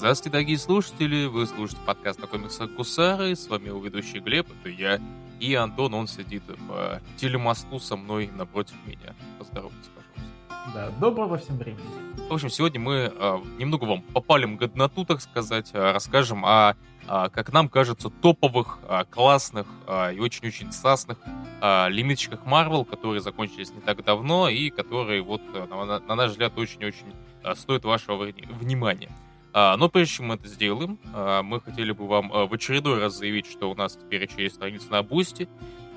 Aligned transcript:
Здравствуйте, 0.00 0.30
дорогие 0.30 0.56
слушатели! 0.56 1.26
Вы 1.26 1.46
слушаете 1.46 1.82
подкаст 1.84 2.20
на 2.20 2.26
комиксах 2.26 2.70
Гусары. 2.70 3.36
С 3.36 3.48
вами 3.48 3.66
его 3.66 3.80
ведущий 3.80 4.18
Глеб, 4.20 4.46
это 4.50 4.70
я. 4.70 4.98
И 5.40 5.52
Антон, 5.52 5.92
он 5.92 6.08
сидит 6.08 6.42
по 6.66 7.02
телемосту 7.18 7.78
со 7.78 7.96
мной 7.96 8.30
напротив 8.34 8.76
меня. 8.86 9.14
Поздоровайтесь, 9.38 9.90
пожалуйста. 9.94 10.72
Да, 10.72 10.90
доброго 10.98 11.36
всем 11.36 11.58
времени. 11.58 11.82
В 12.30 12.32
общем, 12.32 12.48
сегодня 12.48 12.80
мы 12.80 13.12
э, 13.14 13.38
немного 13.58 13.84
вам 13.84 14.00
попалим 14.00 14.56
годноту, 14.56 15.04
так 15.04 15.20
сказать, 15.20 15.68
э, 15.74 15.92
расскажем 15.92 16.46
о, 16.46 16.76
э, 17.06 17.28
как 17.28 17.52
нам 17.52 17.68
кажется, 17.68 18.08
топовых, 18.08 18.78
э, 18.88 19.04
классных 19.10 19.66
э, 19.86 20.14
и 20.14 20.18
очень-очень 20.18 20.72
сасных 20.72 21.18
э, 21.60 21.90
лимитчиках 21.90 22.40
Marvel, 22.46 22.86
которые 22.86 23.20
закончились 23.20 23.70
не 23.70 23.82
так 23.82 24.02
давно 24.02 24.48
и 24.48 24.70
которые, 24.70 25.20
вот, 25.20 25.42
на, 25.52 26.00
на 26.00 26.14
наш 26.14 26.30
взгляд, 26.30 26.56
очень-очень 26.56 27.12
э, 27.44 27.54
стоят 27.54 27.84
вашего 27.84 28.16
внимания. 28.24 29.10
А, 29.52 29.76
но 29.76 29.88
прежде 29.88 30.16
чем 30.16 30.26
мы 30.26 30.34
это 30.36 30.46
сделаем, 30.48 30.98
а, 31.12 31.42
мы 31.42 31.60
хотели 31.60 31.92
бы 31.92 32.06
вам 32.06 32.32
а, 32.32 32.46
в 32.46 32.54
очередной 32.54 33.00
раз 33.00 33.16
заявить, 33.16 33.46
что 33.46 33.70
у 33.70 33.74
нас 33.74 33.96
теперь 33.96 34.24
еще 34.24 34.42
есть 34.42 34.56
страница 34.56 34.90
на 34.90 35.02
Бусти, 35.02 35.48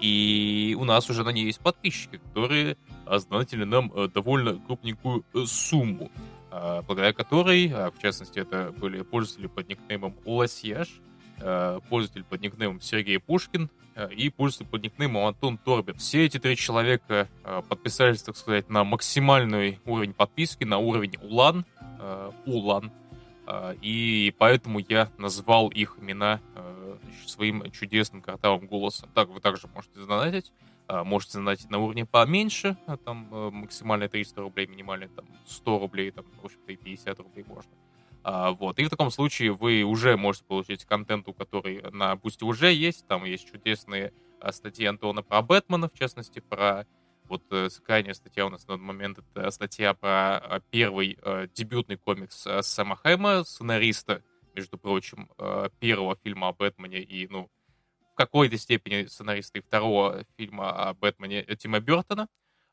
и 0.02 0.75
у 0.80 0.85
нас 0.85 1.09
уже 1.09 1.23
на 1.23 1.30
ней 1.30 1.45
есть 1.45 1.59
подписчики, 1.59 2.17
которые 2.17 2.77
сдонатили 3.09 3.63
нам 3.63 3.91
довольно 4.13 4.55
крупненькую 4.58 5.23
э, 5.34 5.45
сумму, 5.45 6.11
благодаря 6.49 7.13
которой, 7.13 7.67
в 7.67 7.94
частности, 8.02 8.39
это 8.39 8.73
были 8.77 9.02
пользователи 9.02 9.47
под 9.47 9.70
никнеймом 9.70 10.16
Лосьяж, 10.25 10.89
пользователь 11.89 12.25
под 12.25 12.41
никнеймом 12.41 12.81
Сергей 12.81 13.20
Пушкин 13.20 13.70
и 14.11 14.30
пользователь 14.30 14.70
под 14.72 14.83
никнеймом 14.83 15.25
Антон 15.25 15.58
Торбин. 15.58 15.95
Все 15.95 16.25
эти 16.25 16.38
три 16.38 16.58
человека 16.58 17.30
подписались, 17.70 18.23
так 18.23 18.35
сказать, 18.35 18.70
на 18.70 18.83
максимальный 18.83 19.80
уровень 19.85 20.13
подписки, 20.13 20.66
на 20.66 20.80
уровень 20.80 21.16
Улан, 21.22 21.66
Улан, 22.45 22.91
и 23.81 24.33
поэтому 24.38 24.80
я 24.80 25.11
назвал 25.17 25.69
их 25.69 25.97
имена 25.99 26.39
а, 26.55 26.97
своим 27.25 27.69
чудесным 27.72 28.22
картавым 28.22 28.67
голосом. 28.67 29.09
Так 29.13 29.30
вы 29.30 29.41
также 29.41 29.67
можете 29.67 30.00
задонатить. 30.00 30.52
А, 30.88 31.03
можете 31.03 31.33
задонатить 31.33 31.69
на 31.69 31.80
уровне 31.80 32.05
поменьше, 32.05 32.77
там 33.05 33.27
максимально 33.52 34.08
300 34.08 34.41
рублей, 34.41 34.67
минимально 34.67 35.08
там 35.09 35.25
100 35.45 35.80
рублей, 35.80 36.11
там, 36.11 36.25
в 36.41 36.45
общем-то, 36.45 36.72
и 36.72 36.75
50 36.75 37.19
рублей 37.19 37.45
можно. 37.47 37.72
Вот. 38.58 38.80
И 38.80 38.85
в 38.85 38.89
таком 38.89 39.11
случае 39.11 39.52
вы 39.52 39.83
уже 39.83 40.16
можете 40.16 40.45
получить 40.45 40.85
контенту, 40.85 41.33
который 41.33 41.81
на 41.91 42.16
Бусти 42.16 42.45
уже 42.45 42.72
есть. 42.72 43.05
Там 43.07 43.25
есть 43.25 43.52
чудесные 43.52 44.13
статьи 44.52 44.85
Антона 44.85 45.22
про 45.22 45.41
Бэтмена, 45.41 45.89
в 45.89 45.94
частности, 46.00 46.39
про 46.39 46.85
вот 47.34 47.44
э, 47.52 47.67
крайняя 47.84 48.14
статья 48.14 48.45
у 48.45 48.50
нас 48.50 48.67
на 48.67 48.76
данный 48.76 48.86
момент 48.86 49.17
это 49.17 49.50
статья 49.50 49.95
про 49.95 50.38
э, 50.38 50.59
первый 50.70 51.17
э, 51.20 51.48
дебютный 51.52 51.98
комикс 51.98 52.48
Сэма 52.62 52.95
Хэма, 52.95 53.44
сценариста, 53.44 54.23
между 54.53 54.78
прочим, 54.78 55.31
первого 55.80 56.16
фильма 56.23 56.50
о 56.50 56.53
Бэтмене 56.53 57.02
и, 57.02 57.28
ну, 57.28 57.50
в 58.12 58.16
какой-то 58.16 58.56
степени 58.59 59.08
сценариста 59.08 59.58
и 59.58 59.62
второго 59.62 60.25
фильма 60.38 60.90
о 60.90 60.94
Бэтмене 60.94 61.44
Тима 61.56 61.80
Бертона, 61.80 62.28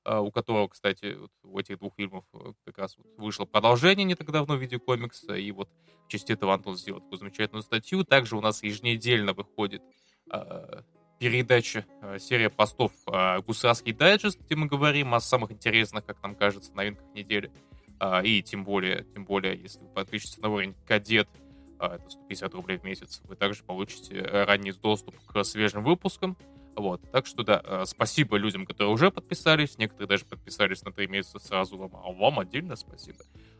у 0.04 0.30
которого, 0.30 0.68
кстати, 0.68 1.16
вот 1.18 1.30
у 1.42 1.58
этих 1.58 1.78
двух 1.78 1.94
фильмов 1.96 2.26
как 2.66 2.76
раз 2.76 2.98
вот 2.98 3.06
вышло 3.16 3.46
продолжение 3.46 4.04
не 4.04 4.14
так 4.14 4.30
давно 4.30 4.56
в 4.56 4.60
виде 4.60 4.78
комикса, 4.78 5.36
и 5.36 5.50
вот 5.52 5.70
в 6.04 6.08
части 6.08 6.32
этого 6.32 6.52
Антон 6.52 6.76
сделал 6.76 7.00
такую 7.00 7.18
замечательную 7.18 7.62
статью. 7.62 8.04
Также 8.04 8.36
у 8.36 8.42
нас 8.42 8.62
еженедельно 8.62 9.32
выходит 9.32 9.82
передача, 11.20 11.84
э, 12.00 12.18
серия 12.18 12.48
постов 12.48 12.92
э, 13.06 13.40
«Гусарский 13.42 13.92
дайджест», 13.92 14.40
где 14.40 14.56
мы 14.56 14.66
говорим 14.66 15.14
о 15.14 15.20
самых 15.20 15.52
интересных, 15.52 16.06
как 16.06 16.20
нам 16.22 16.34
кажется, 16.34 16.74
новинках 16.74 17.04
недели. 17.14 17.52
А, 17.98 18.22
и 18.22 18.42
тем 18.42 18.64
более, 18.64 19.04
тем 19.12 19.26
более, 19.26 19.54
если 19.54 19.80
вы 19.80 19.88
подпишетесь 19.88 20.38
на 20.38 20.48
уровень 20.48 20.74
«Кадет», 20.88 21.28
это 21.78 22.02
150 22.08 22.54
рублей 22.54 22.78
в 22.78 22.84
месяц, 22.84 23.20
вы 23.24 23.36
также 23.36 23.62
получите 23.62 24.18
ранний 24.22 24.72
доступ 24.72 25.14
к 25.26 25.44
свежим 25.44 25.84
выпускам. 25.84 26.38
Вот. 26.74 27.02
Так 27.10 27.26
что 27.26 27.42
да, 27.42 27.60
э, 27.62 27.84
спасибо 27.84 28.38
людям, 28.38 28.64
которые 28.64 28.94
уже 28.94 29.10
подписались. 29.10 29.76
Некоторые 29.76 30.08
даже 30.08 30.24
подписались 30.24 30.82
на 30.84 30.92
три 30.92 31.06
месяца 31.06 31.38
сразу. 31.38 31.76
Вам, 31.76 31.90
а 31.96 32.12
вам 32.12 32.40
отдельно 32.40 32.76
спасибо. 32.76 33.18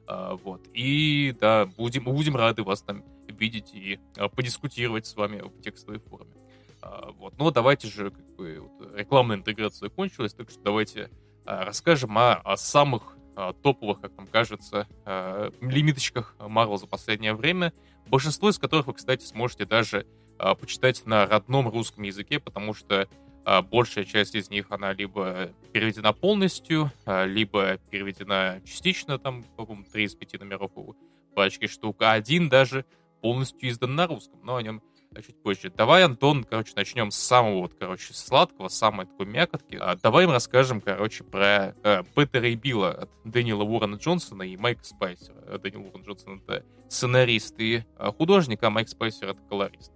Вот. 0.08 0.66
И 0.72 1.36
да, 1.38 1.66
будем, 1.66 2.04
будем 2.04 2.36
рады 2.36 2.62
вас 2.62 2.82
там 2.82 3.04
видеть 3.28 3.74
и 3.74 4.00
подискутировать 4.34 5.06
с 5.06 5.14
вами 5.14 5.42
в 5.42 5.60
текстовой 5.60 6.00
форме. 6.00 6.39
А, 6.82 7.10
вот. 7.12 7.38
Но 7.38 7.50
давайте 7.50 7.88
же, 7.88 8.10
как 8.10 8.26
бы, 8.36 8.60
вот, 8.60 8.96
рекламная 8.96 9.36
интеграция 9.36 9.88
кончилась, 9.88 10.34
так 10.34 10.50
что 10.50 10.60
давайте 10.60 11.10
а, 11.44 11.64
расскажем 11.64 12.16
о, 12.18 12.34
о 12.34 12.56
самых 12.56 13.16
а, 13.36 13.52
топовых, 13.52 14.00
как 14.00 14.16
нам 14.16 14.26
кажется, 14.26 14.86
а, 15.04 15.50
лимиточках 15.60 16.34
Marvel 16.38 16.78
за 16.78 16.86
последнее 16.86 17.34
время, 17.34 17.72
большинство 18.06 18.50
из 18.50 18.58
которых 18.58 18.86
вы, 18.86 18.94
кстати, 18.94 19.24
сможете 19.24 19.64
даже 19.66 20.06
а, 20.38 20.54
почитать 20.54 21.04
на 21.06 21.26
родном 21.26 21.68
русском 21.68 22.02
языке, 22.02 22.41
потому 22.41 22.74
что 22.74 23.08
а, 23.44 23.62
большая 23.62 24.04
часть 24.04 24.34
из 24.34 24.50
них, 24.50 24.66
она 24.70 24.92
либо 24.92 25.50
переведена 25.72 26.12
полностью, 26.12 26.91
а, 27.04 27.24
либо 27.24 27.78
переведена 27.91 28.60
частично, 28.64 29.18
там, 29.18 29.44
по-моему, 29.56 29.84
3 29.91 30.04
из 30.04 30.14
5 30.14 30.41
номеров 30.41 30.72
у 30.76 30.94
пачки 31.34 31.66
штук, 31.66 32.02
а 32.02 32.12
один 32.12 32.48
даже 32.48 32.84
полностью 33.22 33.68
издан 33.68 33.94
на 33.94 34.06
русском, 34.06 34.41
но 34.42 34.56
о 34.56 34.62
нем 34.62 34.82
чуть 35.16 35.43
позже. 35.43 35.72
Давай, 35.76 36.04
Антон, 36.04 36.44
короче, 36.44 36.72
начнем 36.76 37.10
с 37.10 37.16
самого, 37.16 37.62
вот, 37.62 37.75
короче, 37.75 38.15
сладкого, 38.15 38.69
самой 38.69 39.06
такой 39.06 39.26
мякотки. 39.26 39.76
А, 39.81 39.97
давай 39.97 40.25
им 40.25 40.31
расскажем, 40.31 40.81
короче, 40.81 41.25
про 41.25 41.75
э, 41.82 42.04
Петера 42.15 42.48
и 42.48 42.54
Билла 42.54 42.93
от 42.93 43.10
Дэниела 43.25 43.65
Уоррена 43.65 43.97
Джонсона 43.97 44.44
и 44.44 44.56
Майка 44.56 44.84
Спайсера. 44.84 45.37
Э, 45.47 45.59
Дэниел 45.59 45.87
Уоррен 45.87 46.04
Джонсон— 46.04 46.41
это 46.47 46.65
сценарист 46.88 47.59
и 47.59 47.82
э, 47.98 48.12
художник, 48.16 48.62
а 48.62 48.71
Майк 48.71 48.88
Спайсер— 48.88 49.28
это 49.31 49.41
колорист. 49.48 49.93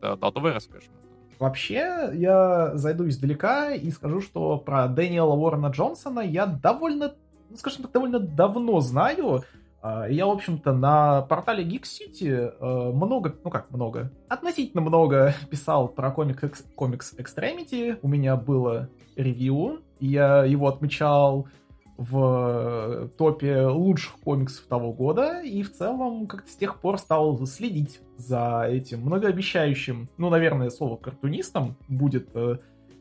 Да, 0.00 0.16
да, 0.16 0.30
давай 0.32 0.52
расскажем. 0.52 0.92
Вообще, 1.38 2.10
я 2.14 2.76
зайду 2.76 3.08
издалека 3.08 3.74
и 3.74 3.90
скажу, 3.90 4.20
что 4.20 4.58
про 4.58 4.88
Дэниела 4.88 5.34
Уоррена 5.34 5.68
Джонсона 5.68 6.20
я 6.20 6.46
довольно, 6.46 7.14
ну, 7.48 7.56
скажем 7.56 7.82
так, 7.82 7.92
довольно 7.92 8.18
давно 8.18 8.80
знаю. 8.80 9.44
А, 9.82 10.06
я, 10.08 10.26
в 10.26 10.30
общем-то, 10.30 10.72
на 10.72 11.22
портале 11.22 11.64
Geek 11.64 11.82
City 11.82 12.28
э, 12.28 12.92
много, 12.92 13.34
ну 13.44 13.50
как 13.50 13.70
много, 13.70 14.10
относительно 14.28 14.82
много 14.82 15.34
писал 15.50 15.88
про 15.88 16.10
комикс, 16.10 16.64
комикс 16.74 17.14
Extremity. 17.14 17.98
У 18.02 18.08
меня 18.08 18.36
было 18.36 18.88
ревью, 19.16 19.82
я 20.00 20.44
его 20.44 20.68
отмечал 20.68 21.48
в 21.96 23.08
топе 23.16 23.66
лучших 23.66 24.18
комиксов 24.20 24.66
того 24.66 24.92
года, 24.92 25.40
и 25.40 25.62
в 25.62 25.72
целом 25.72 26.26
как-то 26.26 26.50
с 26.50 26.56
тех 26.56 26.78
пор 26.80 26.98
стал 26.98 27.46
следить 27.46 28.00
за 28.18 28.64
этим 28.68 29.00
многообещающим, 29.00 30.08
ну, 30.18 30.28
наверное, 30.28 30.70
слово 30.70 30.96
картунистом 30.96 31.76
будет 31.88 32.28
э, 32.34 32.58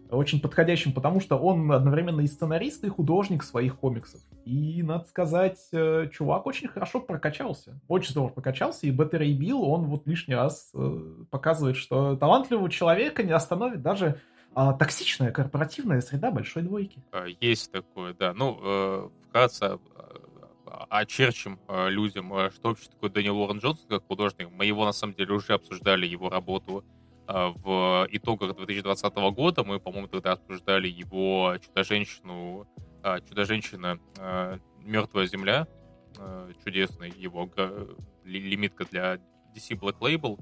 очень 0.10 0.40
подходящим, 0.40 0.94
потому 0.94 1.20
что 1.20 1.38
он 1.38 1.72
одновременно 1.72 2.22
и 2.22 2.28
сценарист, 2.28 2.84
и 2.84 2.90
художник 2.90 3.44
своих 3.44 3.78
комиксов. 3.78 4.22
И, 4.46 4.84
надо 4.84 5.06
сказать, 5.06 5.60
э, 5.72 6.08
чувак 6.12 6.46
очень 6.46 6.68
хорошо 6.68 7.00
прокачался. 7.00 7.80
Очень 7.88 8.12
здорово 8.12 8.32
прокачался, 8.32 8.88
и 8.88 8.92
Ray 9.18 9.38
Bill, 9.38 9.62
он 9.62 9.86
вот 9.86 10.08
лишний 10.08 10.36
раз 10.36 10.72
э, 10.74 11.02
показывает, 11.32 11.78
что 11.78 12.16
талантливого 12.16 12.70
человека 12.70 13.24
не 13.24 13.32
остановит 13.32 13.82
даже 13.82 14.22
а, 14.54 14.74
токсичная 14.74 15.32
корпоративная 15.32 16.02
среда 16.02 16.32
большой 16.32 16.64
двойки. 16.64 17.04
А, 17.12 17.26
есть 17.42 17.72
такое, 17.72 18.14
да. 18.14 18.34
Ну, 18.34 18.60
э, 18.62 19.10
вкратце 19.30 19.80
очерчим 20.90 21.58
людям, 21.70 22.34
что 22.52 22.70
вообще 22.70 22.90
такое 22.90 23.10
Дэниел 23.10 23.38
Уоррен 23.38 23.60
Джонсон 23.60 23.88
как 23.88 24.06
художник. 24.08 24.50
Мы 24.52 24.66
его, 24.66 24.84
на 24.84 24.92
самом 24.92 25.14
деле, 25.14 25.34
уже 25.34 25.54
обсуждали, 25.54 26.06
его 26.06 26.28
работу 26.30 26.84
а, 26.84 26.95
в 27.28 28.08
итогах 28.12 28.56
2020 28.56 29.16
года. 29.34 29.64
Мы, 29.64 29.80
по-моему, 29.80 30.08
тогда 30.08 30.34
обсуждали 30.34 30.88
его 30.88 31.56
«Чудо-женщину», 31.64 32.68
а, 33.04 33.20
«Чудо-женщина. 33.22 34.00
Мертвая 34.84 35.26
земля», 35.26 35.68
а, 36.20 36.52
чудесный 36.64 37.12
его 37.18 37.50
лимитка 38.24 38.86
для 38.86 39.16
DC 39.56 39.80
Black 39.80 40.00
Label. 40.00 40.40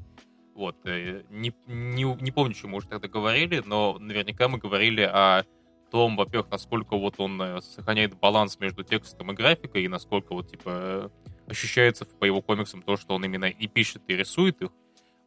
Вот, 0.56 0.78
э, 0.86 1.24
не, 1.30 1.54
не, 1.66 2.04
не 2.04 2.32
помню, 2.32 2.54
что 2.54 2.68
мы 2.68 2.78
уже 2.78 2.88
тогда 2.88 3.08
говорили, 3.08 3.64
но 3.66 3.98
наверняка 4.00 4.48
мы 4.48 4.60
говорили 4.60 5.02
о 5.02 5.44
том, 5.90 6.16
во-первых, 6.16 6.52
насколько 6.52 6.96
вот 6.96 7.16
он 7.18 7.42
э, 7.42 7.62
сохраняет 7.62 8.20
баланс 8.20 8.60
между 8.60 8.84
текстом 8.84 9.32
и 9.32 9.36
графикой, 9.36 9.84
и 9.84 9.88
насколько 9.88 10.34
вот, 10.34 10.50
типа, 10.50 11.12
ощущается 11.48 12.06
по 12.06 12.26
его 12.26 12.42
комиксам 12.42 12.84
то, 12.84 12.98
что 12.98 13.16
он 13.16 13.26
именно 13.26 13.46
и 13.46 13.68
пишет, 13.68 14.04
и 14.08 14.16
рисует 14.16 14.62
их. 14.62 14.70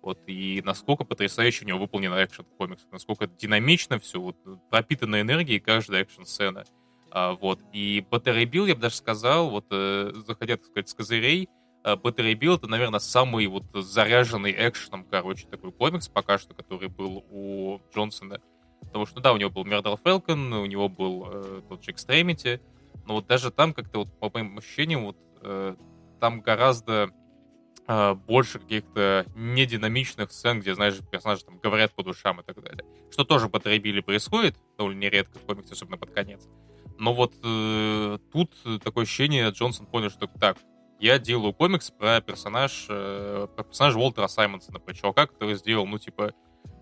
Вот, 0.06 0.20
и 0.28 0.62
насколько 0.64 1.02
потрясающе 1.02 1.64
у 1.64 1.66
него 1.68 1.80
выполнен 1.80 2.12
экшен 2.12 2.44
в 2.44 2.56
комиксах, 2.56 2.86
насколько 2.92 3.26
динамично 3.26 3.98
все, 3.98 4.20
вот, 4.20 4.36
пропитана 4.70 5.20
энергией 5.20 5.58
каждая 5.58 6.02
экшн-сцена. 6.02 6.62
А, 7.10 7.32
вот, 7.32 7.58
и 7.72 8.06
Battery 8.08 8.44
Bill, 8.44 8.68
я 8.68 8.76
бы 8.76 8.82
даже 8.82 8.94
сказал, 8.94 9.50
вот, 9.50 9.66
э, 9.72 10.12
заходя, 10.24 10.58
так 10.58 10.66
сказать, 10.66 10.88
с 10.88 10.94
козырей, 10.94 11.48
э, 11.82 11.94
Battery 11.94 12.34
Bill 12.34 12.54
это, 12.54 12.68
наверное, 12.68 13.00
самый 13.00 13.48
вот 13.48 13.64
заряженный 13.74 14.54
экшеном, 14.56 15.04
короче, 15.10 15.48
такой 15.48 15.72
комикс 15.72 16.06
пока 16.06 16.38
что, 16.38 16.54
который 16.54 16.88
был 16.88 17.24
у 17.32 17.80
Джонсона. 17.92 18.40
Потому 18.82 19.06
что, 19.06 19.18
да, 19.18 19.32
у 19.32 19.38
него 19.38 19.50
был 19.50 19.64
Murder 19.64 20.00
Falcon, 20.00 20.62
у 20.62 20.66
него 20.66 20.88
был 20.88 21.26
э, 21.32 21.62
тот 21.68 21.82
же 21.82 21.90
Extremity, 21.90 22.60
но 23.08 23.14
вот 23.14 23.26
даже 23.26 23.50
там 23.50 23.74
как-то 23.74 24.04
вот 24.04 24.20
по 24.20 24.30
моим 24.32 24.56
ощущениям 24.56 25.06
вот 25.06 25.16
э, 25.42 25.74
там 26.20 26.42
гораздо 26.42 27.10
э, 27.88 28.14
больше 28.14 28.58
каких-то 28.58 29.26
нединамичных 29.34 30.32
сцен, 30.32 30.60
где, 30.60 30.74
знаешь, 30.74 30.98
персонажи 31.10 31.44
там 31.44 31.58
говорят 31.58 31.92
по 31.92 32.02
душам 32.02 32.40
и 32.40 32.44
так 32.44 32.62
далее. 32.62 32.84
Что 33.10 33.24
тоже 33.24 33.48
по 33.48 33.60
Трейбиле 33.60 34.02
происходит, 34.02 34.56
довольно 34.78 35.00
нередко 35.00 35.38
в 35.38 35.42
комиксе, 35.42 35.72
особенно 35.72 35.98
под 35.98 36.10
конец. 36.10 36.48
Но 36.98 37.12
вот 37.12 37.34
э, 37.42 38.18
тут 38.32 38.52
такое 38.82 39.04
ощущение, 39.04 39.50
Джонсон 39.50 39.86
понял, 39.86 40.10
что 40.10 40.26
так, 40.26 40.56
я 40.98 41.18
делаю 41.18 41.52
комикс 41.52 41.90
про 41.90 42.20
персонаж, 42.20 42.86
э, 42.88 43.48
про 43.54 43.64
персонажа 43.64 43.98
Уолтера 43.98 44.28
Саймонсона, 44.28 44.80
про 44.80 44.94
чувака, 44.94 45.26
который 45.26 45.56
сделал, 45.56 45.86
ну, 45.86 45.98
типа, 45.98 46.32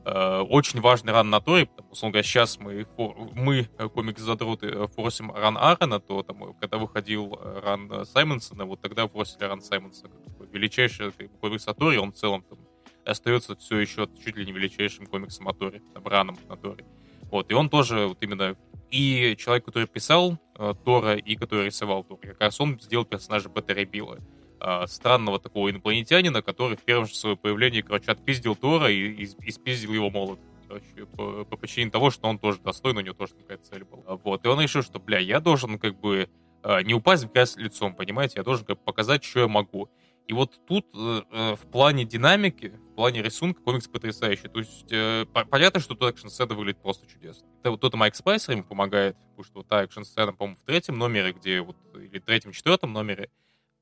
э, 0.04 0.38
очень 0.48 0.80
важный 0.80 1.12
ран 1.12 1.30
на 1.30 1.40
Торе, 1.40 1.66
потому 1.66 1.94
что, 1.94 2.06
говоря, 2.08 2.22
сейчас 2.22 2.58
мы, 2.58 2.86
мы 3.32 3.68
э, 3.76 3.88
комикс 3.88 4.22
задруты, 4.22 4.66
э, 4.68 4.86
форсим 4.94 5.32
ран 5.32 5.56
Аарона, 5.58 5.98
то 5.98 6.22
там, 6.22 6.54
когда 6.60 6.78
выходил 6.78 7.36
ран 7.42 8.06
Саймонсона, 8.06 8.66
вот 8.66 8.80
тогда 8.80 9.08
форсили 9.08 9.44
ран 9.44 9.60
Саймонсона, 9.60 10.14
величайший 10.54 11.12
комикс 11.40 11.66
о 11.68 11.74
он 11.74 12.12
в 12.12 12.16
целом 12.16 12.42
там 12.42 12.58
остается 13.04 13.54
все 13.56 13.78
еще 13.78 14.08
чуть 14.24 14.36
ли 14.36 14.46
не 14.46 14.52
величайшим 14.52 15.06
комиксом 15.06 15.48
о 15.48 15.52
Торе, 15.52 15.82
там, 15.92 16.06
раном 16.06 16.36
Торе. 16.62 16.84
Вот, 17.30 17.50
и 17.50 17.54
он 17.54 17.68
тоже 17.68 18.06
вот 18.06 18.22
именно 18.22 18.56
и 18.90 19.34
человек, 19.36 19.64
который 19.64 19.88
писал 19.88 20.38
э, 20.56 20.74
Тора 20.84 21.16
и 21.16 21.36
который 21.36 21.66
рисовал 21.66 22.04
Тора, 22.04 22.20
как 22.20 22.40
раз 22.40 22.60
он 22.60 22.78
сделал 22.80 23.04
персонажа 23.04 23.48
Беттера 23.48 23.84
Билла. 23.84 24.20
Э, 24.60 24.86
странного 24.86 25.40
такого 25.40 25.70
инопланетянина, 25.70 26.42
который 26.42 26.76
в 26.76 26.82
первом 26.82 27.06
же 27.06 27.14
своем 27.14 27.36
появлении, 27.36 27.80
короче, 27.80 28.12
отпиздил 28.12 28.54
Тора 28.54 28.90
и, 28.90 29.24
и, 29.24 29.28
и 29.42 29.50
спиздил 29.50 29.92
его 29.92 30.10
молот. 30.10 30.38
Короче, 30.68 31.06
по, 31.16 31.44
по 31.44 31.56
причине 31.56 31.90
того, 31.90 32.10
что 32.10 32.28
он 32.28 32.38
тоже 32.38 32.60
достойный, 32.60 33.02
у 33.02 33.04
него 33.04 33.14
тоже 33.14 33.34
такая 33.34 33.58
цель 33.58 33.84
была. 33.84 34.16
Вот, 34.16 34.44
и 34.44 34.48
он 34.48 34.60
решил, 34.60 34.82
что, 34.82 34.98
бля, 35.00 35.18
я 35.18 35.40
должен 35.40 35.78
как 35.78 35.98
бы 35.98 36.28
э, 36.62 36.82
не 36.82 36.94
упасть 36.94 37.24
в 37.24 37.32
грязь 37.32 37.56
лицом, 37.56 37.94
понимаете, 37.94 38.34
я 38.36 38.42
должен 38.42 38.64
как 38.64 38.78
бы 38.78 38.84
показать, 38.84 39.24
что 39.24 39.40
я 39.40 39.48
могу. 39.48 39.90
И 40.26 40.32
вот 40.32 40.58
тут 40.66 40.86
э, 40.94 41.22
э, 41.30 41.54
в 41.54 41.70
плане 41.70 42.04
динамики, 42.04 42.68
в 42.68 42.94
плане 42.94 43.22
рисунка 43.22 43.60
комикс 43.60 43.88
потрясающий. 43.88 44.48
То 44.48 44.60
есть 44.60 44.90
э, 44.90 45.26
понятно, 45.26 45.80
что 45.80 45.94
тут 45.94 46.08
экшн-сцена 46.08 46.54
выглядит 46.54 46.80
просто 46.80 47.06
чудесно. 47.06 47.46
Это 47.60 47.70
вот 47.72 47.80
тут 47.80 47.94
Майк 47.94 48.14
Спайсер 48.14 48.52
ему 48.52 48.64
помогает, 48.64 49.16
потому 49.16 49.44
что 49.44 49.58
вот 49.58 49.68
та 49.68 49.84
экшн-сцена, 49.84 50.32
по-моему, 50.32 50.56
в 50.56 50.64
третьем 50.64 50.96
номере, 50.96 51.32
где 51.32 51.60
вот, 51.60 51.76
или 51.94 52.20
третьем-четвертом 52.20 52.94
номере, 52.94 53.28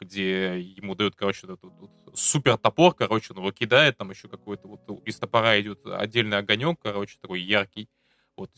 где 0.01 0.61
ему 0.61 0.97
дают, 0.97 1.15
короче, 1.15 1.47
этот, 1.47 1.63
этот, 1.63 1.91
этот 2.03 2.19
супер 2.19 2.59
топор, 2.59 2.93
короче, 2.95 3.33
он 3.33 3.39
его 3.39 3.53
кидает, 3.53 3.97
там 3.99 4.11
еще 4.11 4.29
какой-то 4.29 4.67
вот 4.67 4.81
из 5.07 5.17
топора 5.19 5.61
идет 5.61 5.87
отдельный 5.87 6.39
огонек, 6.39 6.81
короче, 6.83 7.19
такой 7.21 7.41
яркий. 7.41 7.89
Вот, 8.37 8.51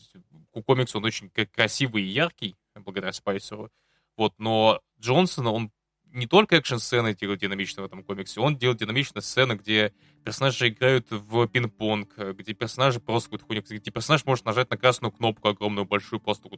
у 0.53 0.63
комикса 0.63 0.97
он 0.97 1.05
очень 1.05 1.29
красивый 1.29 2.01
и 2.01 2.07
яркий, 2.07 2.55
благодаря 2.73 3.11
Спайсеру. 3.13 3.69
Вот, 4.17 4.33
но 4.39 4.81
Джонсона 4.99 5.51
он 5.51 5.71
не 6.15 6.27
только 6.27 6.55
экшн-сцены 6.55 7.13
делают 7.13 7.41
динамично 7.41 7.83
в 7.83 7.85
этом 7.85 8.01
комиксе, 8.01 8.39
он 8.39 8.57
делает 8.57 8.79
динамичные 8.79 9.21
сцены, 9.21 9.53
где 9.53 9.93
персонажи 10.23 10.69
играют 10.69 11.07
в 11.11 11.47
пинг-понг, 11.47 12.17
где 12.37 12.53
персонажи 12.53 12.99
просто 12.99 13.29
какой-то 13.29 13.45
хуйня, 13.45 13.61
где 13.61 13.91
персонаж 13.91 14.25
может 14.25 14.45
нажать 14.45 14.69
на 14.69 14.77
красную 14.77 15.11
кнопку 15.11 15.49
огромную, 15.49 15.85
большую, 15.85 16.21
просто 16.21 16.49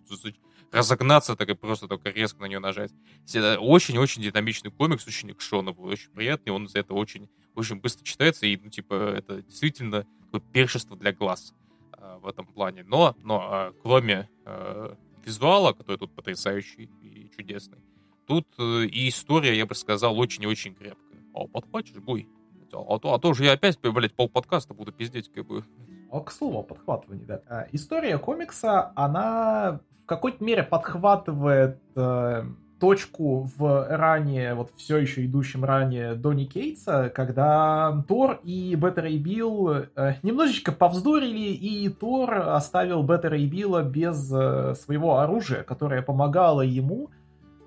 разогнаться 0.71 1.36
так 1.36 1.50
и 1.50 1.56
просто 1.56 1.88
только 1.88 2.12
резко 2.12 2.42
на 2.42 2.45
нее 2.45 2.59
нажать. 2.59 2.92
Очень-очень 3.33 4.21
динамичный 4.21 4.71
комикс, 4.71 5.07
очень 5.07 5.31
экшоновый, 5.31 5.92
очень 5.92 6.12
приятный, 6.12 6.54
он 6.54 6.68
за 6.68 6.80
это 6.80 6.94
очень, 6.94 7.27
очень 7.56 7.77
быстро 7.77 8.06
читается, 8.06 8.45
и, 8.45 8.56
ну, 8.57 8.69
типа, 8.69 8.94
это 9.18 9.42
действительно 9.42 10.06
такое 10.25 10.42
першество 10.51 10.95
для 10.95 11.13
глаз 11.13 11.54
э, 11.98 12.18
в 12.21 12.27
этом 12.27 12.45
плане. 12.45 12.83
Но, 12.83 13.15
но 13.24 13.50
э, 13.51 13.74
кроме 13.81 14.30
э, 14.45 14.95
визуала, 15.25 15.74
который 15.74 15.98
тут 15.98 16.13
потрясающий 16.13 16.89
и 17.01 17.30
чудесный, 17.36 17.80
Тут 18.27 18.45
э, 18.59 18.85
и 18.85 19.07
история, 19.07 19.57
я 19.57 19.65
бы 19.65 19.74
сказал, 19.74 20.19
очень 20.19 20.44
и 20.44 20.47
очень 20.47 20.75
крепкая. 20.75 21.21
А 21.33 21.47
подхватишь, 21.47 21.95
буй. 21.95 22.27
А 22.74 23.00
то, 23.00 23.13
а 23.13 23.19
то 23.19 23.33
же 23.33 23.45
я 23.45 23.53
опять, 23.53 23.79
блядь, 23.79 24.13
пол 24.13 24.27
подкаста 24.27 24.74
буду 24.74 24.91
пиздеть, 24.91 25.31
как 25.31 25.47
бы. 25.47 25.63
А, 26.12 26.19
к 26.19 26.31
слову, 26.31 26.59
о 26.59 27.03
да. 27.25 27.41
А, 27.47 27.68
история 27.71 28.18
комикса, 28.18 28.91
она 28.95 29.79
в 30.03 30.06
какой-то 30.06 30.44
мере 30.44 30.63
подхватывает 30.63 31.79
э, 31.95 32.44
точку 32.79 33.50
в 33.57 33.88
ранее, 33.89 34.53
вот 34.53 34.71
все 34.77 34.97
еще 34.97 35.25
идущем 35.25 35.65
ранее 35.65 36.15
Донни 36.15 36.45
Кейтса, 36.45 37.09
когда 37.13 38.03
Тор 38.07 38.39
и 38.44 38.75
Беттер 38.75 39.06
и 39.06 39.18
Билл 39.18 39.69
э, 39.69 40.15
немножечко 40.23 40.71
повздорили, 40.71 41.51
и 41.53 41.89
Тор 41.89 42.33
оставил 42.33 43.03
Беттера 43.03 43.38
и 43.38 43.47
Билла 43.47 43.83
без 43.83 44.31
э, 44.33 44.75
своего 44.75 45.19
оружия, 45.19 45.63
которое 45.63 46.01
помогало 46.01 46.62
ему 46.62 47.09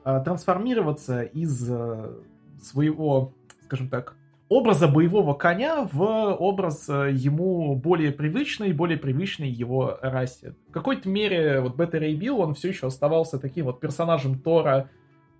трансформироваться 0.04 1.22
из 1.22 1.70
э, 1.70 2.14
своего, 2.62 3.32
скажем 3.64 3.88
так, 3.88 4.16
образа 4.48 4.88
боевого 4.88 5.34
коня 5.34 5.88
в 5.92 6.02
образ 6.02 6.88
э, 6.88 7.10
ему 7.12 7.76
более 7.76 8.10
привычный, 8.10 8.72
более 8.72 8.98
привычный 8.98 9.48
его 9.48 9.98
расе. 10.00 10.54
В 10.68 10.72
какой-то 10.72 11.08
мере 11.08 11.60
вот 11.60 11.76
Бета 11.76 11.98
Рей 11.98 12.14
Билл, 12.14 12.40
он 12.40 12.54
все 12.54 12.68
еще 12.68 12.86
оставался 12.86 13.38
таким 13.38 13.66
вот 13.66 13.80
персонажем 13.80 14.38
Тора, 14.38 14.90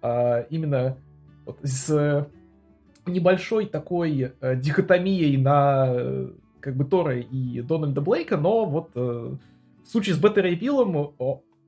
именно 0.02 0.96
вот 1.44 1.58
с 1.62 2.26
небольшой 3.04 3.66
такой 3.66 4.32
дихотомией 4.40 5.36
на 5.36 6.30
как 6.60 6.74
бы 6.74 6.86
Тора 6.86 7.18
и 7.18 7.60
Дональда 7.60 8.00
Блейка, 8.00 8.38
но 8.38 8.64
вот 8.64 8.94
в 8.94 9.38
случае 9.84 10.14
с 10.14 10.18
Бета 10.18 10.40
Рэй 10.40 10.54
Биллом 10.54 11.12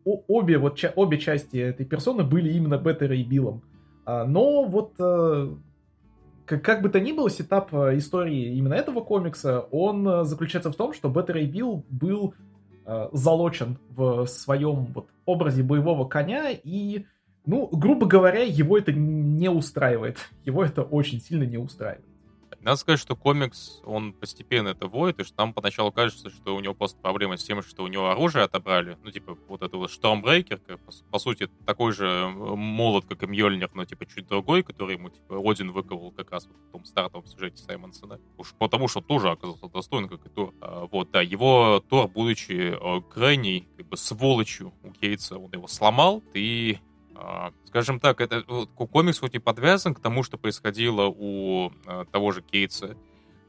обе, 0.05 0.59
вот, 0.59 0.77
ча- 0.77 0.93
обе 0.95 1.19
части 1.19 1.57
этой 1.57 1.87
персоны 1.87 2.25
были 2.25 2.53
именно 2.53 2.79
Бета 2.79 3.21
Рэй 3.21 3.25
Биллом. 3.25 3.63
А, 4.05 4.25
но 4.25 4.65
вот 4.65 4.95
э, 4.99 5.55
как, 6.45 6.63
как 6.63 6.83
бы 6.83 6.89
то 6.89 7.01
ни 7.01 7.13
было, 7.13 7.31
setup 7.31 7.73
э, 7.73 7.97
истории 7.97 8.57
именно 8.57 8.75
этого 8.75 9.01
комикса, 9.01 9.61
он 9.71 10.07
э, 10.07 10.25
заключается 10.25 10.71
в 10.71 10.77
том, 10.77 10.93
что 10.93 11.09
Бета 11.09 11.39
Рэй 11.39 11.47
Билл 11.47 11.85
был 11.89 12.35
э, 12.85 13.09
залочен 13.13 13.79
в 13.91 14.27
своем 14.27 14.87
вот 14.87 15.09
образе 15.25 15.63
боевого 15.63 16.07
коня, 16.07 16.51
и, 16.51 17.07
ну, 17.47 17.69
грубо 17.73 18.07
говоря, 18.07 18.43
его 18.43 18.77
это 18.77 18.93
не 18.93 19.49
устраивает. 19.49 20.19
Его 20.45 20.65
это 20.65 20.83
очень 20.83 21.21
сильно 21.21 21.45
не 21.45 21.59
устраивает. 21.59 22.05
Надо 22.63 22.77
сказать, 22.77 23.01
что 23.01 23.17
комикс, 23.17 23.81
он 23.85 24.13
постепенно 24.13 24.69
это 24.69 24.87
вводит, 24.87 25.19
и 25.19 25.25
что 25.25 25.35
там 25.35 25.53
поначалу 25.53 25.91
кажется, 25.91 26.31
что 26.31 26.55
у 26.55 26.61
него 26.61 26.75
просто 26.75 26.97
проблема 27.01 27.37
с 27.37 27.43
тем, 27.43 27.61
что 27.63 27.83
у 27.83 27.89
него 27.89 28.09
оружие 28.09 28.45
отобрали. 28.45 28.97
Ну, 29.03 29.11
типа, 29.11 29.37
вот 29.49 29.63
это 29.63 29.77
вот 29.77 29.91
Штормбрейкер, 29.91 30.59
по, 30.59 30.93
по 31.11 31.19
сути, 31.19 31.49
такой 31.67 31.93
же 31.93 32.07
э, 32.07 32.29
молот, 32.29 33.05
как 33.07 33.25
и 33.25 33.27
Мьёльнир, 33.27 33.71
но, 33.75 33.85
типа, 33.85 34.07
чуть 34.07 34.29
другой, 34.29 34.63
который 34.63 34.95
ему, 34.95 35.11
типа, 35.11 35.41
Один 35.45 35.73
выковал 35.73 36.13
как 36.13 36.31
раз 36.31 36.47
вот 36.47 36.57
в 36.57 36.73
том 36.73 36.85
стартовом 36.85 37.27
сюжете 37.27 37.61
Саймонсона. 37.63 38.21
Уж 38.39 38.55
потому, 38.59 38.87
что 38.87 39.01
тоже 39.01 39.31
оказался 39.31 39.67
достойный, 39.67 40.09
как 40.09 40.25
и 40.25 40.29
Тор. 40.29 40.55
А, 40.61 40.87
вот, 40.87 41.11
да, 41.11 41.21
его 41.21 41.83
Тор, 41.89 42.07
будучи 42.07 42.77
э, 42.79 43.01
крайней, 43.11 43.67
как 43.77 43.89
бы, 43.89 43.97
сволочью 43.97 44.73
у 44.85 44.91
Кейтса, 44.91 45.37
он 45.37 45.51
его 45.53 45.67
сломал, 45.67 46.23
и 46.33 46.79
а, 46.79 46.92
скажем 47.65 48.01
так, 48.01 48.21
это 48.21 48.43
комикс 48.43 49.19
хоть 49.19 49.35
и 49.35 49.39
подвязан 49.39 49.95
к 49.95 50.01
тому, 50.01 50.23
что 50.23 50.39
происходило 50.39 51.07
у 51.09 51.73
а, 51.87 52.05
того 52.07 52.33
же 52.33 52.43
Кейтса, 52.43 52.97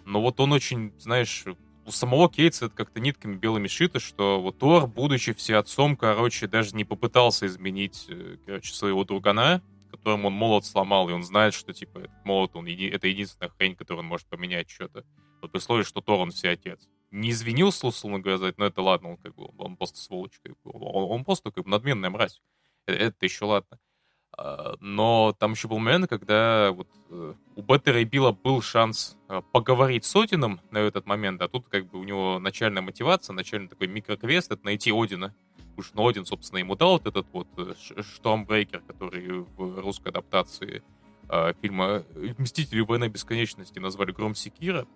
но 0.06 0.22
вот 0.22 0.40
он 0.40 0.52
очень, 0.52 0.94
знаешь, 1.00 1.46
у 1.86 1.92
самого 1.92 2.30
Кейтса 2.30 2.66
это 2.66 2.76
как-то 2.76 3.00
нитками 3.00 3.36
белыми 3.36 3.68
шито, 3.68 4.00
что 4.00 4.42
вот 4.42 4.58
Тор, 4.60 4.88
будучи 4.88 5.34
всеотцом, 5.34 5.96
короче, 5.96 6.48
даже 6.48 6.76
не 6.76 6.86
попытался 6.86 7.46
изменить, 7.48 8.06
э, 8.10 8.38
короче, 8.46 8.74
своего 8.74 9.04
другана, 9.04 9.62
которому 9.92 10.28
он 10.28 10.34
молот 10.34 10.66
сломал, 10.66 11.10
и 11.10 11.14
он 11.14 11.24
знает, 11.24 11.54
что, 11.54 11.74
типа, 11.74 12.00
этот 12.00 12.26
молот, 12.26 12.56
он, 12.56 12.68
это 12.68 13.08
единственная 13.08 13.50
хрень, 13.50 13.76
которую 13.76 14.04
он 14.04 14.08
может 14.08 14.28
поменять 14.28 14.70
что-то. 14.70 15.06
Вот 15.42 15.52
при 15.52 15.58
условии, 15.58 15.84
что 15.84 16.02
Тор, 16.02 16.20
он 16.20 16.32
все 16.32 16.50
отец. 16.50 16.88
Не 17.12 17.30
извинился, 17.30 17.86
условно 17.86 18.20
говоря, 18.20 18.54
но 18.58 18.66
это 18.66 18.82
ладно, 18.82 19.12
он 19.12 19.18
как 19.18 19.36
бы, 19.36 19.50
он 19.58 19.76
просто 19.78 20.00
сволочь, 20.00 20.40
как 20.42 20.54
бы, 20.64 20.72
он, 20.74 21.12
он 21.12 21.26
просто 21.26 21.52
как 21.52 21.66
бы 21.66 21.70
надменная 21.70 22.10
мразь. 22.10 22.42
Э, 22.88 22.94
это 22.94 23.26
еще 23.26 23.46
ладно. 23.46 23.80
А, 24.36 24.76
но 24.80 25.36
там 25.38 25.52
еще 25.52 25.68
был 25.68 25.80
момент, 25.80 26.10
когда 26.10 26.72
вот 26.72 26.88
э, 27.10 27.34
у 27.56 27.62
Беттера 27.62 28.04
Билла 28.04 28.32
был 28.32 28.62
шанс 28.62 29.16
а, 29.28 29.42
поговорить 29.42 30.06
с 30.06 30.16
Одином 30.16 30.60
на 30.72 30.80
этот 30.80 31.06
момент, 31.06 31.42
а 31.42 31.48
тут 31.48 31.68
как 31.68 31.86
бы 31.88 32.00
у 32.00 32.04
него 32.04 32.40
начальная 32.40 32.82
мотивация, 32.82 33.34
начальный 33.34 33.68
такой 33.68 33.88
микроквест— 33.88 34.52
это 34.52 34.66
найти 34.66 34.92
Одина. 34.92 35.34
Уж 35.78 35.88
что 35.88 36.08
Один, 36.08 36.26
собственно, 36.26 36.60
ему 36.60 36.76
дал 36.76 36.94
вот 36.94 37.06
этот 37.06 37.28
вот 37.32 37.48
э, 37.58 37.74
Штормбрейкер, 38.02 38.82
который 38.82 39.46
в 39.56 39.80
русской 39.80 40.10
адаптации 40.10 40.84
а, 41.30 41.54
фильма 41.62 42.04
«Мстители 42.38 42.82
войны 42.82 43.10
бесконечности» 43.10 43.78
назвали 43.80 44.12
Гром 44.12 44.34
Секира. 44.34 44.88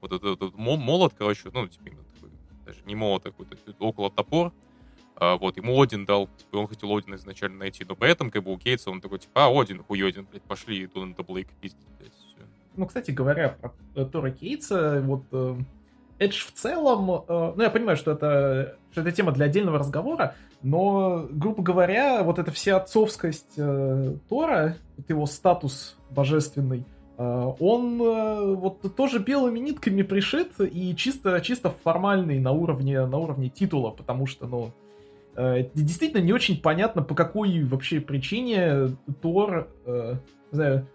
Вот 0.00 0.12
этот, 0.12 0.42
этот 0.42 0.56
молот, 0.56 1.14
короче, 1.16 1.50
ну, 1.52 1.68
типа, 1.68 1.84
такой, 1.84 2.30
даже 2.64 2.80
не 2.86 2.96
молот, 2.96 3.26
а 3.26 3.30
какой-то 3.30 3.56
около 3.78 4.10
топор— 4.10 4.52
вот, 5.20 5.56
ему 5.58 5.80
Один 5.80 6.06
дал, 6.06 6.28
типа, 6.38 6.56
он 6.56 6.66
хотел 6.66 6.96
Одина 6.96 7.16
изначально 7.16 7.58
найти, 7.58 7.84
но 7.86 7.94
при 7.94 8.10
этом, 8.10 8.30
как 8.30 8.42
бы, 8.42 8.52
у 8.52 8.58
Кейтса 8.58 8.90
он 8.90 9.00
такой, 9.00 9.18
типа, 9.18 9.46
а, 9.46 9.60
Один, 9.60 9.82
хуй 9.82 10.02
Один, 10.02 10.26
блядь, 10.30 10.42
пошли 10.42 10.86
Дональда 10.86 11.22
Блейка 11.22 11.50
пиздить, 11.60 11.86
блядь, 11.98 12.14
все. 12.14 12.46
Ну, 12.76 12.86
кстати 12.86 13.10
говоря, 13.10 13.50
про 13.60 13.72
э, 13.94 14.04
Тора 14.06 14.30
Кейтса, 14.30 15.02
вот, 15.04 15.24
э, 15.32 15.56
Эдж 16.18 16.46
в 16.46 16.52
целом, 16.52 17.10
э, 17.10 17.52
ну, 17.56 17.62
я 17.62 17.68
понимаю, 17.68 17.96
что 17.98 18.12
это, 18.12 18.78
что 18.92 19.02
это 19.02 19.12
тема 19.12 19.32
для 19.32 19.46
отдельного 19.46 19.78
разговора, 19.78 20.36
но, 20.62 21.26
грубо 21.30 21.62
говоря, 21.62 22.22
вот 22.22 22.38
эта 22.38 22.50
вся 22.50 22.76
отцовскость 22.76 23.56
Тора, 23.56 24.76
вот 24.96 25.08
его 25.08 25.26
статус 25.26 25.96
божественный, 26.10 26.84
он 27.16 27.98
вот 28.56 28.94
тоже 28.96 29.18
белыми 29.18 29.58
нитками 29.58 30.02
пришит 30.02 30.52
и 30.60 30.94
чисто, 30.96 31.40
чисто 31.40 31.70
формальный 31.70 32.38
на 32.38 32.52
уровне, 32.52 33.04
на 33.04 33.18
уровне 33.18 33.50
титула, 33.50 33.90
потому 33.90 34.26
что, 34.26 34.46
ну, 34.46 34.72
действительно 35.36 36.20
не 36.20 36.32
очень 36.32 36.60
понятно, 36.60 37.02
по 37.02 37.14
какой 37.14 37.62
вообще 37.64 38.00
причине 38.00 38.96
Тор, 39.22 39.68
не 39.86 40.18
знаю, 40.52 40.88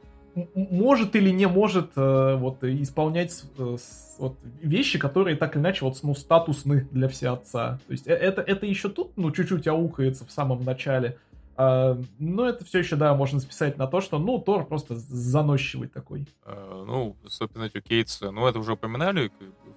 может 0.54 1.16
или 1.16 1.30
не 1.30 1.48
может 1.48 1.92
э, 1.96 2.36
вот 2.36 2.64
исполнять 2.64 3.44
э, 3.58 3.78
вот, 4.18 4.38
вещи, 4.62 5.00
которые 5.00 5.38
так 5.38 5.56
или 5.56 5.62
иначе 5.62 5.86
вот 5.86 5.98
ну 6.04 6.14
статусны 6.14 6.88
для 6.92 7.08
всеотца. 7.08 7.80
То 7.88 7.92
есть 7.92 8.08
э, 8.08 8.14
это 8.14 8.42
это 8.42 8.66
еще 8.66 8.90
тут 8.90 9.16
ну 9.16 9.32
чуть-чуть 9.32 9.68
аукается 9.68 10.26
в 10.26 10.32
самом 10.32 10.64
начале. 10.64 11.18
А, 11.58 11.98
но 12.20 12.50
это 12.50 12.66
все 12.66 12.80
еще, 12.80 12.98
да, 12.98 13.16
можно 13.16 13.40
списать 13.40 13.78
на 13.78 13.88
то, 13.88 14.02
что, 14.02 14.20
ну, 14.20 14.40
Тор 14.40 14.66
просто 14.66 14.96
заносчивый 14.98 15.88
такой. 15.88 16.28
Ну, 16.46 17.16
собственно, 17.28 17.72
у 17.74 17.80
Кейтса, 17.80 18.32
ну, 18.32 18.46
это 18.46 18.60
уже 18.60 18.74
упоминали 18.74 19.32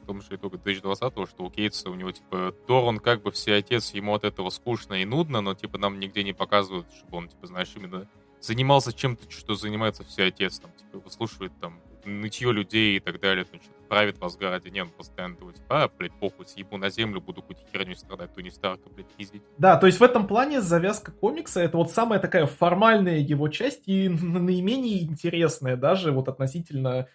том 0.08 0.22
же 0.22 0.36
итоге 0.36 0.56
2020 0.56 1.28
что 1.28 1.44
у 1.44 1.50
Кейтса, 1.50 1.90
у 1.90 1.94
него, 1.94 2.10
типа, 2.10 2.54
Тор, 2.66 2.84
он 2.84 2.98
как 2.98 3.22
бы 3.22 3.30
все 3.30 3.56
отец, 3.56 3.92
ему 3.92 4.14
от 4.14 4.24
этого 4.24 4.48
скучно 4.48 4.94
и 4.94 5.04
нудно, 5.04 5.42
но, 5.42 5.54
типа, 5.54 5.76
нам 5.76 6.00
нигде 6.00 6.24
не 6.24 6.32
показывают, 6.32 6.86
чтобы 6.96 7.18
он, 7.18 7.28
типа, 7.28 7.46
знаешь, 7.46 7.70
именно 7.76 8.08
занимался 8.40 8.94
чем-то, 8.94 9.30
что 9.30 9.54
занимается 9.54 10.04
все 10.04 10.24
отец, 10.24 10.60
там, 10.60 10.70
типа, 10.72 11.00
выслушивает 11.00 11.52
там 11.60 11.82
нытье 12.06 12.52
людей 12.52 12.96
и 12.96 13.00
так 13.00 13.20
далее, 13.20 13.44
там, 13.44 13.60
что 13.60 13.70
правит 13.88 14.18
в 14.18 14.24
Асгарде, 14.24 14.70
не, 14.70 14.82
он 14.82 14.88
постоянно 14.88 15.36
думает, 15.36 15.56
типа, 15.56 15.84
а, 15.84 15.88
блядь, 15.88 16.12
похуй, 16.12 16.46
съебу 16.46 16.78
на 16.78 16.88
землю, 16.88 17.20
буду 17.20 17.42
какую-то 17.42 17.62
херню 17.70 17.94
страдать, 17.94 18.32
то 18.34 18.40
не 18.40 18.50
Старка, 18.50 18.88
блядь, 18.88 19.08
пиздить. 19.08 19.42
Да, 19.58 19.76
то 19.76 19.86
есть 19.86 20.00
в 20.00 20.02
этом 20.02 20.26
плане 20.26 20.62
завязка 20.62 21.12
комикса 21.12 21.60
это 21.60 21.76
вот 21.76 21.90
самая 21.90 22.18
такая 22.18 22.46
формальная 22.46 23.18
его 23.18 23.48
часть 23.48 23.88
и 23.88 24.08
наименее 24.08 25.02
интересная 25.02 25.76
даже 25.76 26.12
вот 26.12 26.28
относительно 26.28 27.08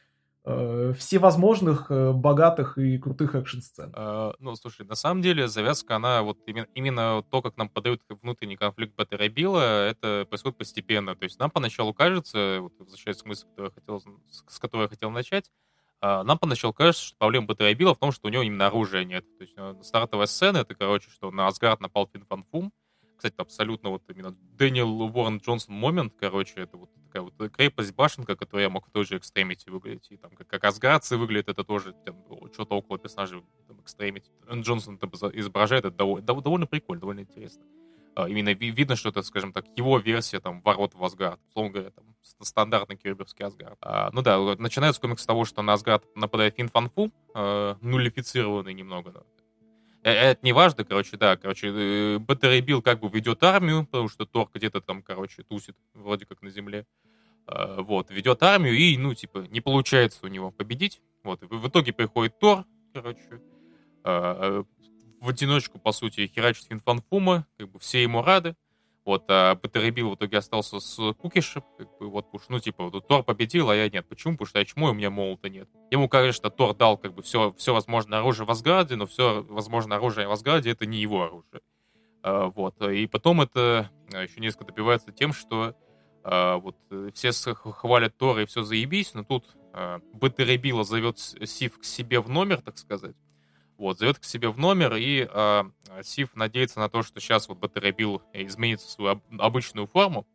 всевозможных 0.46 1.90
э, 1.90 2.12
богатых 2.12 2.78
и 2.78 2.98
крутых 2.98 3.34
экшн-сцен. 3.36 3.94
Э, 3.96 4.34
ну, 4.40 4.56
слушай, 4.56 4.86
на 4.86 4.96
самом 4.96 5.22
деле 5.22 5.48
завязка, 5.48 5.96
она 5.96 6.22
вот 6.22 6.38
именно, 6.46 6.68
именно 6.76 7.24
то, 7.32 7.42
как 7.42 7.56
нам 7.56 7.70
подают 7.70 8.02
внутренний 8.10 8.58
конфликт 8.58 8.94
Баттера 8.96 9.30
Билла, 9.30 9.88
это 9.88 10.26
происходит 10.28 10.58
постепенно. 10.58 11.16
То 11.16 11.24
есть 11.24 11.40
нам 11.40 11.50
поначалу 11.50 11.94
кажется, 11.94 12.58
вот 12.60 12.74
возвращаясь 12.78 13.22
к 13.22 13.26
мысли, 13.26 13.48
которую 13.48 13.72
я 13.74 13.82
хотел, 13.82 14.04
с 14.50 14.60
которой 14.60 14.82
я 14.82 14.90
хотел 14.90 15.12
начать, 15.12 15.50
э, 16.02 16.24
нам 16.24 16.38
поначалу 16.38 16.74
кажется, 16.74 17.06
что 17.06 17.16
проблема 17.18 17.48
Баттера 17.48 17.74
Билла 17.74 17.96
в 17.96 18.00
том, 18.00 18.12
что 18.12 18.28
у 18.28 18.32
него 18.32 18.44
именно 18.44 18.68
оружия 18.68 19.06
нет. 19.06 19.24
То 19.38 19.44
есть 19.44 19.54
э, 19.56 19.76
стартовая 19.82 20.28
сцена, 20.28 20.58
это, 20.58 20.76
короче, 20.76 21.10
что 21.10 21.32
на 21.32 21.48
Асгард 21.48 21.80
напал 21.80 22.10
Фин 22.12 22.26
Фан 22.26 22.44
Фум, 22.52 22.74
кстати, 23.24 23.36
абсолютно 23.38 23.90
вот 23.90 24.04
именно 24.10 24.36
Дэниел 24.58 25.02
Уоррен 25.02 25.38
Джонсон 25.38 25.76
момент, 25.76 26.14
короче, 26.20 26.56
это 26.58 26.76
вот 26.76 26.90
такая 27.06 27.22
вот 27.22 27.52
крепость, 27.54 27.96
башенка, 27.96 28.36
которую 28.36 28.64
я 28.64 28.70
мог 28.70 28.86
в 28.86 28.92
той 28.92 29.06
же 29.06 29.16
Extremity 29.16 29.72
выглядеть. 29.72 30.08
И 30.12 30.18
там 30.18 30.32
как, 30.32 30.48
как 30.48 30.66
Асгардцы 30.66 31.16
выглядит, 31.16 31.48
это 31.48 31.64
тоже 31.64 31.94
там, 32.06 32.18
что-то 32.52 32.76
около 32.76 33.00
персонажей 33.00 33.42
там, 33.70 33.78
Extremity. 33.78 34.26
Джонсон 34.62 34.98
там, 34.98 35.10
изображает, 35.12 35.86
это 35.86 35.96
довольно, 35.96 36.26
довольно 36.26 36.68
прикольно, 36.68 37.00
довольно 37.00 37.22
интересно. 37.22 37.64
А, 38.16 38.28
именно 38.28 38.50
видно, 38.50 38.98
что 38.98 39.08
это, 39.08 39.22
скажем 39.22 39.54
так, 39.54 39.66
его 39.78 39.98
версия 40.00 40.42
там 40.42 40.62
ворот 40.62 40.94
в 40.94 41.02
Асгард. 41.02 41.40
Условно 41.48 41.72
говоря, 41.72 41.92
там 41.92 42.04
стандартный 42.42 42.98
кирберский 42.98 43.46
Асгард. 43.46 43.78
А, 43.80 44.10
ну 44.12 44.22
да, 44.22 44.38
начинается 44.58 45.00
комикс 45.00 45.24
с 45.24 45.26
того, 45.26 45.46
что 45.46 45.62
на 45.62 45.74
Асгард 45.74 46.04
нападает 46.18 46.56
Фин 46.58 46.68
Фанфу, 46.68 47.10
э, 47.34 47.76
нулифицированный 47.80 48.74
немного, 48.74 49.12
да, 49.12 49.24
это 50.04 50.40
не 50.44 50.54
важно, 50.54 50.84
короче, 50.84 51.18
да, 51.18 51.38
короче, 51.38 51.68
э, 51.74 52.18
Баттерей 52.20 52.62
Билл 52.62 52.82
как 52.82 53.00
бы 53.00 53.10
ведет 53.10 53.44
армию, 53.44 53.86
потому 53.86 54.10
что 54.10 54.26
Тор 54.26 54.50
где-то 54.54 54.82
там, 54.82 55.02
короче, 55.02 55.44
тусит, 55.44 55.76
вроде 55.94 56.26
как 56.26 56.42
на 56.42 56.50
земле. 56.50 56.86
Вот, 57.46 58.10
ведет 58.10 58.42
армию, 58.42 58.74
и, 58.74 58.98
ну, 58.98 59.14
типа, 59.14 59.40
не 59.50 59.60
получается 59.60 60.20
у 60.24 60.28
него 60.28 60.50
победить. 60.50 61.02
Вот, 61.24 61.42
в 61.42 61.68
итоге 61.68 61.92
приходит 61.92 62.40
Тор, 62.40 62.64
короче, 62.94 63.42
в 64.04 64.66
одиночку, 65.30 65.78
по 65.80 65.92
сути, 65.92 66.28
херачит 66.28 66.68
Финфанфума, 66.68 67.46
как 67.58 67.70
бы 67.70 67.80
все 67.80 68.02
ему 68.02 68.22
рады. 68.22 68.56
Вот, 69.06 69.26
а 69.28 69.56
Потеребил 69.56 70.12
в 70.12 70.16
итоге 70.16 70.38
остался 70.38 70.80
с 70.80 71.14
Кукишем, 71.16 71.64
как 71.78 71.98
бы, 71.98 72.10
вот, 72.10 72.28
ну, 72.48 72.60
типа, 72.60 72.86
вот, 72.90 73.06
Тор 73.06 73.24
победил, 73.24 73.70
а 73.70 73.76
я 73.76 73.90
нет. 73.90 74.08
Почему? 74.08 74.34
Потому 74.34 74.48
что 74.48 74.60
я 74.60 74.66
чмо, 74.66 74.92
у 74.92 74.94
меня 74.94 75.10
молота 75.10 75.50
нет. 75.50 75.68
Ему, 75.92 76.08
конечно, 76.08 76.50
Тор 76.50 76.74
дал, 76.74 76.98
как 76.98 77.14
бы, 77.14 77.22
все, 77.22 77.54
все 77.58 77.74
возможное 77.74 78.20
оружие 78.20 78.46
в 78.46 78.52
Асгарде, 78.52 78.96
но 78.96 79.06
все 79.06 79.44
возможное 79.44 79.98
оружие 79.98 80.28
в 80.28 80.32
Асгарде 80.32 80.72
это 80.72 80.86
не 80.86 81.00
его 81.00 81.24
оружие. 81.24 81.62
А, 82.22 82.48
вот, 82.48 82.82
и 82.82 83.06
потом 83.08 83.42
это 83.42 83.92
а, 84.14 84.24
еще 84.24 84.40
несколько 84.40 84.66
добивается 84.66 85.12
тем, 85.12 85.34
что 85.34 85.76
а, 86.24 86.58
вот 86.58 86.78
все 87.14 87.32
хвалят 87.54 88.18
Тора 88.18 88.44
и 88.44 88.46
все 88.46 88.64
заебись, 88.64 89.14
но 89.14 89.26
тут 89.26 89.58
а, 89.74 90.00
Бетеребила 90.14 90.86
зовет 90.86 91.20
Сив 91.20 91.78
к 91.78 91.84
себе 91.84 92.22
в 92.22 92.30
номер, 92.30 92.62
так 92.62 92.78
сказать, 92.78 93.16
вот, 93.78 94.00
зовет 94.00 94.20
к 94.20 94.24
себе 94.24 94.50
в 94.50 94.58
номер, 94.58 94.96
и 94.96 95.28
э, 95.30 95.64
Сив 96.04 96.36
надеется 96.36 96.80
на 96.80 96.90
то, 96.90 97.04
что 97.04 97.20
сейчас 97.20 97.48
вот 97.48 97.58
Баттеребил 97.58 98.22
изменит 98.34 98.82
свою 98.82 99.12
об, 99.12 99.22
обычную 99.40 99.88
форму, 99.88 100.28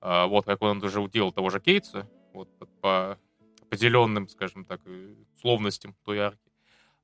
э, 0.00 0.26
вот, 0.26 0.46
как 0.46 0.62
он 0.62 0.82
уже 0.82 1.00
уделал 1.00 1.32
того 1.32 1.50
же 1.50 1.60
Кейтса, 1.60 2.08
вот, 2.32 2.48
по 2.80 3.18
определенным, 3.62 4.28
скажем 4.28 4.64
так, 4.64 4.80
условностям 5.36 5.94
той 6.04 6.18
арки. 6.18 6.50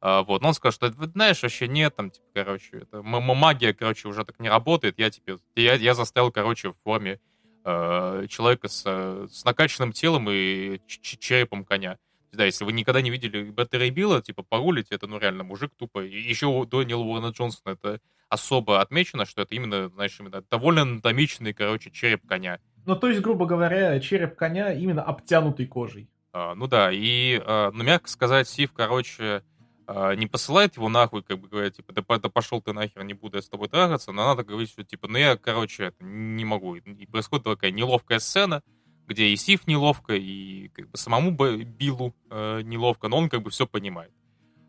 А, 0.01 0.23
вот, 0.23 0.43
но 0.43 0.49
он 0.49 0.55
сказал, 0.55 0.73
что, 0.73 0.93
знаешь, 1.09 1.43
вообще 1.43 1.69
нет, 1.69 1.97
там, 1.97 2.11
типа, 2.11 2.27
короче, 2.35 2.79
это, 2.79 3.03
магия, 3.03 3.73
короче, 3.73 4.09
уже 4.09 4.25
так 4.25 4.39
не 4.41 4.49
работает, 4.49 4.99
я, 4.99 5.11
типа, 5.11 5.39
я, 5.55 5.75
я 5.75 5.95
заставил, 5.95 6.31
короче, 6.31 6.71
в 6.71 6.77
форме 6.85 7.21
э, 7.65 8.27
человека 8.29 8.69
с, 8.69 8.85
с 8.85 9.45
накачанным 9.45 9.93
телом 9.93 10.29
и 10.31 10.81
черепом 10.87 11.65
коня 11.65 11.99
да, 12.33 12.45
если 12.45 12.65
вы 12.65 12.73
никогда 12.73 13.01
не 13.01 13.11
видели 13.11 13.51
Беттера 13.51 13.89
Билла, 13.91 14.23
типа, 14.23 14.43
погулите, 14.43 14.95
это, 14.95 15.07
ну, 15.07 15.19
реально, 15.19 15.45
мужик 15.45 15.73
тупо. 15.77 16.05
И 16.05 16.17
еще 16.17 16.47
у 16.47 16.65
Дэниела 16.65 17.03
Уоррена 17.03 17.31
Джонсона 17.31 17.73
это 17.73 18.01
особо 18.29 18.81
отмечено, 18.81 19.25
что 19.25 19.43
это 19.43 19.55
именно, 19.55 19.89
знаешь, 19.89 20.19
именно 20.21 20.43
довольно 20.51 20.83
анатомичный, 20.83 21.53
короче, 21.53 21.91
череп 21.91 22.27
коня. 22.27 22.59
Ну, 22.85 22.97
то 22.97 23.09
есть, 23.09 23.21
грубо 23.21 23.47
говоря, 23.47 23.99
череп 24.01 24.37
коня 24.37 24.73
именно 24.73 25.03
обтянутый 25.03 25.67
кожей. 25.67 26.09
А, 26.33 26.55
ну 26.55 26.67
да, 26.67 26.91
и, 26.93 27.41
а, 27.45 27.71
ну, 27.73 27.83
мягко 27.83 28.09
сказать, 28.09 28.49
Сив, 28.49 28.73
короче, 28.73 29.43
а, 29.87 30.15
не 30.15 30.27
посылает 30.27 30.77
его 30.77 30.89
нахуй, 30.89 31.23
как 31.23 31.39
бы 31.39 31.49
говоря, 31.49 31.71
типа, 31.71 31.93
да, 31.93 32.03
да 32.19 32.29
пошел 32.29 32.61
ты 32.61 32.73
нахер, 32.73 33.05
не 33.05 33.15
буду 33.15 33.37
я 33.39 33.43
с 33.43 33.49
тобой 33.49 33.69
трахаться, 33.69 34.13
но 34.13 34.27
надо 34.27 34.45
говорить, 34.45 34.71
что, 34.71 34.85
типа, 34.85 35.09
ну, 35.09 35.19
я, 35.19 35.37
короче, 35.37 35.85
это 35.85 36.05
не 36.05 36.45
могу. 36.45 36.75
И 36.75 37.07
происходит 37.07 37.45
такая 37.45 37.71
неловкая 37.71 38.19
сцена, 38.19 38.63
где 39.07 39.29
и 39.29 39.37
Сив 39.37 39.67
неловко, 39.67 40.15
и 40.15 40.69
как 40.69 40.91
бы 40.91 40.97
самому 40.97 41.31
Биллу 41.31 42.15
э, 42.31 42.63
неловко, 42.63 43.09
но 43.09 43.19
он 43.19 43.29
как 43.29 43.43
бы 43.43 43.51
все 43.51 43.67
понимает. 43.67 44.13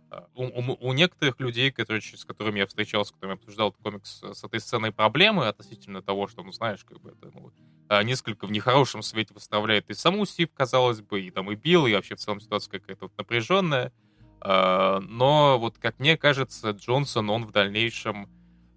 А, 0.09 0.27
у, 0.35 0.43
у, 0.43 0.77
у 0.79 0.93
некоторых 0.93 1.39
людей, 1.39 1.71
которые, 1.71 2.01
с 2.01 2.23
которыми 2.23 2.59
я 2.59 2.67
встречался, 2.67 3.09
с 3.09 3.13
которыми 3.13 3.37
обсуждал 3.37 3.69
этот 3.69 3.81
комикс 3.81 4.23
с 4.23 4.43
этой 4.43 4.59
сценой 4.59 4.91
проблемы 4.91 5.47
относительно 5.47 6.01
того, 6.01 6.27
что, 6.27 6.43
ну, 6.43 6.51
знаешь, 6.51 6.83
как 6.83 7.01
бы 7.01 7.11
это, 7.11 7.31
ну, 7.33 7.51
а, 7.89 8.03
несколько 8.03 8.45
в 8.45 8.51
нехорошем 8.51 9.01
свете 9.01 9.33
выставляет 9.33 9.89
и 9.89 9.93
саму 9.93 10.25
Сив, 10.25 10.49
казалось 10.53 11.01
бы, 11.01 11.21
и 11.21 11.31
там 11.31 11.51
и 11.51 11.55
Билл, 11.55 11.87
и 11.87 11.93
вообще 11.93 12.15
в 12.15 12.19
целом 12.19 12.39
ситуация 12.39 12.79
какая-то 12.79 13.05
вот 13.05 13.17
напряженная. 13.17 13.91
Но 14.39 15.57
вот, 15.59 15.79
как 15.79 15.97
мне 15.99 16.15
кажется, 16.15 16.69
Джонсон, 16.69 17.31
он 17.31 17.45
в 17.45 17.51
дальнейшем 17.51 18.29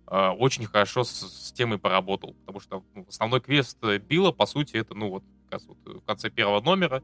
очень 0.07 0.65
хорошо 0.65 1.05
с, 1.05 1.11
с 1.11 1.53
темой 1.53 1.79
поработал, 1.79 2.33
потому 2.33 2.61
что 2.61 2.83
ну, 2.95 3.05
основной 3.07 3.43
квест 3.43 3.79
Билла, 4.09 4.33
по 4.33 4.47
сути, 4.47 4.77
это, 4.77 4.95
ну, 4.95 5.11
вот, 5.11 5.23
раз 5.51 5.67
вот 5.67 5.79
в 5.85 6.01
конце 6.05 6.31
первого 6.31 6.61
номера 6.61 7.03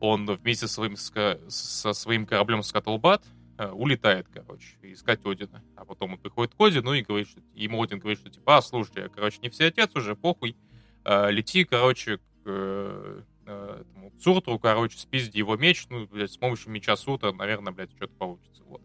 он 0.00 0.26
вместе 0.26 0.66
со 0.66 0.74
своим, 0.74 0.96
со 0.96 1.92
своим 1.92 2.26
кораблем 2.26 2.62
Скаттлбат 2.62 3.24
э, 3.58 3.70
улетает, 3.70 4.26
короче, 4.32 4.76
искать 4.82 5.24
Одина. 5.24 5.62
А 5.74 5.84
потом 5.84 6.12
он 6.12 6.18
приходит 6.18 6.54
к 6.54 6.60
Одину 6.60 6.92
и 6.92 7.02
говорит, 7.02 7.28
что 7.28 7.40
ему 7.54 7.82
Один 7.82 7.98
говорит, 7.98 8.18
что 8.18 8.30
типа, 8.30 8.58
а, 8.58 8.62
слушай, 8.62 9.02
я, 9.02 9.08
короче, 9.08 9.38
не 9.42 9.48
Всеотец 9.48 9.94
уже, 9.94 10.14
похуй, 10.14 10.56
а, 11.04 11.28
лети, 11.30 11.64
короче, 11.64 12.18
к 12.18 12.22
э, 12.44 13.22
этому 13.46 14.12
Суртру, 14.20 14.58
короче, 14.58 14.98
спизди 14.98 15.38
его 15.38 15.56
меч, 15.56 15.86
ну, 15.88 16.06
блядь, 16.06 16.32
с 16.32 16.36
помощью 16.36 16.70
меча 16.70 16.96
Сурта, 16.96 17.32
наверное, 17.32 17.72
блядь, 17.72 17.92
что-то 17.92 18.14
получится, 18.14 18.62
вот. 18.64 18.82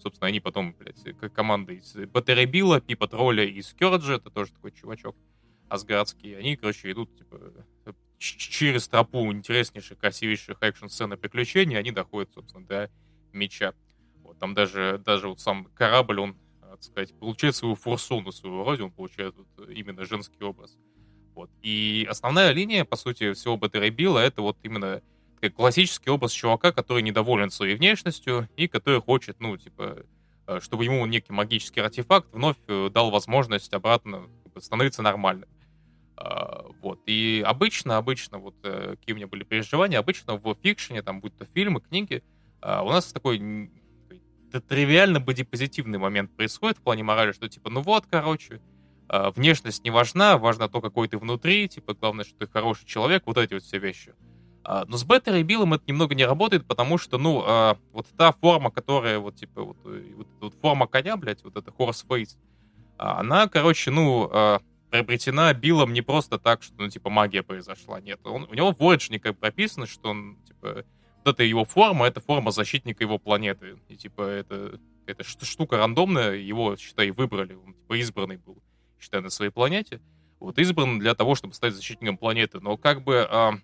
Собственно, 0.00 0.28
они 0.28 0.40
потом, 0.40 0.74
блядь, 0.78 1.02
команда 1.32 1.72
из 1.72 1.94
Бета 1.94 2.21
Рэй 2.21 2.40
Билла, 2.40 2.80
Пипа 2.80 3.08
Тролля 3.08 3.44
и 3.44 3.60
Скерджи, 3.62 4.14
это 4.14 4.30
тоже 4.30 4.52
такой 4.52 4.72
чувачок 4.72 5.16
асгардский, 5.68 6.38
они, 6.38 6.56
короче, 6.56 6.90
идут, 6.90 7.16
типа, 7.16 7.38
через 8.18 8.88
тропу 8.88 9.32
интереснейших, 9.32 9.98
красивейших 9.98 10.58
экшн-сцен 10.60 11.12
и 11.12 11.16
приключений, 11.16 11.78
они 11.78 11.92
доходят, 11.92 12.30
собственно, 12.34 12.66
до 12.66 12.90
меча. 13.32 13.72
Вот, 14.22 14.38
там 14.38 14.54
даже, 14.54 15.00
даже 15.04 15.28
вот 15.28 15.40
сам 15.40 15.66
корабль, 15.74 16.20
он, 16.20 16.36
так 16.60 16.82
сказать, 16.82 17.14
получает 17.18 17.56
свою 17.56 17.76
форсуну 17.76 18.32
своего 18.32 18.64
рода, 18.64 18.84
он 18.84 18.90
получает 18.90 19.34
вот 19.36 19.68
именно 19.70 20.04
женский 20.04 20.42
образ. 20.42 20.76
Вот. 21.34 21.50
И 21.62 22.06
основная 22.10 22.50
линия, 22.50 22.84
по 22.84 22.96
сути, 22.96 23.32
всего 23.32 23.56
Беттера 23.56 23.88
Билла, 23.90 24.18
это 24.18 24.42
вот 24.42 24.58
именно 24.64 25.00
такой 25.34 25.50
классический 25.50 26.10
образ 26.10 26.32
чувака, 26.32 26.72
который 26.72 27.02
недоволен 27.02 27.50
своей 27.50 27.76
внешностью 27.76 28.48
и 28.56 28.66
который 28.66 29.00
хочет, 29.00 29.38
ну, 29.38 29.56
типа, 29.56 30.04
э, 30.48 30.58
чтобы 30.60 30.84
ему 30.84 31.06
некий 31.06 31.32
магический 31.32 31.80
артефакт 31.80 32.26
вновь 32.32 32.56
э, 32.66 32.90
дал 32.92 33.12
возможность 33.12 33.72
обратно 33.72 34.28
становиться 34.58 35.02
нормальным. 35.02 35.48
А, 36.20 36.64
вот. 36.82 37.00
И 37.06 37.44
обычно, 37.46 37.96
обычно, 37.96 38.38
вот 38.38 38.56
э, 38.64 38.96
какие 38.98 39.14
у 39.14 39.16
меня 39.16 39.28
были 39.28 39.44
переживания, 39.44 40.00
обычно 40.00 40.36
в 40.36 40.56
фикшене, 40.62 41.02
там, 41.02 41.20
будь 41.20 41.36
то 41.36 41.44
фильмы, 41.54 41.80
книги, 41.80 42.24
а, 42.60 42.82
у 42.82 42.88
нас 42.88 43.12
такой 43.12 43.70
тривиально 44.68 45.20
бодипозитивный 45.20 45.98
момент 45.98 46.34
происходит 46.34 46.78
в 46.78 46.80
плане 46.82 47.04
морали, 47.04 47.30
что 47.32 47.48
типа, 47.48 47.70
ну 47.70 47.82
вот, 47.82 48.06
короче, 48.10 48.60
а, 49.08 49.30
внешность 49.30 49.84
не 49.84 49.90
важна, 49.90 50.38
важно 50.38 50.68
то, 50.68 50.80
какой 50.80 51.06
ты 51.06 51.18
внутри, 51.18 51.68
типа, 51.68 51.94
главное, 51.94 52.24
что 52.24 52.36
ты 52.36 52.48
хороший 52.48 52.86
человек, 52.86 53.22
вот 53.26 53.38
эти 53.38 53.54
вот 53.54 53.62
все 53.62 53.78
вещи. 53.78 54.14
Но 54.64 54.98
с 54.98 55.04
Беттер 55.04 55.36
и 55.36 55.42
Биллом 55.42 55.72
это 55.72 55.84
немного 55.86 56.14
не 56.14 56.26
работает, 56.26 56.66
потому 56.66 56.98
что, 56.98 57.16
ну, 57.16 57.74
вот 57.92 58.06
та 58.18 58.32
форма, 58.32 58.70
которая, 58.70 59.18
вот, 59.18 59.36
типа, 59.36 59.62
вот, 59.62 59.78
э, 59.86 60.12
вот, 60.14 60.26
вот 60.40 60.54
форма 60.60 60.86
коня, 60.86 61.16
блядь, 61.16 61.42
вот 61.42 61.56
эта 61.56 61.70
horse 61.70 62.06
face, 62.06 62.36
она, 62.98 63.48
короче, 63.48 63.90
ну, 63.90 64.60
приобретена 64.90 65.52
Биллом 65.54 65.92
не 65.92 66.02
просто 66.02 66.38
так, 66.38 66.62
что, 66.62 66.74
ну, 66.78 66.88
типа, 66.88 67.10
магия 67.10 67.42
произошла. 67.42 68.00
Нет, 68.00 68.20
он, 68.24 68.44
у 68.50 68.54
него 68.54 68.72
в 68.72 69.18
как 69.18 69.38
прописано, 69.38 69.86
что 69.86 70.10
он, 70.10 70.38
типа, 70.46 70.84
вот 71.24 71.34
эта 71.34 71.42
его 71.42 71.64
форма, 71.64 72.06
это 72.06 72.20
форма 72.20 72.50
защитника 72.50 73.04
его 73.04 73.18
планеты. 73.18 73.78
И, 73.88 73.96
типа, 73.96 74.22
это, 74.22 74.80
это 75.06 75.24
штука 75.24 75.76
рандомная, 75.76 76.36
его, 76.36 76.76
считай, 76.76 77.10
выбрали. 77.10 77.54
Он, 77.54 77.74
типа, 77.74 77.94
избранный 77.94 78.36
был, 78.36 78.62
считай, 79.00 79.20
на 79.20 79.30
своей 79.30 79.50
планете. 79.50 80.00
Вот, 80.40 80.58
избран 80.58 80.98
для 80.98 81.14
того, 81.14 81.34
чтобы 81.34 81.54
стать 81.54 81.74
защитником 81.74 82.16
планеты. 82.16 82.60
Но, 82.60 82.76
как 82.76 83.02
бы, 83.02 83.26
а, 83.28 83.54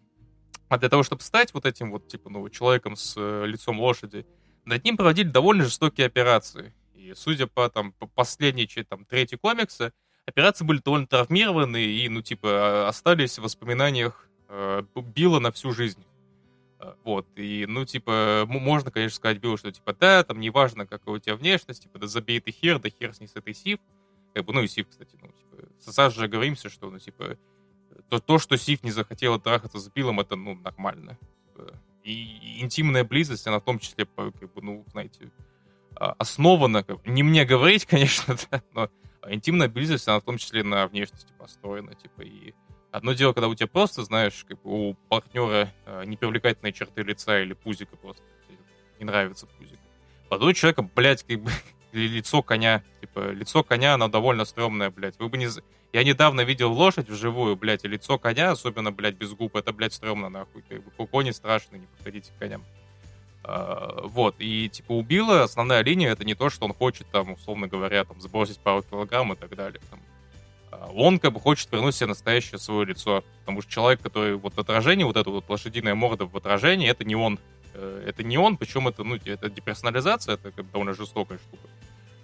а 0.69 0.79
для 0.79 0.89
того, 0.89 1.03
чтобы 1.03 1.23
стать 1.23 1.55
вот 1.55 1.67
этим 1.67 1.91
вот, 1.91 2.09
типа, 2.09 2.31
ну, 2.31 2.49
человеком 2.49 2.97
с 2.97 3.15
э, 3.17 3.47
лицом 3.47 3.79
лошади, 3.81 4.27
над 4.65 4.85
ним 4.85 4.97
проводили 4.97 5.29
довольно 5.29 5.65
жестокие 5.65 6.07
операции. 6.07 6.75
И 6.95 7.13
судя 7.15 7.47
по, 7.47 7.69
там, 7.69 7.93
по 7.93 8.07
последней, 8.07 8.67
там, 8.89 9.05
третьей 9.05 9.39
комикса, 9.39 9.93
операции 10.27 10.65
были 10.65 10.81
довольно 10.85 11.07
травмированы 11.07 11.85
и, 11.85 12.09
ну, 12.09 12.23
типа, 12.23 12.89
остались 12.89 13.39
в 13.39 13.43
воспоминаниях 13.43 14.29
э, 14.49 14.83
Билла 14.95 15.39
на 15.39 15.53
всю 15.53 15.73
жизнь. 15.73 16.05
Э, 16.81 16.95
вот, 17.05 17.27
и, 17.37 17.67
ну, 17.69 17.85
типа, 17.85 18.45
можно, 18.47 18.91
конечно, 18.91 19.17
сказать 19.17 19.39
Биллу, 19.39 19.57
что, 19.57 19.71
типа, 19.71 19.95
да, 19.95 20.23
там, 20.25 20.41
неважно, 20.41 20.87
какая 20.87 21.15
у 21.15 21.19
тебя 21.19 21.37
внешность, 21.37 21.83
типа, 21.83 21.99
да 21.99 22.07
забей 22.07 22.41
ты 22.41 22.53
хер, 22.53 22.79
да 22.79 22.89
хер 22.89 23.15
с 23.15 23.21
ней 23.21 23.29
с 23.29 23.37
этой 23.37 23.55
Сив. 23.55 23.79
Как 24.35 24.45
бы, 24.45 24.53
ну, 24.53 24.63
и 24.63 24.69
Сив, 24.69 24.89
кстати, 24.89 25.17
ну, 25.21 25.29
типа, 25.29 25.69
сразу 25.79 26.21
же 26.21 26.29
говоримся, 26.29 26.69
что, 26.69 26.91
ну, 26.91 26.99
типа, 26.99 27.37
то, 28.09 28.21
то 28.21 28.39
что 28.39 28.57
Сив 28.57 28.83
не 28.83 28.91
захотела 28.91 29.39
трахаться 29.39 29.79
с 29.79 29.89
Биллом, 29.89 30.21
это, 30.21 30.37
ну, 30.37 30.55
нормально. 30.55 31.19
Типа, 31.47 31.73
и 32.03 32.61
интимная 32.61 33.05
близость, 33.05 33.47
она 33.47 33.61
в 33.61 33.65
том 33.65 33.79
числе, 33.79 34.07
как 34.07 34.53
бы, 34.55 34.63
ну, 34.63 34.85
знаете, 34.91 35.31
а, 35.97 36.15
основана, 36.19 36.85
не 37.05 37.23
мне 37.23 37.45
говорить, 37.45 37.87
конечно, 37.87 38.37
да, 38.51 38.63
но 38.73 38.91
интимная 39.29 39.69
близость, 39.69 40.09
она 40.09 40.21
в 40.21 40.25
том 40.25 40.39
числе 40.39 40.63
на 40.63 40.87
внешности 40.87 41.33
построена, 41.39 41.95
типа, 41.95 42.23
и 42.23 42.55
одно 42.91 43.13
дело, 43.13 43.33
когда 43.33 43.49
у 43.49 43.55
тебя 43.55 43.67
просто, 43.67 44.05
знаешь, 44.05 44.45
как 44.49 44.65
у 44.65 44.95
партнера 45.09 45.73
э, 45.87 46.05
непривлекательные 46.07 46.73
черты 46.73 47.03
лица 47.03 47.41
или 47.41 47.53
пузика 47.53 47.97
просто, 47.97 48.23
не 48.99 49.05
нравится 49.05 49.47
пузик. 49.47 49.79
А 50.31 50.37
у 50.37 50.53
человека, 50.53 50.83
блядь, 50.83 51.23
как 51.25 51.41
бы 51.41 51.51
лицо 51.93 52.43
коня, 52.43 52.83
типа, 53.01 53.31
лицо 53.31 53.63
коня, 53.63 53.95
оно 53.95 54.09
довольно 54.09 54.45
стрёмное, 54.45 54.91
блядь. 54.91 55.19
Вы 55.19 55.29
бы 55.29 55.39
не... 55.39 55.49
Я 55.93 56.03
недавно 56.03 56.41
видел 56.41 56.73
лошадь 56.73 57.09
вживую, 57.09 57.57
блядь, 57.57 57.85
и 57.85 57.89
лицо 57.89 58.19
коня, 58.19 58.51
особенно, 58.51 58.91
блядь, 58.91 59.15
без 59.17 59.33
губ, 59.33 59.55
это, 59.57 59.73
блядь, 59.73 59.93
стрёмно, 59.93 60.29
нахуй. 60.29 60.63
Как 60.69 60.83
бы, 60.83 61.07
кони 61.07 61.31
страшные, 61.31 61.81
не 61.81 61.87
подходите 61.87 62.33
к 62.33 62.39
коням. 62.39 62.65
А, 63.47 64.01
вот, 64.05 64.37
и 64.39 64.71
типа 64.71 64.93
у 64.93 65.03
Билла 65.03 65.43
основная 65.43 65.83
линия 65.83 66.11
это 66.11 66.25
не 66.25 66.35
то, 66.35 66.49
что 66.49 66.65
он 66.65 66.73
хочет 66.73 67.07
там, 67.13 67.33
условно 67.33 67.69
говоря, 67.69 68.05
там 68.05 68.19
сбросить 68.21 68.59
пару 68.59 68.83
килограмм 68.83 69.35
и 69.35 69.37
так 69.37 69.55
далее. 69.55 69.81
Там. 69.91 70.01
А, 70.73 70.91
он 70.95 71.19
как 71.19 71.35
бы 71.35 71.41
хочет 71.41 71.71
вернуть 71.71 71.95
себе 71.95 72.07
настоящее 72.07 72.59
свое 72.59 72.87
лицо, 72.87 73.23
потому 73.41 73.61
что 73.61 73.71
человек, 73.71 74.01
который 74.01 74.37
вот 74.37 74.55
в 74.55 74.59
отражении, 74.59 75.05
вот 75.05 75.17
эта 75.17 75.29
вот 75.29 75.45
лошадиная 75.49 75.95
морда 75.95 76.25
в 76.25 76.35
отражении, 76.35 76.89
это 76.89 77.05
не 77.05 77.17
он. 77.17 77.39
Э, 77.75 78.05
это 78.07 78.23
не 78.23 78.39
он, 78.39 78.57
причем 78.57 78.89
это, 78.89 79.05
ну, 79.05 79.17
это 79.17 79.51
деперсонализация, 79.51 80.35
это 80.35 80.51
как 80.51 80.65
бы 80.65 80.73
довольно 80.73 80.95
жестокая 80.95 81.39
штука. 81.39 81.69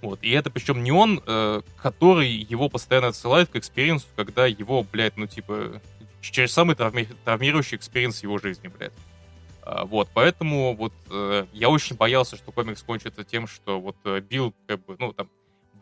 Вот, 0.01 0.21
и 0.23 0.31
это 0.31 0.49
причем 0.49 0.83
не 0.83 0.93
он, 0.93 1.23
э, 1.27 1.61
который 1.77 2.31
его 2.31 2.71
постоянно 2.71 3.09
отсылает 3.09 3.51
к 3.51 3.57
экспириенсу, 3.57 4.07
когда 4.17 4.47
его, 4.47 4.83
блядь, 4.83 5.19
ну, 5.19 5.27
типа, 5.27 5.83
через 6.23 6.53
самый 6.53 6.77
травми- 6.77 7.15
травмирующий 7.27 7.77
experience 7.77 8.23
его 8.23 8.39
жизни, 8.39 8.69
блядь. 8.69 8.95
А, 9.71 9.85
вот, 9.85 10.09
поэтому 10.13 10.75
вот 10.75 10.93
э, 11.11 11.47
я 11.53 11.69
очень 11.69 11.95
боялся, 11.95 12.37
что 12.37 12.51
комикс 12.51 12.83
кончится 12.83 13.23
тем, 13.23 13.47
что 13.47 13.81
вот 13.81 13.95
э, 14.03 14.19
Билл, 14.21 14.53
как 14.67 14.85
бы, 14.85 14.97
ну, 14.99 15.13
там, 15.13 15.31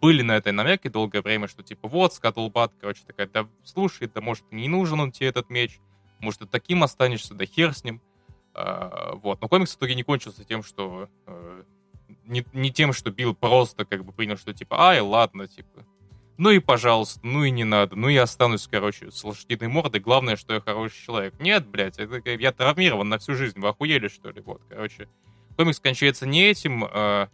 были 0.03 0.21
на 0.21 0.37
этой 0.37 0.53
намеки 0.53 0.89
долгое 0.89 1.23
время, 1.23 1.49
что 1.49 1.63
типа 1.63 1.89
вот, 1.89 2.13
Скаттлбат, 2.13 2.71
короче, 2.83 3.01
такая, 3.07 3.29
да 3.29 3.49
слушай, 3.65 4.11
да 4.13 4.21
может 4.21 4.45
не 4.51 4.69
нужен 4.69 5.01
он 5.01 5.11
тебе 5.11 5.29
этот 5.29 5.49
меч, 5.49 5.81
может 6.19 6.41
ты 6.41 6.47
таким 6.47 6.83
останешься, 6.83 7.33
да 7.33 7.47
хер 7.47 7.73
с 7.73 7.83
ним. 7.83 8.03
А, 8.53 9.15
вот, 9.15 9.41
но 9.41 9.49
комикс 9.49 9.73
в 9.73 9.79
итоге 9.79 9.95
не 9.95 10.03
кончился 10.03 10.45
тем, 10.45 10.63
что 10.63 11.09
э, 11.27 11.63
не, 12.27 12.45
не 12.53 12.71
тем, 12.71 12.93
что 12.93 13.11
Билл 13.11 13.35
просто 13.35 13.87
как 13.87 14.05
бы 14.05 14.13
принял, 14.13 14.37
что 14.37 14.53
типа, 14.53 14.89
ай, 14.89 15.01
ладно, 15.01 15.49
типа, 15.49 15.87
ну 16.39 16.51
и 16.51 16.61
пожалуйста, 16.61 17.21
ну 17.25 17.43
и 17.43 17.51
не 17.51 17.65
надо, 17.65 17.97
ну 17.97 18.09
я 18.09 18.23
останусь, 18.23 18.69
короче, 18.69 19.11
с 19.11 19.25
лошадиной 19.25 19.69
мордой, 19.69 20.01
главное, 20.01 20.37
что 20.37 20.55
я 20.55 20.61
хороший 20.61 21.05
человек. 21.05 21.35
Нет, 21.41 21.67
блядь, 21.67 21.99
это, 21.99 22.31
я 22.31 22.53
травмирован 22.53 23.09
на 23.09 23.19
всю 23.19 23.35
жизнь, 23.35 23.59
вы 23.59 23.69
охуели, 23.69 24.07
что 24.07 24.31
ли, 24.31 24.41
вот, 24.41 24.63
короче. 24.69 25.09
Комикс 25.57 25.81
кончается 25.81 26.27
не 26.27 26.45
этим, 26.45 26.85
э, 26.85 27.27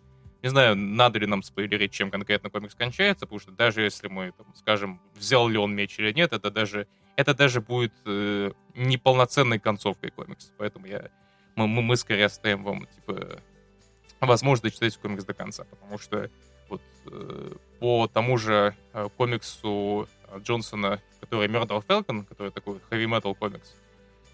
не 0.42 0.48
знаю, 0.48 0.74
надо 0.74 1.18
ли 1.18 1.26
нам 1.26 1.42
спойлерить, 1.42 1.92
чем 1.92 2.10
конкретно 2.10 2.48
комикс 2.48 2.74
кончается, 2.74 3.26
потому 3.26 3.40
что 3.40 3.52
даже 3.52 3.82
если 3.82 4.08
мы, 4.08 4.32
там, 4.32 4.46
скажем, 4.54 5.02
взял 5.14 5.48
ли 5.48 5.58
он 5.58 5.74
меч 5.74 5.98
или 5.98 6.12
нет, 6.12 6.32
это 6.32 6.50
даже, 6.50 6.86
это 7.16 7.34
даже 7.34 7.60
будет 7.60 7.92
э, 8.06 8.52
неполноценной 8.74 9.58
концовкой 9.58 10.12
комикса, 10.12 10.50
поэтому 10.56 10.86
я, 10.86 11.10
мы, 11.56 11.66
мы, 11.66 11.82
мы 11.82 11.98
скорее 11.98 12.24
оставим 12.24 12.64
вам, 12.64 12.86
типа, 12.86 13.38
возможность 14.20 14.76
читать 14.76 14.96
комикс 14.96 15.26
до 15.26 15.34
конца, 15.34 15.64
потому 15.64 15.98
что 15.98 16.30
вот 16.68 16.83
э, 17.07 17.53
по 17.81 18.09
тому 18.09 18.38
же 18.38 18.74
э, 18.92 19.09
комиксу 19.16 20.09
Джонсона, 20.38 21.00
который 21.20 21.48
Murder 21.48 21.85
Falcon, 21.87 22.24
который 22.24 22.50
такой 22.50 22.81
heavy 22.90 23.07
metal 23.07 23.35
комикс, 23.35 23.74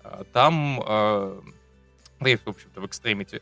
э, 0.05 0.25
там, 0.33 0.79
и, 2.21 2.37
в 2.37 2.49
общем-то, 2.49 2.81
в 2.81 2.85
Extremity, 2.85 3.41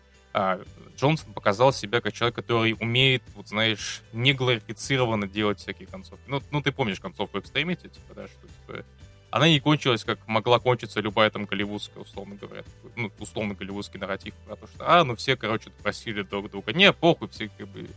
Джонсон 0.97 1.33
показал 1.33 1.73
себя 1.73 2.01
как 2.01 2.13
человек, 2.13 2.37
который 2.37 2.77
умеет, 2.79 3.23
вот 3.35 3.49
знаешь, 3.49 4.03
не 4.13 4.35
глорифицированно 4.35 5.27
делать 5.27 5.59
всякие 5.59 5.89
концовки. 5.89 6.23
Ну, 6.29 6.41
ну 6.51 6.63
ты 6.63 6.71
помнишь 6.71 7.01
концовку 7.01 7.39
Extremity, 7.39 7.89
типа, 7.89 8.15
да, 8.15 8.29
что 8.29 8.47
типа, 8.47 8.85
она 9.31 9.49
не 9.49 9.61
кончилась, 9.61 10.05
как 10.05 10.27
могла 10.27 10.59
кончиться 10.59 11.01
любая 11.01 11.31
там 11.31 11.45
голливудская, 11.45 12.03
условно 12.03 12.37
говоря, 12.37 12.63
ну, 12.97 13.11
условно 13.19 13.55
голливудский 13.55 14.01
нарратив, 14.01 14.35
потому 14.47 14.69
что, 14.69 14.85
а, 15.01 15.05
ну 15.05 15.17
все, 15.17 15.37
короче, 15.37 15.71
просили 15.83 16.23
друг 16.23 16.51
друга. 16.51 16.73
Не, 16.73 16.93
похуй, 16.93 17.29
все 17.29 17.49
как 17.49 17.69
бы 17.69 17.89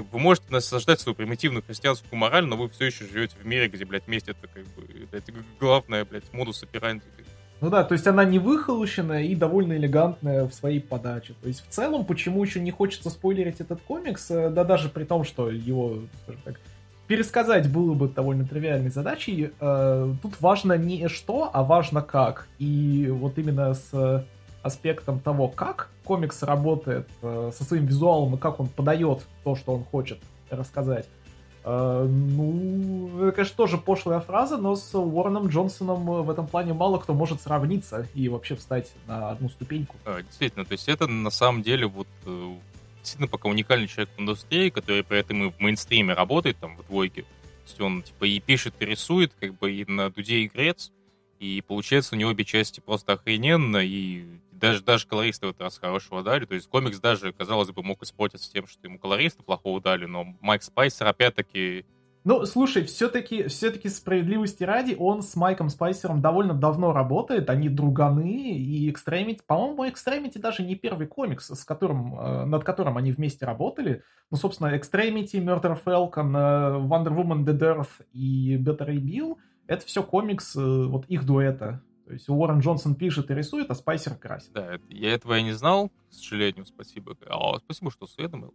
вы 0.00 0.18
можете 0.18 0.46
насаждать 0.50 1.00
свою 1.00 1.14
примитивную 1.14 1.62
христианскую 1.62 2.18
мораль, 2.18 2.46
но 2.46 2.56
вы 2.56 2.68
все 2.68 2.86
еще 2.86 3.06
живете 3.06 3.36
в 3.40 3.46
мире, 3.46 3.68
где, 3.68 3.84
блядь, 3.84 4.08
месть 4.08 4.28
это 4.28 4.46
как 4.46 4.64
бы, 4.74 5.06
блядь, 5.10 5.24
главное, 5.60 6.04
блядь, 6.04 6.32
модус 6.32 6.62
операнди. 6.62 7.02
Ну 7.60 7.70
да, 7.70 7.82
то 7.84 7.94
есть 7.94 8.06
она 8.06 8.24
не 8.24 8.38
выхолощенная 8.38 9.22
и 9.22 9.34
довольно 9.34 9.74
элегантная 9.74 10.46
в 10.46 10.52
своей 10.52 10.80
подаче. 10.80 11.34
То 11.40 11.48
есть 11.48 11.64
в 11.66 11.70
целом, 11.70 12.04
почему 12.04 12.42
еще 12.44 12.60
не 12.60 12.70
хочется 12.70 13.10
спойлерить 13.10 13.60
этот 13.60 13.80
комикс, 13.80 14.30
э, 14.30 14.50
да 14.50 14.64
даже 14.64 14.88
при 14.88 15.04
том, 15.04 15.24
что 15.24 15.50
его, 15.50 16.00
скажем 16.24 16.42
так, 16.44 16.60
пересказать 17.06 17.70
было 17.70 17.94
бы 17.94 18.08
довольно 18.08 18.46
тривиальной 18.46 18.90
задачей, 18.90 19.52
э, 19.58 20.14
тут 20.20 20.40
важно 20.40 20.76
не 20.76 21.08
что, 21.08 21.50
а 21.52 21.62
важно 21.62 22.02
как. 22.02 22.48
И 22.58 23.08
вот 23.10 23.38
именно 23.38 23.72
с 23.74 24.26
аспектом 24.62 25.20
того, 25.20 25.48
как 25.48 25.90
комикс 26.04 26.42
работает 26.42 27.08
э, 27.22 27.50
со 27.56 27.64
своим 27.64 27.86
визуалом 27.86 28.34
и 28.34 28.38
как 28.38 28.60
он 28.60 28.68
подает 28.68 29.26
то, 29.42 29.56
что 29.56 29.74
он 29.74 29.84
хочет 29.84 30.18
рассказать. 30.50 31.06
Э, 31.64 32.06
ну, 32.06 33.32
конечно, 33.32 33.56
тоже 33.56 33.78
пошлая 33.78 34.20
фраза, 34.20 34.58
но 34.58 34.76
с 34.76 34.94
Уорреном 34.94 35.48
Джонсоном 35.48 36.04
в 36.04 36.30
этом 36.30 36.46
плане 36.46 36.74
мало 36.74 36.98
кто 36.98 37.14
может 37.14 37.40
сравниться 37.40 38.06
и 38.14 38.28
вообще 38.28 38.54
встать 38.54 38.92
на 39.06 39.30
одну 39.30 39.48
ступеньку. 39.48 39.96
А, 40.04 40.22
действительно, 40.22 40.64
то 40.64 40.72
есть 40.72 40.88
это 40.88 41.06
на 41.06 41.30
самом 41.30 41.62
деле 41.62 41.86
вот 41.86 42.08
э, 42.26 42.54
действительно 43.00 43.28
пока 43.28 43.48
уникальный 43.48 43.86
человек 43.86 44.10
в 44.16 44.20
индустрии, 44.20 44.68
который 44.68 45.02
при 45.04 45.18
этом 45.18 45.44
и 45.44 45.50
в 45.50 45.58
мейнстриме 45.58 46.14
работает, 46.14 46.58
там, 46.58 46.76
в 46.76 46.86
двойке. 46.86 47.22
То 47.22 47.68
есть 47.68 47.80
он 47.80 48.02
типа 48.02 48.24
и 48.24 48.40
пишет, 48.40 48.74
и 48.80 48.84
рисует, 48.84 49.32
как 49.40 49.54
бы 49.58 49.72
и 49.72 49.90
на 49.90 50.10
Дуде 50.10 50.40
и 50.40 50.48
Грец, 50.48 50.92
и 51.38 51.62
получается 51.66 52.14
у 52.14 52.18
него 52.18 52.30
обе 52.30 52.44
части 52.44 52.80
просто 52.80 53.14
охрененно, 53.14 53.78
и 53.78 54.24
даже, 54.54 54.82
даже 54.82 55.06
колористы 55.06 55.46
в 55.46 55.50
этот 55.50 55.62
раз 55.62 55.78
хорошего 55.78 56.22
дали. 56.22 56.44
То 56.44 56.54
есть 56.54 56.68
комикс 56.68 56.98
даже, 56.98 57.32
казалось 57.32 57.70
бы, 57.70 57.82
мог 57.82 58.02
испортиться 58.02 58.50
тем, 58.50 58.66
что 58.66 58.86
ему 58.86 58.98
колористы 58.98 59.42
плохого 59.42 59.80
дали, 59.80 60.06
но 60.06 60.24
Майк 60.40 60.62
Спайсер 60.62 61.06
опять-таки 61.06 61.84
ну, 62.26 62.46
слушай, 62.46 62.82
все-таки 62.84 63.48
все-таки 63.48 63.90
справедливости 63.90 64.64
ради, 64.64 64.96
он 64.98 65.20
с 65.20 65.36
Майком 65.36 65.68
Спайсером 65.68 66.22
довольно 66.22 66.54
давно 66.54 66.94
работает, 66.94 67.50
они 67.50 67.68
друганы, 67.68 68.56
и 68.56 68.90
Extremity, 68.90 69.40
по-моему, 69.46 69.84
Extremity 69.84 70.38
даже 70.38 70.62
не 70.62 70.74
первый 70.74 71.06
комикс, 71.06 71.50
с 71.50 71.64
которым, 71.66 72.18
э, 72.18 72.46
над 72.46 72.64
которым 72.64 72.96
они 72.96 73.12
вместе 73.12 73.44
работали. 73.44 74.04
Ну, 74.30 74.38
собственно, 74.38 74.74
Extremity, 74.74 75.34
Murder 75.34 75.78
Falcon, 75.84 76.88
Wonder 76.88 77.14
Woman, 77.14 77.44
Dead 77.44 77.58
Earth 77.58 78.06
и 78.14 78.56
Better 78.56 78.88
Bill— 78.88 79.36
это 79.66 79.84
все 79.84 80.02
комикс 80.02 80.56
э, 80.56 80.60
вот 80.60 81.04
их 81.08 81.26
дуэта. 81.26 81.82
То 82.06 82.12
есть 82.12 82.28
Уоррен 82.28 82.60
Джонсон 82.60 82.94
пишет 82.94 83.30
и 83.30 83.34
рисует, 83.34 83.70
а 83.70 83.74
Спайсер 83.74 84.14
красит. 84.14 84.52
Да, 84.52 84.78
я 84.88 85.14
этого 85.14 85.38
и 85.38 85.42
не 85.42 85.52
знал, 85.52 85.88
к 85.88 86.14
сожалению, 86.14 86.66
спасибо. 86.66 87.16
А, 87.26 87.58
спасибо, 87.58 87.90
что 87.90 88.06
сведомил. 88.06 88.52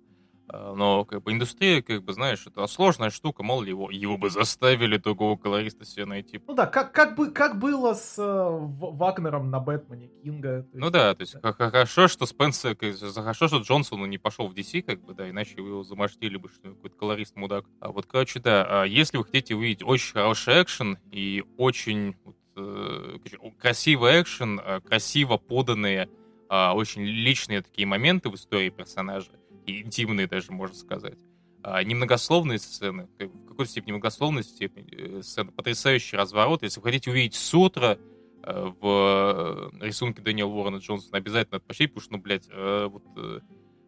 А, 0.52 0.74
но 0.74 1.06
как 1.06 1.24
бы 1.24 1.32
индустрия, 1.32 1.82
как 1.82 2.04
бы, 2.04 2.14
знаешь, 2.14 2.46
это 2.46 2.66
сложная 2.68 3.12
штука, 3.12 3.44
мало 3.44 3.64
ли 3.64 3.70
его, 3.70 3.92
его 3.92 4.18
бы 4.18 4.30
заставили 4.30 4.98
другого 4.98 5.38
колориста 5.38 5.86
себе 5.86 6.06
найти. 6.06 6.42
Ну 6.48 6.54
да, 6.54 6.66
как, 6.66 6.92
как, 6.92 7.16
бы, 7.16 7.32
как 7.32 7.60
было 7.60 7.94
с 7.94 8.18
э, 8.18 8.24
Вагнером 8.24 9.52
на 9.52 9.60
Бэтмене 9.60 10.08
Кинга. 10.24 10.66
Ну 10.74 10.88
есть, 10.88 10.94
да, 10.94 11.14
то 11.14 11.22
есть 11.22 11.36
да. 11.42 11.54
хорошо, 11.54 12.08
что 12.08 12.26
Спенсер, 12.26 12.76
хорошо, 13.14 13.48
что 13.48 13.58
Джонсону 13.60 14.06
не 14.06 14.18
пошел 14.18 14.48
в 14.48 14.54
DC, 14.54 14.82
как 14.82 15.02
бы, 15.02 15.14
да, 15.14 15.30
иначе 15.30 15.54
его 15.58 15.84
замаштили 15.84 16.38
бы, 16.38 16.50
что 16.50 16.70
какой-то 16.70 16.96
колорист 16.96 17.36
мудак. 17.36 17.66
А 17.80 17.92
вот, 17.92 18.08
короче, 18.08 18.40
да, 18.40 18.66
а 18.68 18.86
если 18.86 19.18
вы 19.18 19.26
хотите 19.26 19.56
увидеть 19.56 19.84
очень 19.84 20.14
хороший 20.14 20.64
экшен 20.64 20.98
и 21.12 21.44
очень 21.58 22.16
вот, 22.24 22.36
красивый 23.60 24.22
экшен, 24.22 24.60
э, 24.60 24.82
красиво 24.82 25.38
поданные, 25.38 26.10
э, 26.50 26.70
очень 26.72 27.04
личные 27.04 27.62
такие 27.62 27.88
моменты 27.88 28.30
в 28.30 28.36
истории 28.36 28.70
персонажа, 28.70 29.32
интимные 29.66 30.28
даже, 30.28 30.52
можно 30.52 30.76
сказать. 30.76 31.18
А, 31.62 31.84
немногословные 31.84 32.58
сцены, 32.58 33.10
в 33.20 33.48
какой-то 33.48 33.70
степени 33.70 33.90
немногословной 33.90 34.44
степени 34.44 35.20
э, 35.20 35.22
сцены, 35.22 35.52
потрясающий 35.52 36.16
разворот. 36.16 36.64
Если 36.64 36.80
вы 36.80 36.86
хотите 36.86 37.12
увидеть 37.12 37.36
Сутра 37.36 38.00
э, 38.44 38.72
в 38.80 39.72
э, 39.82 39.86
рисунке 39.86 40.22
Дэниела 40.22 40.48
Уоррена 40.48 40.78
Джонсона, 40.78 41.18
обязательно 41.18 41.56
надо 41.56 41.66
потому 41.66 42.00
что, 42.02 42.14
ну, 42.14 42.18
блядь, 42.20 42.48
вот, 42.48 43.04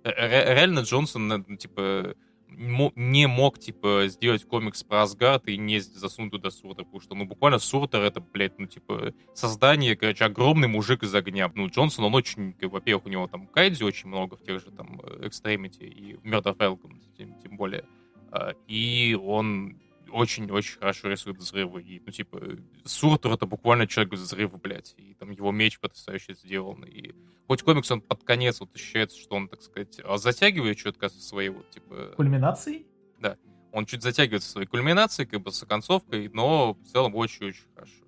реально 0.04 0.80
Джонсон, 0.80 1.28
ну, 1.28 1.56
типа, 1.56 2.16
не 2.52 3.28
мог, 3.28 3.60
типа, 3.60 4.06
сделать 4.08 4.44
комикс 4.46 4.84
про 4.84 5.04
Асгард 5.04 5.48
и 5.48 5.58
не 5.58 5.80
засунуть 5.80 6.32
туда 6.32 6.52
Суртер, 6.52 6.86
потому 6.86 7.02
что, 7.02 7.16
ну, 7.16 7.26
буквально 7.26 7.60
Суртер 7.60 8.02
это, 8.02 8.20
блядь, 8.22 8.60
ну, 8.60 8.68
типа, 8.68 9.14
создание, 9.34 9.96
короче, 9.96 10.26
огромный 10.26 10.68
мужик 10.68 11.04
из 11.04 11.14
огня. 11.16 11.52
Ну, 11.56 11.68
Джонсон, 11.68 12.06
он 12.06 12.16
очень, 12.16 12.56
во-первых, 12.62 13.06
у 13.06 13.10
него 13.10 13.28
там 13.28 13.48
Кайдзи 13.48 13.84
очень 13.84 14.10
много 14.10 14.36
в 14.36 14.44
тех 14.44 14.60
же 14.60 14.72
там 14.72 15.00
Extremity 15.00 15.88
и 15.88 16.14
Murder 16.28 16.56
Falcon, 16.56 16.94
тем, 17.18 17.40
тем 17.42 17.58
более. 17.58 17.86
А, 18.32 18.54
и 18.68 19.18
он 19.22 19.78
очень-очень 20.12 20.80
хорошо 20.80 21.10
рисует 21.10 21.38
взрывы. 21.38 21.82
И, 21.82 22.02
ну, 22.06 22.12
типа, 22.12 22.40
Суртер 22.86 23.32
это 23.32 23.46
буквально 23.46 23.88
человек 23.88 24.14
без 24.14 24.22
взрыва, 24.22 24.58
блядь. 24.58 24.94
И 24.98 25.14
там 25.16 25.32
его 25.32 25.52
меч 25.52 25.80
потрясающе 25.80 26.36
сделан. 26.36 26.84
И 26.84 27.14
хоть 27.48 27.64
комикс, 27.64 27.90
он 27.92 28.02
под 28.02 28.24
конец 28.24 28.60
вот 28.60 28.76
ощущается, 28.76 29.18
что 29.20 29.36
он, 29.36 29.48
так 29.48 29.62
сказать, 29.62 30.00
а, 30.04 30.18
затягивает 30.18 30.78
четко 30.78 31.10
со 31.10 31.22
своей 31.22 31.50
вот, 31.50 31.70
типа... 31.70 32.14
Кульминацией? 32.16 32.86
Да. 33.20 33.38
Он 33.72 33.86
чуть 33.86 34.04
затягивает 34.04 34.44
со 34.44 34.52
своей 34.52 34.68
кульминацией, 34.68 35.28
как 35.28 35.42
бы 35.42 35.52
с 35.52 35.64
оконцовкой, 35.64 36.30
но 36.30 36.74
в 36.74 36.84
целом 36.86 37.16
очень-очень 37.16 37.66
хорошо. 37.74 38.04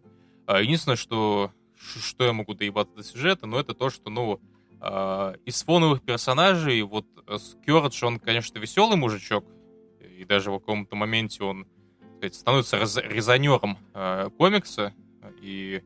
А, 0.45 0.61
единственное, 0.61 0.97
что, 0.97 1.51
что 1.75 2.25
я 2.25 2.33
могу 2.33 2.53
доебаться 2.53 2.95
до 2.95 3.03
сюжета, 3.03 3.45
но 3.47 3.59
это 3.59 3.73
то, 3.73 3.89
что, 3.89 4.09
ну, 4.09 4.41
а, 4.79 5.35
из 5.45 5.63
фоновых 5.63 6.01
персонажей, 6.01 6.81
вот 6.81 7.05
Скёрдж, 7.39 8.03
он, 8.03 8.19
конечно, 8.19 8.59
веселый 8.59 8.97
мужичок, 8.97 9.45
и 10.01 10.25
даже 10.25 10.51
в 10.51 10.59
каком-то 10.59 10.95
моменте 10.95 11.43
он 11.43 11.65
сказать, 12.23 12.35
становится 12.35 13.01
резонером 13.01 13.77
э, 13.93 14.29
комикса 14.37 14.93
и 15.41 15.81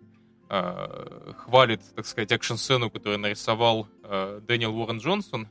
э, 0.49 1.33
хвалит, 1.37 1.81
так 1.95 2.05
сказать, 2.05 2.31
экшн-сцену, 2.31 2.91
которую 2.91 3.19
нарисовал 3.19 3.87
э, 4.03 4.41
Дэниел 4.47 4.77
Уоррен 4.77 4.99
Джонсон. 4.99 5.47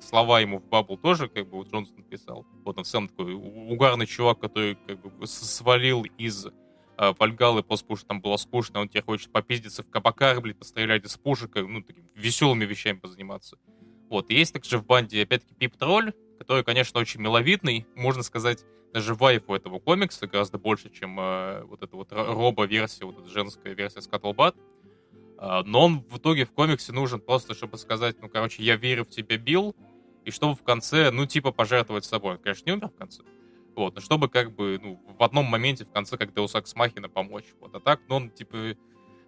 Слова 0.00 0.40
ему 0.40 0.60
в 0.60 0.64
bubble 0.64 0.96
тоже, 0.96 1.28
как 1.28 1.46
бы, 1.48 1.58
вот 1.58 1.70
Джонсон 1.70 2.02
писал. 2.04 2.46
Вот 2.64 2.78
он 2.78 2.84
сам 2.84 3.08
такой 3.08 3.34
угарный 3.34 4.06
чувак, 4.06 4.40
который, 4.40 4.76
как 4.86 4.98
бы, 5.00 5.26
свалил 5.26 6.04
из 6.16 6.46
э, 6.46 6.50
Вальгалы 7.18 7.62
после 7.62 7.86
того, 7.86 7.96
что 7.96 8.06
там 8.08 8.20
было 8.22 8.36
скучно, 8.38 8.80
он 8.80 8.88
теперь 8.88 9.02
хочет 9.02 9.30
попиздиться 9.30 9.82
в 9.82 9.90
кабаках, 9.90 10.40
блядь, 10.40 10.58
пострелять 10.58 11.04
из 11.04 11.18
пушек, 11.18 11.54
ну, 11.56 11.82
такими 11.82 12.06
веселыми 12.14 12.64
вещами 12.64 12.98
позаниматься. 12.98 13.58
Вот, 14.08 14.30
и 14.30 14.34
есть 14.34 14.54
также 14.54 14.78
в 14.78 14.86
банде, 14.86 15.22
опять-таки, 15.22 15.54
Пип 15.54 15.76
Тролль, 15.76 16.12
который, 16.38 16.64
конечно, 16.64 16.98
очень 16.98 17.20
миловидный, 17.20 17.86
можно 17.94 18.22
сказать, 18.22 18.64
даже 18.92 19.14
вайфу 19.14 19.54
этого 19.54 19.78
комикса 19.78 20.26
гораздо 20.26 20.58
больше, 20.58 20.90
чем 20.90 21.18
э, 21.18 21.62
вот 21.64 21.82
эта 21.82 21.96
вот 21.96 22.08
робо-версия, 22.12 23.04
вот 23.04 23.18
эта 23.18 23.28
женская 23.28 23.74
версия 23.74 24.00
Scuttlebot. 24.00 24.56
Э, 25.38 25.62
но 25.64 25.86
он 25.86 26.00
в 26.10 26.18
итоге 26.18 26.44
в 26.44 26.52
комиксе 26.52 26.92
нужен 26.92 27.20
просто, 27.20 27.54
чтобы 27.54 27.78
сказать, 27.78 28.16
ну, 28.20 28.28
короче, 28.28 28.62
я 28.62 28.76
верю 28.76 29.04
в 29.04 29.10
тебя, 29.10 29.36
Билл, 29.36 29.74
и 30.24 30.30
чтобы 30.30 30.54
в 30.54 30.62
конце, 30.62 31.10
ну, 31.10 31.26
типа, 31.26 31.52
пожертвовать 31.52 32.04
собой. 32.04 32.32
Он, 32.32 32.38
конечно, 32.38 32.66
не 32.66 32.72
умер 32.76 32.88
в 32.88 32.96
конце. 32.96 33.22
Вот, 33.76 33.94
но 33.94 34.00
чтобы 34.00 34.28
как 34.28 34.54
бы, 34.54 34.78
ну, 34.82 35.00
в 35.18 35.22
одном 35.22 35.46
моменте 35.46 35.84
в 35.84 35.90
конце, 35.90 36.16
как 36.16 36.30
Deus 36.30 36.54
Ex 36.54 37.08
помочь. 37.08 37.46
Вот, 37.60 37.74
а 37.74 37.80
так, 37.80 38.00
ну, 38.08 38.16
он, 38.16 38.30
типа, 38.30 38.74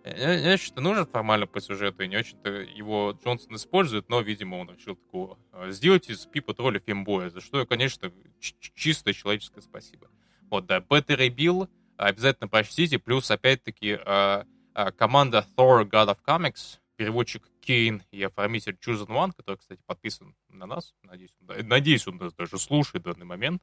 не 0.04 0.52
очень-то 0.52 0.80
нужен 0.80 1.06
формально 1.06 1.46
по 1.46 1.60
сюжету, 1.60 2.02
и 2.02 2.08
не 2.08 2.16
очень-то 2.16 2.50
его 2.50 3.16
Джонсон 3.22 3.54
использует, 3.54 4.08
но, 4.08 4.20
видимо, 4.20 4.56
он 4.56 4.70
решил 4.70 4.96
такого 4.96 5.38
а, 5.52 5.70
сделать 5.70 6.08
из 6.10 6.26
Пипа 6.26 6.54
тролля 6.54 6.80
фембоя, 6.80 7.30
за 7.30 7.40
что, 7.40 7.64
конечно, 7.66 8.12
чистое 8.40 9.14
человеческое 9.14 9.60
спасибо. 9.60 10.08
Вот, 10.50 10.66
да, 10.66 10.78
и 10.78 11.28
Билл 11.28 11.68
обязательно 11.96 12.48
прочтите, 12.48 12.98
плюс, 12.98 13.30
опять-таки, 13.30 13.98
а, 14.04 14.44
а, 14.74 14.90
команда 14.90 15.46
Thor 15.56 15.88
God 15.88 16.08
of 16.08 16.18
Comics, 16.26 16.78
переводчик 16.96 17.44
Кейн 17.60 18.02
и 18.10 18.22
оформитель 18.24 18.76
Chosen 18.84 19.06
One, 19.06 19.32
который, 19.36 19.56
кстати, 19.56 19.80
подписан 19.86 20.34
на 20.48 20.66
нас, 20.66 20.94
надеюсь, 21.04 21.34
он, 21.40 21.68
надеюсь, 21.68 22.08
он 22.08 22.16
нас 22.16 22.34
даже 22.34 22.58
слушает 22.58 23.04
в 23.04 23.06
данный 23.08 23.26
момент, 23.26 23.62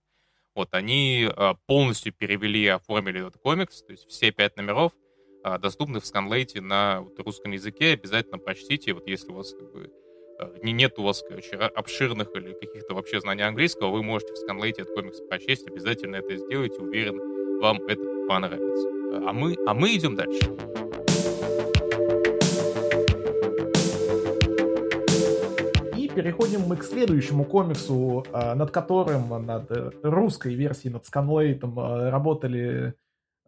вот, 0.56 0.74
они 0.74 1.30
полностью 1.68 2.14
перевели 2.14 2.64
и 2.64 2.68
оформили 2.68 3.20
этот 3.20 3.42
комикс, 3.42 3.84
то 3.84 3.92
есть 3.92 4.08
все 4.08 4.32
пять 4.32 4.56
номеров— 4.56 4.94
доступны 5.44 6.00
в 6.00 6.06
сканлейте 6.06 6.62
на 6.62 7.02
вот, 7.02 7.20
русском 7.20 7.52
языке. 7.52 7.94
Обязательно 7.94 8.38
прочтите, 8.38 8.94
вот 8.94 9.08
если 9.08 9.32
у 9.32 9.36
вас 9.36 9.54
как 9.54 9.72
бы 9.72 9.92
а, 10.40 10.54
не 10.64 10.72
нет 10.72 10.98
у 10.98 11.04
вас, 11.04 11.24
короче, 11.28 11.58
обширных 11.58 12.34
или 12.36 12.54
каких-то 12.54 12.94
вообще 12.94 13.20
знаний 13.20 13.44
английского, 13.44 13.92
вы 13.92 14.04
можете 14.04 14.34
в 14.34 14.38
сканлейте 14.38 14.84
этот 14.84 14.96
комикс 14.96 15.20
прочесть, 15.20 15.68
обязательно 15.68 16.16
это 16.16 16.36
сделайте, 16.38 16.82
уверен, 16.82 17.60
вам 17.60 17.82
это 17.88 18.02
понравится. 18.28 18.88
А 19.28 19.34
мы, 19.34 19.58
а 19.68 19.74
мы 19.74 19.96
идем 19.96 20.16
дальше. 20.16 20.40
И 25.98 26.08
переходим 26.08 26.62
мы 26.62 26.78
к 26.78 26.84
следующему 26.84 27.44
комиксу, 27.44 28.26
над 28.32 28.72
которым, 28.72 29.46
над 29.46 29.70
э, 29.72 29.92
русской 30.04 30.54
версией, 30.54 30.94
над 30.94 31.06
сканлейтом 31.06 31.78
работали 31.78 32.94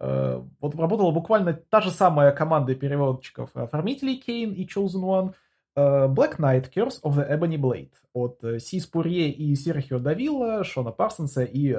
вот 0.02 0.76
работала 0.76 1.12
буквально 1.12 1.54
та 1.54 1.82
же 1.82 1.92
самая 1.92 2.32
команда 2.32 2.74
переводчиков 2.74 3.56
оформителей 3.56 4.18
Кейн 4.18 4.52
и 4.52 4.66
Chosen 4.66 5.04
One. 5.04 5.34
Э, 5.76 6.08
Black 6.08 6.38
Knight 6.38 6.72
Curse 6.74 7.02
of 7.04 7.16
the 7.16 7.30
Ebony 7.30 7.58
Blade 7.58 7.92
от 8.14 8.44
э, 8.44 8.60
Си 8.60 8.86
Спурье 8.88 9.32
и 9.32 9.56
Серхио 9.56 10.00
Давила, 10.00 10.64
Шона 10.64 10.92
Парсонса 10.92 11.44
и 11.44 11.78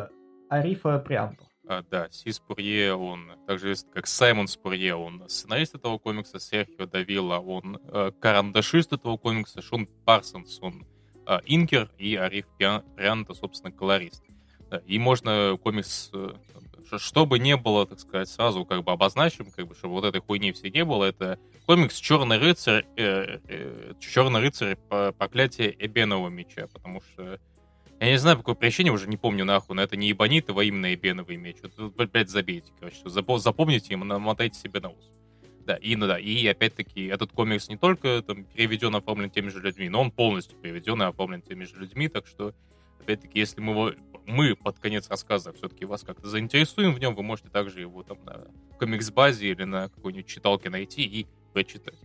Арифа 0.48 0.98
Прианто. 0.98 1.44
А, 1.68 1.82
да, 1.90 2.08
Си 2.10 2.40
Спурье, 2.40 2.94
он 2.94 3.32
также 3.46 3.66
известен 3.66 3.90
как 3.92 4.06
Саймон 4.06 4.48
Спурье, 4.48 4.94
он 4.94 5.28
сценарист 5.28 5.74
этого 5.74 5.98
комикса, 5.98 6.40
Серхио 6.40 6.86
Давила, 6.86 7.38
он 7.38 7.78
э, 7.84 8.12
карандашист 8.18 8.94
этого 8.94 9.16
комикса, 9.18 9.60
Шон 9.60 9.86
Парсонс, 10.04 10.58
он 10.62 10.86
э, 11.26 11.38
инкер, 11.46 11.90
и 11.98 12.16
Ариф 12.16 12.46
Прианто, 12.58 13.34
собственно, 13.34 13.72
колорист. 13.72 14.24
И 14.86 14.98
можно 14.98 15.58
комикс 15.62 16.10
чтобы 16.98 17.38
не 17.38 17.56
было, 17.56 17.86
так 17.86 18.00
сказать, 18.00 18.28
сразу 18.28 18.64
как 18.64 18.84
бы 18.84 18.92
обозначим, 18.92 19.50
как 19.50 19.66
бы, 19.66 19.74
чтобы 19.74 19.94
вот 19.94 20.04
этой 20.04 20.20
хуйни 20.20 20.52
все 20.52 20.70
не 20.70 20.84
было, 20.84 21.04
это 21.04 21.38
комикс 21.66 21.96
Черный 21.96 22.38
рыцарь, 22.38 22.84
э, 22.96 23.38
э, 23.48 23.94
Черный 24.00 24.40
рыцарь 24.40 24.76
проклятие 25.18 25.74
Эбенового 25.78 26.28
меча, 26.28 26.66
потому 26.72 27.00
что 27.00 27.38
я 28.02 28.10
не 28.10 28.18
знаю, 28.18 28.36
по 28.36 28.42
какой 28.42 28.56
причине, 28.56 28.90
уже 28.90 29.06
не 29.06 29.16
помню 29.16 29.44
нахуй, 29.44 29.76
но 29.76 29.82
это 29.82 29.96
не 29.96 30.10
Ибонитова, 30.10 30.62
а 30.62 30.64
именно 30.64 30.92
Эбеновый 30.92 31.36
меч. 31.36 31.58
Вот, 31.62 32.00
опять 32.00 32.30
забейте, 32.30 32.72
короче, 32.80 32.98
запомните 33.06 33.94
и 33.94 33.96
намотайте 33.96 34.58
себе 34.58 34.80
на 34.80 34.88
ус. 34.88 35.12
Да, 35.64 35.76
и, 35.76 35.94
ну 35.94 36.08
да, 36.08 36.18
и 36.18 36.44
опять-таки 36.48 37.06
этот 37.06 37.30
комикс 37.30 37.68
не 37.68 37.76
только 37.76 38.20
там 38.26 38.42
переведен 38.44 38.96
оформлен 38.96 39.30
теми 39.30 39.50
же 39.50 39.60
людьми, 39.60 39.88
но 39.88 40.00
он 40.00 40.10
полностью 40.10 40.58
переведен 40.58 41.00
и 41.00 41.04
оформлен 41.04 41.42
теми 41.42 41.62
же 41.62 41.76
людьми, 41.76 42.08
так 42.08 42.26
что, 42.26 42.52
опять-таки, 43.00 43.38
если 43.38 43.60
мы 43.60 43.72
его 43.72 43.92
мы 44.26 44.54
под 44.54 44.78
конец 44.78 45.08
рассказа 45.08 45.52
все-таки 45.52 45.84
вас 45.84 46.02
как-то 46.02 46.28
заинтересуем 46.28 46.94
в 46.94 46.98
нем, 46.98 47.14
вы 47.14 47.22
можете 47.22 47.48
также 47.48 47.80
его 47.80 48.02
там 48.02 48.18
на 48.24 48.46
комикс-базе 48.78 49.48
или 49.48 49.64
на 49.64 49.88
какой-нибудь 49.88 50.26
читалке 50.26 50.70
найти 50.70 51.02
и 51.02 51.26
прочитать. 51.52 51.98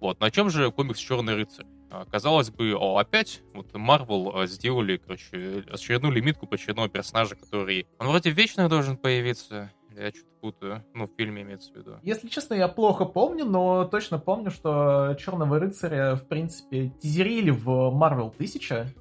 Вот, 0.00 0.20
на 0.20 0.30
чем 0.30 0.50
же 0.50 0.70
комикс 0.70 0.98
«Черный 0.98 1.34
рыцарь»? 1.34 1.66
А, 1.90 2.04
казалось 2.04 2.50
бы, 2.50 2.74
о, 2.74 2.98
опять 2.98 3.42
вот 3.54 3.72
Marvel 3.72 4.32
а, 4.34 4.46
сделали, 4.46 4.96
короче, 4.96 5.64
очередную 5.70 6.12
лимитку 6.12 6.46
по 6.46 6.56
очередного 6.56 6.88
персонажа, 6.88 7.36
который... 7.36 7.86
Он 7.98 8.08
вроде 8.08 8.30
вечно 8.30 8.68
должен 8.68 8.96
появиться, 8.96 9.70
я 9.96 10.10
что-то 10.10 10.34
путаю. 10.40 10.84
Ну, 10.92 11.06
в 11.06 11.10
фильме 11.16 11.42
имеется 11.42 11.72
в 11.72 11.76
виду. 11.76 11.98
Если 12.02 12.28
честно, 12.28 12.54
я 12.54 12.68
плохо 12.68 13.04
помню, 13.04 13.44
но 13.44 13.84
точно 13.84 14.18
помню, 14.18 14.50
что 14.50 15.16
Черного 15.20 15.60
рыцаря, 15.60 16.16
в 16.16 16.26
принципе, 16.26 16.92
тизерили 17.00 17.50
в 17.50 17.68
Marvel 17.68 18.32
1000. 18.34 18.92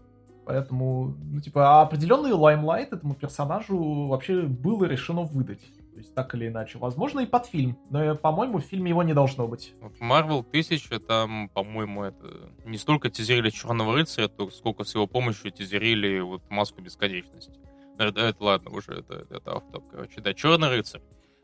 Поэтому, 0.45 1.15
ну, 1.31 1.39
типа, 1.39 1.81
определенный 1.81 2.31
лаймлайт 2.31 2.93
этому 2.93 3.15
персонажу 3.15 4.07
вообще 4.07 4.41
было 4.41 4.85
решено 4.85 5.21
выдать. 5.21 5.61
То 5.93 5.99
есть 5.99 6.13
так 6.13 6.33
или 6.33 6.47
иначе. 6.47 6.79
Возможно, 6.79 7.19
и 7.19 7.25
под 7.25 7.45
фильм. 7.45 7.77
Но, 7.89 8.15
по-моему, 8.15 8.57
в 8.57 8.63
фильме 8.63 8.89
его 8.89 9.03
не 9.03 9.13
должно 9.13 9.47
быть. 9.47 9.73
В 9.79 10.01
Marvel 10.01 10.39
1000 10.39 10.99
там, 10.99 11.49
по-моему, 11.49 12.03
это 12.03 12.49
не 12.65 12.77
столько 12.77 13.09
тизерили 13.09 13.51
Черного 13.51 13.93
рыцаря, 13.93 14.29
сколько 14.51 14.83
с 14.83 14.95
его 14.95 15.05
помощью 15.05 15.51
тизерили 15.51 16.19
вот 16.19 16.41
маску 16.49 16.81
бесконечности. 16.81 17.53
Это, 17.99 18.21
это 18.21 18.43
ладно, 18.43 18.71
уже 18.71 18.91
это, 18.93 19.27
это 19.29 19.57
автоп, 19.57 19.83
короче. 19.91 20.19
Да, 20.19 20.33
Черный 20.33 20.69
рыцарь. 20.69 21.01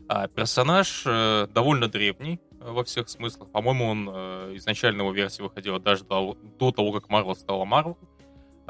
А 0.07 0.27
персонаж 0.27 1.03
э, 1.05 1.47
довольно 1.53 1.87
древний 1.87 2.39
э, 2.59 2.71
во 2.71 2.83
всех 2.83 3.09
смыслах. 3.09 3.51
По-моему, 3.51 3.85
он 3.85 4.09
э, 4.11 4.53
изначально 4.55 5.01
его 5.01 5.11
версия 5.11 5.43
выходила 5.43 5.79
даже 5.79 6.03
до, 6.03 6.35
до 6.59 6.71
того, 6.71 6.91
как 6.91 7.09
Марвел 7.09 7.35
стала 7.35 7.65
Марвел. 7.65 7.97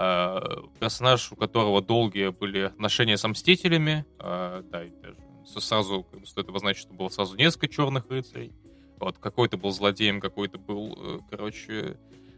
Э, 0.02 0.40
персонаж, 0.80 1.30
у 1.34 1.36
которого 1.36 1.82
долгие 1.82 2.30
были 2.30 2.60
отношения 2.60 3.18
с 3.18 3.28
Мстителями. 3.28 4.06
Э, 4.22 4.64
да, 4.64 4.86
и 4.86 4.92
даже 4.92 5.18
сразу 5.46 6.04
как 6.04 6.22
бы, 6.22 6.26
стоит 6.26 6.48
обозначить, 6.48 6.84
что 6.84 6.94
было 6.94 7.10
сразу 7.10 7.36
несколько 7.36 7.68
черных 7.68 8.10
рыцарей. 8.10 8.54
Вот, 8.98 9.18
какой-то 9.18 9.58
был 9.58 9.72
злодеем, 9.72 10.22
какой-то 10.22 10.58
был, 10.58 10.98
э, 10.98 11.20
короче, 11.30 11.98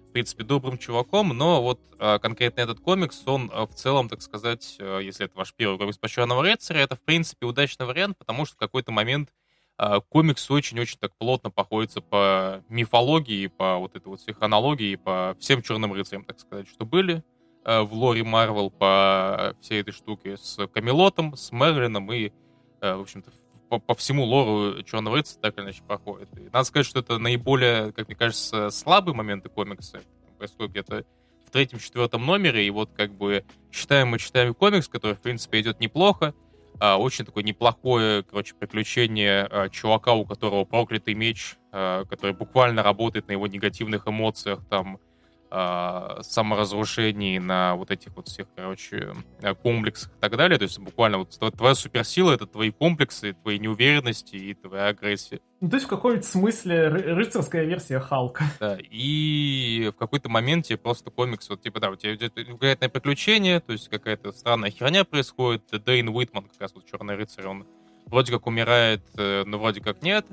в 0.09 0.11
принципе, 0.11 0.43
добрым 0.43 0.79
чуваком, 0.79 1.29
но 1.29 1.61
вот 1.61 1.79
конкретно 1.97 2.61
этот 2.61 2.81
комикс, 2.81 3.21
он 3.27 3.49
в 3.49 3.73
целом, 3.75 4.09
так 4.09 4.21
сказать, 4.21 4.75
если 4.77 5.25
это 5.25 5.37
ваш 5.37 5.53
первый 5.53 5.77
комикс 5.77 5.97
по 5.97 6.09
Черного 6.09 6.41
рыцаря, 6.41 6.81
это, 6.81 6.97
в 6.97 7.01
принципе, 7.01 7.45
удачный 7.45 7.85
вариант, 7.85 8.17
потому 8.17 8.45
что 8.45 8.55
в 8.55 8.57
какой-то 8.57 8.91
момент 8.91 9.29
комикс 10.09 10.51
очень-очень 10.51 10.97
так 10.99 11.15
плотно 11.15 11.49
походится 11.49 12.01
по 12.01 12.61
мифологии, 12.67 13.47
по 13.47 13.77
вот 13.77 13.95
этой 13.95 14.09
вот 14.09 14.19
всех 14.19 14.41
аналогии, 14.41 14.97
по 14.97 15.37
всем 15.39 15.61
Черным 15.61 15.93
рыцарям, 15.93 16.25
так 16.25 16.41
сказать, 16.41 16.67
что 16.67 16.85
были 16.85 17.23
в 17.63 17.89
лоре 17.91 18.23
Марвел 18.23 18.71
по 18.71 19.55
всей 19.61 19.81
этой 19.81 19.91
штуке 19.91 20.37
с 20.37 20.67
Камелотом, 20.67 21.35
с 21.35 21.51
Мерлином 21.51 22.11
и, 22.11 22.31
а, 22.79 22.97
в 22.97 23.01
общем-то, 23.01 23.31
по, 23.69 23.79
по 23.79 23.95
всему 23.95 24.25
лору 24.25 24.83
Черного 24.83 25.15
рыцаря 25.17 25.39
так 25.41 25.57
или 25.57 25.65
иначе 25.65 25.81
проходит. 25.83 26.27
И 26.37 26.49
надо 26.51 26.63
сказать, 26.65 26.85
что 26.85 26.99
это 26.99 27.17
наиболее, 27.19 27.93
как 27.93 28.07
мне 28.07 28.15
кажется, 28.17 28.69
слабые 28.69 29.15
моменты 29.15 29.47
комикса. 29.47 30.01
Происходит 30.37 30.71
где-то 30.71 31.05
в 31.45 31.51
третьем-четвертом 31.51 32.25
номере, 32.25 32.65
и 32.65 32.69
вот 32.69 32.89
как 32.95 33.13
бы 33.13 33.45
читаем 33.71 34.09
мы 34.09 34.19
читаем 34.19 34.53
комикс, 34.53 34.89
который, 34.89 35.15
в 35.15 35.21
принципе, 35.21 35.61
идет 35.61 35.79
неплохо. 35.79 36.33
А, 36.81 36.97
очень 36.97 37.25
такое 37.25 37.43
неплохое, 37.43 38.23
короче, 38.23 38.55
приключение 38.55 39.47
а, 39.49 39.69
чувака, 39.69 40.13
у 40.13 40.25
которого 40.25 40.65
проклятый 40.65 41.13
меч, 41.13 41.55
а, 41.71 42.05
который 42.05 42.33
буквально 42.33 42.83
работает 42.83 43.27
на 43.27 43.33
его 43.33 43.47
негативных 43.47 44.07
эмоциях, 44.07 44.59
там, 44.69 44.97
э, 44.97 45.10
саморазрушений, 45.51 47.39
на 47.39 47.75
вот 47.75 47.91
этих 47.91 48.15
вот 48.15 48.27
всех, 48.27 48.47
короче, 48.55 49.13
э, 49.41 49.53
комплексах 49.55 50.11
и 50.11 50.19
так 50.19 50.37
далее. 50.37 50.57
То 50.57 50.63
есть 50.63 50.79
буквально 50.79 51.17
вот 51.17 51.37
твоя 51.57 51.75
суперсила— 51.75 52.31
это 52.33 52.45
твои 52.45 52.71
комплексы, 52.71 53.33
твои 53.33 53.59
неуверенности 53.59 54.35
и 54.35 54.53
твоя 54.53 54.87
агрессия. 54.87 55.39
Ну, 55.59 55.69
то 55.69 55.75
есть 55.75 55.85
в 55.85 55.89
каком-то 55.89 56.23
смысле 56.23 56.87
ры- 56.87 57.13
рыцарская 57.13 57.65
версия 57.65 57.99
Халка. 57.99 58.45
Да, 58.59 58.77
и 58.81 59.91
в 59.93 59.97
какой-то 59.97 60.29
моменте 60.29 60.77
просто 60.77 61.11
комикс, 61.11 61.49
вот 61.49 61.61
типа, 61.61 61.79
да, 61.79 61.91
у 61.91 61.95
тебя 61.95 62.15
идет 62.15 62.33
конкретное 62.33 62.89
приключение, 62.89 63.59
то 63.59 63.73
есть 63.73 63.89
какая-то 63.89 64.31
странная 64.31 64.71
херня 64.71 65.03
происходит. 65.03 65.63
Дэйн 65.71 66.09
Уитман, 66.09 66.45
как 66.45 66.61
раз 66.61 66.73
вот 66.73 66.85
Черный 66.85 67.15
рыцарь, 67.15 67.45
он 67.45 67.67
вроде 68.05 68.31
как 68.31 68.47
умирает, 68.47 69.01
э, 69.17 69.43
но 69.45 69.59
вроде 69.59 69.81
как 69.81 70.01
нет. 70.01 70.25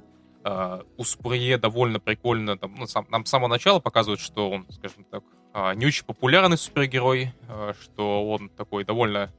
Uh, 0.48 0.86
у 0.96 1.04
Спурье 1.04 1.58
довольно 1.58 2.00
прикольно, 2.00 2.56
там, 2.56 2.74
ну, 2.74 2.86
сам, 2.86 3.06
нам 3.10 3.26
с 3.26 3.28
самого 3.28 3.48
начала 3.48 3.80
показывают, 3.80 4.18
что 4.18 4.48
он, 4.48 4.66
скажем 4.70 5.04
так, 5.04 5.22
uh, 5.52 5.74
не 5.74 5.84
очень 5.84 6.06
популярный 6.06 6.56
супергерой, 6.56 7.34
uh, 7.48 7.76
что 7.82 8.26
он 8.26 8.48
такой 8.48 8.84
довольно 8.84 9.30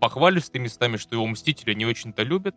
похвалистый 0.00 0.60
местами, 0.60 0.96
что 0.96 1.14
его 1.14 1.24
Мстители 1.28 1.72
не 1.72 1.86
очень-то 1.86 2.24
любят, 2.24 2.56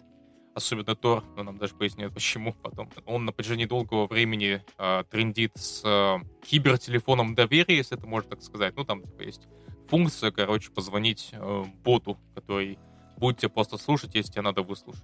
особенно 0.56 0.96
Тор, 0.96 1.24
но 1.38 1.44
нам 1.44 1.60
даже 1.60 1.76
поясняют, 1.76 2.16
почему 2.16 2.54
потом. 2.54 2.90
Он 3.06 3.26
на 3.26 3.32
протяжении 3.32 3.66
долгого 3.66 4.08
времени 4.08 4.64
трендит 5.10 5.52
с 5.56 5.84
кибертелефоном 6.44 7.36
доверия, 7.36 7.78
если 7.78 7.96
это 7.96 8.08
можно 8.08 8.32
так 8.32 8.42
сказать. 8.42 8.76
Ну, 8.76 8.86
там 8.86 9.04
типа, 9.04 9.22
есть 9.22 9.48
функция, 9.88 10.32
короче, 10.32 10.72
позвонить 10.72 11.30
э, 11.32 11.64
боту, 11.84 12.18
который 12.36 12.78
будет 13.18 13.38
тебя 13.38 13.50
просто 13.50 13.78
слушать, 13.78 14.16
если 14.16 14.34
тебе 14.34 14.42
надо 14.42 14.64
выслушать. 14.64 15.04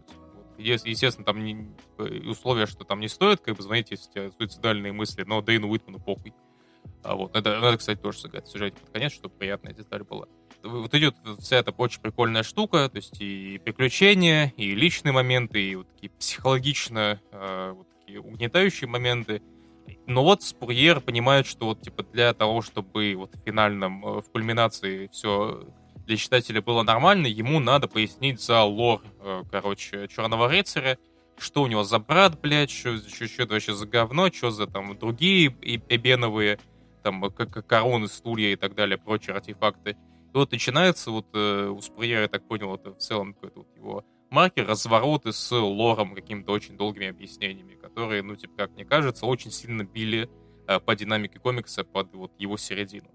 Естественно, 0.58 1.26
там 1.26 1.44
не, 1.44 1.68
типа, 1.98 2.30
условия, 2.30 2.66
что 2.66 2.84
там 2.84 3.00
не 3.00 3.08
стоит 3.08 3.42
как 3.42 3.58
бы 3.58 3.64
звонить, 3.64 3.92
если 3.92 4.10
у 4.10 4.14
тебя 4.14 4.32
суицидальные 4.32 4.94
мысли, 4.94 5.24
но 5.24 5.42
Дэйну 5.42 5.70
Уитману 5.70 6.00
похуй. 6.00 6.34
А 7.04 7.16
вот, 7.16 7.36
это, 7.36 7.60
надо, 7.60 7.78
кстати, 7.78 8.00
тоже 8.00 8.20
сыграть 8.20 8.48
сюжете 8.48 8.78
под 8.78 8.90
конец, 8.90 9.14
чтобы 9.14 9.36
приятная 9.36 9.74
деталь 9.74 10.04
была. 10.04 10.28
Вот 10.64 10.94
идет 10.96 11.16
вся 11.40 11.58
эта 11.58 11.72
очень 11.72 12.02
прикольная 12.02 12.44
штука, 12.44 12.90
то 12.90 12.98
есть 12.98 13.22
и 13.22 13.60
приключения, 13.64 14.54
и 14.58 14.74
личные 14.74 15.12
моменты, 15.12 15.62
и 15.62 15.76
вот 15.76 15.88
такие 15.94 16.10
психологично 16.10 17.22
э, 17.32 17.74
вот 17.76 17.88
такие 18.00 18.20
угнетающие 18.20 18.88
моменты. 18.88 19.44
Но 20.08 20.24
вот 20.24 20.42
Спурьер 20.42 21.00
понимает, 21.02 21.46
что 21.46 21.68
вот 21.68 21.82
типа 21.82 22.04
для 22.04 22.34
того, 22.34 22.62
чтобы 22.62 23.14
вот 23.16 23.36
в 23.36 23.44
финальном, 23.44 24.04
э, 24.06 24.22
в 24.22 24.32
кульминации 24.32 25.08
все 25.12 25.68
для 26.06 26.18
читателя 26.18 26.62
было 26.62 26.84
нормально, 26.84 27.28
ему 27.28 27.60
надо 27.60 27.88
пояснить 27.88 28.42
за 28.42 28.62
лор, 28.64 29.02
э, 29.20 29.44
короче, 29.52 30.08
Черного 30.08 30.48
рыцаря, 30.48 30.98
что 31.38 31.64
у 31.64 31.68
него 31.68 31.84
за 31.84 32.00
брат, 32.00 32.40
блядь, 32.40 32.72
что, 32.72 32.98
что, 32.98 33.28
что 33.28 33.44
это 33.44 33.54
вообще 33.54 33.74
за 33.74 33.86
говно, 33.88 34.32
что 34.32 34.52
за 34.52 34.68
там 34.68 34.98
другие 34.98 35.48
эбеновые, 35.48 36.60
там, 37.04 37.30
как 37.32 37.66
короны, 37.68 38.08
стулья 38.08 38.54
и 38.54 38.56
так 38.56 38.76
далее, 38.76 38.98
прочие 38.98 39.36
артефакты. 39.36 39.92
И 39.92 40.38
вот 40.38 40.52
начинается 40.52 41.12
вот 41.12 41.28
э, 41.34 41.68
у 41.68 41.82
Спурьера, 41.82 42.24
я 42.24 42.28
так 42.28 42.48
понял, 42.48 42.76
это 42.76 42.94
в 42.94 42.98
целом 42.98 43.34
какой-то 43.34 43.60
вот 43.60 43.76
его 43.76 44.06
маркер, 44.30 44.68
развороты 44.68 45.32
с 45.32 45.52
лором, 45.52 46.16
какими-то 46.16 46.52
очень 46.52 46.78
долгими 46.78 47.08
объяснениями, 47.08 47.76
которые, 47.76 48.22
ну, 48.22 48.36
типа, 48.36 48.54
как 48.58 48.72
мне 48.72 48.86
кажется, 48.86 49.26
очень 49.26 49.52
сильно 49.52 49.84
били 49.84 50.30
э, 50.68 50.80
по 50.80 50.96
динамике 50.96 51.40
комикса 51.40 51.84
под 51.84 52.14
вот 52.14 52.32
его 52.38 52.58
середину. 52.58 53.15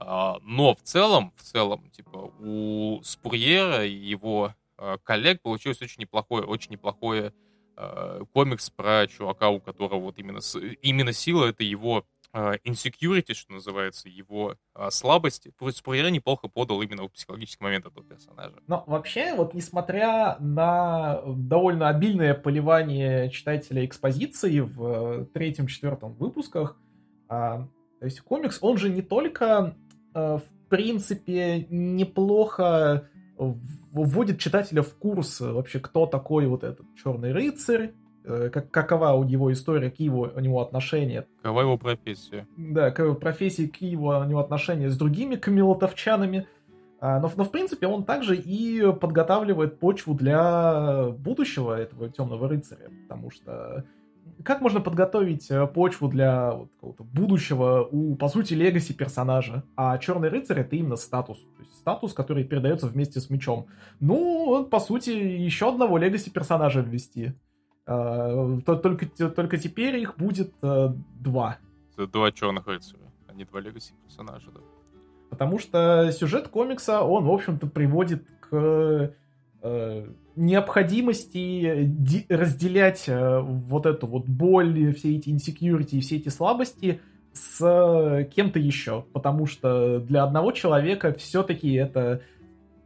А, 0.00 0.38
но 0.42 0.74
в 0.74 0.82
целом, 0.82 1.32
в 1.36 1.42
целом, 1.42 1.90
типа, 1.90 2.32
у 2.38 3.00
Спурьера 3.02 3.84
и 3.84 3.92
его 3.92 4.54
а, 4.76 4.98
коллег 4.98 5.42
получилось 5.42 5.82
очень 5.82 6.02
неплохое, 6.02 6.44
очень 6.44 6.72
неплохое 6.72 7.32
а, 7.76 8.24
комикс 8.32 8.70
про 8.70 9.06
чувака, 9.08 9.48
у 9.50 9.60
которого 9.60 9.98
вот 9.98 10.18
именно, 10.18 10.40
именно 10.82 11.12
сила— 11.12 11.46
это 11.48 11.64
его 11.64 12.04
insecurity, 12.34 13.32
что 13.32 13.54
называется, 13.54 14.10
его 14.10 14.56
слабости. 14.90 15.50
Спурьера 15.70 16.08
неплохо 16.08 16.46
подал 16.46 16.82
именно 16.82 17.04
в 17.04 17.08
психологический 17.08 17.64
момент 17.64 17.86
этого 17.86 18.04
персонажа. 18.04 18.58
Но 18.66 18.84
вообще, 18.86 19.34
вот 19.34 19.54
несмотря 19.54 20.36
на 20.38 21.22
довольно 21.26 21.88
обильное 21.88 22.34
поливание 22.34 23.30
читателя 23.30 23.82
экспозиции 23.82 24.60
в 24.60 25.22
э, 25.22 25.24
третьем-четвертом 25.32 26.16
выпусках, 26.16 26.76
то 27.28 27.68
есть 28.02 28.20
комикс, 28.20 28.58
он 28.60 28.76
же 28.76 28.90
не 28.90 29.00
только 29.00 29.74
Э, 29.87 29.87
в 30.14 30.42
принципе, 30.68 31.66
неплохо 31.70 33.08
вводит 33.38 34.38
читателя 34.38 34.82
в 34.82 34.94
курс 34.94 35.40
э, 35.40 35.50
вообще, 35.50 35.80
кто 35.80 36.06
такой 36.06 36.46
вот 36.46 36.64
этот 36.64 36.86
черный 37.02 37.32
рыцарь, 37.32 37.92
э, 38.24 38.50
как, 38.52 38.70
какова 38.70 39.12
у 39.12 39.24
него 39.24 39.52
история, 39.52 39.90
какие 39.90 40.06
его, 40.06 40.30
у 40.34 40.40
него 40.40 40.60
отношения. 40.60 41.26
Какова 41.42 41.62
его 41.62 41.78
профессия. 41.78 42.46
Да, 42.56 42.90
какова 42.90 43.14
профессия, 43.14 43.66
какие 43.66 43.90
его, 43.90 44.18
у 44.18 44.24
него 44.24 44.40
отношения 44.40 44.90
с 44.90 44.96
другими 44.96 45.36
камелотовчанами. 45.36 46.46
А, 47.00 47.20
но, 47.20 47.30
но, 47.36 47.44
в 47.44 47.50
принципе, 47.52 47.86
он 47.86 48.04
также 48.04 48.36
и 48.36 48.92
подготавливает 48.92 49.78
почву 49.78 50.14
для 50.14 51.10
будущего 51.10 51.78
этого 51.78 52.10
темного 52.10 52.48
рыцаря, 52.48 52.90
потому 53.04 53.30
что 53.30 53.84
как 54.44 54.60
можно 54.60 54.80
подготовить 54.80 55.50
э, 55.50 55.66
почву 55.66 56.08
для 56.08 56.52
вот, 56.52 56.70
какого-то 56.74 57.04
будущего 57.04 57.88
у, 57.90 58.16
по 58.16 58.28
сути, 58.28 58.54
легаси 58.54 58.92
персонажа? 58.92 59.64
А 59.76 59.98
Черный 59.98 60.28
рыцарь 60.28 60.60
это 60.60 60.76
именно 60.76 60.96
статус. 60.96 61.38
То 61.38 61.60
есть 61.60 61.74
статус, 61.76 62.12
который 62.12 62.44
передается 62.44 62.86
вместе 62.86 63.20
с 63.20 63.30
мечом. 63.30 63.66
Ну, 64.00 64.66
по 64.70 64.80
сути, 64.80 65.10
еще 65.10 65.68
одного 65.68 65.98
легаси 65.98 66.30
персонажа 66.30 66.80
ввести. 66.80 67.34
А, 67.86 68.58
только, 68.64 69.06
только 69.06 69.56
теперь 69.56 69.96
их 69.96 70.16
будет 70.16 70.52
а, 70.62 70.94
два. 71.18 71.58
Два 71.96 72.30
черных 72.30 72.66
рыцаря, 72.66 73.02
а 73.26 73.34
не 73.34 73.44
два 73.44 73.60
легаси 73.60 73.94
персонажа, 74.04 74.50
да. 74.52 74.60
Потому 75.30 75.58
что 75.58 76.10
сюжет 76.12 76.48
комикса, 76.48 77.02
он, 77.02 77.24
в 77.24 77.30
общем-то, 77.30 77.66
приводит 77.66 78.24
к 78.40 78.48
э, 78.52 79.10
необходимости 80.38 82.24
разделять 82.28 83.04
э, 83.08 83.40
вот 83.40 83.86
эту 83.86 84.06
вот 84.06 84.26
боль, 84.26 84.94
все 84.94 85.16
эти 85.16 85.30
insecurity, 85.30 86.00
все 86.00 86.16
эти 86.16 86.28
слабости 86.28 87.00
с 87.32 87.60
э, 87.60 88.24
кем-то 88.24 88.58
еще. 88.58 89.04
Потому 89.12 89.46
что 89.46 89.98
для 90.00 90.22
одного 90.22 90.52
человека 90.52 91.12
все-таки 91.14 91.72
это 91.72 92.22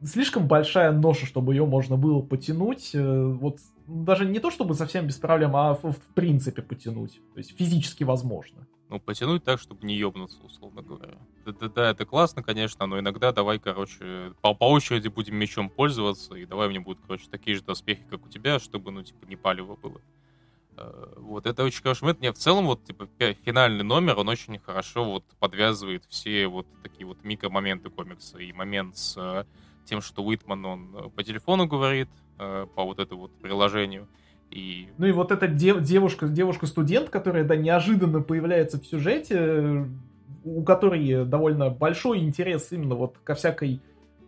слишком 0.02 0.48
большая 0.48 0.92
ноша, 0.92 1.26
чтобы 1.26 1.54
ее 1.54 1.66
можно 1.66 1.96
было 1.96 2.20
потянуть. 2.22 2.94
Э, 2.94 3.24
вот 3.26 3.58
даже 3.87 4.24
не 4.24 4.38
то 4.38 4.50
чтобы 4.50 4.74
совсем 4.74 5.06
без 5.06 5.16
проблем, 5.16 5.54
а 5.54 5.74
в, 5.74 5.92
в 5.92 6.14
принципе 6.14 6.62
потянуть. 6.62 7.20
То 7.35 7.38
есть 7.38 7.56
физически 7.56 8.04
возможно. 8.04 8.66
Ну, 8.88 8.98
потянуть 8.98 9.44
так, 9.44 9.61
чтобы 9.61 9.87
не 9.87 9.96
ебнуться, 9.96 10.38
условно 10.42 10.82
говоря. 10.82 11.18
Да, 11.44 11.52
да, 11.52 11.68
да, 11.68 11.90
это 11.90 12.05
классно, 12.05 12.42
конечно, 12.42 12.87
но 12.87 12.98
иногда 12.98 13.33
давай, 13.33 13.59
короче, 13.59 14.33
по, 14.40 14.55
по 14.55 14.70
очереди 14.70 15.09
будем 15.09 15.37
мечом 15.37 15.70
пользоваться, 15.70 16.35
и 16.35 16.46
давай 16.46 16.68
мне 16.68 16.81
будут, 16.81 17.02
короче, 17.07 17.26
такие 17.31 17.57
же 17.57 17.62
доспехи, 17.62 18.05
как 18.09 18.24
у 18.24 18.28
тебя, 18.28 18.59
чтобы, 18.59 18.90
ну, 18.90 19.02
типа, 19.02 19.26
не 19.26 19.37
палево 19.37 19.76
было. 19.76 20.00
Э, 20.76 21.14
вот, 21.16 21.46
это 21.46 21.64
очень 21.64 21.83
хороший 21.83 22.02
момент. 22.02 22.20
Мне 22.20 22.33
в 22.33 22.38
целом, 22.38 22.66
вот, 22.66 22.85
типа, 22.85 23.09
финальный 23.44 23.85
номер, 23.85 24.18
он 24.18 24.28
очень 24.28 24.59
хорошо 24.59 25.05
вот 25.05 25.24
подвязывает 25.38 26.05
все 26.09 26.46
вот 26.46 26.66
такие 26.83 27.07
вот 27.07 27.22
микромоменты 27.24 27.90
комикса. 27.90 28.38
И 28.38 28.52
момент 28.52 28.96
с 28.96 29.16
э, 29.16 29.44
тем, 29.85 30.00
что 30.00 30.22
Уитман, 30.22 30.64
он 30.64 30.96
э, 30.96 31.09
по 31.11 31.22
телефону 31.22 31.66
говорит, 31.66 32.09
по 32.38 32.83
вот 32.83 32.98
этому 32.98 33.20
вот 33.22 33.31
приложению, 33.40 34.09
и... 34.52 34.88
Ну 34.98 35.07
и 35.07 35.12
вот 35.12 35.33
эта 35.33 35.48
дев- 35.48 35.81
девушка, 35.81 36.28
девушка-студент, 36.28 37.09
которая, 37.09 37.44
да, 37.44 37.57
неожиданно 37.57 38.20
появляется 38.20 38.78
в 38.78 38.87
сюжете, 38.87 39.87
у 40.44 40.62
которой 40.62 41.24
довольно 41.24 41.70
большой 41.70 42.20
интерес 42.20 42.72
именно 42.72 42.94
вот 42.94 43.18
ко 43.24 43.35
всякой 43.35 43.81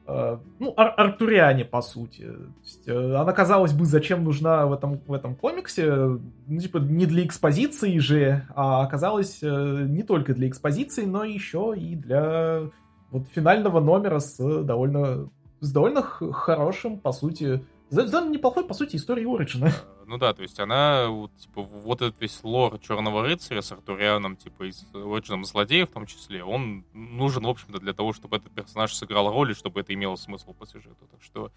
Э, 0.07 0.39
ну, 0.59 0.75
ар 0.77 0.93
артуриане, 0.97 1.65
по 1.65 1.81
сути. 1.81 2.29
есть, 2.63 2.87
э, 2.87 3.15
она, 3.15 3.33
казалось 3.33 3.73
бы, 3.73 3.87
зачем 3.87 4.23
нужна 4.23 4.67
в 4.67 4.73
этом, 4.75 5.01
в 5.07 5.13
этом 5.13 5.35
комиксе, 5.35 5.91
ну, 5.95 6.61
типа, 6.61 6.77
не 6.79 7.07
для 7.07 7.25
экспозиции 7.25 7.97
же, 7.99 8.47
а 8.55 8.83
оказалось 8.83 9.39
э, 9.43 9.87
не 9.89 10.03
только 10.03 10.35
для 10.35 10.49
экспозиции, 10.49 11.07
но 11.07 11.25
еще 11.25 11.75
и 11.75 11.97
для 11.97 12.71
вот 13.11 13.29
финального 13.35 13.81
номера 13.81 14.19
с 14.19 14.37
довольно, 14.37 15.31
с 15.61 15.73
довольно 15.73 16.03
хорошим, 16.03 16.99
по 16.99 17.13
сути, 17.13 17.65
довольно 17.91 18.31
неплохой, 18.31 18.65
по 18.65 18.75
сути, 18.75 18.97
историей 18.97 19.27
Ориджина. 19.27 19.73
Ну 20.07 20.19
да, 20.19 20.35
то 20.35 20.43
есть 20.43 20.59
она, 20.61 21.09
вот, 21.09 21.31
типа, 21.37 21.63
вот 21.63 22.03
этот 22.03 22.21
весь 22.21 22.43
лор 22.43 22.79
Черного 22.79 23.23
Рыцаря 23.23 23.63
с 23.63 23.73
Артурианом, 23.73 24.37
типа, 24.37 24.65
из 24.69 24.85
Ориджином 24.93 25.45
Злодея 25.45 25.87
в 25.87 25.91
том 25.91 26.07
числе, 26.07 26.45
он 26.45 26.85
нужен, 26.93 27.45
в 27.45 27.49
общем-то, 27.49 27.79
для 27.79 27.93
того, 27.93 28.13
чтобы 28.13 28.37
этот 28.37 28.53
персонаж 28.53 28.95
сыграл 28.95 29.31
роль 29.31 29.53
и 29.53 29.55
чтобы 29.55 29.81
это 29.81 29.95
имело 29.95 30.17
смысл 30.17 30.53
по 30.55 30.67
сюжету. 30.67 31.07
Так 31.11 31.23
что, 31.23 31.51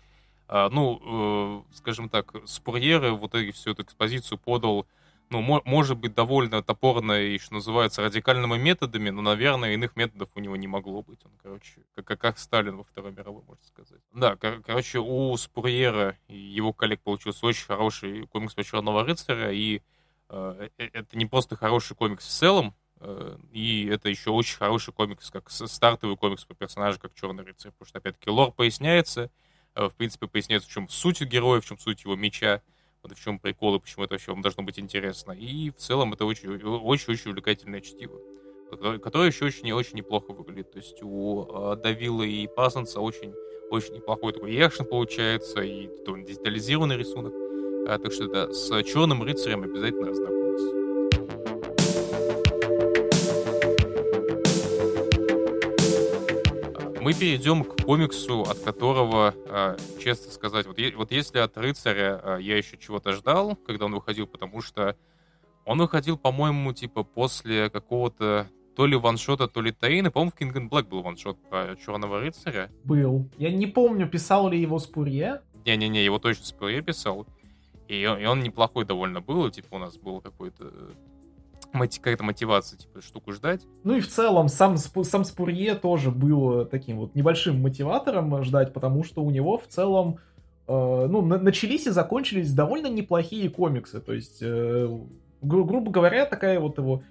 э, 0.48 0.70
ну, 0.72 1.64
э, 1.72 1.76
скажем 1.76 2.10
так, 2.10 2.34
Спурьеры 2.46 3.14
в 3.14 3.28
итоге 3.28 3.52
всю 3.52 3.72
эту 3.72 3.84
экспозицию 3.84 4.38
подал 4.38 4.86
ну, 5.30 5.42
может 5.42 5.98
быть 5.98 6.14
довольно 6.14 6.64
топорно 6.64 7.20
и, 7.20 7.38
что 7.38 7.56
называется, 7.56 8.02
радикальными 8.02 8.58
методами, 8.58 9.10
но, 9.10 9.22
наверное, 9.22 9.74
иных 9.74 9.96
методов 9.96 10.30
у 10.36 10.40
него 10.40 10.56
не 10.56 10.68
могло 10.68 11.02
быть. 11.02 11.20
Он, 11.26 11.32
короче, 11.42 11.82
как, 11.96 12.20
как 12.20 12.38
Сталин 12.38 12.78
во 12.78 12.84
Второй 12.84 13.12
мировой, 13.12 13.44
можно 13.44 13.64
сказать. 13.66 14.02
Да, 14.14 14.36
кор- 14.36 14.62
короче, 14.62 15.00
у 15.00 15.36
Спурьера 15.38 16.18
и 16.28 16.38
его 16.38 16.72
коллег 16.74 17.02
получился 17.02 17.46
очень 17.46 17.66
хороший 17.66 18.28
комикс 18.28 18.54
про 18.54 18.64
Черного 18.64 19.04
рыцаря, 19.04 19.52
и 19.52 19.82
э, 20.30 20.70
э, 20.78 20.90
это 20.94 21.18
не 21.18 21.26
просто 21.26 21.56
хороший 21.56 21.96
комикс 21.96 22.26
в 22.26 22.30
целом, 22.30 22.74
э, 23.02 23.38
и 23.52 23.86
это 23.88 24.10
еще 24.10 24.30
очень 24.30 24.58
хороший 24.58 24.94
комикс, 24.94 25.30
как 25.30 25.50
стартовый 25.50 26.16
комикс 26.16 26.46
по 26.46 26.56
персонажу, 26.56 27.00
как 27.00 27.14
Черный 27.14 27.44
рыцарь, 27.44 27.72
потому 27.74 27.88
что, 27.88 28.00
опять-таки, 28.00 28.30
лор 28.30 28.52
поясняется, 28.52 29.30
э, 29.76 29.86
в 29.88 29.94
принципе, 29.96 30.28
поясняется, 30.28 30.70
в 30.70 30.72
чем 30.72 30.88
суть 30.88 31.22
героя, 31.22 31.60
в 31.60 31.66
чем 31.66 31.78
суть 31.78 32.06
его 32.06 32.16
меча, 32.16 32.62
вот 33.08 33.18
в 33.18 33.24
чем 33.24 33.40
прикол 33.40 33.76
и 33.76 33.80
почему 33.80 34.06
это 34.06 34.16
вообще 34.16 34.32
вам 34.32 34.42
должно 34.42 34.64
быть 34.64 34.80
интересно. 34.80 35.32
И 35.32 35.72
в 35.72 35.76
целом 35.76 36.14
это 36.14 36.26
очень-очень 36.26 37.30
увлекательное 37.32 37.82
чтиво, 37.82 38.20
которое 39.00 39.28
еще 39.28 39.46
очень-очень 39.46 39.98
неплохо 39.98 40.34
выглядит. 40.34 40.72
То 40.72 40.78
есть 40.78 41.02
у 41.02 41.46
э, 41.46 41.76
Давила 41.78 42.24
и 42.24 42.48
Пассенса 42.48 43.00
очень 43.00 43.34
очень 43.70 43.96
неплохой 43.96 44.34
такой 44.34 44.56
экшен 44.56 44.86
получается, 44.86 45.62
и 45.62 45.90
довольно 46.06 46.26
детализированный 46.26 46.98
рисунок. 46.98 47.34
А, 47.90 47.98
так 47.98 48.12
что 48.12 48.28
да, 48.28 48.52
с 48.52 48.84
Черным 48.84 49.24
рыцарем 49.24 49.64
обязательно 49.64 50.12
ознакомьтесь. 50.12 50.47
Мы 57.08 57.14
перейдем 57.14 57.64
к 57.64 57.84
комиксу, 57.84 58.42
от 58.42 58.60
которого, 58.60 59.34
а, 59.48 59.78
честно 60.04 60.30
сказать, 60.30 60.66
вот, 60.66 60.78
вот 60.98 61.12
если 61.14 61.40
от 61.40 61.58
рыцаря 61.58 62.20
а, 62.22 62.38
я 62.38 62.58
еще 62.58 62.76
чего-то 62.76 63.14
ждал, 63.14 63.56
когда 63.56 63.86
он 63.86 63.96
выходил, 63.96 64.28
потому 64.28 64.62
что 64.62 64.98
он 65.64 65.80
выходил, 65.80 66.18
по-моему, 66.18 66.74
типа 66.74 67.04
после 67.04 67.70
какого-то 67.70 68.50
то 68.76 68.86
ли 68.86 68.98
ваншота, 68.98 69.48
то 69.48 69.62
ли 69.62 69.72
таина. 69.72 70.12
По-моему, 70.12 70.32
в 70.36 70.38
King 70.38 70.54
and 70.54 70.70
Black 70.70 70.90
был 70.90 71.02
ваншот 71.02 71.38
про 71.50 71.78
Черного 71.78 72.20
рыцаря. 72.20 72.70
Был. 72.84 73.30
Я 73.38 73.52
не 73.52 73.68
помню, 73.68 74.10
писал 74.10 74.50
ли 74.50 74.60
его 74.60 74.78
Спурье. 74.78 75.44
Не-не-не, 75.66 76.04
его 76.04 76.20
точно 76.20 76.44
Спурье 76.44 76.82
писал. 76.82 77.26
И 77.88 78.06
он, 78.06 78.20
и 78.20 78.26
он 78.26 78.42
неплохой 78.42 78.84
довольно 78.84 79.22
был. 79.22 79.50
Типа 79.50 79.76
у 79.76 79.78
нас 79.78 79.96
был 79.96 80.20
какой-то 80.20 80.74
какая-то 81.72 82.24
мотивация, 82.24 82.78
типа, 82.78 83.02
штуку 83.02 83.32
ждать. 83.32 83.62
Ну 83.84 83.96
и 83.96 84.00
в 84.00 84.08
целом 84.08 84.48
сам, 84.48 84.78
сам 84.78 85.24
Спурье 85.24 85.76
тоже 85.76 86.12
был 86.12 86.66
таким 86.66 86.98
вот 86.98 87.16
небольшим 87.16 87.62
мотиватором 87.62 88.44
ждать, 88.44 88.74
потому 88.74 89.04
что 89.04 89.24
у 89.24 89.32
него 89.32 89.58
в 89.58 89.68
целом 89.68 90.20
э, 90.68 91.08
ну, 91.10 91.22
на 91.22 91.38
начались 91.38 91.88
и 91.88 91.92
закончились 91.92 92.54
довольно 92.54 92.88
неплохие 92.88 93.50
комиксы. 93.50 94.00
То 94.00 94.14
есть, 94.14 94.40
э, 94.42 95.00
гру 95.42 95.66
грубо 95.66 95.92
говоря, 95.92 96.26
такая 96.26 96.60
вот 96.60 96.78
его 96.78 97.04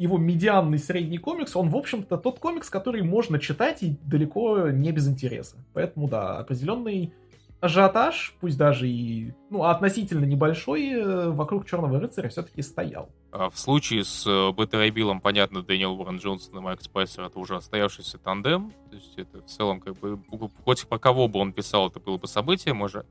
его 0.00 0.16
медианный 0.16 0.78
средний 0.78 1.18
комикс, 1.18 1.54
он, 1.54 1.68
в 1.68 1.76
общем-то, 1.76 2.16
тот 2.16 2.38
комикс, 2.38 2.70
который 2.70 3.02
можно 3.02 3.38
читать 3.38 3.82
и 3.82 3.98
далеко 4.02 4.70
не 4.70 4.92
без 4.92 5.06
интереса. 5.06 5.56
Поэтому, 5.74 6.08
да, 6.08 6.38
определенный 6.38 7.12
ажиотаж, 7.60 8.34
пусть 8.40 8.56
даже 8.56 8.88
и 8.88 9.32
ну, 9.50 9.64
относительно 9.64 10.24
небольшой, 10.24 10.90
э, 10.90 11.28
вокруг 11.30 11.66
Черного 11.66 12.00
рыцаря 12.00 12.28
все-таки 12.28 12.62
стоял. 12.62 13.10
А 13.32 13.50
в 13.50 13.58
случае 13.58 14.04
с 14.04 14.26
э, 14.26 14.52
Беттерой 14.52 14.90
Биллом, 14.90 15.20
понятно, 15.20 15.62
Дэниел 15.62 15.92
Уоррен 15.92 16.16
Джонсон 16.16 16.58
и 16.58 16.60
Майк 16.60 16.82
Спайсер 16.82 17.24
это 17.24 17.38
уже 17.38 17.56
остоявшийся 17.56 18.18
тандем. 18.18 18.72
То 18.90 18.96
есть 18.96 19.18
это 19.18 19.42
в 19.42 19.46
целом 19.46 19.80
как 19.80 19.98
бы 19.98 20.18
хоть 20.64 20.86
по 20.86 20.98
кого 20.98 21.28
бы 21.28 21.38
он 21.38 21.52
писал, 21.52 21.88
это 21.88 22.00
было 22.00 22.16
бы 22.16 22.26
событием 22.26 22.80
уже. 22.80 23.04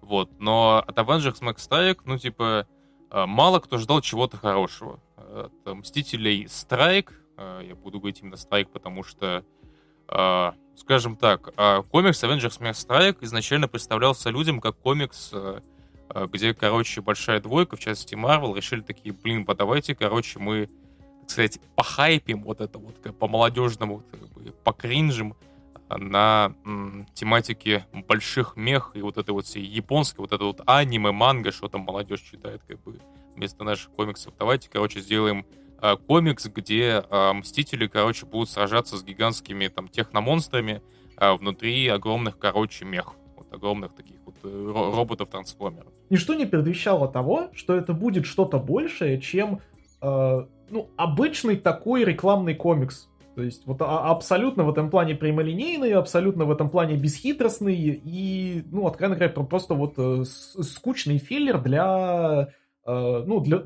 Вот. 0.00 0.30
Но 0.38 0.82
от 0.86 0.96
Avengers 0.96 1.40
Max 1.42 1.56
Strike, 1.56 2.00
ну 2.06 2.16
типа, 2.16 2.66
э, 3.10 3.26
мало 3.26 3.60
кто 3.60 3.76
ждал 3.76 4.00
чего-то 4.00 4.38
хорошего. 4.38 5.00
От 5.16 5.52
Мстителей 5.76 6.48
Страйк, 6.48 7.14
я 7.38 7.76
буду 7.76 8.00
говорить 8.00 8.20
именно 8.20 8.36
Страйк, 8.36 8.68
потому 8.70 9.04
что 9.04 9.44
скажем 10.76 11.16
так, 11.16 11.52
а 11.56 11.82
комикс 11.82 12.22
Avengers 12.24 12.60
Mass 12.60 12.86
Strike 12.86 13.18
изначально 13.20 13.68
представлялся 13.68 14.30
людям 14.30 14.60
как 14.60 14.76
комикс, 14.78 15.30
э, 15.32 15.60
где, 16.32 16.54
короче, 16.54 17.00
большая 17.00 17.40
двойка, 17.40 17.76
в 17.76 17.80
частности 17.80 18.14
Marvel, 18.14 18.56
решили 18.56 18.80
такие, 18.80 19.14
блин, 19.14 19.44
подавайте, 19.44 19.94
короче, 19.94 20.38
мы, 20.38 20.68
так 21.20 21.30
сказать, 21.30 21.60
похайпим 21.76 22.42
вот 22.42 22.60
это 22.60 22.78
вот, 22.78 22.96
по-молодежному, 23.18 24.02
по 24.64 24.72
кринжам 24.72 25.36
на 25.88 26.54
м, 26.64 27.06
тематике 27.14 27.86
больших 27.92 28.56
мех 28.56 28.92
и 28.94 29.02
вот 29.02 29.18
это 29.18 29.32
вот 29.32 29.46
все 29.46 29.60
японское, 29.60 30.22
вот 30.22 30.32
это 30.32 30.44
вот 30.44 30.60
аниме, 30.66 31.12
манга, 31.12 31.52
что 31.52 31.68
там 31.68 31.82
молодежь 31.82 32.20
читает, 32.20 32.62
как 32.66 32.80
бы, 32.82 32.98
вместо 33.34 33.64
наших 33.64 33.90
комиксов. 33.90 34.34
Давайте, 34.38 34.68
короче, 34.70 35.00
сделаем 35.00 35.44
комикс, 36.06 36.46
где 36.46 37.04
э, 37.08 37.32
Мстители, 37.32 37.86
короче, 37.86 38.26
будут 38.26 38.50
сражаться 38.50 38.96
с 38.96 39.04
гигантскими 39.04 39.68
там 39.68 39.88
техномонстрами 39.88 40.82
э, 41.16 41.32
внутри 41.34 41.88
огромных, 41.88 42.38
короче, 42.38 42.84
мех. 42.84 43.14
Вот 43.36 43.52
огромных 43.52 43.94
таких 43.94 44.16
вот 44.24 44.36
э, 44.44 44.72
роботов-трансформеров. 44.94 45.92
Ничто 46.10 46.34
не 46.34 46.46
предвещало 46.46 47.08
того, 47.08 47.50
что 47.54 47.74
это 47.74 47.92
будет 47.92 48.26
что-то 48.26 48.58
большее, 48.58 49.20
чем 49.20 49.60
э, 50.02 50.46
ну, 50.70 50.90
обычный 50.96 51.56
такой 51.56 52.04
рекламный 52.04 52.54
комикс. 52.54 53.08
То 53.34 53.42
есть 53.42 53.66
вот 53.66 53.80
а, 53.80 54.10
абсолютно 54.10 54.64
в 54.64 54.70
этом 54.70 54.90
плане 54.90 55.14
прямолинейный, 55.14 55.92
абсолютно 55.92 56.44
в 56.44 56.50
этом 56.50 56.68
плане 56.68 56.96
бесхитростный 56.96 58.00
и, 58.04 58.64
ну, 58.70 58.86
откровенно 58.86 59.16
говоря, 59.16 59.32
просто 59.32 59.74
вот 59.74 59.94
э, 59.96 60.24
скучный 60.24 61.18
филлер 61.18 61.60
для, 61.60 62.48
э, 62.84 63.24
ну, 63.26 63.40
для, 63.40 63.62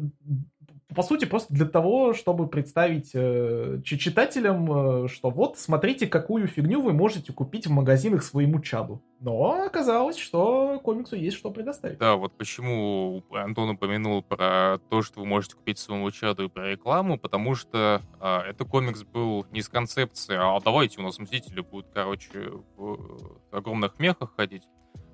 по 0.94 1.02
сути, 1.02 1.24
просто 1.24 1.52
для 1.52 1.66
того, 1.66 2.14
чтобы 2.14 2.48
представить 2.48 3.10
э, 3.14 3.80
читателям, 3.84 5.04
э, 5.04 5.08
что 5.08 5.30
вот, 5.30 5.58
смотрите, 5.58 6.06
какую 6.06 6.46
фигню 6.46 6.80
вы 6.80 6.92
можете 6.92 7.32
купить 7.32 7.66
в 7.66 7.70
магазинах 7.70 8.22
своему 8.22 8.60
чаду. 8.60 9.02
Но 9.20 9.64
оказалось, 9.64 10.18
что 10.18 10.80
комиксу 10.82 11.16
есть 11.16 11.36
что 11.36 11.50
предоставить. 11.50 11.98
Да, 11.98 12.16
вот 12.16 12.36
почему 12.36 13.22
Антон 13.32 13.70
упомянул 13.70 14.22
про 14.22 14.78
то, 14.90 15.02
что 15.02 15.20
вы 15.20 15.26
можете 15.26 15.56
купить 15.56 15.78
своему 15.78 16.10
чаду 16.10 16.44
и 16.44 16.48
про 16.48 16.70
рекламу, 16.70 17.18
потому 17.18 17.54
что 17.54 18.02
э, 18.20 18.36
это 18.50 18.64
комикс 18.64 19.02
был 19.02 19.46
не 19.50 19.62
с 19.62 19.68
концепцией, 19.68 20.38
а 20.40 20.60
давайте 20.60 21.00
у 21.00 21.02
нас 21.02 21.18
Мстители 21.18 21.60
будут, 21.60 21.86
короче, 21.92 22.52
в 22.76 23.38
огромных 23.50 23.98
мехах 23.98 24.34
ходить. 24.36 24.64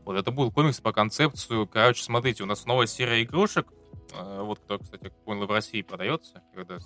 Вот 0.05 0.17
это 0.17 0.31
был 0.31 0.51
комикс 0.51 0.81
по 0.81 0.93
концепцию, 0.93 1.69
короче, 1.69 2.03
смотрите, 2.03 2.43
у 2.43 2.47
нас 2.47 2.67
новая 2.67 2.87
серия 2.87 3.23
игрушек, 3.23 3.69
вот 4.15 4.59
кто, 4.61 4.79
кстати, 4.79 5.05
как 5.05 5.13
понял, 5.25 5.47
в 5.47 5.51
России 5.51 5.83
продается. 5.83 6.43
Когда... 6.55 6.79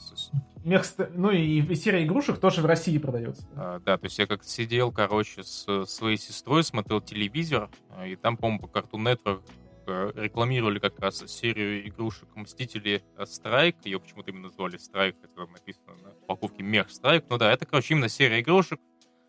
Мех, 0.65 0.85
ну 1.11 1.31
и 1.31 1.75
серия 1.75 2.05
игрушек 2.05 2.39
тоже 2.39 2.63
в 2.63 2.67
России 2.67 2.99
продается. 2.99 3.47
А, 3.57 3.81
да, 3.81 3.99
то 3.99 4.07
есть 4.07 4.19
я 4.19 4.27
как 4.27 4.45
сидел, 4.45 4.93
короче, 4.93 5.43
с 5.43 5.87
своей 5.87 6.17
сестрой, 6.17 6.65
смотрел 6.65 7.01
телевизор, 7.01 7.71
а, 7.91 8.07
и 8.07 8.17
там, 8.17 8.37
по-моему, 8.37 8.67
по 8.67 8.79
Cartoon 8.79 9.17
Network 9.17 9.43
э, 9.87 10.13
рекламировали 10.15 10.79
как 10.79 10.99
раз 10.99 11.25
серию 11.27 11.87
игрушек 11.89 12.29
Мстители 12.35 13.03
Страйк. 13.25 13.77
Ее 13.85 14.01
почему-то 14.01 14.31
именно 14.31 14.49
назвали 14.49 14.77
Страйк, 14.77 15.17
это 15.23 15.35
там 15.35 15.53
написано 15.53 15.95
на 16.03 16.11
упаковке 16.11 16.63
Мех 16.63 16.91
Страйк. 16.91 17.25
Ну 17.29 17.39
да, 17.39 17.53
это, 17.53 17.67
короче, 17.67 17.95
именно 17.95 18.09
серия 18.09 18.41
игрушек, 18.41 18.81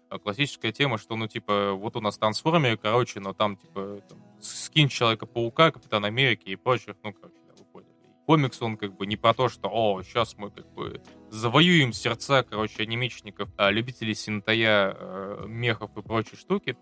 а 0.10 0.20
классическая 0.20 0.72
тема, 0.72 0.98
что, 0.98 1.16
ну, 1.16 1.28
типа, 1.28 1.74
вот 1.74 1.96
у 1.96 2.02
нас 2.02 2.18
трансформеры, 2.18 2.78
короче, 2.78 3.20
но 3.20 3.34
там, 3.34 3.58
типа, 3.58 4.02
там, 4.08 4.24
скин 4.40 4.88
Человека-паука, 4.88 5.72
Капитан 5.72 6.06
Америки 6.06 6.50
и 6.50 6.56
прочих, 6.56 6.96
ну, 7.04 7.14
короче. 7.14 7.36
Комикс, 8.26 8.62
он 8.62 8.78
как 8.78 8.96
бы 8.98 9.06
не 9.06 9.18
про 9.18 9.34
то, 9.34 9.50
что, 9.50 9.70
о, 9.72 10.02
сейчас 10.02 10.36
мы 10.38 10.50
как 10.50 10.68
бы 10.74 11.02
завоюем 11.30 11.94
сердца, 11.94 12.44
короче, 12.44 12.82
анимичников, 12.82 13.50
а 13.58 13.70
любителей 13.70 14.16
синтая, 14.16 14.96
э, 14.98 15.46
мехов 15.48 15.96
и 15.96 16.02
прочей 16.02 16.36
штуки. 16.36 16.78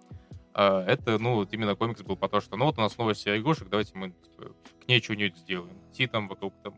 А, 0.54 0.86
это, 0.86 1.18
ну, 1.20 1.36
вот 1.36 1.52
именно 1.54 1.76
комикс 1.76 2.02
был 2.02 2.16
про 2.16 2.30
то, 2.30 2.39
что, 2.39 2.56
ну, 2.56 2.66
вот 2.66 2.78
у 2.78 2.82
нас 2.82 2.98
новая 2.98 3.16
серия 3.16 3.39
игрушек, 3.39 3.70
давайте 3.70 3.91
мы 3.96 4.12
типа, 4.12 4.54
к 4.84 4.88
ней 4.88 5.02
что-нибудь 5.02 5.38
сделаем. 5.38 5.78
DC 5.91 6.07
там 6.08 6.28
вокруг 6.28 6.54
там 6.64 6.74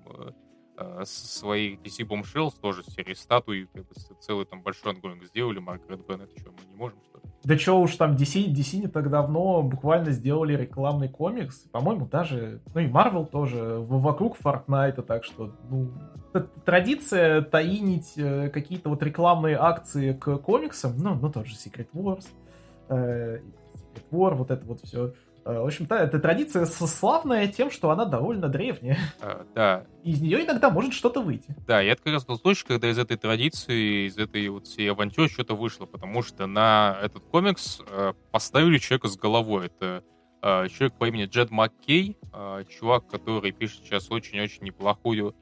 э, 0.77 1.03
своей 1.05 1.75
DC 1.75 2.07
Bombshells 2.07 2.53
тоже 2.61 2.83
серии 2.83 3.13
статуи, 3.13 3.67
как 3.73 3.87
бы, 3.87 3.93
целый 4.19 4.45
там 4.45 4.61
большой 4.61 4.93
ongoing 4.93 5.23
сделали, 5.25 5.59
Маргарет 5.59 6.05
Беннет, 6.07 6.29
что 6.37 6.51
мы 6.51 6.71
не 6.71 6.75
можем, 6.75 6.99
что 7.09 7.17
ли? 7.19 7.23
Да 7.43 7.57
что 7.57 7.79
уж 7.79 7.95
там, 7.95 8.15
DC, 8.15 8.47
DC 8.47 8.77
не 8.77 8.87
так 8.87 9.09
давно 9.09 9.61
буквально 9.61 10.11
сделали 10.11 10.55
рекламный 10.55 11.09
комикс, 11.09 11.57
по-моему, 11.71 12.07
даже, 12.07 12.61
ну 12.73 12.81
и 12.81 12.87
Marvel 12.87 13.29
тоже, 13.29 13.77
вокруг 13.79 14.37
Fortnite, 14.37 15.01
так 15.03 15.23
что, 15.23 15.55
ну, 15.69 15.91
традиция 16.65 17.41
tie-in 17.41 17.89
ить 17.89 18.13
э, 18.17 18.49
какие-то 18.49 18.89
вот 18.89 19.03
рекламные 19.03 19.57
акции 19.57 20.13
к 20.13 20.37
комиксам, 20.37 20.97
ну, 20.97 21.15
ну 21.15 21.31
тот 21.31 21.45
же 21.47 21.55
Secret 21.55 21.87
Wars, 21.93 22.25
э, 22.89 23.39
Secret 23.75 24.09
War, 24.11 24.33
вот 24.33 24.51
это 24.51 24.65
вот 24.65 24.81
все, 24.81 25.13
в 25.45 25.65
общем-то, 25.65 25.95
эта 25.95 26.19
традиция 26.19 26.65
славная 26.65 27.47
тем, 27.47 27.69
что 27.69 27.91
она 27.91 28.05
довольно 28.05 28.47
древняя. 28.49 28.97
А, 29.21 29.45
да. 29.53 29.85
Из 30.03 30.19
нее 30.19 30.43
иногда 30.43 30.71
может 30.71 30.93
что-то 30.93 31.21
выйти. 31.21 31.55
Да, 31.67 31.81
я 31.81 31.95
как 31.95 32.07
раз 32.07 32.25
тот 32.25 32.41
случай, 32.41 32.65
когда 32.65 32.89
из 32.89 32.97
этой 32.97 33.15
традиции, 33.15 34.07
из 34.07 34.17
этой 34.17 34.49
вот 34.49 34.65
всей 34.65 34.91
авантюры 34.91 35.29
что-то 35.29 35.55
вышло, 35.55 35.85
потому 35.85 36.23
что 36.23 36.47
на 36.47 36.97
этот 37.01 37.23
комикс 37.25 37.81
э, 37.87 38.13
поставили 38.31 38.79
человека 38.79 39.07
с 39.07 39.17
головой. 39.17 39.67
Это 39.67 40.03
э, 40.41 40.67
человек 40.69 40.93
по 40.97 41.07
имени 41.07 41.25
Джед 41.25 41.51
Маккей, 41.51 42.17
э, 42.33 42.63
чувак, 42.67 43.07
который 43.07 43.51
пишет 43.51 43.83
сейчас 43.83 44.09
очень-очень 44.09 44.63
неплохую, 44.63 45.35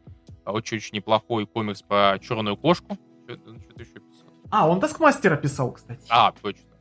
очень-очень 0.46 0.98
неплохой 0.98 1.48
комикс 1.48 1.82
про 1.82 2.20
черную 2.20 2.58
кошку. 2.58 2.98
Что-то 3.26 3.82
еще 3.82 4.00
писал. 4.00 4.28
А, 4.52 4.68
он 4.68 4.82
Таскмастера 4.82 5.38
писал, 5.38 5.72
кстати. 5.72 6.06
А, 6.10 6.34
точно. 6.42 6.73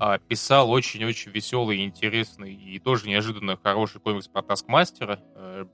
А, 0.00 0.18
писал 0.18 0.70
очень-очень 0.70 1.32
веселый, 1.32 1.84
интересный 1.84 2.54
и 2.54 2.78
тоже 2.78 3.08
неожиданно 3.08 3.56
хороший 3.56 4.00
комикс 4.00 4.28
про 4.28 4.42
Таскмастера, 4.42 5.20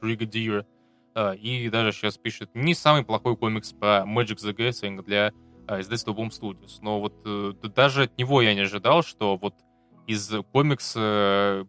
Бригадира, 0.01 0.67
э, 1.15 1.37
и 1.37 1.69
даже 1.69 1.93
сейчас 1.93 2.17
пишет 2.17 2.51
не 2.55 2.75
самый 2.75 3.05
плохой 3.05 3.37
комикс 3.37 3.73
про 3.73 4.05
Magic 4.07 4.37
the 4.37 4.55
Gathering 4.55 5.03
для 5.03 5.33
э, 5.69 5.81
издательства 5.81 6.13
Boom 6.13 6.31
Studios. 6.31 6.79
Но 6.81 7.01
вот 7.01 7.15
э, 7.27 7.53
даже 7.69 8.05
от 8.05 8.17
него 8.17 8.41
я 8.41 8.55
не 8.55 8.61
ожидал, 8.61 9.03
что 9.03 9.37
вот 9.37 9.55
из 10.07 10.33
комикса 10.53 11.69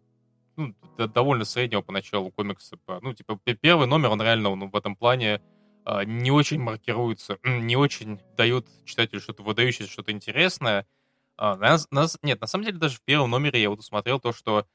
ну, 0.56 0.74
довольно 0.97 1.43
среднего 1.43 1.82
поначалу 1.82 2.32
комикса, 2.32 2.78
ну, 3.01 3.14
типа, 3.14 3.38
первый 3.60 3.88
номер, 3.88 4.12
он 4.12 4.22
реально 4.22 4.56
ну, 4.56 4.70
в 4.70 4.76
этом 4.78 4.95
плане 4.95 5.41
не 6.06 6.32
очень 6.32 6.62
маркируется, 6.62 7.38
не 7.43 7.76
очень 7.76 8.22
дает 8.38 8.68
читателю 8.86 9.20
что-то 9.20 9.43
выдающееся, 9.43 9.91
что-то 9.91 10.14
интересное, 10.14 10.80
а, 10.80 10.86
нас, 11.38 11.88
нас, 11.91 12.17
нет, 12.21 12.41
на 12.41 12.47
самом 12.47 12.65
деле 12.65 12.77
даже 12.77 12.97
в 12.97 13.01
первом 13.01 13.31
номере 13.31 13.61
я 13.61 13.69
вот 13.69 13.79
усмотрел 13.79 14.19
то, 14.19 14.33
что 14.33 14.65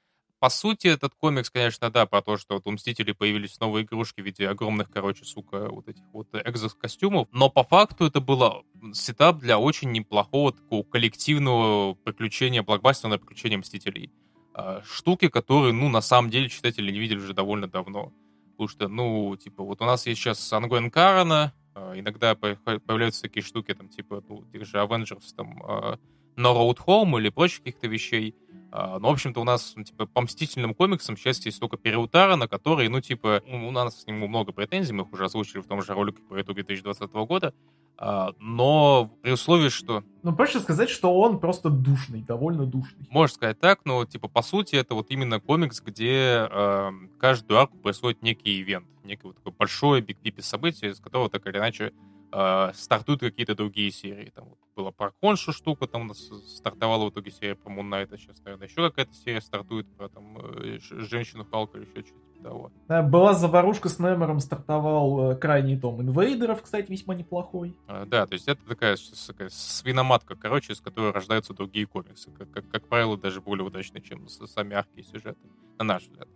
по 0.40 0.48
сути, 0.48 0.86
этот 0.86 1.14
комикс, 1.14 1.50
конечно, 1.50 1.90
да, 1.90 2.06
про 2.06 2.22
то, 2.22 2.38
что 2.38 2.54
вот 2.54 2.66
у 2.66 2.70
Мстителей 2.70 3.12
появились 3.12 3.60
новые 3.60 3.84
игрушки 3.84 4.22
в 4.22 4.24
виде 4.24 4.48
огромных, 4.48 4.90
короче, 4.90 5.26
сука, 5.26 5.68
вот 5.68 5.86
этих 5.86 6.02
вот 6.14 6.28
экзокостюмов. 6.32 7.28
Но 7.30 7.50
по 7.50 7.62
факту 7.62 8.06
это 8.06 8.22
было 8.22 8.62
сетап 8.94 9.38
для 9.38 9.58
очень 9.58 9.92
неплохого 9.92 10.52
такого 10.52 10.82
коллективного 10.82 11.92
приключения, 11.92 12.62
блокбастерного 12.62 13.18
приключения 13.18 13.58
Мстителей. 13.58 14.10
А, 14.54 14.82
штуки, 14.82 15.28
которые, 15.28 15.74
ну, 15.74 15.90
на 15.90 16.00
самом 16.00 16.30
деле, 16.30 16.48
читатели 16.48 16.90
не 16.90 16.98
видели 16.98 17.18
уже 17.18 17.34
довольно 17.34 17.68
давно. 17.68 18.10
Потому 18.52 18.68
что, 18.68 18.88
ну, 18.88 19.36
типа, 19.36 19.62
вот 19.62 19.82
у 19.82 19.84
нас 19.84 20.06
есть 20.06 20.22
сейчас 20.22 20.50
Ангуэн 20.54 20.90
Карана, 20.90 21.52
а, 21.74 21.92
иногда 21.98 22.34
появляются 22.34 23.20
такие 23.20 23.42
штуки, 23.42 23.74
там, 23.74 23.90
типа, 23.90 24.24
ну, 24.26 24.46
тех 24.50 24.64
же 24.64 24.78
Avengers, 24.78 25.34
там, 25.36 25.98
No 26.36 26.54
Road 26.54 26.78
Home 26.86 27.18
или 27.18 27.28
прочих 27.28 27.58
каких-то 27.58 27.88
вещей. 27.88 28.34
Uh, 28.72 29.00
ну, 29.00 29.08
в 29.08 29.12
общем-то, 29.12 29.40
у 29.40 29.44
нас, 29.44 29.72
ну, 29.74 29.82
типа, 29.82 30.06
по 30.06 30.20
мстительным 30.20 30.74
комиксам 30.74 31.16
сейчас 31.16 31.44
есть 31.44 31.58
только 31.58 31.76
Переутара, 31.76 32.36
на 32.36 32.46
который, 32.46 32.88
ну, 32.88 33.00
типа, 33.00 33.42
у 33.44 33.70
нас 33.72 34.02
с 34.02 34.06
ним 34.06 34.18
много 34.18 34.52
претензий, 34.52 34.92
мы 34.92 35.02
их 35.02 35.12
уже 35.12 35.24
озвучили 35.24 35.60
в 35.60 35.66
том 35.66 35.82
же 35.82 35.92
ролике 35.92 36.22
по 36.28 36.40
итогу 36.40 36.54
2020 36.54 37.12
года, 37.12 37.52
uh, 37.98 38.32
но 38.38 39.10
при 39.22 39.32
условии, 39.32 39.70
что... 39.70 40.04
Ну, 40.22 40.32
проще 40.36 40.60
сказать, 40.60 40.88
что 40.88 41.12
он 41.18 41.40
просто 41.40 41.68
душный, 41.68 42.22
довольно 42.22 42.64
душный. 42.64 43.08
Можно 43.10 43.34
сказать 43.34 43.58
так, 43.58 43.80
но, 43.84 44.04
типа, 44.04 44.28
по 44.28 44.42
сути, 44.42 44.76
это 44.76 44.94
вот 44.94 45.10
именно 45.10 45.40
комикс, 45.40 45.80
где 45.80 46.48
uh, 46.48 46.92
каждую 47.18 47.58
арку 47.58 47.76
происходит 47.76 48.22
некий 48.22 48.60
ивент, 48.60 48.86
некое 49.02 49.28
вот 49.28 49.36
такое 49.38 49.52
большое 49.52 50.00
биг-пипи 50.00 50.42
событие, 50.42 50.92
из 50.92 51.00
которого 51.00 51.28
так 51.28 51.44
или 51.48 51.58
иначе 51.58 51.92
э, 52.32 52.72
стартуют 52.74 53.20
какие-то 53.20 53.54
другие 53.54 53.90
серии. 53.90 54.30
Там 54.34 54.48
вот 54.50 54.58
была 54.76 54.92
про 54.92 55.12
Коншу 55.20 55.52
штука, 55.52 55.86
там 55.86 56.02
у 56.02 56.04
нас 56.04 56.30
стартовала 56.46 57.06
в 57.06 57.10
итоге 57.10 57.30
серия 57.30 57.54
про 57.54 57.70
Муннайта, 57.70 58.16
сейчас, 58.16 58.42
наверное, 58.44 58.68
еще 58.68 58.88
какая-то 58.88 59.14
серия 59.14 59.40
стартует 59.40 59.86
про 59.96 60.08
там 60.08 60.38
э, 60.38 60.78
женщину 60.80 61.44
Халка 61.50 61.78
или 61.78 61.84
еще 61.84 62.06
что-то 62.06 62.30
типа 62.30 62.42
того. 62.42 62.72
Да, 62.88 63.02
была 63.02 63.34
заварушка 63.34 63.88
с 63.88 63.98
Немером, 63.98 64.40
стартовал 64.40 65.32
э, 65.32 65.36
крайний 65.36 65.78
том 65.78 66.00
Инвейдеров, 66.00 66.62
кстати, 66.62 66.90
весьма 66.90 67.14
неплохой. 67.14 67.76
А, 67.86 68.06
да, 68.06 68.26
то 68.26 68.34
есть 68.34 68.48
это 68.48 68.64
такая, 68.66 68.96
такая 69.26 69.48
свиноматка, 69.50 70.36
короче, 70.36 70.72
из 70.72 70.80
которой 70.80 71.12
рождаются 71.12 71.54
другие 71.54 71.86
комиксы. 71.86 72.30
Как, 72.30 72.50
как, 72.50 72.68
как 72.70 72.88
правило, 72.88 73.16
даже 73.16 73.40
более 73.40 73.66
удачные, 73.66 74.02
чем 74.02 74.28
сами 74.28 74.74
арки 74.74 75.02
сюжеты, 75.02 75.48
на 75.78 75.84
наш 75.84 76.04
взгляд. 76.04 76.28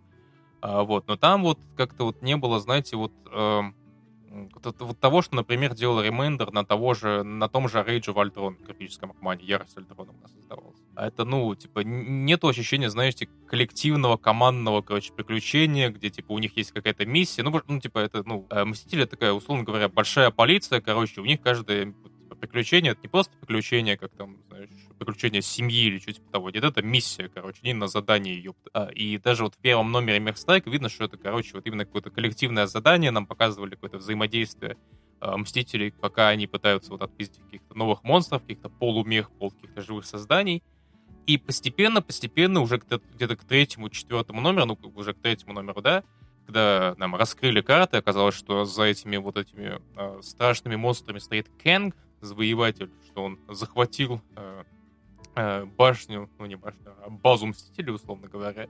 А, 0.61 0.83
вот, 0.83 1.07
но 1.07 1.17
там 1.17 1.43
вот 1.43 1.59
как-то 1.75 2.05
вот 2.05 2.21
не 2.21 2.37
было, 2.37 2.59
знаете, 2.59 2.95
вот... 2.95 3.13
Э, 3.31 3.61
вот, 4.35 4.99
того, 4.99 5.21
что, 5.21 5.35
например, 5.35 5.73
делал 5.73 6.01
ремендер 6.01 6.51
на 6.51 6.65
того 6.65 6.93
же, 6.93 7.23
на 7.23 7.47
том 7.47 7.69
же 7.69 7.77
Rage 7.79 8.13
of 8.13 8.15
Ultron, 8.15 8.63
графическом 8.63 9.13
романе, 9.13 9.45
Ярость 9.45 9.77
Альтрона 9.77 10.11
у 10.11 10.21
нас 10.21 10.31
создавалась. 10.33 10.77
А 10.95 11.07
это, 11.07 11.25
ну, 11.25 11.55
типа, 11.55 11.79
нету 11.79 12.47
ощущения, 12.47 12.89
знаете, 12.89 13.29
коллективного, 13.47 14.17
командного, 14.17 14.81
короче, 14.81 15.13
приключения, 15.13 15.89
где, 15.89 16.09
типа, 16.09 16.33
у 16.33 16.39
них 16.39 16.55
есть 16.57 16.71
какая-то 16.71 17.05
миссия. 17.05 17.43
Ну, 17.43 17.61
ну 17.67 17.79
типа, 17.79 17.99
это, 17.99 18.23
ну, 18.25 18.45
э, 18.49 18.65
Мстители 18.65 19.05
такая, 19.05 19.33
условно 19.33 19.63
говоря, 19.63 19.89
большая 19.89 20.31
полиция, 20.31 20.81
короче, 20.81 21.21
у 21.21 21.25
них 21.25 21.41
каждое 21.41 21.85
типа, 21.85 22.35
приключение, 22.35 22.91
это 22.91 23.01
не 23.03 23.09
просто 23.09 23.37
приключение, 23.37 23.97
как 23.97 24.11
там, 24.15 24.37
знаешь, 24.49 24.69
приключения 24.97 25.41
семьи 25.41 25.83
или 25.83 25.99
что-то 25.99 26.19
типа 26.19 26.31
того. 26.31 26.49
Нет, 26.49 26.63
это 26.63 26.81
миссия, 26.81 27.29
короче, 27.29 27.59
не 27.63 27.73
на 27.73 27.87
задание 27.87 28.35
ее. 28.35 28.53
А, 28.73 28.87
и 28.87 29.17
даже 29.17 29.43
вот 29.43 29.55
в 29.55 29.57
первом 29.57 29.91
номере 29.91 30.19
Мехстрайка 30.19 30.69
видно, 30.69 30.89
что 30.89 31.05
это, 31.05 31.17
короче, 31.17 31.51
вот 31.53 31.65
именно 31.65 31.85
какое-то 31.85 32.09
коллективное 32.09 32.67
задание, 32.67 33.11
нам 33.11 33.25
показывали 33.25 33.71
какое-то 33.71 33.97
взаимодействие 33.97 34.77
а, 35.19 35.37
Мстителей, 35.37 35.91
пока 35.91 36.29
они 36.29 36.47
пытаются 36.47 36.91
вот 36.91 37.01
отпиздить 37.01 37.43
каких-то 37.43 37.77
новых 37.77 38.03
монстров, 38.03 38.41
каких-то 38.41 38.69
полумех, 38.69 39.31
пол 39.31 39.51
каких-то 39.51 39.81
живых 39.81 40.05
созданий. 40.05 40.63
И 41.25 41.37
постепенно, 41.37 42.01
постепенно, 42.01 42.61
уже 42.61 42.77
где-то 42.77 43.35
к 43.35 43.43
третьему, 43.43 43.89
четвертому 43.89 44.41
номеру, 44.41 44.65
ну, 44.65 44.91
уже 44.95 45.13
к 45.13 45.19
третьему 45.19 45.53
номеру, 45.53 45.81
да, 45.81 46.03
когда 46.45 46.93
нам 46.97 47.15
раскрыли 47.15 47.61
карты, 47.61 47.97
оказалось, 47.97 48.35
что 48.35 48.65
за 48.65 48.83
этими 48.83 49.17
вот 49.17 49.35
этими 49.35 49.81
э, 49.95 50.21
страшными 50.21 50.75
монстрами 50.75 51.17
стоит 51.17 51.49
Кэнг, 51.63 51.95
завоеватель, 52.21 52.91
что 53.07 53.23
он 53.23 53.39
захватил 53.49 54.21
э, 55.35 55.65
башню, 55.65 56.29
ну 56.37 56.45
не 56.45 56.55
башню, 56.55 56.93
а 57.05 57.09
базу 57.09 57.47
Мстителей, 57.47 57.93
условно 57.93 58.27
говоря, 58.27 58.67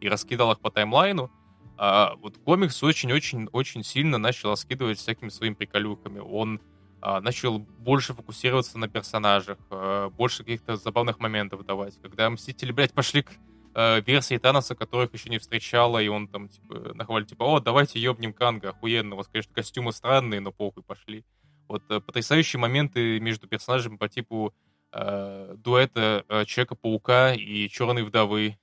и 0.00 0.08
раскидал 0.08 0.52
их 0.52 0.60
по 0.60 0.70
таймлайну, 0.70 1.30
а 1.76 2.14
вот 2.16 2.38
комикс 2.38 2.82
очень-очень-очень 2.82 3.82
сильно 3.82 4.18
начал 4.18 4.50
раскидывать 4.50 4.98
всякими 4.98 5.28
своими 5.28 5.54
приколюками. 5.54 6.20
Он 6.20 6.60
а, 7.00 7.20
начал 7.20 7.58
больше 7.58 8.14
фокусироваться 8.14 8.78
на 8.78 8.88
персонажах, 8.88 9.58
а, 9.70 10.10
больше 10.10 10.38
каких-то 10.38 10.76
забавных 10.76 11.18
моментов 11.18 11.66
давать. 11.66 12.00
Когда 12.00 12.30
Мстители, 12.30 12.70
блядь, 12.70 12.92
пошли 12.92 13.22
к 13.22 13.32
а, 13.74 14.00
версии 14.00 14.38
Таноса, 14.38 14.76
которых 14.76 15.12
еще 15.12 15.30
не 15.30 15.38
встречала, 15.38 16.00
и 16.00 16.08
он 16.08 16.28
там, 16.28 16.48
типа, 16.48 16.94
нахвалил, 16.94 17.26
типа, 17.26 17.42
о, 17.42 17.60
давайте 17.60 17.98
ёбнем 17.98 18.32
Канга, 18.32 18.70
охуенно, 18.70 19.16
у 19.16 19.18
вас, 19.18 19.28
конечно, 19.28 19.52
костюмы 19.52 19.92
странные, 19.92 20.40
но 20.40 20.52
похуй, 20.52 20.84
пошли. 20.84 21.24
Вот 21.66 21.82
э, 21.90 22.00
потрясающие 22.00 22.60
моменты 22.60 23.18
между 23.20 23.48
персонажами 23.48 23.96
по 23.96 24.08
типу 24.08 24.54
э, 24.94 25.54
дуэта 25.58 26.24
э, 26.28 26.44
Человека-паука 26.44 27.34
и 27.34 27.68
Черной 27.68 28.02
вдовы. 28.02 28.56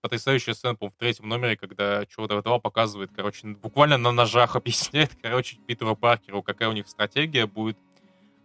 Потрясающая 0.00 0.54
сцена, 0.54 0.74
по 0.74 0.88
в 0.88 0.94
третьем 0.96 1.28
номере, 1.28 1.56
когда 1.56 2.06
Черная 2.06 2.38
вдова 2.38 2.58
показывает, 2.58 3.10
короче, 3.14 3.48
буквально 3.48 3.98
на 3.98 4.12
ножах 4.12 4.56
объясняет, 4.56 5.10
короче, 5.20 5.56
Питеру 5.66 5.96
Паркеру, 5.96 6.42
какая 6.42 6.68
у 6.68 6.72
них 6.72 6.88
стратегия 6.88 7.46
будет 7.46 7.76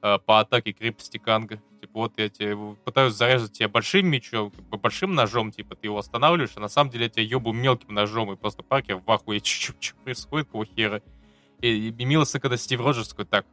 э, 0.01 0.17
по 0.25 0.39
атаке 0.39 0.73
крепости 0.73 1.17
Канга. 1.17 1.61
Типа, 1.79 1.91
вот 1.93 2.13
я 2.17 2.29
тебе 2.29 2.57
пытаюсь 2.83 3.13
зарезать 3.13 3.53
тебя 3.53 3.69
большим 3.69 4.07
мечом, 4.07 4.51
большим 4.71 5.15
ножом, 5.15 5.51
типа, 5.51 5.75
ты 5.75 5.87
его 5.87 5.97
останавливаешь, 5.97 6.51
а 6.55 6.59
на 6.59 6.67
самом 6.67 6.89
деле 6.89 7.05
я 7.05 7.09
тебя 7.09 7.23
ебу 7.23 7.53
мелким 7.53 7.93
ножом, 7.93 8.33
и 8.33 8.35
просто 8.35 8.63
Паркер 8.63 8.97
в 8.97 9.09
ахуе, 9.09 9.39
что 9.43 9.73
происходит, 10.03 10.47
какого 10.47 10.65
хера. 10.65 11.01
И, 11.61 11.89
и 11.89 12.05
милося, 12.05 12.39
когда 12.39 12.55
Стив 12.55 12.79
Роджерс 12.79 13.09
такой, 13.09 13.25
так, 13.25 13.45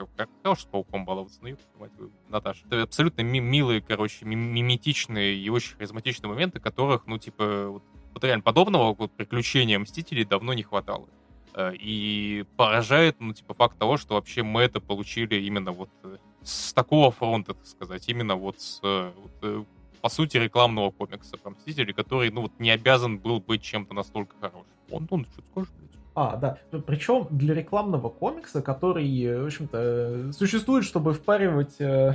хорош 0.42 0.60
с 0.60 0.64
пауком 0.64 1.04
баловаться, 1.04 1.40
ну, 1.42 1.56
мать 1.78 1.90
Наташа. 2.28 2.64
Это 2.66 2.82
абсолютно 2.82 3.22
ми- 3.22 3.40
милые, 3.40 3.80
короче, 3.80 4.24
миметичные 4.24 5.34
и 5.34 5.48
очень 5.48 5.74
харизматичные 5.74 6.30
моменты, 6.30 6.60
которых, 6.60 7.06
ну, 7.06 7.18
типа, 7.18 7.68
вот, 7.68 7.82
вот 8.14 8.24
реально 8.24 8.42
подобного 8.42 8.94
вот, 8.94 9.10
приключения 9.12 9.78
Мстителей 9.78 10.24
давно 10.24 10.52
не 10.54 10.62
хватало. 10.62 11.08
Э, 11.54 11.72
и 11.74 12.44
поражает, 12.56 13.16
ну, 13.18 13.32
типа, 13.32 13.54
факт 13.54 13.76
того, 13.76 13.96
что 13.96 14.14
вообще 14.14 14.44
мы 14.44 14.62
это 14.62 14.78
получили 14.78 15.40
именно 15.40 15.72
вот 15.72 15.90
э, 16.04 16.18
с 16.42 16.72
такого 16.72 17.10
фронта, 17.10 17.54
так 17.54 17.66
сказать, 17.66 18.08
именно 18.08 18.36
вот 18.36 18.60
с, 18.60 18.78
э, 18.84 19.12
вот, 19.16 19.66
по 20.00 20.08
сути, 20.08 20.36
рекламного 20.36 20.92
комикса 20.92 21.36
про 21.38 21.50
Мстителей, 21.50 21.92
который, 21.92 22.30
ну, 22.30 22.42
вот 22.42 22.52
не 22.60 22.70
обязан 22.70 23.18
был 23.18 23.40
быть 23.40 23.62
чем-то 23.62 23.94
настолько 23.94 24.36
хорошим. 24.40 24.70
Он, 24.90 25.08
он 25.10 25.24
что-то 25.24 25.48
скажешь? 25.50 25.72
А, 26.16 26.36
да. 26.36 26.56
Причем 26.86 27.26
для 27.30 27.54
рекламного 27.54 28.08
комикса, 28.08 28.62
который, 28.62 29.38
в 29.38 29.44
общем-то, 29.44 30.32
существует, 30.32 30.84
чтобы 30.84 31.12
впаривать 31.12 31.78
э, 31.78 32.14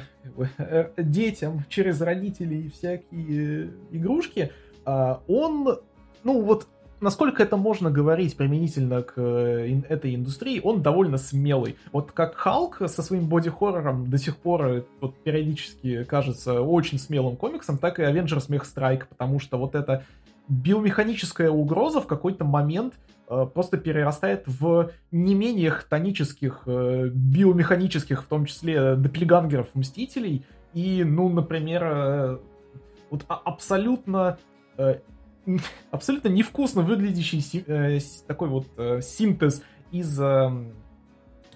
э, 0.58 0.89
детям 0.97 1.64
через 1.70 2.02
родителей 2.02 2.72
всякие 2.72 3.70
игрушки, 3.91 4.52
э, 4.88 5.16
он, 5.28 5.78
ну 6.24 6.41
вот, 6.41 6.68
насколько 6.99 7.43
это 7.43 7.58
можно 7.58 7.91
говорить 7.91 8.36
применительно 8.36 9.04
к 9.04 9.14
э, 9.18 9.82
этой 9.88 10.16
индустрии, 10.16 10.60
он 10.64 10.82
довольно 10.82 11.20
смелый. 11.20 11.78
Вот 11.91 12.12
как 12.12 12.34
Халк 12.38 12.82
со 12.88 13.04
своим 13.04 13.28
боди-хоррором 13.28 14.10
до 14.10 14.18
сих 14.18 14.38
пор 14.38 14.66
э, 14.66 14.84
вот, 14.99 15.16
периодически 15.18 16.06
кажется 16.06 16.64
очень 16.64 16.97
смелым 16.97 17.36
комиксом, 17.36 17.78
так 17.78 17.99
и 17.99 18.02
Avengers 18.02 18.49
Mech 18.49 18.64
Strike, 18.64 19.04
потому 19.10 19.39
что 19.39 19.60
вот 19.60 19.76
эта 19.76 20.06
биомеханическая 20.47 21.52
угроза 21.52 22.02
в 22.02 22.08
какой-то 22.08 22.45
момент 22.45 22.95
Э, 23.20 23.20
просто 23.53 23.77
перерастает 23.77 24.43
в 24.45 24.91
не 25.11 25.36
менее 25.36 25.69
хтонических, 25.69 26.63
э, 26.65 27.07
биомеханических, 27.07 28.23
в 28.23 28.27
том 28.27 28.45
числе, 28.45 28.95
доppelгангеров 28.95 29.67
Мстителей. 29.73 30.45
И, 30.73 31.05
ну, 31.05 31.29
например, 31.29 31.84
э, 31.84 32.38
вот 33.09 33.25
абсолютно 33.27 34.38
абсолютно 35.91 36.29
невкусно 36.29 36.82
выглядящий 36.82 38.21
такой 38.27 38.47
вот 38.47 38.67
синтез 39.03 39.63
из 39.91 40.19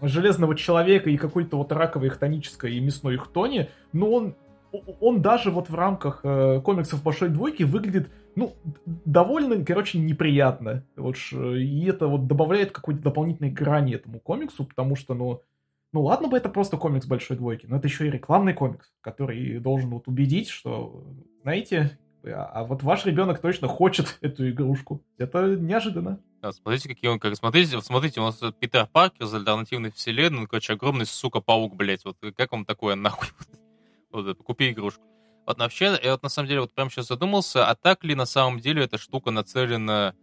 Железного 0.01 0.55
Человека 0.55 1.09
и 1.09 1.17
какой-то 1.17 1.57
вот 1.57 1.71
раковой 1.71 2.09
хтонической 2.09 2.75
и 2.75 2.79
мясной 2.81 3.17
хтони, 3.17 3.69
но 3.93 4.11
он, 4.11 4.35
он 4.99 5.21
даже 5.21 5.49
вот 5.49 5.69
в 5.69 5.75
рамках 5.75 6.21
комиксов 6.21 7.03
Большой 7.03 7.29
Двойки 7.29 7.63
выглядит 7.63 8.09
ну, 8.35 8.53
довольно, 8.85 9.63
короче, 9.63 9.97
неприятно. 9.97 10.83
Вот, 10.95 11.17
и 11.31 11.85
это 11.85 12.07
вот 12.07 12.27
добавляет 12.27 12.71
какой-то 12.71 13.01
дополнительной 13.01 13.51
грани 13.51 13.95
этому 13.95 14.19
комиксу, 14.19 14.65
потому 14.65 14.95
что, 14.95 15.13
ну, 15.13 15.41
ну 15.93 16.01
ладно 16.03 16.27
бы 16.27 16.37
это 16.37 16.49
просто 16.49 16.77
комикс 16.77 17.05
большой 17.05 17.37
двойки, 17.37 17.65
но 17.67 17.77
это 17.77 17.87
еще 17.87 18.07
и 18.07 18.11
рекламный 18.11 18.53
комикс, 18.53 18.93
который 19.01 19.59
должен 19.59 19.91
вот 19.91 20.07
убедить, 20.07 20.49
что, 20.49 21.05
знаете, 21.43 21.97
а, 22.25 22.51
а 22.53 22.63
вот 22.65 22.83
ваш 22.83 23.05
ребенок 23.05 23.39
точно 23.39 23.67
хочет 23.67 24.17
эту 24.21 24.49
игрушку. 24.49 25.01
Это 25.17 25.55
неожиданно. 25.55 26.19
Да, 26.41 26.51
смотрите, 26.51 26.89
какие 26.89 27.09
он, 27.09 27.19
как 27.19 27.35
смотрите, 27.35 27.79
смотрите, 27.81 28.19
у 28.19 28.23
нас 28.23 28.39
Питер 28.59 28.87
Паркер 28.87 29.25
из 29.25 29.33
альтернативной 29.33 29.91
вселенной, 29.91 30.41
ну, 30.41 30.47
короче, 30.47 30.73
огромный, 30.73 31.05
сука, 31.05 31.41
паук, 31.41 31.75
блядь, 31.75 32.05
вот 32.05 32.17
как 32.35 32.51
вам 32.51 32.65
такое, 32.65 32.95
нахуй? 32.95 33.29
Вот 34.11 34.37
купи 34.37 34.71
игрушку. 34.71 35.01
Вот 35.45 35.59
вообще, 35.59 35.99
я 36.01 36.11
вот 36.13 36.23
на 36.23 36.29
самом 36.29 36.47
деле 36.47 36.61
вот 36.61 36.73
прямо 36.73 36.89
сейчас 36.89 37.07
задумался, 37.07 37.67
а 37.67 37.75
так 37.75 38.03
ли 38.03 38.15
на 38.15 38.25
самом 38.25 38.59
деле 38.59 38.83
эта 38.83 38.97
штука 38.97 39.31
нацелена 39.31 40.15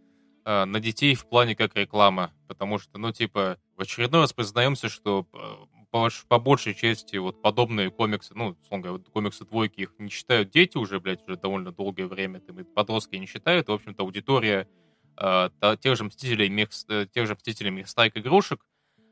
э, 0.45 0.65
на 0.65 0.79
детей 0.79 1.15
в 1.15 1.25
плане 1.27 1.55
как 1.55 1.75
реклама? 1.75 2.33
Потому 2.47 2.77
что, 2.77 2.97
ну, 2.97 3.11
типа, 3.11 3.57
в 3.77 3.81
очередной 3.81 4.21
раз 4.21 4.33
признаемся, 4.33 4.89
что 4.89 5.25
э, 5.33 5.83
по, 5.91 6.09
по 6.27 6.39
большей 6.39 6.73
части 6.73 7.15
вот 7.17 7.41
подобные 7.41 7.89
комиксы, 7.89 8.33
ну, 8.35 8.57
условно 8.61 8.87
говоря, 8.87 9.03
комиксы 9.13 9.45
двойки, 9.45 9.81
их 9.81 9.93
не 9.97 10.09
читают 10.09 10.49
дети 10.49 10.75
уже, 10.77 10.99
блядь, 10.99 11.23
уже 11.23 11.37
довольно 11.37 11.71
долгое 11.71 12.07
время, 12.07 12.41
там, 12.41 12.59
и 12.59 12.63
подростки 12.63 13.15
не 13.15 13.27
читают, 13.27 13.69
в 13.69 13.71
общем-то, 13.71 14.03
аудитория 14.03 14.67
э, 15.17 15.49
тех 15.79 15.95
же 15.95 16.03
Мстителей, 16.03 16.49
мех, 16.49 16.69
э, 16.89 17.05
тех 17.13 17.27
же 17.27 17.35
Мстителей 17.35 17.69
Мехстайк 17.69 18.17
игрушек, 18.17 18.65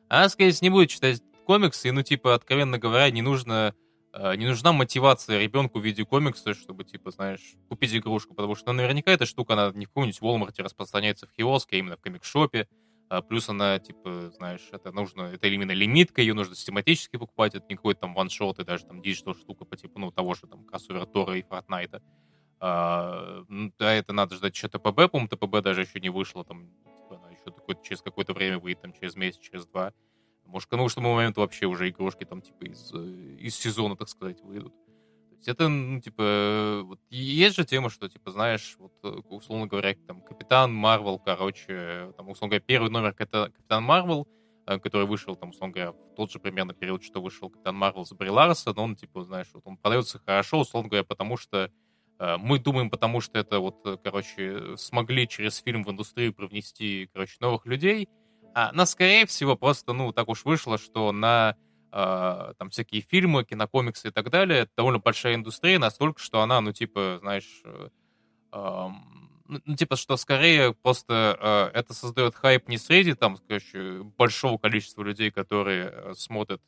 она, 0.10 0.28
скорее 0.28 0.52
всего, 0.52 0.66
не 0.66 0.70
будет 0.72 0.90
читать 0.90 1.22
комиксы, 1.46 1.88
и, 1.88 1.92
ну, 1.92 2.02
типа, 2.02 2.34
откровенно 2.36 2.78
говоря, 2.80 3.10
не 3.12 3.22
нужно 3.22 3.74
не 4.14 4.46
нужна 4.46 4.74
мотивация 4.74 5.40
ребенку 5.40 5.80
в 5.80 5.84
виде 5.84 6.06
комикса, 6.06 6.54
чтобы, 6.54 6.84
типа, 6.84 7.12
знаешь, 7.12 7.56
купить 7.70 7.96
игрушку, 7.96 8.34
потому 8.34 8.56
что 8.56 8.74
наверняка 8.74 9.12
эта 9.12 9.26
штука, 9.26 9.54
она 9.54 9.72
не 9.72 9.86
в 9.86 9.90
каком-нибудь 9.90 10.20
Walmart 10.22 10.62
распространяется 10.62 11.28
в 11.28 11.32
киоске, 11.32 11.78
а 11.78 11.80
именно 11.80 11.98
в 11.98 12.02
comic 12.02 12.32
shop 12.32 12.56
е, 12.56 12.68
а 13.12 13.22
плюс 13.22 13.50
она, 13.50 13.78
типа, 13.80 14.32
знаешь, 14.38 14.68
это 14.72 14.92
нужно, 14.92 15.24
это 15.24 15.48
именно 15.48 15.72
лимитка, 15.72 16.22
ее 16.22 16.34
нужно 16.34 16.56
систематически 16.56 17.18
покупать, 17.18 17.56
это 17.56 17.66
не 17.68 17.76
какой-то 17.76 18.02
там 18.02 18.14
one-shot 18.14 18.60
и 18.60 18.64
даже 18.64 18.86
там 18.86 19.02
digital 19.02 19.36
штука 19.36 19.66
по 19.66 19.76
типу, 19.76 20.00
ну, 20.00 20.12
того 20.12 20.34
же 20.34 20.48
там 20.48 20.64
кроссовера 20.64 21.06
Тора 21.06 21.38
и 21.38 21.42
Fortnite 21.42 21.90
а. 21.90 22.02
А, 22.62 23.44
да, 23.80 23.94
это 23.94 24.14
надо 24.14 24.36
ждать 24.36 24.56
еще 24.56 24.70
TPB, 24.70 25.10
по-моему, 25.12 25.28
TPB 25.28 25.62
даже 25.62 25.82
еще 25.82 26.00
не 26.00 26.10
вышло, 26.10 26.46
там, 26.46 26.70
типа, 26.84 27.18
она 27.18 27.32
еще 27.32 27.46
такое, 27.46 27.76
через 27.84 28.02
какое-то 28.02 28.34
время 28.34 28.60
выйдет, 28.60 28.82
там, 28.82 28.94
через 28.94 29.16
месяц, 29.16 29.40
через 29.40 29.66
два. 29.66 29.94
Может, 30.52 30.68
к 30.68 30.72
тому 30.72 30.90
моменту 31.14 31.40
вообще 31.40 31.66
уже 31.66 31.90
игрушки 31.90 32.26
там, 32.26 32.42
типа, 32.42 32.66
из, 32.66 32.92
э, 32.94 33.38
из 33.40 33.56
сезона, 33.56 33.96
так 33.96 34.10
сказать, 34.10 34.42
выйдут. 34.42 34.74
То 34.74 35.36
есть 35.38 35.48
это, 35.48 35.70
ну, 35.70 36.02
типа, 36.02 36.82
вот 36.84 37.00
есть 37.10 37.56
же 37.56 37.64
тема, 37.64 37.90
что, 37.90 38.10
типа, 38.10 38.32
знаешь, 38.32 38.76
вот, 38.78 38.92
э, 39.04 39.08
условно 39.30 39.68
говоря, 39.68 39.96
там, 40.06 40.22
Капитан 40.22 40.74
Марвел, 40.74 41.20
короче, 41.20 42.12
там, 42.18 42.30
условно 42.30 42.50
говоря, 42.50 42.66
первый 42.68 42.92
номер 42.92 43.14
Капитан 43.14 43.84
Марвел, 43.84 44.28
э, 44.68 44.78
который 44.78 45.08
вышел, 45.08 45.38
там, 45.38 45.52
условно 45.52 45.74
говоря, 45.74 45.92
в 45.94 46.16
тот 46.18 46.32
же 46.32 46.40
примерно 46.40 46.74
период, 46.74 47.02
что 47.02 47.22
вышел 47.22 47.50
Капитан 47.50 47.76
Марвел 47.76 48.06
с 48.06 48.12
Бри 48.12 48.30
Ларсон, 48.30 48.78
он, 48.78 48.98
типа, 48.98 49.24
знаешь, 49.24 49.48
вот 49.54 49.64
он 49.66 49.78
продается 49.78 50.20
хорошо, 50.20 50.60
условно 50.60 50.90
говоря, 50.90 51.06
потому 51.06 51.38
что 51.38 51.72
мы 52.38 52.60
думаем, 52.60 52.92
потому 52.92 53.20
что 53.20 53.40
это 53.40 53.58
вот, 53.58 54.00
короче, 54.04 54.78
смогли 54.78 55.28
через 55.28 55.58
фильм 55.58 55.84
в 55.84 55.90
индустрию 55.90 56.36
привнести, 56.36 57.10
короче, 57.12 57.38
новых 57.40 57.66
людей— 57.66 58.08
а, 58.54 58.72
но, 58.74 58.86
скорее 58.86 59.26
всего, 59.26 59.56
просто, 59.56 59.94
ну, 59.94 60.12
так 60.12 60.30
уж 60.30 60.46
вышло, 60.46 60.78
что 60.78 61.12
на 61.12 61.56
э, 61.92 62.54
там 62.58 62.70
всякие 62.70 63.02
фильмы, 63.02 63.44
кинокомиксы 63.44 64.10
и 64.10 64.12
так 64.12 64.30
далее, 64.30 64.62
это 64.62 64.72
довольно 64.78 65.00
большая 65.00 65.36
индустрия, 65.36 65.80
настолько, 65.80 66.20
что 66.22 66.42
она, 66.42 66.62
ну, 66.62 66.74
типа, 66.74 67.20
знаешь, 67.22 67.62
э, 67.64 67.90
э, 68.54 68.88
ну, 69.48 69.76
типа, 69.76 69.96
что 69.96 70.18
скорее 70.18 70.74
просто 70.74 71.72
э, 71.74 71.78
это 71.78 71.94
создает 71.94 72.36
хайп 72.36 72.70
не 72.70 72.78
среди, 72.78 73.14
там, 73.14 73.38
короче, 73.48 74.02
большого 74.18 74.58
количества 74.58 75.04
людей, 75.04 75.32
которые 75.32 75.92
э, 75.92 76.14
смотрят 76.16 76.62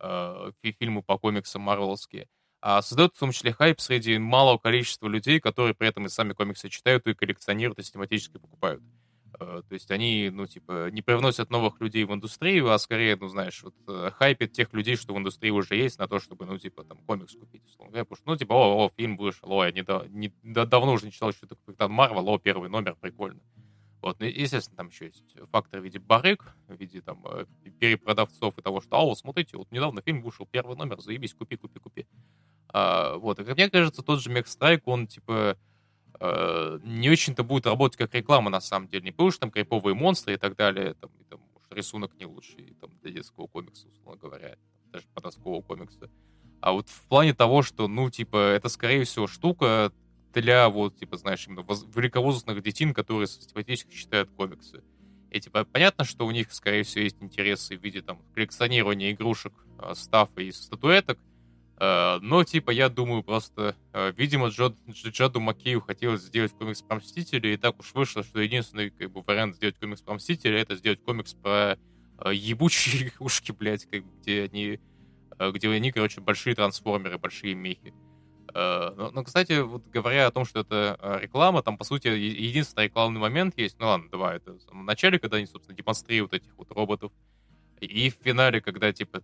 э, 0.00 0.50
фильмы 0.78 1.02
по 1.02 1.18
комиксам 1.18 1.62
марвеловские, 1.62 2.28
а 2.60 2.82
создает 2.82 3.14
в 3.14 3.18
том 3.18 3.30
числе 3.30 3.52
хайп 3.52 3.80
среди 3.80 4.18
малого 4.18 4.58
количества 4.58 5.06
людей, 5.06 5.38
которые 5.38 5.74
при 5.74 5.88
этом 5.88 6.06
и 6.06 6.08
сами 6.08 6.32
комиксы 6.32 6.68
читают, 6.68 7.06
и 7.06 7.14
коллекционируют, 7.14 7.78
и 7.78 7.82
систематически 7.82 8.38
покупают. 8.38 8.82
Э, 9.38 9.62
то 9.68 9.72
есть 9.72 9.90
они, 9.90 10.30
ну, 10.32 10.46
типа, 10.46 10.90
не 10.90 11.02
привносят 11.02 11.50
новых 11.50 11.80
людей 11.80 12.04
в 12.04 12.14
индустрию, 12.14 12.70
а 12.70 12.78
скорее, 12.78 13.16
ну, 13.16 13.28
знаешь, 13.28 13.62
вот 13.62 13.74
э, 13.88 14.10
хайпят 14.14 14.52
тех 14.52 14.72
людей, 14.72 14.96
что 14.96 15.14
в 15.14 15.18
индустрии 15.18 15.50
уже 15.50 15.76
есть, 15.76 15.98
на 15.98 16.08
то, 16.08 16.18
чтобы, 16.20 16.46
ну, 16.46 16.58
типа, 16.58 16.84
там, 16.84 16.98
комикс 17.06 17.34
купить, 17.34 17.64
условно 17.66 17.92
говоря. 17.92 18.04
Потому 18.04 18.16
что, 18.16 18.30
ну, 18.30 18.36
типа, 18.36 18.52
о, 18.52 18.86
о, 18.86 18.90
фильм 18.96 19.16
вышел, 19.16 19.50
о, 19.52 19.64
я 19.64 19.72
не, 19.72 19.84
не, 20.10 20.32
давно 20.42 20.92
уже 20.92 21.06
не 21.06 21.12
читал, 21.12 21.32
такое 21.32 21.58
Капитан 21.66 21.90
Марвел, 21.90 22.28
о, 22.28 22.38
первый 22.38 22.68
номер, 22.68 22.96
прикольно. 23.00 23.40
Вот, 24.02 24.20
ну, 24.20 24.26
естественно, 24.26 24.76
там 24.76 24.88
еще 24.88 25.06
есть 25.06 25.24
фактор 25.50 25.80
в 25.80 25.84
виде 25.84 25.98
барыг, 25.98 26.54
в 26.68 26.76
виде, 26.76 27.00
там, 27.00 27.24
э, 27.26 27.46
перепродавцов 27.80 28.56
и 28.56 28.62
того, 28.62 28.80
что, 28.80 29.04
вот, 29.04 29.18
смотрите, 29.18 29.56
вот 29.56 29.70
недавно 29.72 30.00
фильм 30.00 30.22
вышел, 30.22 30.46
первый 30.46 30.76
номер, 30.76 31.00
заебись, 31.00 31.34
купи, 31.34 31.56
купи, 31.56 31.80
купи. 31.80 32.06
А, 32.68 33.16
вот, 33.16 33.38
и, 33.40 33.44
как 33.44 33.56
мне 33.56 33.68
кажется, 33.68 34.02
тот 34.02 34.20
же 34.20 34.44
Страйк, 34.46 34.86
он, 34.86 35.06
типа, 35.06 35.58
э, 36.20 36.78
не 36.82 37.10
очень-то 37.10 37.44
будет 37.44 37.66
работать 37.66 37.98
как 37.98 38.14
реклама 38.14 38.50
на 38.50 38.60
самом 38.60 38.88
деле. 38.88 39.04
Не 39.04 39.12
потому 39.12 39.30
что 39.30 39.40
там 39.40 39.50
криповые 39.50 39.94
монстры 39.94 40.34
и 40.34 40.36
так 40.36 40.56
далее, 40.56 40.94
там, 40.94 41.10
и, 41.20 41.24
там 41.24 41.40
может, 41.54 41.72
рисунок 41.72 42.14
не 42.18 42.26
лучший 42.26 42.64
и, 42.64 42.74
там, 42.74 42.90
для 43.02 43.12
детского 43.12 43.46
комикса, 43.46 43.88
условно 43.88 44.20
говоря, 44.20 44.56
даже 44.92 45.06
подросткового 45.14 45.62
комикса. 45.62 46.10
А 46.60 46.72
вот 46.72 46.88
в 46.88 47.02
плане 47.08 47.34
того, 47.34 47.62
что, 47.62 47.88
ну, 47.88 48.10
типа, 48.10 48.36
это, 48.36 48.68
скорее 48.68 49.04
всего, 49.04 49.26
штука 49.26 49.92
для, 50.32 50.68
вот, 50.68 50.96
типа, 50.96 51.16
знаешь, 51.16 51.46
именно 51.46 51.62
воз- 51.62 51.86
великовозрастных 51.94 52.62
детей, 52.62 52.92
которые 52.92 53.26
систематически 53.26 53.94
читают 53.94 54.30
комиксы. 54.30 54.82
И, 55.30 55.40
типа, 55.40 55.64
понятно, 55.64 56.04
что 56.04 56.26
у 56.26 56.30
них, 56.30 56.52
скорее 56.52 56.82
всего, 56.82 57.04
есть 57.04 57.16
интересы 57.20 57.76
в 57.76 57.82
виде, 57.82 58.00
там, 58.00 58.20
коллекционирования 58.34 59.12
игрушек, 59.12 59.52
э, 59.78 59.94
стафа 59.94 60.40
и 60.40 60.52
статуэток, 60.52 61.18
но, 61.78 62.42
типа, 62.42 62.70
я 62.70 62.88
думаю, 62.88 63.22
просто, 63.22 63.76
э, 63.92 64.12
видимо, 64.16 64.48
Джо, 64.48 64.74
Джаду 64.88 65.40
Макею 65.40 65.82
хотелось 65.82 66.22
сделать 66.22 66.52
комикс 66.52 66.80
про 66.80 66.96
Мстителей, 66.96 67.54
и 67.54 67.56
так 67.58 67.78
уж 67.78 67.92
вышло, 67.92 68.22
что 68.22 68.40
единственный 68.40 68.88
как 68.88 69.10
бы, 69.10 69.22
вариант 69.22 69.56
сделать 69.56 69.78
комикс 69.78 70.00
про 70.00 70.14
Мстителей, 70.14 70.58
это 70.58 70.76
сделать 70.76 71.02
комикс 71.04 71.34
про 71.34 71.76
э, 72.18 72.34
ебучие 72.34 73.08
игрушки, 73.08 73.52
блядь, 73.52 73.84
как, 73.90 74.04
где 74.20 74.44
они, 74.44 74.80
где 75.52 75.70
они, 75.70 75.92
короче, 75.92 76.22
большие 76.22 76.54
трансформеры, 76.54 77.18
большие 77.18 77.54
мехи. 77.54 77.92
Но, 78.54 79.10
но, 79.12 79.22
кстати, 79.22 79.60
вот 79.60 79.86
говоря 79.88 80.28
о 80.28 80.30
том, 80.30 80.46
что 80.46 80.60
это 80.60 81.18
реклама, 81.20 81.62
там, 81.62 81.76
по 81.76 81.84
сути, 81.84 82.08
единственный 82.08 82.84
рекламный 82.84 83.20
момент 83.20 83.58
есть, 83.58 83.78
ну 83.78 83.86
ладно, 83.86 84.08
давай, 84.10 84.36
это 84.38 84.56
в 84.70 84.74
начале, 84.82 85.18
когда 85.18 85.36
они, 85.36 85.44
собственно, 85.44 85.76
демонстрируют 85.76 86.32
этих 86.32 86.56
вот 86.56 86.70
роботов, 86.70 87.12
И 87.80 88.10
в 88.10 88.14
финале, 88.24 88.60
когда, 88.60 88.92
типа, 88.92 89.22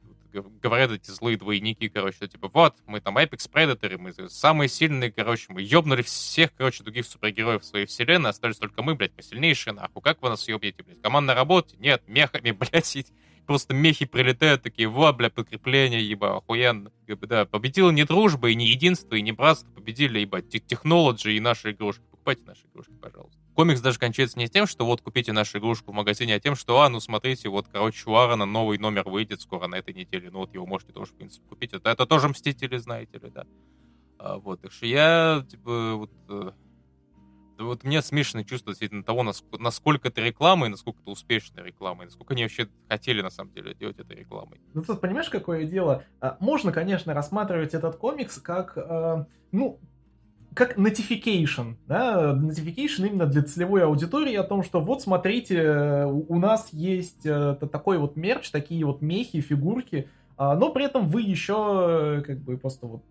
говорят 0.63 0.91
эти 0.91 1.11
злые 1.11 1.37
двойники, 1.39 1.89
короче, 1.89 2.29
типа, 2.29 2.51
вот, 2.53 2.77
мы 2.87 3.01
там 3.01 3.17
Apex 3.17 3.51
Predator, 3.51 3.99
мы 3.99 4.13
самые 4.29 4.69
сильные, 4.69 5.11
короче, 5.11 5.47
мы 5.49 5.63
ёбнули 5.63 6.03
всех, 6.03 6.55
короче, 6.55 6.83
других 6.83 7.07
супергероев 7.07 7.65
своей 7.65 7.87
вселенной, 7.87 8.31
остались 8.31 8.59
только 8.59 8.83
мы, 8.83 8.95
блядь, 8.95 9.13
мы 9.17 9.23
сильнейшие, 9.23 9.73
нахуй, 9.73 10.03
как 10.03 10.21
вы 10.23 10.29
нас 10.29 10.47
ёбнете, 10.49 10.83
блядь, 10.83 11.01
команда 11.01 11.35
работает? 11.35 11.81
Нет, 11.81 12.03
мехами, 12.07 12.51
блядь, 12.73 13.13
просто 13.47 13.75
мехи 13.75 14.05
прилетают, 14.05 14.63
такие, 14.63 14.89
вот, 14.89 15.17
бля, 15.17 15.31
подкрепление, 15.31 16.07
ебо, 16.07 16.37
охуенно. 16.37 16.93
Да, 17.07 17.47
победила 17.47 17.91
не 17.91 18.05
дружба, 18.05 18.51
и 18.51 18.55
не 18.55 18.67
единство, 18.67 19.15
и 19.15 19.23
не 19.23 19.33
братство, 19.33 19.71
победили, 19.71 20.21
ебать, 20.21 20.49
технологии 20.49 21.35
и 21.35 21.41
наши 21.41 21.73
игрушки. 21.73 22.03
Покупайте 22.11 22.43
наши 22.45 22.63
игрушки, 22.67 22.93
пожалуйста. 23.01 23.42
Комикс 23.55 23.81
даже 23.81 23.99
кончается 23.99 24.39
не 24.39 24.49
тем, 24.49 24.67
что 24.67 24.87
вот 24.87 25.03
купите 25.03 25.33
нашу 25.33 25.59
игрушку 25.59 25.93
в 25.93 25.95
магазине, 25.95 26.35
а 26.35 26.41
тем, 26.41 26.57
что, 26.57 26.81
а, 26.81 26.89
ну 26.89 27.01
смотрите, 27.01 27.49
вот, 27.49 27.69
короче, 27.69 28.09
у 28.09 28.15
Аарона 28.15 28.47
новый 28.47 28.79
номер 28.79 29.09
выйдет 29.09 29.41
скоро 29.41 29.67
на 29.67 29.77
этой 29.77 29.93
неделе, 29.95 30.31
ну 30.31 30.39
вот 30.39 30.55
его 30.55 30.67
можете 30.67 30.93
тоже, 30.93 31.13
в 31.13 31.17
принципе, 31.17 31.47
купить. 31.49 31.73
Это, 31.73 31.91
это 31.91 32.07
тоже 32.07 32.29
Мстители, 32.29 32.79
знаете 32.79 33.19
ли, 33.19 33.31
да. 33.31 33.45
А, 34.19 34.39
вот, 34.39 34.63
так 34.63 34.73
что 34.73 34.87
я, 34.87 35.45
типа, 35.51 35.95
вот, 35.97 36.11
э, 36.29 36.53
вот 37.59 37.85
мне 37.85 38.03
смешанное 38.03 38.45
чувство 38.45 38.73
действительно 38.73 39.03
того, 39.03 39.23
насколько, 39.23 39.63
насколько 39.63 40.09
это 40.09 40.21
реклама 40.21 40.67
и 40.67 40.71
насколько 40.71 41.01
это 41.03 41.11
успешная 41.11 41.65
реклама, 41.65 42.03
и 42.03 42.07
насколько 42.07 42.35
они 42.35 42.43
вообще 42.43 42.69
хотели 42.89 43.21
на 43.21 43.31
самом 43.31 43.53
деле 43.53 43.75
делать 43.75 43.99
это 43.99 44.15
рекламой. 44.15 44.61
Ну 44.75 44.83
тут 44.83 45.01
понимаешь, 45.01 45.29
какое 45.29 45.65
дело? 45.65 46.05
А, 46.21 46.37
можно, 46.41 46.73
конечно, 46.73 47.15
рассматривать 47.15 47.75
этот 47.75 47.97
комикс 47.97 48.41
как, 48.41 48.77
э, 48.77 49.25
ну, 49.53 49.81
как 50.55 50.79
notification, 50.79 51.77
да, 51.87 52.35
notification 52.35 53.07
именно 53.07 53.27
для 53.27 53.43
целевой 53.43 53.85
аудитории 53.85 54.35
о 54.35 54.45
том, 54.45 54.63
что 54.63 54.81
вот 54.81 55.03
смотрите, 55.03 56.05
у 56.07 56.39
нас 56.39 56.73
есть 56.73 57.25
э, 57.25 57.57
такой 57.71 57.99
вот 57.99 58.17
мерч, 58.17 58.51
такие 58.51 58.85
вот 58.85 59.03
мехи, 59.03 59.41
фигурки, 59.41 60.09
а, 60.37 60.57
но 60.57 60.71
при 60.71 60.85
этом 60.85 61.07
вы 61.07 61.23
еще 61.23 62.19
э, 62.19 62.23
как 62.23 62.39
бы 62.41 62.57
просто 62.57 62.87
вот 62.87 63.03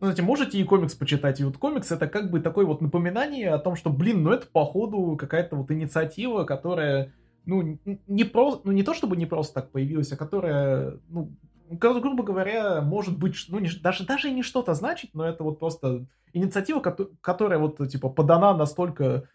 ну, 0.00 0.06
знаете, 0.06 0.22
можете 0.22 0.58
и 0.58 0.64
комикс 0.64 0.94
почитать, 0.94 1.40
и 1.40 1.44
вот 1.44 1.58
комикс 1.58 1.90
это 1.90 2.06
как 2.06 2.30
бы 2.30 2.40
такое 2.40 2.64
вот 2.66 2.80
напоминание 2.80 3.50
о 3.50 3.58
том, 3.58 3.74
что, 3.74 3.90
блин, 3.90 4.22
ну 4.22 4.30
это 4.30 4.46
походу 4.46 5.16
какая-то 5.16 5.56
вот 5.56 5.70
инициатива, 5.72 6.44
которая, 6.44 7.12
ну, 7.46 7.78
не 8.06 8.24
просто, 8.24 8.60
ну 8.64 8.72
не 8.72 8.84
то 8.84 8.94
чтобы 8.94 9.16
не 9.16 9.26
просто 9.26 9.54
так 9.54 9.70
появилась, 9.70 10.12
а 10.12 10.16
которая, 10.16 10.98
ну, 11.08 11.32
грубо 11.70 12.22
говоря, 12.22 12.80
может 12.80 13.18
быть, 13.18 13.36
ну, 13.48 13.58
не, 13.58 13.68
даже, 13.82 14.04
даже 14.04 14.30
не 14.30 14.42
что-то 14.42 14.74
значит, 14.74 15.10
но 15.14 15.24
это 15.24 15.44
вот 15.44 15.58
просто 15.58 16.06
инициатива, 16.32 16.80
которая 17.20 17.58
вот, 17.58 17.86
типа, 17.88 18.08
подана 18.08 18.54
настолько 18.54 19.28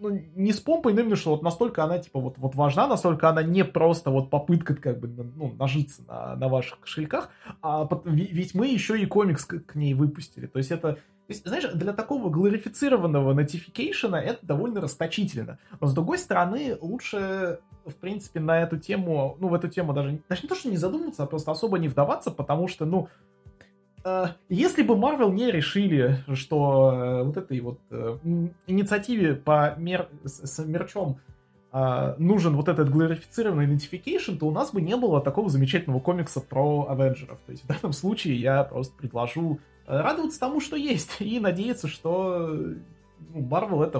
ну, 0.00 0.08
не 0.34 0.52
с 0.52 0.60
помпой, 0.60 0.94
но 0.94 1.02
именно 1.02 1.16
что 1.16 1.30
вот 1.30 1.42
настолько 1.42 1.84
она, 1.84 1.98
типа, 1.98 2.20
вот, 2.20 2.38
вот 2.38 2.54
важна, 2.54 2.86
настолько 2.86 3.28
она 3.28 3.42
не 3.42 3.64
просто 3.64 4.10
вот 4.10 4.30
попытка, 4.30 4.74
как 4.74 4.98
бы, 4.98 5.08
ну, 5.08 5.54
нажиться 5.58 6.02
на, 6.08 6.36
на 6.36 6.48
ваших 6.48 6.80
кошельках, 6.80 7.28
а 7.62 7.86
ведь 8.04 8.54
мы 8.54 8.68
еще 8.68 9.00
и 9.00 9.04
комикс 9.04 9.44
к, 9.44 9.60
к 9.60 9.74
ней 9.74 9.92
выпустили. 9.92 10.46
То 10.46 10.58
есть 10.58 10.70
это, 10.70 10.94
то 10.94 10.98
есть, 11.28 11.46
знаешь, 11.46 11.64
для 11.74 11.92
такого 11.92 12.30
глорифицированного 12.30 13.38
notification 13.38 14.16
это 14.16 14.44
довольно 14.44 14.80
расточительно. 14.80 15.58
Но 15.80 15.86
с 15.86 15.94
другой 15.94 16.18
стороны, 16.18 16.76
лучше, 16.80 17.60
в 17.90 17.96
принципе, 17.96 18.40
на 18.40 18.60
эту 18.60 18.78
тему, 18.78 19.36
ну, 19.40 19.48
в 19.48 19.54
эту 19.54 19.68
тему 19.68 19.92
даже, 19.92 20.20
даже 20.28 20.42
не 20.42 20.48
то, 20.48 20.54
что 20.54 20.70
не 20.70 20.76
задумываться, 20.76 21.22
а 21.22 21.26
просто 21.26 21.50
особо 21.50 21.78
не 21.78 21.88
вдаваться, 21.88 22.30
потому 22.30 22.68
что, 22.68 22.84
ну, 22.84 23.08
Э, 24.04 24.26
если 24.48 24.82
бы 24.82 24.94
Marvel 24.94 25.32
не 25.32 25.50
решили, 25.50 26.18
что 26.34 26.92
э, 26.92 27.22
вот 27.24 27.36
этой 27.36 27.60
вот 27.60 27.80
э, 27.90 28.18
инициативе 28.66 29.34
по 29.34 29.74
мер... 29.76 30.08
с 30.24 30.58
мерчом 30.64 31.18
нужен 32.18 32.56
вот 32.56 32.68
этот 32.68 32.90
глорифицированный 32.90 33.66
идентификейшн, 33.66 34.34
то 34.38 34.48
у 34.48 34.50
нас 34.50 34.72
бы 34.72 34.82
не 34.82 34.96
было 34.96 35.20
такого 35.20 35.48
замечательного 35.48 36.00
комикса 36.00 36.40
про 36.40 36.88
Авенджеров. 36.90 37.38
То 37.46 37.52
есть 37.52 37.62
в 37.62 37.68
данном 37.68 37.92
случае 37.92 38.34
я 38.40 38.64
просто 38.64 38.92
предложу 38.96 39.60
радоваться 39.86 40.40
тому, 40.40 40.60
что 40.60 40.74
есть, 40.74 41.12
и 41.20 41.38
надеяться, 41.38 41.86
что 41.86 42.58
ну, 43.32 43.40
Marvel 43.42 43.84
это 43.84 43.98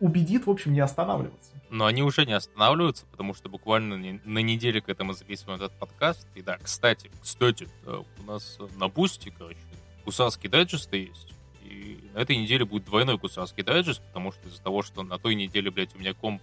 убедит, 0.00 0.46
в 0.46 0.50
общем, 0.50 0.72
не 0.72 0.80
останавливаться. 0.80 1.50
Но 1.68 1.86
они 1.86 2.02
уже 2.02 2.24
не 2.26 2.32
останавливаются, 2.32 3.06
потому 3.06 3.34
что 3.34 3.48
буквально 3.48 3.96
на 4.24 4.38
неделе, 4.38 4.80
когда 4.80 5.04
мы 5.04 5.14
записываем 5.14 5.60
этот 5.60 5.72
подкаст, 5.78 6.26
и 6.34 6.42
да, 6.42 6.58
кстати, 6.58 7.10
кстати, 7.20 7.68
у 7.86 8.22
нас 8.24 8.58
на 8.76 8.88
Boosty, 8.88 9.32
короче, 9.36 9.58
гусарский 10.04 10.48
дайджест 10.48 10.92
есть, 10.94 11.34
и 11.62 12.00
на 12.14 12.20
этой 12.20 12.36
неделе 12.36 12.64
будет 12.64 12.84
двойной 12.84 13.18
гусарский 13.18 13.62
дайджест, 13.62 14.02
потому 14.06 14.32
что 14.32 14.48
из-за 14.48 14.62
того, 14.62 14.82
что 14.82 15.02
на 15.02 15.18
той 15.18 15.34
неделе, 15.34 15.70
блядь, 15.70 15.94
у 15.94 15.98
меня 15.98 16.14
комп, 16.14 16.42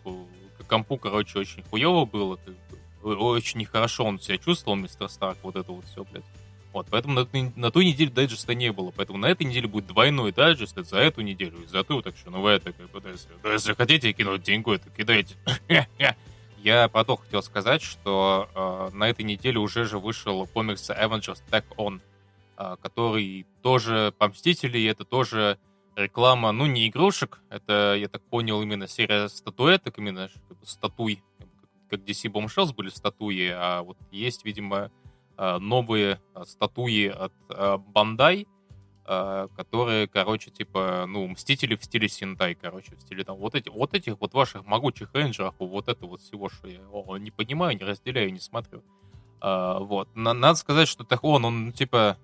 компу, 0.67 0.97
короче, 0.97 1.39
очень 1.39 1.63
хуево 1.63 2.05
было, 2.05 2.39
очень 3.03 3.59
нехорошо 3.59 4.05
он 4.05 4.19
себя 4.19 4.37
чувствовал, 4.37 4.77
мистер 4.77 5.09
Старк, 5.09 5.37
вот 5.43 5.55
это 5.55 5.71
вот 5.71 5.85
все, 5.85 6.03
блядь. 6.03 6.25
Вот, 6.73 6.87
поэтому 6.89 7.13
на, 7.15 7.27
на 7.55 7.71
той 7.71 7.85
неделе 7.85 8.11
дайджеста 8.11 8.53
не 8.53 8.71
было. 8.71 8.91
Поэтому 8.95 9.17
на 9.17 9.27
этой 9.27 9.43
неделе 9.45 9.67
будет 9.67 9.87
двойной 9.87 10.31
дайджест 10.31 10.77
за 10.77 10.97
эту 10.97 11.21
неделю 11.21 11.63
и 11.63 11.67
за 11.67 11.83
ту. 11.83 12.01
Так 12.01 12.15
что, 12.17 12.29
ну 12.29 12.41
вы 12.41 12.51
это, 12.51 12.73
как 12.73 12.89
бы, 12.91 13.01
если, 13.09 13.29
если 13.51 13.73
хотите 13.73 14.13
кинуть 14.13 14.43
деньгу, 14.43 14.73
это 14.73 14.89
кидайте. 14.89 15.35
Я 16.57 16.87
про 16.89 17.05
то 17.05 17.15
хотел 17.15 17.41
сказать, 17.43 17.81
что 17.81 18.49
э, 18.53 18.95
на 18.95 19.09
этой 19.09 19.23
неделе 19.23 19.59
уже 19.59 19.85
же 19.85 19.99
вышел 19.99 20.45
комикс 20.47 20.89
Avengers 20.89 21.41
Tech 21.49 21.63
On, 21.77 22.01
э, 22.57 22.75
который 22.81 23.45
тоже 23.61 24.13
по 24.17 24.27
Мстителей, 24.27 24.89
это 24.89 25.05
тоже 25.05 25.59
реклама, 25.95 26.51
ну, 26.51 26.65
не 26.65 26.87
игрушек, 26.87 27.39
это, 27.49 27.95
я 27.97 28.07
так 28.07 28.21
понял, 28.23 28.61
именно 28.61 28.87
серия 28.87 29.29
статуэток, 29.29 29.97
именно 29.97 30.29
статуй, 30.63 31.23
как 31.89 32.01
DC 32.01 32.31
Bombshells 32.31 32.73
были 32.73 32.89
статуи, 32.89 33.49
а 33.53 33.83
вот 33.83 33.97
есть, 34.11 34.43
видимо, 34.43 34.91
новые 35.37 36.19
э, 36.35 36.43
статуи 36.45 37.07
от 37.07 37.33
Бандай, 37.87 38.47
э, 39.05 39.47
которые, 39.55 40.07
короче, 40.07 40.51
типа, 40.51 41.05
ну, 41.07 41.27
мстители 41.27 41.75
в 41.75 41.83
стиле 41.83 42.09
Синтай, 42.09 42.55
короче, 42.55 42.95
в 42.95 43.01
стиле 43.01 43.23
там 43.23 43.37
вот 43.37 43.55
эти, 43.55 43.69
вот 43.69 43.93
этих 43.93 44.19
вот 44.19 44.33
ваших 44.33 44.65
могучих 44.65 45.13
рейнджеров, 45.13 45.55
вот 45.59 45.87
это 45.87 46.05
вот 46.05 46.21
всего, 46.21 46.49
что 46.49 46.67
я 46.67 46.79
о, 46.91 47.17
не 47.17 47.31
понимаю, 47.31 47.77
не 47.77 47.83
разделяю, 47.83 48.33
не 48.33 48.39
смотрю. 48.39 48.83
Вот. 49.39 50.09
Надо 50.15 50.55
сказать, 50.55 50.87
что 50.87 51.03
Тахон, 51.03 51.45
он, 51.45 51.71
типа, 51.71 52.17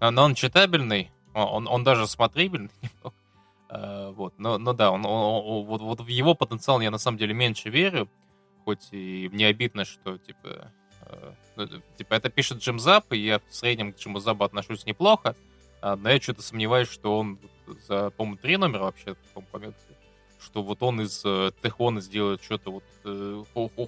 он 0.00 0.34
читабельный, 0.34 1.10
он, 1.34 1.66
он 1.66 1.84
даже 1.84 2.06
смотрибельный 2.06 2.70
а, 3.68 4.10
вот, 4.12 4.34
но, 4.38 4.58
но 4.58 4.72
да, 4.72 4.90
он, 4.90 5.04
он, 5.04 5.66
вот, 5.66 5.80
вот 5.80 6.00
в 6.00 6.06
его 6.06 6.34
потенциал 6.34 6.80
я 6.80 6.90
на 6.90 6.98
самом 6.98 7.18
деле 7.18 7.34
меньше 7.34 7.70
верю, 7.70 8.08
хоть 8.64 8.88
и 8.92 9.28
мне 9.32 9.46
обидно, 9.48 9.84
что, 9.84 10.18
типа, 10.18 10.72
типа, 11.96 12.14
это 12.14 12.30
пишет 12.30 12.58
Джим 12.58 12.78
Зап, 12.78 13.12
и 13.12 13.18
я 13.18 13.38
в 13.38 13.54
среднем 13.54 13.92
к 13.92 13.98
Джиму 13.98 14.18
Запу 14.20 14.44
отношусь 14.44 14.86
неплохо, 14.86 15.36
а, 15.80 15.96
но 15.96 16.10
я 16.10 16.20
что-то 16.20 16.42
сомневаюсь, 16.42 16.88
что 16.88 17.18
он 17.18 17.38
за, 17.86 18.10
по-моему, 18.10 18.38
три 18.38 18.56
номера 18.56 18.84
вообще, 18.84 19.16
по-моему, 19.34 19.74
что 20.40 20.62
вот 20.62 20.82
он 20.82 21.00
из 21.00 21.22
э, 21.24 21.52
Техона 21.62 22.00
сделает 22.00 22.42
что-то 22.42 22.70
вот 22.70 22.84
э, 23.04 23.44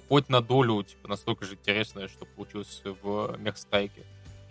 хоть 0.09 0.29
на 0.29 0.41
долю, 0.41 0.83
типа, 0.83 1.07
настолько 1.07 1.45
же 1.45 1.53
интересное, 1.53 2.07
что 2.07 2.25
получилось 2.25 2.81
в 2.83 3.37
Мехстайке. 3.37 4.03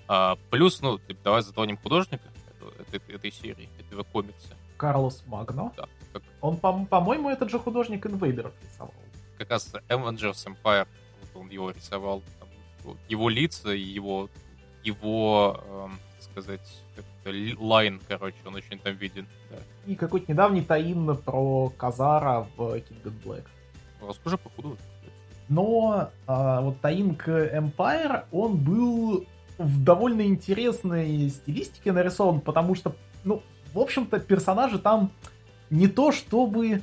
А, 0.09 0.37
плюс, 0.51 0.81
ну, 0.81 0.99
типа, 0.99 1.21
давай 1.25 1.43
затронем 1.43 1.77
художника 1.77 2.23
этой, 2.61 2.99
этой, 2.99 3.15
этой 3.15 3.33
серии, 3.33 3.69
этого 3.81 4.05
комикса. 4.05 4.57
Карлос 4.77 5.25
Магно. 5.27 5.73
Да. 5.77 5.89
Как... 6.13 6.23
Он, 6.41 6.57
по- 6.57 6.85
по-моему, 6.85 7.31
этот 7.31 7.51
же 7.51 7.59
художник 7.59 8.07
Инвейдеров 8.07 8.53
рисовал. 8.63 8.95
Как 9.39 9.51
раз 9.51 9.73
Avengers 9.89 10.47
Empire, 10.47 10.87
вот 11.21 11.43
он 11.43 11.51
его 11.51 11.71
рисовал 11.71 12.23
его 13.09 13.29
лица 13.29 13.75
и 13.75 13.81
его, 13.81 14.29
его 14.85 15.63
э, 15.67 15.89
сказать, 16.31 16.83
лайн, 17.59 18.01
короче, 18.09 18.37
он 18.45 18.55
очень 18.55 18.79
там 18.79 18.95
виден. 18.95 19.27
Да. 19.51 19.57
И 19.87 19.95
какой-то 19.95 20.31
недавний 20.31 20.63
таин 20.63 21.17
про 21.17 21.73
Казара 21.77 22.47
в 22.57 22.61
Kingdom 22.61 23.15
Black. 23.25 23.45
Расскажи 24.07 24.39
по 24.39 24.51
ходу. 24.51 24.77
Но 25.49 26.11
а, 26.27 26.61
вот 26.61 26.81
таин 26.81 27.15
к 27.15 27.29
Empire, 27.29 28.25
он 28.33 28.57
был 28.57 29.27
в 29.59 29.85
довольно 29.85 30.23
интересной 30.23 31.29
стилистике 31.31 31.93
нарисован, 31.93 32.41
потому 32.41 32.75
что, 32.75 32.95
ну, 33.25 33.43
в 33.73 33.79
общем-то, 33.79 34.19
персонажи 34.19 34.79
там 34.79 35.11
не 35.71 35.89
то 35.89 36.13
чтобы 36.13 36.83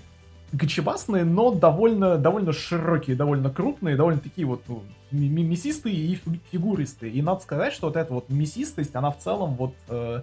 гачебасные, 0.54 1.26
но 1.26 1.52
довольно, 1.52 2.18
довольно 2.18 2.54
широкие, 2.54 3.16
довольно 3.16 3.50
крупные, 3.50 3.96
довольно 3.96 4.20
такие 4.20 4.48
вот 4.48 4.62
ну, 4.68 4.84
мясистые 5.12 5.96
и 5.96 6.20
фигуристые. 6.52 7.12
И 7.12 7.22
надо 7.22 7.42
сказать, 7.42 7.74
что 7.74 7.88
вот 7.88 7.98
эта 7.98 8.14
вот 8.14 8.30
мясистость, 8.30 8.96
она 8.96 9.12
в 9.12 9.18
целом 9.18 9.56
вот 9.56 9.74
э, 9.90 10.22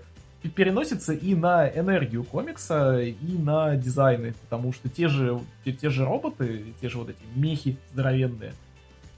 переносится 0.55 1.12
и 1.12 1.35
на 1.35 1.68
энергию 1.68 2.24
комикса, 2.24 3.01
и 3.01 3.39
на 3.39 3.76
дизайны, 3.76 4.35
потому 4.43 4.72
что 4.72 4.89
те 4.89 5.09
же, 5.09 5.41
те, 5.64 5.72
те 5.72 5.91
же 5.91 6.05
роботы, 6.05 6.74
те 6.81 6.89
же 6.89 6.99
вот 6.99 7.11
эти 7.11 7.22
мехи 7.35 7.76
здоровенные, 7.93 8.53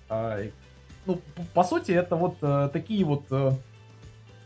э, 0.08 0.50
ну, 1.04 1.20
по 1.52 1.62
сути, 1.62 1.92
это 1.92 2.16
вот 2.16 2.36
э, 2.40 2.70
такие 2.72 3.04
вот 3.04 3.24
э, 3.30 3.52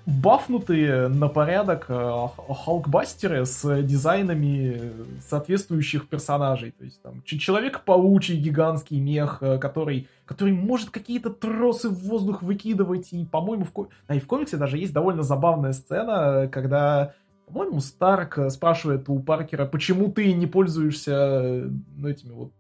бафнутые 0.07 1.09
на 1.09 1.29
порядок 1.29 1.87
э, 1.89 2.13
халкбастеры 2.49 3.45
с 3.45 3.83
дизайнами 3.83 4.93
соответствующих 5.21 6.09
персонажей. 6.09 6.71
То 6.71 6.85
есть 6.85 7.03
там 7.03 7.23
Человек-паучий 7.25 8.37
гигантский 8.37 9.01
мех, 9.01 9.39
э, 9.41 9.59
который, 9.59 10.09
который 10.25 10.55
может 10.55 10.91
какие-то 10.91 11.31
тросы 11.31 11.91
в 11.91 12.05
воздух 12.05 12.43
выкидывать. 12.43 13.13
И, 13.13 13.25
по-моему, 13.25 13.65
в, 13.65 13.73
ко... 13.73 13.89
а 14.07 14.15
и 14.15 14.21
в 14.21 14.27
комиксе 14.27 14.57
даже 14.57 14.79
есть 14.79 14.93
довольно 14.93 15.23
забавная 15.23 15.73
сцена, 15.73 16.49
когда 16.51 17.15
по-моему, 17.47 17.79
Старк 17.79 18.41
спрашивает 18.51 19.09
у 19.09 19.21
Паркера, 19.21 19.67
почему 19.67 20.11
ты 20.11 20.33
не 20.33 20.49
пользуешься 20.49 21.71
ну, 21.97 22.09
этими 22.09 22.33
вот 22.33 22.53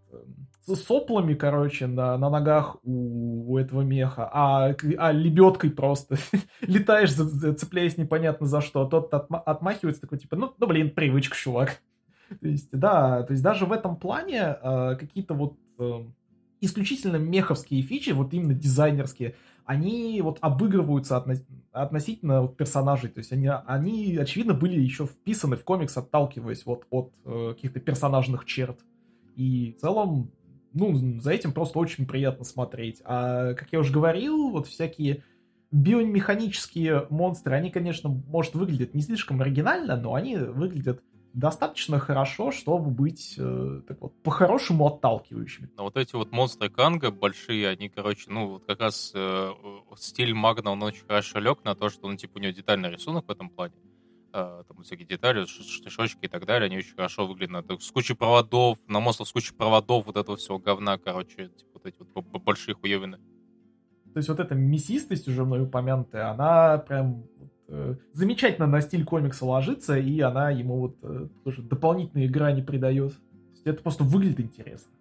соплами, 0.75 1.35
короче, 1.35 1.87
на, 1.87 2.19
на 2.19 2.29
ногах 2.29 2.77
у, 2.83 3.53
у 3.53 3.59
этого 3.59 3.83
меха, 3.83 4.29
а, 4.33 4.75
а 4.99 5.13
лебедкой 5.13 5.71
просто 5.71 6.17
летаешь, 6.61 7.13
цепляясь 7.13 7.97
непонятно 7.97 8.47
за 8.47 8.61
что. 8.61 8.83
А 8.83 8.89
тот 8.89 9.13
отма- 9.13 9.43
отмахивается 9.45 10.03
такой, 10.03 10.19
типа, 10.19 10.37
ну, 10.37 10.53
ну, 10.59 10.67
блин, 10.67 10.91
привычка, 10.91 11.37
чувак. 11.37 11.81
то 12.41 12.49
есть, 12.49 12.71
да, 12.73 13.23
то 13.23 13.33
есть 13.33 13.43
даже 13.43 13.67
в 13.67 13.73
этом 13.73 13.97
плане 13.97 14.57
э, 14.61 14.97
какие-то 14.99 15.35
вот 15.35 15.57
э, 15.79 16.05
исключительно 16.61 17.17
меховские 17.17 17.83
фичи, 17.83 18.11
вот 18.11 18.33
именно 18.35 18.55
дизайнерские, 18.55 19.37
они 19.65 20.21
вот 20.23 20.39
обыгрываются 20.41 21.17
отно- 21.17 21.45
относительно 21.73 22.49
персонажей. 22.49 23.11
То 23.11 23.19
есть 23.19 23.33
они, 23.33 23.51
они, 23.67 24.17
очевидно, 24.17 24.55
были 24.55 24.81
еще 24.81 25.07
вписаны 25.07 25.57
в 25.57 25.65
комикс, 25.65 25.97
отталкиваясь 25.97 26.65
вот 26.67 26.87
от 26.91 27.13
э, 27.25 27.55
каких-то 27.55 27.81
персонажных 27.81 28.45
черт. 28.45 28.79
И 29.35 29.75
в 29.77 29.81
целом 29.81 30.31
ну, 30.77 31.21
за 31.21 31.33
этим 31.33 31.53
просто 31.53 31.79
очень 31.79 32.07
приятно 32.07 32.45
смотреть. 32.45 33.01
А, 33.05 33.55
как 33.55 33.69
я 33.73 33.81
уже 33.81 33.93
говорил, 33.93 34.51
вот 34.51 34.67
всякие 34.67 35.23
биомеханические 35.73 37.07
монстры, 37.11 37.55
они, 37.55 37.71
конечно, 37.71 38.09
может, 38.09 38.55
выглядят 38.55 38.95
не 38.95 39.03
слишком 39.03 39.41
оригинально, 39.41 39.97
но 39.97 40.15
они 40.15 40.37
выглядят 40.37 41.03
достаточно 41.33 41.99
хорошо, 41.99 42.51
чтобы 42.51 42.91
быть 42.91 43.35
э, 43.39 43.83
так 43.87 44.01
вот, 44.01 44.23
по-хорошему 44.23 44.87
отталкивающими. 44.87 45.69
Но 45.77 45.85
вот 45.85 45.97
эти 45.97 46.15
вот 46.15 46.33
монстры 46.33 46.71
Канга 46.71 47.11
большие, 47.11 47.69
они, 47.69 47.89
короче, 47.89 48.31
ну, 48.31 48.49
вот 48.53 48.65
как 48.65 48.81
раз 48.81 49.13
э, 49.15 49.51
стиль 49.97 50.33
Магна, 50.33 50.73
он 50.73 50.83
очень 50.83 51.05
хорошо 51.07 51.39
лег 51.39 51.63
на 51.65 51.75
то, 51.75 51.91
что, 51.91 52.09
ну, 52.09 52.17
типа, 52.17 52.39
у 52.39 52.41
него 52.41 52.53
детальный 52.53 52.91
рисунок 52.91 53.27
в 53.29 53.31
этом 53.31 53.51
плане. 53.51 53.75
А, 54.39 54.65
там 54.65 54.83
всякие 54.83 55.07
детали, 55.07 55.47
штришочки 55.47 56.27
и 56.27 56.29
так 56.29 56.45
далее, 56.45 56.67
они 56.67 56.77
очень 56.77 56.95
хорошо 56.95 57.27
выглядят. 57.27 57.83
С 57.83 57.91
кучей 57.91 58.13
проводов, 58.13 58.77
на 58.87 59.01
монстров 59.01 59.29
с 59.29 59.33
кучей 59.33 59.55
проводов, 59.55 60.05
вот 60.05 60.19
этого 60.19 60.37
всего 60.37 60.59
говна, 60.59 60.99
короче, 60.99 61.49
типа 61.49 61.71
вот 61.73 61.87
эти 61.87 61.97
вот 62.15 62.43
большие 62.43 62.75
хуевины. 62.75 63.17
То 64.13 64.19
есть 64.19 64.29
вот 64.29 64.39
эта 64.39 64.55
мясистость, 64.55 65.27
уже 65.27 65.47
мной 65.47 65.63
упомянутая, 65.63 66.31
она 66.31 66.77
прям 66.77 67.25
э, 67.69 67.95
замечательно 68.13 68.67
на 68.67 68.83
стиль 68.83 69.07
комикса 69.07 69.47
ложится, 69.47 69.97
и 69.97 70.21
она 70.21 70.51
ему 70.51 70.81
вот 70.81 70.99
э, 71.01 71.29
тоже 71.43 71.63
дополнительные 71.63 72.29
грани 72.29 72.61
придает. 72.61 73.15
Это 73.65 73.83
просто 73.83 74.05
выглядит 74.05 74.41
интересно. 74.41 74.93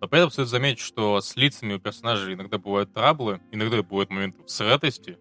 Но 0.00 0.06
при 0.06 0.20
этом 0.20 0.30
стоит 0.30 0.46
заметить, 0.46 0.78
что 0.78 1.20
с 1.20 1.34
лицами 1.34 1.74
у 1.74 1.80
персонажей 1.80 2.34
иногда 2.34 2.58
бывают 2.58 2.92
траблы, 2.92 3.40
иногда 3.50 3.82
бывают 3.82 4.10
моменты 4.10 4.38
сратости, 4.46 5.18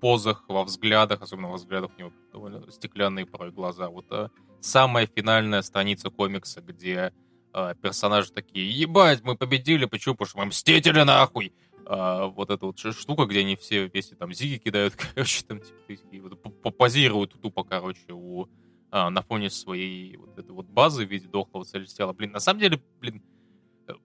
позах, 0.00 0.44
во 0.48 0.64
взглядах, 0.64 1.20
особенно 1.20 1.48
во 1.48 1.56
взглядах 1.56 1.90
у 1.96 2.00
него 2.00 2.12
довольно 2.32 2.70
стеклянные 2.70 3.26
порой 3.26 3.50
глаза. 3.50 3.88
Вот 3.88 4.06
а, 4.10 4.30
самая 4.60 5.06
финальная 5.06 5.62
страница 5.62 6.10
комикса, 6.10 6.60
где 6.60 7.12
а, 7.52 7.74
персонажи 7.74 8.32
такие, 8.32 8.70
ебать, 8.70 9.22
мы 9.22 9.36
победили, 9.36 9.84
почему? 9.86 10.14
Потому 10.14 10.28
что 10.28 10.38
мы 10.38 10.46
мстители 10.46 11.02
нахуй! 11.02 11.52
А, 11.86 12.26
вот 12.26 12.50
эта 12.50 12.66
вот 12.66 12.78
штука, 12.78 13.26
где 13.26 13.40
они 13.40 13.56
все 13.56 13.86
вместе 13.86 14.14
там 14.14 14.32
зиги 14.32 14.58
кидают, 14.58 14.94
короче, 15.14 15.44
там 15.44 15.60
типа, 15.60 15.78
такие, 15.86 16.22
вот, 16.22 16.76
позируют 16.76 17.40
тупо, 17.40 17.64
короче, 17.64 18.12
у, 18.12 18.48
а, 18.90 19.10
на 19.10 19.22
фоне 19.22 19.50
своей 19.50 20.16
вот 20.16 20.38
этой 20.38 20.52
вот 20.52 20.66
базы 20.66 21.06
в 21.06 21.10
виде 21.10 21.26
дохлого 21.26 21.64
целестиала. 21.64 22.12
Блин, 22.12 22.32
на 22.32 22.40
самом 22.40 22.60
деле, 22.60 22.82
блин, 23.00 23.22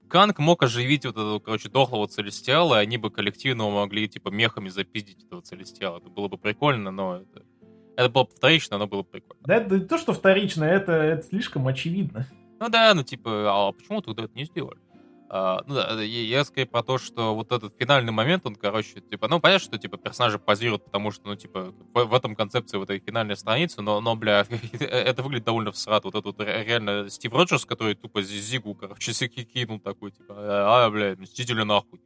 Канг 0.07 0.39
мог 0.39 0.63
оживить 0.63 1.05
вот 1.05 1.15
этого, 1.15 1.39
короче, 1.39 1.69
дохлого 1.69 2.07
Целестиала, 2.07 2.79
и 2.79 2.83
они 2.83 2.97
бы 2.97 3.11
коллективно 3.11 3.69
могли, 3.69 4.07
типа, 4.07 4.29
мехами 4.29 4.69
запиздить 4.69 5.23
этого 5.23 5.41
Целестиала. 5.41 5.97
Это 5.97 6.09
было 6.09 6.27
бы 6.27 6.37
прикольно, 6.37 6.91
но 6.91 7.17
это... 7.17 7.45
Это 7.97 8.09
было 8.09 8.23
бы 8.23 8.31
вторично, 8.35 8.77
но 8.77 8.87
было 8.87 9.03
бы 9.03 9.09
прикольно. 9.09 9.43
Да 9.45 9.55
это 9.55 9.79
не 9.79 9.85
то, 9.85 9.97
что 9.97 10.13
вторично, 10.13 10.63
это, 10.63 10.91
это 10.91 11.23
слишком 11.23 11.67
очевидно. 11.67 12.27
Ну 12.59 12.69
да, 12.69 12.93
ну 12.93 13.03
типа, 13.03 13.47
а 13.49 13.71
почему 13.71 14.01
тогда 14.01 14.23
это 14.23 14.35
не 14.35 14.45
сделали? 14.45 14.79
А, 15.27 15.63
ну 15.65 15.73
да, 15.73 16.01
я, 16.01 16.21
я 16.21 16.45
скорее 16.45 16.67
про 16.67 16.83
то, 16.83 16.97
что 16.97 17.33
вот 17.33 17.51
этот 17.51 17.73
финальный 17.79 18.11
момент, 18.11 18.45
он, 18.45 18.55
короче, 18.55 19.01
типа, 19.01 19.27
ну, 19.27 19.39
понятно, 19.39 19.65
что, 19.65 19.77
типа, 19.77 19.97
персонажи 19.97 20.37
позируют, 20.37 20.85
потому 20.85 21.09
что, 21.11 21.27
ну, 21.27 21.35
типа, 21.35 21.73
в, 21.93 22.05
в 22.05 22.13
этом 22.13 22.35
концепции, 22.35 22.77
в 22.77 22.83
этой 22.83 22.99
финальной 22.99 23.35
странице, 23.35 23.81
но, 23.81 23.99
но, 24.01 24.15
бля, 24.15 24.45
это 24.79 25.23
выглядит 25.23 25.45
довольно 25.45 25.71
всрат. 25.71 26.03
Вот 26.03 26.13
этот 26.13 26.25
вот 26.25 26.39
реально 26.39 27.09
Стив 27.09 27.33
Роджерс, 27.33 27.65
который 27.65 27.95
тупо 27.95 28.21
Зигу, 28.21 28.75
короче, 28.75 29.11
кинул 29.27 29.79
такой, 29.79 30.11
типа, 30.11 30.35
а, 30.37 30.89
бля, 30.91 31.15
мстители 31.17 31.63
нахуй. 31.63 32.01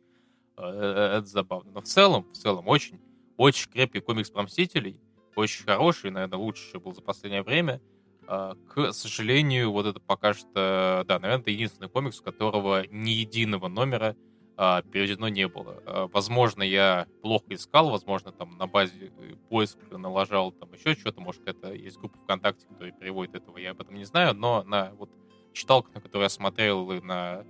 А, 0.55 0.71
э, 0.71 1.17
это 1.17 1.27
забавно. 1.27 1.71
Но 1.71 1.81
в 1.81 1.85
целом, 1.85 2.25
в 2.31 2.37
целом, 2.37 2.67
очень, 2.67 2.99
очень 3.35 3.69
крепкий 3.69 3.99
комикс 3.99 4.29
про 4.29 4.43
Мстителей, 4.43 4.99
очень 5.39 5.65
хороший, 5.65 6.11
наверное, 6.11 6.37
лучший 6.37 6.79
был 6.79 6.93
за 6.93 7.01
последнее 7.01 7.43
время. 7.43 7.81
А, 8.27 8.55
к 8.67 8.91
сожалению, 8.91 9.71
вот 9.71 9.87
это 9.87 9.99
пока 9.99 10.33
что, 10.33 11.03
да, 11.07 11.19
наверное, 11.19 11.41
это 11.41 11.49
единственный 11.49 11.89
комикс, 11.89 12.19
у 12.19 12.23
которого 12.23 12.85
ни 12.91 13.09
единого 13.09 13.67
номера 13.69 14.15
а, 14.55 14.83
переведено 14.83 15.29
не 15.29 15.47
было. 15.47 15.81
А, 15.85 16.07
возможно, 16.07 16.61
я 16.61 17.07
плохо 17.23 17.45
искал, 17.49 17.89
возможно, 17.89 18.31
там 18.31 18.57
на 18.57 18.67
базе 18.67 19.11
поиска 19.49 19.97
налажал 19.97 20.51
там 20.51 20.71
еще 20.73 20.93
что-то, 20.93 21.21
может, 21.21 21.47
это 21.47 21.73
есть 21.73 21.97
группа 21.97 22.19
ВКонтакте, 22.19 22.67
которая 22.67 22.91
переводит 22.91 23.35
этого, 23.35 23.57
я 23.57 23.71
об 23.71 23.81
этом 23.81 23.95
не 23.95 24.05
знаю, 24.05 24.35
но 24.35 24.63
на 24.63 24.91
вот 24.91 25.09
читалках, 25.53 25.95
на 25.95 26.01
которые 26.01 26.25
я 26.25 26.29
смотрел, 26.29 26.91
и 26.91 27.01
на 27.01 27.45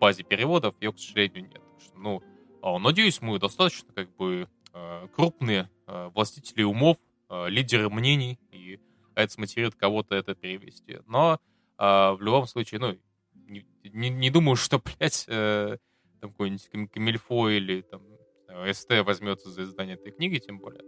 базе 0.00 0.24
переводов, 0.24 0.74
ее, 0.80 0.92
к 0.92 0.98
сожалению, 0.98 1.48
нет. 1.48 1.62
Что, 1.78 1.96
ну, 1.96 2.78
надеюсь, 2.80 3.22
мы 3.22 3.38
достаточно 3.38 3.92
как 3.92 4.16
бы 4.16 4.48
крупные 5.14 5.70
властители 6.14 6.62
умов, 6.62 6.96
э, 7.28 7.48
лидеры 7.48 7.88
мнений, 7.90 8.38
и 8.50 8.80
это 9.14 9.32
смотивирует 9.32 9.74
кого-то 9.74 10.14
это 10.14 10.34
перевести. 10.34 11.00
Но 11.06 11.38
а, 11.76 12.14
в 12.14 12.22
любом 12.22 12.46
случае, 12.46 12.80
ну, 12.80 12.96
не, 13.46 13.66
не, 13.84 14.08
не 14.08 14.30
думаю, 14.30 14.56
что, 14.56 14.80
блядь, 14.80 15.24
э, 15.28 15.76
там 16.20 16.30
какой-нибудь 16.30 16.90
Камильфо 16.92 17.48
или 17.50 17.82
там 17.82 18.02
СТ 18.72 18.90
возьмется 19.04 19.50
за 19.50 19.62
издание 19.62 19.96
этой 19.96 20.12
книги, 20.12 20.38
тем 20.38 20.58
более. 20.58 20.82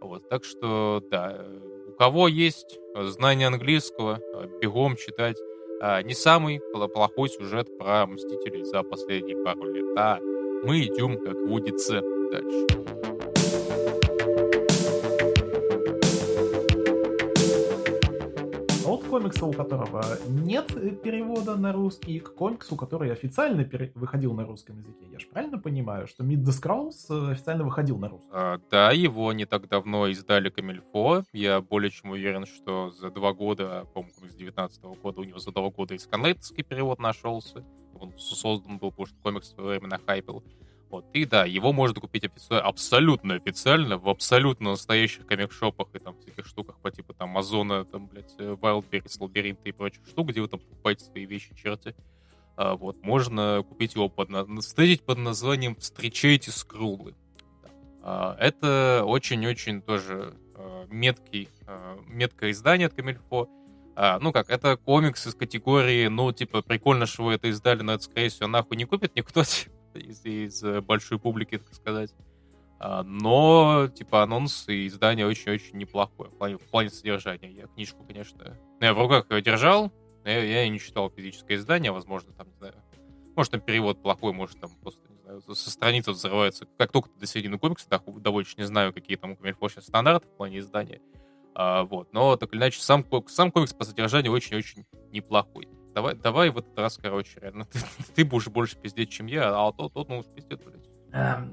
Вот, 0.00 0.28
так 0.28 0.44
что, 0.44 1.02
да, 1.10 1.44
у 1.88 1.92
кого 1.92 2.28
есть 2.28 2.78
знание 2.94 3.48
английского, 3.48 4.20
бегом 4.60 4.94
читать. 4.96 5.36
Не 6.04 6.14
самый 6.14 6.60
плохой 6.72 7.28
сюжет 7.28 7.76
про 7.76 8.06
Мстителей 8.06 8.62
за 8.62 8.84
последние 8.84 9.36
пару 9.42 9.64
лет. 9.72 9.86
А 9.98 10.20
мы 10.62 10.80
идем, 10.82 11.18
как 11.18 11.36
водится, 11.48 12.00
дальше. 12.30 12.77
Комикса, 19.08 19.46
у 19.46 19.52
которого 19.52 20.04
нет 20.28 20.66
перевода 21.02 21.56
на 21.56 21.72
русский, 21.72 22.20
к 22.20 22.34
комиксу, 22.34 22.76
который 22.76 23.10
официально 23.12 23.64
пере... 23.64 23.90
выходил 23.94 24.34
на 24.34 24.44
русском 24.44 24.78
языке. 24.78 25.06
Я 25.10 25.18
же 25.18 25.26
правильно 25.28 25.58
понимаю, 25.58 26.06
что 26.06 26.24
Meet 26.24 26.44
the 26.44 26.52
Scrolls 26.52 27.30
официально 27.30 27.64
выходил 27.64 27.98
на 27.98 28.08
русском? 28.08 28.30
А, 28.32 28.60
да, 28.70 28.90
его 28.92 29.32
не 29.32 29.46
так 29.46 29.68
давно 29.68 30.06
издали 30.08 30.50
Камильфо. 30.50 31.24
Я 31.32 31.60
более 31.60 31.90
чем 31.90 32.10
уверен, 32.10 32.46
что 32.46 32.90
за 32.90 33.10
два 33.10 33.32
года, 33.32 33.86
по-моему, 33.94 34.28
с 34.28 34.34
19 34.34 34.82
года, 35.02 35.20
у 35.20 35.24
него 35.24 35.38
за 35.38 35.52
два 35.52 35.70
года 35.70 35.94
и 35.94 35.98
сканлейтский 35.98 36.62
перевод 36.62 36.98
нашелся. 36.98 37.64
Он 37.98 38.12
создан 38.18 38.78
был, 38.78 38.90
потому 38.90 39.06
что 39.06 39.16
комикс 39.22 39.48
в 39.48 39.54
свое 39.54 39.70
время 39.70 39.88
нахайпил. 39.88 40.44
Вот. 40.90 41.04
И 41.12 41.24
да, 41.26 41.44
его 41.44 41.72
можно 41.72 42.00
купить 42.00 42.24
офици... 42.24 42.54
абсолютно 42.54 43.34
официально, 43.34 43.98
в 43.98 44.08
абсолютно 44.08 44.70
настоящих 44.70 45.26
комик-шопах 45.26 45.88
и 45.94 45.98
там 45.98 46.16
всяких 46.18 46.46
штуках 46.46 46.78
по 46.78 46.90
типу 46.90 47.12
там 47.12 47.36
Озона, 47.36 47.84
там, 47.84 48.06
блядь, 48.06 48.34
Wildberries, 48.38 49.18
Labyrinth 49.20 49.58
и 49.64 49.72
прочих 49.72 50.06
штук, 50.06 50.28
где 50.28 50.40
вы 50.40 50.48
там 50.48 50.60
покупаете 50.60 51.04
свои 51.04 51.26
вещи, 51.26 51.54
черти. 51.54 51.94
А, 52.56 52.74
вот, 52.74 53.02
можно 53.02 53.64
купить 53.68 53.94
его 53.94 54.08
под, 54.08 54.30
встретить 54.60 55.02
под 55.02 55.18
названием 55.18 55.76
«Встречайте 55.76 56.50
скрулы». 56.50 57.14
А, 58.02 58.36
это 58.40 59.04
очень-очень 59.04 59.82
тоже 59.82 60.34
а, 60.54 60.86
меткий, 60.88 61.50
а, 61.66 61.98
меткое 62.06 62.52
издание 62.52 62.86
от 62.86 62.94
Камильфо. 62.94 63.48
А, 63.94 64.18
ну 64.20 64.32
как, 64.32 64.48
это 64.48 64.76
комикс 64.76 65.26
из 65.26 65.34
категории, 65.34 66.06
ну, 66.06 66.32
типа, 66.32 66.62
прикольно, 66.62 67.06
что 67.06 67.24
вы 67.24 67.34
это 67.34 67.48
издали, 67.48 67.82
но 67.82 67.94
это, 67.94 68.04
скорее 68.04 68.28
всего, 68.28 68.46
нахуй 68.46 68.76
не 68.76 68.86
купит 68.86 69.14
никто, 69.16 69.42
из, 69.94 70.24
из 70.24 70.62
э, 70.62 70.80
большой 70.80 71.18
публики, 71.18 71.58
так 71.58 71.74
сказать. 71.74 72.14
А, 72.80 73.02
но, 73.02 73.88
типа, 73.92 74.22
анонс 74.22 74.68
и 74.68 74.86
издание 74.86 75.26
очень-очень 75.26 75.76
неплохое 75.76 76.30
в 76.30 76.36
плане, 76.36 76.58
в 76.58 76.70
плане 76.70 76.90
содержания. 76.90 77.50
Я 77.50 77.66
книжку, 77.66 78.04
конечно, 78.04 78.56
ну, 78.80 78.86
я 78.86 78.94
в 78.94 78.98
руках 78.98 79.30
ее 79.30 79.42
держал, 79.42 79.92
я, 80.24 80.42
я 80.42 80.68
не 80.68 80.78
читал 80.78 81.10
физическое 81.10 81.56
издание, 81.56 81.90
возможно, 81.90 82.32
там, 82.32 82.48
не 82.48 82.56
знаю, 82.56 82.74
может, 83.38 83.52
там 83.52 83.60
перевод 83.60 84.02
плохой, 84.02 84.32
может, 84.32 84.58
там 84.60 84.70
просто, 84.82 85.00
не 85.08 85.18
знаю, 85.18 85.40
со 85.40 85.70
страницы 85.70 86.10
взрываются. 86.10 86.66
Как 86.76 86.90
только 86.90 87.08
ты 87.08 87.20
до 87.20 87.26
середины 87.26 87.56
комикса, 87.56 87.88
так 87.88 88.02
довольно 88.20 88.48
не 88.56 88.64
знаю, 88.64 88.92
какие 88.92 89.16
там 89.16 89.32
у 89.32 89.36
Комильфо 89.36 89.68
сейчас 89.68 89.84
стандарты 89.84 90.26
в 90.26 90.36
плане 90.36 90.58
издания. 90.58 91.00
А, 91.54 91.84
вот. 91.84 92.12
Но 92.12 92.36
так 92.36 92.52
или 92.52 92.58
иначе, 92.58 92.80
сам, 92.80 93.04
сам 93.28 93.52
комикс 93.52 93.72
по 93.72 93.84
содержанию 93.84 94.32
очень-очень 94.32 94.86
неплохой. 95.12 95.68
Давай, 95.98 96.14
давай 96.14 96.50
в 96.50 96.58
этот 96.58 96.78
раз, 96.78 96.96
короче, 96.96 97.40
реально, 97.40 97.64
ты, 97.64 97.80
ты 98.14 98.24
будешь 98.24 98.46
больше 98.46 98.76
пиздеть, 98.76 99.10
чем 99.10 99.26
я, 99.26 99.48
а 99.48 99.72
тот, 99.72 99.92
тот 99.92 100.08
ну, 100.08 100.22
пиздец, 100.22 100.60
блядь. 100.64 100.88
Эм, 101.12 101.52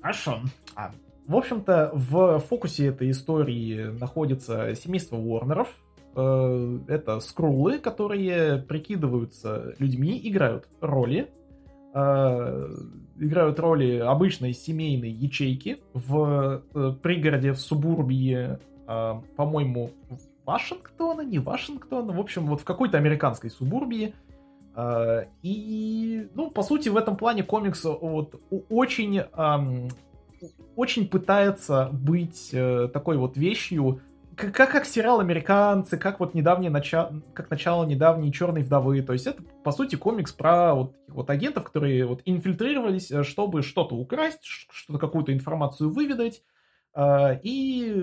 хорошо. 0.00 0.40
А, 0.74 0.92
в 1.26 1.36
общем-то, 1.36 1.90
в 1.92 2.38
фокусе 2.38 2.86
этой 2.86 3.10
истории 3.10 3.90
находится 4.00 4.74
семейство 4.74 5.16
Уорнеров. 5.16 5.68
Э, 6.14 6.78
это 6.88 7.20
скрулы, 7.20 7.78
которые 7.78 8.62
прикидываются 8.62 9.74
людьми, 9.78 10.18
играют 10.24 10.66
роли. 10.80 11.28
Э, 11.92 12.70
играют 13.18 13.60
роли 13.60 13.98
обычной 13.98 14.54
семейной 14.54 15.10
ячейки 15.10 15.82
в 15.92 16.62
э, 16.72 16.92
пригороде, 17.02 17.52
в 17.52 17.60
субурбии, 17.60 18.58
по-моему, 18.86 19.90
Вашингтона, 20.46 21.22
не 21.22 21.38
Вашингтона, 21.38 22.12
в 22.12 22.20
общем, 22.20 22.46
вот 22.46 22.60
в 22.60 22.64
какой-то 22.64 22.96
американской 22.96 23.50
субурбии. 23.50 24.14
И, 25.42 26.28
ну, 26.34 26.50
по 26.50 26.62
сути, 26.62 26.90
в 26.90 26.96
этом 26.96 27.16
плане 27.16 27.42
комикс 27.42 27.82
вот 27.84 28.40
очень 28.68 29.22
очень 30.76 31.08
пытается 31.08 31.88
быть 31.92 32.50
э, 32.52 32.88
такой 32.92 33.16
вот 33.16 33.36
вещью, 33.36 34.00
как, 34.36 34.54
как 34.54 34.84
сериал 34.84 35.20
«Американцы», 35.20 35.96
как 35.96 36.20
вот 36.20 36.34
недавнее 36.34 36.70
начало, 36.70 37.22
как 37.32 37.50
начало 37.50 37.84
недавней 37.84 38.30
«Черной 38.32 38.62
вдовы». 38.62 39.00
То 39.02 39.14
есть 39.14 39.26
это, 39.26 39.42
по 39.64 39.72
сути, 39.72 39.96
комикс 39.96 40.32
про 40.32 40.74
вот, 40.74 40.94
вот 41.08 41.30
агентов, 41.30 41.64
которые 41.64 42.04
вот 42.04 42.20
инфильтрировались, 42.26 43.10
э, 43.10 43.22
чтобы 43.24 43.62
что-то 43.62 43.96
украсть, 43.96 44.44
что-то, 44.44 44.98
какую-то 44.98 45.32
информацию 45.32 45.90
выведать. 45.90 46.42
Э, 46.96 47.38
и 47.42 47.94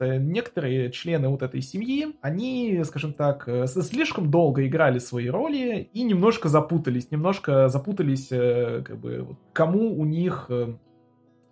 некоторые 0.00 0.90
члены 0.90 1.28
вот 1.28 1.42
этой 1.42 1.62
семьи, 1.62 2.08
они, 2.20 2.82
скажем 2.84 3.12
так, 3.12 3.46
э, 3.46 3.66
слишком 3.66 4.30
долго 4.30 4.66
играли 4.66 4.98
свои 4.98 5.28
роли 5.28 5.88
и 5.92 6.02
немножко 6.02 6.48
запутались, 6.48 7.10
немножко 7.12 7.68
запутались, 7.68 8.28
как 8.28 8.98
бы, 8.98 9.36
кому 9.52 9.96
у 9.96 10.04
них 10.04 10.50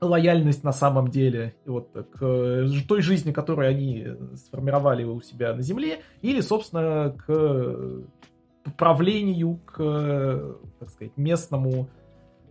лояльность 0.01 0.65
на 0.65 0.73
самом 0.73 1.09
деле 1.09 1.55
вот, 1.67 1.91
к 1.93 2.23
э, 2.23 2.67
той 2.89 3.03
жизни, 3.03 3.33
которую 3.33 3.69
они 3.69 4.07
сформировали 4.35 5.05
у 5.05 5.21
себя 5.21 5.55
на 5.55 5.63
Земле, 5.63 6.01
или, 6.23 6.41
собственно, 6.41 7.15
к 7.27 8.03
правлению, 8.77 9.61
к, 9.67 10.57
так 10.81 10.91
сказать, 10.91 11.13
местному, 11.17 11.89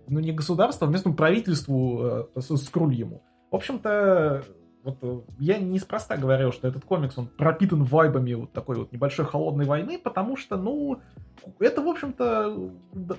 ну 0.07 0.19
не 0.19 0.31
государству, 0.31 0.87
а 0.87 0.89
местному 0.89 1.15
правительству 1.15 2.29
э, 2.35 2.41
скрульему. 2.41 3.21
В 3.51 3.55
общем-то, 3.55 4.43
вот 4.83 4.97
э, 5.01 5.19
я 5.39 5.57
неспроста 5.57 6.17
говорил, 6.17 6.51
что 6.51 6.67
этот 6.67 6.85
комикс, 6.85 7.17
он 7.17 7.27
пропитан 7.27 7.83
вайбами 7.83 8.33
вот 8.33 8.51
такой 8.53 8.77
вот 8.77 8.91
небольшой 8.91 9.25
холодной 9.25 9.65
войны, 9.65 9.99
потому 10.01 10.37
что, 10.37 10.55
ну, 10.57 10.99
это, 11.59 11.81
в 11.81 11.87
общем-то, 11.87 12.71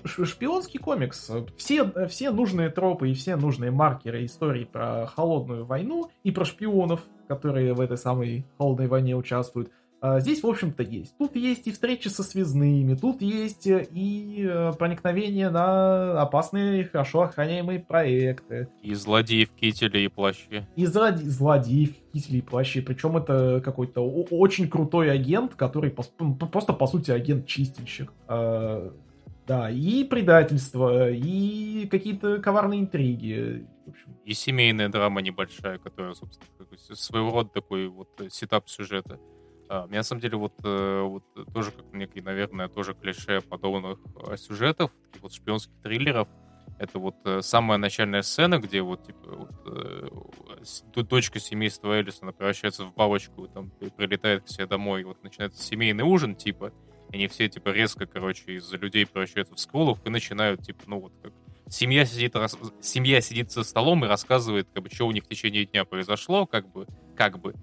шпионский 0.04 0.78
комикс. 0.78 1.30
Все, 1.56 2.06
все 2.08 2.30
нужные 2.30 2.70
тропы 2.70 3.10
и 3.10 3.14
все 3.14 3.36
нужные 3.36 3.70
маркеры 3.70 4.24
истории 4.24 4.64
про 4.64 5.06
холодную 5.06 5.64
войну 5.64 6.10
и 6.22 6.30
про 6.30 6.44
шпионов, 6.44 7.02
которые 7.28 7.74
в 7.74 7.80
этой 7.80 7.96
самой 7.96 8.46
холодной 8.58 8.86
войне 8.86 9.14
участвуют, 9.14 9.70
здесь, 10.02 10.42
в 10.42 10.46
общем-то, 10.46 10.82
есть. 10.82 11.14
Тут 11.18 11.36
есть 11.36 11.66
и 11.66 11.72
встречи 11.72 12.08
со 12.08 12.22
связными, 12.22 12.94
тут 12.94 13.20
есть 13.20 13.66
э, 13.66 13.86
и 13.92 14.46
э, 14.48 14.72
проникновение 14.78 15.50
на 15.50 16.20
опасные, 16.20 16.84
хорошо 16.84 17.22
охраняемые 17.22 17.80
проекты. 17.80 18.68
И 18.82 18.94
злодеи 18.94 19.44
в 19.44 19.50
кителе 19.50 20.04
и 20.04 20.08
плаще. 20.08 20.66
И 20.76 20.86
злоде... 20.86 21.24
злодеи 21.24 21.86
в 21.86 22.12
кителе 22.12 22.38
и 22.38 22.42
плаще. 22.42 22.80
Причем 22.80 23.18
это 23.18 23.60
какой-то 23.62 24.00
очень 24.00 24.68
крутой 24.70 25.12
агент, 25.12 25.54
который 25.54 25.90
просто, 25.90 26.72
по 26.72 26.86
сути, 26.86 27.10
агент-чистильщик. 27.10 28.10
А, 28.26 28.92
да, 29.46 29.70
и 29.70 30.04
предательство, 30.04 31.10
и 31.10 31.86
какие-то 31.90 32.38
коварные 32.38 32.80
интриги. 32.80 33.66
И 34.24 34.32
семейная 34.32 34.88
драма 34.88 35.20
небольшая, 35.20 35.78
которая, 35.78 36.14
собственно, 36.14 36.46
своего 36.94 37.32
рода 37.32 37.50
такой 37.50 37.88
вот 37.88 38.08
сетап 38.30 38.68
сюжета. 38.68 39.18
А, 39.72 39.86
мне 39.86 39.98
на 39.98 40.02
самом 40.02 40.20
деле 40.20 40.36
вот, 40.36 40.54
э, 40.64 41.02
вот 41.02 41.22
тоже 41.54 41.70
как 41.70 41.84
некий, 41.92 42.20
наверное, 42.20 42.66
тоже 42.66 42.92
клише 42.92 43.40
подобных 43.40 44.00
э, 44.26 44.36
сюжетов, 44.36 44.90
таких 45.06 45.22
вот 45.22 45.32
шпионских 45.32 45.72
триллеров. 45.84 46.26
Это 46.80 46.98
вот 46.98 47.14
э, 47.24 47.40
самая 47.40 47.78
начальная 47.78 48.22
сцена, 48.22 48.58
где 48.58 48.82
вот, 48.82 49.06
типа, 49.06 49.48
вот, 49.62 51.08
дочка 51.08 51.38
семейства 51.38 51.92
Эллисона 51.92 52.32
превращается 52.32 52.84
в 52.84 52.92
бабочку, 52.94 53.46
там 53.46 53.70
прилетает 53.96 54.42
к 54.42 54.48
себе 54.48 54.66
домой, 54.66 55.02
и 55.02 55.04
вот 55.04 55.22
начинается 55.22 55.62
семейный 55.62 56.02
ужин, 56.02 56.34
типа, 56.34 56.72
и 57.12 57.14
они 57.14 57.28
все, 57.28 57.48
типа, 57.48 57.68
резко, 57.68 58.06
короче, 58.06 58.56
из-за 58.56 58.76
людей 58.76 59.06
превращаются 59.06 59.54
в 59.54 59.60
скулов 59.60 60.04
и 60.04 60.10
начинают, 60.10 60.62
типа, 60.62 60.82
ну 60.86 60.98
вот 60.98 61.12
как 61.22 61.32
семья 61.68 62.04
сидит, 62.04 62.36
рас... 62.36 62.58
семья 62.80 63.20
сидит 63.20 63.50
за 63.52 63.62
столом 63.62 64.04
и 64.04 64.08
рассказывает, 64.08 64.68
как 64.74 64.82
бы, 64.82 64.90
что 64.90 65.06
у 65.06 65.12
них 65.12 65.24
в 65.24 65.28
течение 65.28 65.64
дня 65.64 65.84
произошло, 65.84 66.46
как 66.46 66.70
бы, 66.70 66.86
как 67.16 67.38
бы, 67.38 67.54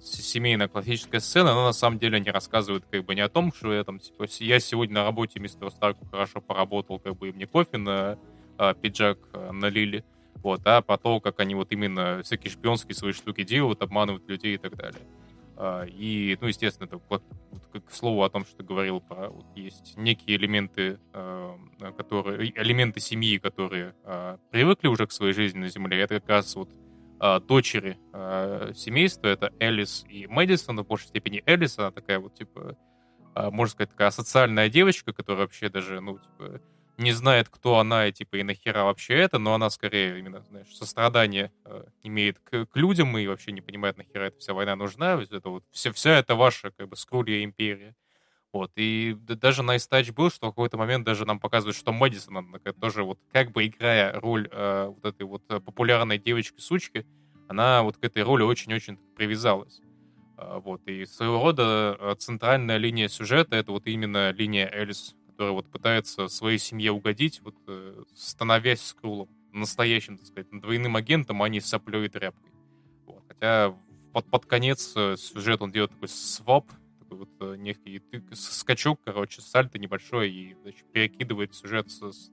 семейная 0.00 0.68
классическая 0.68 1.20
сцена, 1.20 1.52
она 1.52 1.64
на 1.64 1.72
самом 1.72 1.98
деле 1.98 2.20
не 2.20 2.30
рассказывает 2.30 2.84
как 2.90 3.04
бы 3.04 3.14
не 3.14 3.20
о 3.20 3.28
том, 3.28 3.52
что 3.52 3.72
я 3.72 3.84
там, 3.84 3.98
типа, 3.98 4.26
я 4.40 4.60
сегодня 4.60 4.94
на 4.96 5.04
работе 5.04 5.40
мистеру 5.40 5.70
Старку 5.70 6.06
хорошо 6.06 6.40
поработал, 6.40 6.98
как 6.98 7.16
бы 7.16 7.28
и 7.28 7.32
мне 7.32 7.46
кофе 7.46 7.78
на 7.78 8.18
а, 8.58 8.74
пиджак 8.74 9.18
а, 9.32 9.52
налили, 9.52 10.04
вот, 10.42 10.60
а 10.64 10.82
по 10.82 10.98
то, 10.98 11.20
как 11.20 11.40
они 11.40 11.54
вот 11.54 11.72
именно 11.72 12.22
всякие 12.22 12.50
шпионские 12.50 12.94
свои 12.94 13.12
штуки 13.12 13.44
делают, 13.44 13.82
обманывают 13.82 14.28
людей 14.28 14.54
и 14.54 14.58
так 14.58 14.76
далее. 14.76 15.02
А, 15.56 15.84
и, 15.84 16.36
ну, 16.40 16.48
естественно, 16.48 16.86
это 16.86 17.00
вот, 17.08 17.22
к 17.72 17.92
слову 17.92 18.22
о 18.22 18.30
том, 18.30 18.44
что 18.44 18.56
ты 18.56 18.64
говорил 18.64 19.00
про 19.00 19.28
вот, 19.28 19.46
есть 19.54 19.96
некие 19.96 20.36
элементы, 20.36 20.98
а, 21.12 21.56
которые 21.96 22.52
элементы 22.60 23.00
семьи, 23.00 23.38
которые 23.38 23.94
а, 24.04 24.38
привыкли 24.50 24.88
уже 24.88 25.06
к 25.06 25.12
своей 25.12 25.32
жизни 25.32 25.60
на 25.60 25.68
Земле. 25.68 26.00
Это 26.00 26.20
как 26.20 26.28
раз 26.28 26.56
вот 26.56 26.68
э, 27.22 27.40
дочери 27.40 27.98
э, 28.12 28.72
семейства, 28.74 29.28
это 29.28 29.52
Элис 29.60 30.04
и 30.08 30.26
Мэдисон, 30.26 30.80
в 30.80 30.86
большей 30.86 31.08
степени 31.08 31.42
Элис, 31.46 31.78
она 31.78 31.92
такая 31.92 32.18
вот, 32.18 32.34
типа, 32.34 32.76
э, 33.36 33.50
можно 33.50 33.72
сказать, 33.72 33.90
такая 33.90 34.10
социальная 34.10 34.68
девочка, 34.68 35.12
которая 35.12 35.44
вообще 35.44 35.68
даже, 35.68 36.00
ну, 36.00 36.18
типа, 36.18 36.60
не 36.98 37.12
знает, 37.12 37.48
кто 37.48 37.78
она 37.78 38.08
и, 38.08 38.12
типа, 38.12 38.36
и 38.36 38.42
нахера 38.42 38.84
вообще 38.84 39.14
это, 39.14 39.38
но 39.38 39.54
она 39.54 39.70
скорее 39.70 40.18
именно, 40.18 40.42
знаешь, 40.42 40.74
сострадание 40.74 41.52
э, 41.64 41.84
имеет 42.02 42.40
к, 42.40 42.66
к 42.66 42.76
людям 42.76 43.16
и 43.16 43.26
вообще 43.26 43.52
не 43.52 43.60
понимает, 43.60 43.96
нахера 43.96 44.24
эта 44.24 44.38
вся 44.38 44.52
война 44.52 44.74
нужна, 44.74 45.20
это 45.30 45.48
вот, 45.48 45.64
вся, 45.70 45.92
вся 45.92 46.18
это 46.18 46.34
ваша, 46.34 46.72
как 46.72 46.88
бы, 46.88 46.96
скрулья 46.96 47.44
империя. 47.44 47.94
Вот, 48.52 48.70
и 48.76 49.16
даже 49.18 49.62
на 49.62 49.76
Touch 49.76 50.12
был, 50.12 50.30
что 50.30 50.48
в 50.48 50.50
какой-то 50.50 50.76
момент 50.76 51.06
даже 51.06 51.24
нам 51.24 51.40
показывают, 51.40 51.74
что 51.74 51.92
Мэдисон, 51.92 52.60
тоже 52.78 53.02
вот 53.02 53.18
как 53.32 53.50
бы 53.50 53.66
играя 53.66 54.12
роль 54.20 54.46
э, 54.52 54.88
вот 54.88 55.04
этой 55.06 55.22
вот 55.22 55.42
э, 55.48 55.58
популярной 55.58 56.18
девочки-сучки, 56.18 57.06
она 57.48 57.82
вот 57.82 57.96
к 57.96 58.04
этой 58.04 58.22
роли 58.22 58.42
очень-очень 58.42 58.98
привязалась. 59.16 59.80
Э, 60.36 60.60
вот, 60.62 60.86
и 60.86 61.06
своего 61.06 61.42
рода 61.42 61.96
э, 61.98 62.14
центральная 62.18 62.76
линия 62.76 63.08
сюжета— 63.08 63.56
это 63.56 63.72
вот 63.72 63.86
именно 63.86 64.32
линия 64.32 64.68
Элис, 64.70 65.16
которая 65.28 65.54
вот 65.54 65.70
пытается 65.70 66.28
своей 66.28 66.58
семье 66.58 66.92
угодить, 66.92 67.40
вот 67.42 67.54
э, 67.68 68.04
становясь 68.14 68.82
скрулом, 68.82 69.30
настоящим, 69.52 70.18
так 70.18 70.26
сказать, 70.26 70.48
двойным 70.50 70.96
агентом, 70.96 71.42
а 71.42 71.48
не 71.48 71.60
соплей 71.60 72.04
и 72.04 72.08
тряпкой. 72.08 72.52
Вот. 73.06 73.22
Хотя 73.28 73.74
под, 74.12 74.26
под 74.26 74.44
конец 74.44 74.92
сюжет 74.92 75.62
он 75.62 75.72
делает 75.72 75.92
такой 75.92 76.08
такой 76.08 76.74
вот 77.16 77.28
э, 77.40 77.56
некий 77.56 78.02
скачок, 78.32 79.00
короче, 79.04 79.40
сальто 79.40 79.78
небольшой, 79.78 80.30
и 80.30 80.56
значит, 80.62 80.84
перекидывает 80.92 81.54
сюжет 81.54 81.90
с, 81.90 82.00
с 82.00 82.32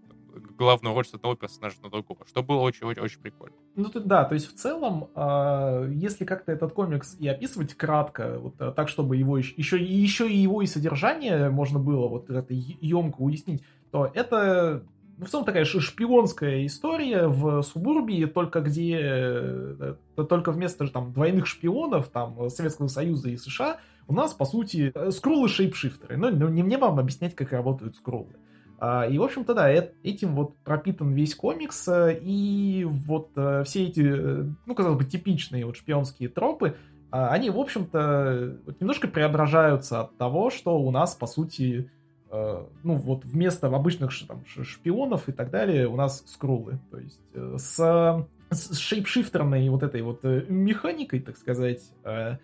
главную 0.58 0.96
роль 0.96 1.06
с 1.06 1.14
одного 1.14 1.36
персонажа 1.36 1.78
на 1.84 1.90
другого, 1.90 2.26
что 2.28 2.44
было 2.44 2.62
очень-очень-очень 2.62 3.22
прикольно. 3.22 3.56
Ну 3.76 3.90
да, 3.94 4.26
то 4.26 4.36
есть 4.36 4.52
в 4.52 4.56
целом, 4.56 5.10
э, 5.16 5.92
если 5.94 6.26
как-то 6.26 6.52
этот 6.52 6.74
комикс 6.74 7.16
и 7.20 7.28
описывать 7.28 7.74
кратко, 7.76 8.40
вот 8.40 8.56
э, 8.60 8.74
так, 8.76 8.90
чтобы 8.90 9.18
его 9.18 9.38
еще, 9.38 9.54
еще, 9.56 9.84
еще 9.84 10.30
и 10.30 10.38
его 10.38 10.62
и 10.62 10.68
содержание 10.68 11.50
можно 11.50 11.80
было 11.80 12.08
вот 12.08 12.30
это 12.30 12.54
емко 12.54 13.22
уяснить, 13.22 13.64
то 13.92 14.12
это 14.14 14.84
ну, 15.18 15.26
в 15.26 15.30
целом 15.30 15.46
такая 15.46 15.66
шпионская 15.66 16.66
история 16.66 17.28
в 17.28 17.62
субурбии, 17.64 18.26
только 18.26 18.62
где 18.62 18.98
э, 19.02 19.96
только 20.16 20.52
вместо 20.52 20.88
там 20.88 21.12
двойных 21.12 21.46
шпионов 21.46 22.08
там 22.08 22.50
Советского 22.50 22.88
Союза 22.88 23.30
и 23.30 23.38
США 23.38 23.80
у 24.10 24.14
нас, 24.14 24.34
по 24.34 24.44
сути, 24.44 24.92
э, 24.94 25.12
скроллы 25.12 25.48
шейпшифтеры. 25.48 26.18
Но, 26.18 26.30
но 26.30 26.50
не 26.50 26.64
мне 26.64 26.78
вам 26.78 27.00
объяснять, 27.00 27.36
как 27.36 27.54
работают 27.54 27.96
скроллы. 27.96 28.36
А, 28.78 29.06
и, 29.06 29.18
в 29.18 29.24
общем-то, 29.24 29.54
да, 29.54 29.70
этим 29.72 30.36
вот 30.36 30.58
пропитан 30.66 31.14
весь 31.14 31.36
комикс, 31.36 31.88
э, 31.88 32.20
и 32.22 32.86
вот 32.86 33.30
все 33.66 33.86
эти, 33.86 34.02
ну, 34.02 34.76
казалось 34.76 34.98
бы, 34.98 35.06
типичные 35.06 35.66
вот 35.66 35.78
шпионские 35.78 36.28
тропы, 36.28 36.76
а, 37.12 37.30
они, 37.30 37.50
в 37.50 37.60
общем-то, 37.60 38.58
немножко 38.80 39.08
преображаются 39.08 40.02
от 40.02 40.18
того, 40.18 40.50
что 40.50 40.80
у 40.80 40.92
нас, 40.92 41.16
по 41.16 41.26
сути, 41.26 41.90
э, 42.32 42.66
ну 42.84 42.96
вот 42.96 43.26
вместо 43.26 43.68
обычных 43.68 44.12
там, 44.28 44.44
шпионов 44.46 45.28
и 45.28 45.32
так 45.32 45.50
далее 45.50 45.88
у 45.88 45.96
нас 45.96 46.24
скрулы. 46.28 46.80
То 46.92 47.00
есть 47.00 47.22
э, 47.34 47.56
с, 47.58 48.26
с 48.52 48.78
шейпшифтерной 48.78 49.68
вот 49.70 49.82
этой 49.82 50.02
вот 50.04 50.20
э, 50.24 50.46
механикой, 50.50 51.20
так 51.22 51.38
сказать, 51.38 51.82
э, 52.04 52.10
э, 52.10 52.38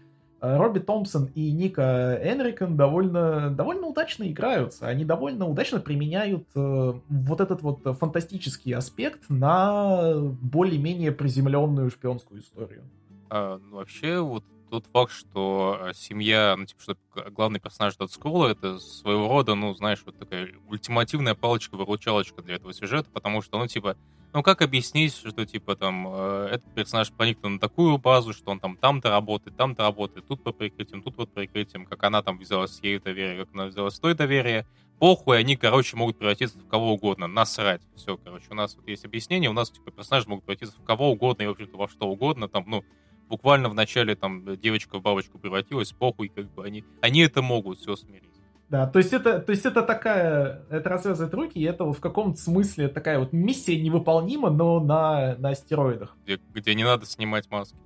Робби 0.58 0.80
Томпсон 0.80 1.30
и 1.36 1.52
Ника 1.52 2.20
Энрикон 2.24 2.78
довольно, 2.78 3.50
довольно 3.50 3.88
удачно 3.88 4.30
играются. 4.30 4.88
Они 4.88 5.06
довольно 5.06 5.48
удачно 5.48 5.80
применяют 5.80 6.48
э, 6.56 6.94
вот 7.10 7.42
этот 7.42 7.62
вот 7.62 7.82
фантастический 8.00 8.74
аспект 8.74 9.30
на 9.30 10.14
более-менее 10.42 11.12
приземленную 11.12 11.90
шпионскую 11.90 12.42
историю. 12.42 12.84
А, 13.30 13.58
ну, 13.58 13.78
вообще, 13.78 14.20
вот 14.20 14.44
тот 14.70 14.86
факт, 14.88 15.12
что 15.12 15.80
э, 15.82 15.94
семья, 15.94 16.56
ну, 16.58 16.66
типа, 16.66 16.82
что 16.82 16.98
главный 17.32 17.60
персонаж 17.60 17.96
Дот 17.96 18.12
Скролла, 18.12 18.48
это 18.50 18.80
своего 18.80 19.28
рода, 19.28 19.56
ну, 19.56 19.74
знаешь, 19.74 20.04
вот 20.06 20.18
такая 20.18 20.50
ультимативная 20.68 21.36
палочка-выручалочка 21.36 22.42
для 22.42 22.56
этого 22.56 22.74
сюжета, 22.74 23.10
потому 23.12 23.42
что, 23.42 23.58
ну, 23.58 23.68
типа, 23.68 23.96
ну, 24.36 24.44
как 24.44 24.62
объяснить, 24.62 25.16
что, 25.16 25.46
типа, 25.46 25.78
там, 25.78 26.10
э, 26.10 26.50
этот 26.52 26.74
персонаж 26.76 27.10
проникнут 27.10 27.54
на 27.54 27.60
такую 27.60 27.98
базу, 27.98 28.34
что 28.34 28.52
он 28.52 28.60
там 28.60 28.76
там-то 28.76 29.10
работает, 29.10 29.56
там-то 29.56 29.84
работает, 29.84 30.28
тут 30.28 30.44
под 30.44 30.58
прикрытием, 30.58 31.02
тут 31.02 31.16
под 31.16 31.34
прикрытием, 31.34 31.86
как 31.86 32.04
она 32.04 32.22
там 32.22 32.38
взяла 32.38 32.68
с 32.68 32.84
ей 32.84 33.00
доверие, 33.00 33.46
как 33.46 33.54
она 33.54 33.68
взяла 33.68 33.90
с 33.90 33.98
той 33.98 34.14
доверие, 34.14 34.68
похуй, 35.00 35.40
они, 35.40 35.56
короче, 35.56 35.96
могут 35.96 36.18
превратиться 36.18 36.60
в 36.60 36.68
кого 36.68 36.92
угодно, 36.92 37.28
насрать. 37.28 37.82
Все, 37.96 38.18
короче, 38.18 38.48
у 38.50 38.56
нас 38.56 38.76
вот 38.76 38.86
есть 38.90 39.06
объяснение, 39.06 39.50
у 39.50 39.54
нас, 39.54 39.72
типа, 39.72 39.92
персонажи 39.92 40.28
могут 40.28 40.44
превратиться 40.44 40.78
в 40.78 40.84
кого 40.84 41.12
угодно 41.12 41.44
и, 41.44 41.48
в 41.48 41.52
общем-то, 41.52 41.78
во 41.78 41.88
что 41.88 42.10
угодно, 42.10 42.50
там, 42.50 42.66
ну, 42.68 42.84
буквально 43.30 43.70
в 43.70 43.74
начале 43.74 44.18
там 44.18 44.58
девочка 44.58 45.00
в 45.00 45.02
бабочку 45.02 45.40
превратилась, 45.40 45.94
похуй, 45.94 46.28
как 46.28 46.54
бы 46.54 46.66
они, 46.66 46.84
они 47.00 47.22
это 47.22 47.42
могут, 47.42 47.80
все 47.80 47.96
смирить. 47.96 48.35
Да, 48.70 48.88
то 48.88 48.98
есть 48.98 49.14
это, 49.14 49.40
то 49.40 49.52
есть 49.52 49.66
это 49.66 49.84
такая, 49.84 50.64
это 50.72 50.90
развязывает 50.90 51.34
руки, 51.36 51.60
и 51.60 51.64
это 51.64 51.86
в 51.86 52.00
каком-то 52.00 52.40
смысле 52.40 52.88
такая 52.88 53.20
вот 53.20 53.32
миссия 53.32 53.80
невыполнима, 53.80 54.50
но 54.50 54.80
на, 54.80 55.36
на 55.38 55.54
стероидах. 55.54 56.16
Где, 56.24 56.40
где 56.54 56.74
не 56.74 56.84
надо 56.84 57.06
снимать 57.06 57.50
маску. 57.52 57.78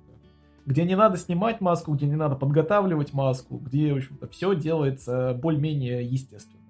Где 0.64 0.84
не 0.84 0.96
надо 0.96 1.18
снимать 1.18 1.60
маску, 1.60 1.92
где 1.92 2.06
не 2.06 2.16
надо 2.16 2.34
подготавливать 2.36 3.12
маску, 3.12 3.58
где, 3.58 3.92
в 3.92 3.96
общем-то, 3.98 4.28
все 4.28 4.54
делается 4.54 5.34
более-менее 5.34 6.02
естественно. 6.04 6.62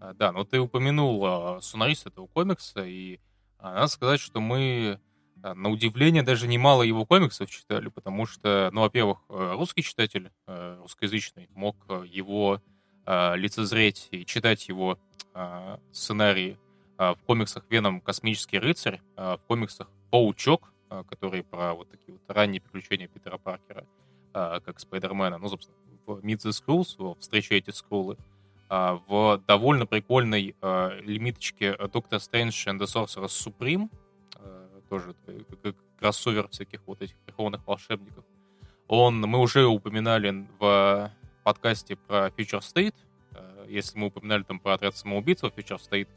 А, 0.00 0.14
да, 0.14 0.32
но 0.32 0.44
ты 0.44 0.58
упомянул 0.58 1.24
а, 1.24 1.60
сценариста 1.60 2.08
этого 2.08 2.26
комикса, 2.26 2.84
и 2.84 3.20
а, 3.58 3.74
надо 3.74 3.86
сказать, 3.86 4.20
что 4.20 4.40
мы 4.40 4.98
на 5.36 5.68
удивление, 5.68 6.22
даже 6.22 6.48
немало 6.48 6.82
его 6.82 7.04
комиксов 7.04 7.50
читали, 7.50 7.88
потому 7.88 8.24
что, 8.24 8.70
ну, 8.72 8.80
во-первых, 8.80 9.18
э, 9.28 9.52
русский 9.52 9.82
читатель, 9.82 10.30
э, 10.46 10.78
русскоязычный, 10.80 11.50
мог 11.52 11.76
э, 13.06 13.36
лицезреть 13.36 14.08
и 14.10 14.24
читать 14.24 14.68
его 14.68 14.98
сценарии 15.90 16.56
в 16.96 17.18
комиксах 17.26 17.64
«Веном. 17.68 18.00
Космический 18.00 18.60
рыцарь», 18.60 19.00
в 19.16 19.40
комиксах 19.48 19.88
«Паучок», 20.12 20.72
которые 21.08 21.42
про 21.42 21.74
вот 21.74 21.90
такие 21.90 22.12
вот 22.12 22.22
ранние 22.28 22.60
приключения 22.60 23.08
Питера 23.08 23.36
Паркера, 23.36 23.84
как 24.32 24.78
Спайдермена, 24.78 25.38
ну, 25.38 25.48
собственно, 25.48 25.76
в 26.06 26.20
Meet 26.20 26.36
the 26.36 26.50
Skrulls, 26.50 26.94
в 26.98 27.18
«Встречайте 27.18 27.70
скруллы», 27.70 28.16
в 28.68 29.42
довольно 29.44 29.86
прикольной 29.86 30.54
лимиточке 31.02 31.76
«Doctor 31.92 32.20
Strange 32.20 32.68
and 32.68 32.78
the 32.78 32.86
Sorcerers 32.86 33.26
Supreme», 33.26 33.90
тоже 34.88 35.16
как 35.64 35.74
кроссовер 35.98 36.46
всяких 36.48 36.80
вот 36.86 37.02
этих 37.02 37.16
верховных 37.26 37.66
волшебников. 37.66 38.24
Он, 38.86 39.20
мы 39.20 39.40
уже 39.40 39.66
упоминали 39.66 40.46
в 40.60 41.10
подкасте 41.44 41.96
про 41.96 42.28
Future 42.28 42.60
State, 42.60 42.94
э, 43.34 43.66
если 43.68 43.98
мы 43.98 44.08
упоминали 44.08 44.42
там 44.42 44.58
про 44.58 44.74
отряд 44.74 44.96
самоубийц 44.96 45.42
в 45.42 45.46
Future 45.46 45.78
State, 45.78 46.08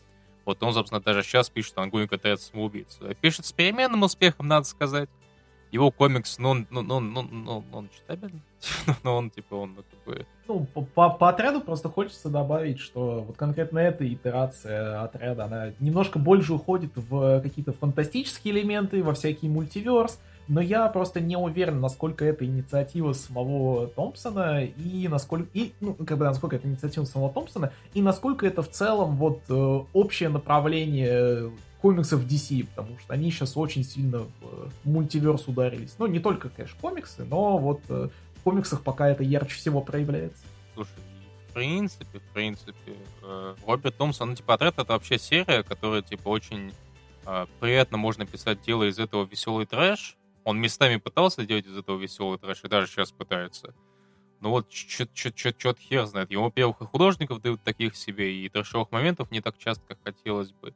вот 0.45 0.63
он, 0.63 0.73
собственно, 0.73 1.01
даже 1.01 1.23
сейчас 1.23 1.49
пишет 1.49 1.77
ongoing 1.77 2.13
отряд 2.13 2.41
самоубийц. 2.41 2.99
Пишет 3.21 3.45
с 3.45 3.51
переменным 3.51 4.03
успехом, 4.03 4.47
надо 4.47 4.65
сказать. 4.65 5.09
Его 5.71 5.91
комикс, 5.91 6.37
ну, 6.39 6.65
ну, 6.69 6.81
ну, 6.81 7.01
ну, 7.01 7.21
ну, 7.23 7.63
он 7.73 7.89
читабельный, 7.89 8.41
но 9.03 9.17
он, 9.17 9.29
типа, 9.29 9.55
он, 9.55 9.75
как 9.75 10.03
бы, 10.05 10.25
ну, 10.47 10.65
по, 10.65 11.09
по 11.09 11.29
отряду 11.29 11.59
просто 11.59 11.89
хочется 11.89 12.29
добавить, 12.29 12.79
что 12.79 13.25
вот 13.27 13.35
конкретно 13.35 13.79
эта 13.79 14.07
итерация 14.07 15.03
отряда, 15.03 15.43
она 15.43 15.73
немножко 15.79 16.19
больше 16.19 16.53
уходит 16.53 16.91
в 16.95 17.41
какие-то 17.41 17.73
фантастические 17.73 18.53
элементы, 18.53 19.03
во 19.03 19.13
всякий 19.13 19.49
мультиверс, 19.49 20.21
но 20.47 20.61
я 20.61 20.87
просто 20.87 21.19
не 21.19 21.37
уверен, 21.37 21.79
насколько 21.79 22.25
это 22.25 22.45
инициатива 22.45 23.13
самого 23.13 23.87
Томпсона 23.87 24.63
и 24.63 25.07
насколько 25.07 25.47
и 25.53 25.73
ну 25.79 25.93
как 25.93 26.17
бы 26.17 26.25
насколько 26.25 26.55
это 26.55 26.67
инициатива 26.67 27.05
самого 27.05 27.31
Томпсона 27.31 27.71
и 27.93 28.01
насколько 28.01 28.45
это 28.45 28.61
в 28.61 28.69
целом 28.69 29.17
вот 29.17 29.41
э, 29.49 29.79
общее 29.93 30.29
направление 30.29 31.51
комиксов 31.81 32.25
DC, 32.25 32.65
потому 32.67 32.97
что 32.99 33.13
они 33.13 33.29
сейчас 33.31 33.55
очень 33.55 33.83
сильно 33.83 34.25
в 34.41 34.71
мультиверс 34.83 35.47
ударились. 35.47 35.93
Ну, 35.99 36.07
не 36.07 36.19
только, 36.19 36.49
конечно, 36.49 36.75
комиксы, 36.81 37.23
но 37.23 37.57
вот 37.59 37.81
э, 37.89 38.09
комиксах 38.47 38.81
пока 38.81 39.09
это 39.09 39.23
ярче 39.23 39.55
всего 39.55 39.81
проявляется. 39.81 40.41
Слушай, 40.73 40.93
в 41.49 41.53
принципе, 41.53 42.19
в 42.19 42.33
принципе, 42.33 42.95
э, 43.23 43.55
Роберт 43.65 43.97
Томпсон, 43.97 44.29
ну, 44.29 44.35
типа, 44.35 44.53
отряд 44.53 44.79
это 44.79 44.93
вообще 44.93 45.19
серия, 45.19 45.63
которая, 45.63 46.01
типа, 46.01 46.29
очень 46.29 46.73
э, 47.25 47.45
приятно 47.59 47.97
можно 47.97 48.25
писать 48.25 48.61
дело 48.61 48.83
из 48.83 48.99
этого 48.99 49.25
веселый 49.25 49.65
трэш. 49.65 50.16
Он 50.47 50.61
местами 50.61 50.95
пытался 50.95 51.45
делать 51.45 51.65
из 51.65 51.75
этого 51.75 51.99
веселый 51.99 52.39
трэш, 52.39 52.63
и 52.63 52.69
даже 52.69 52.87
сейчас 52.87 53.11
пытается. 53.11 53.75
Ну 54.39 54.51
вот, 54.51 54.69
чё-то 54.69 55.75
хер 55.77 56.05
знает. 56.05 56.31
Ему, 56.31 56.45
во-первых, 56.45 56.81
и 56.81 56.85
художников 56.85 57.41
дают 57.41 57.61
таких 57.65 57.97
себе, 57.97 58.33
и 58.33 58.47
трэшовых 58.47 58.89
моментов 58.93 59.29
не 59.29 59.41
так 59.41 59.57
часто, 59.57 59.83
как 59.85 60.01
хотелось 60.05 60.53
бы. 60.53 60.73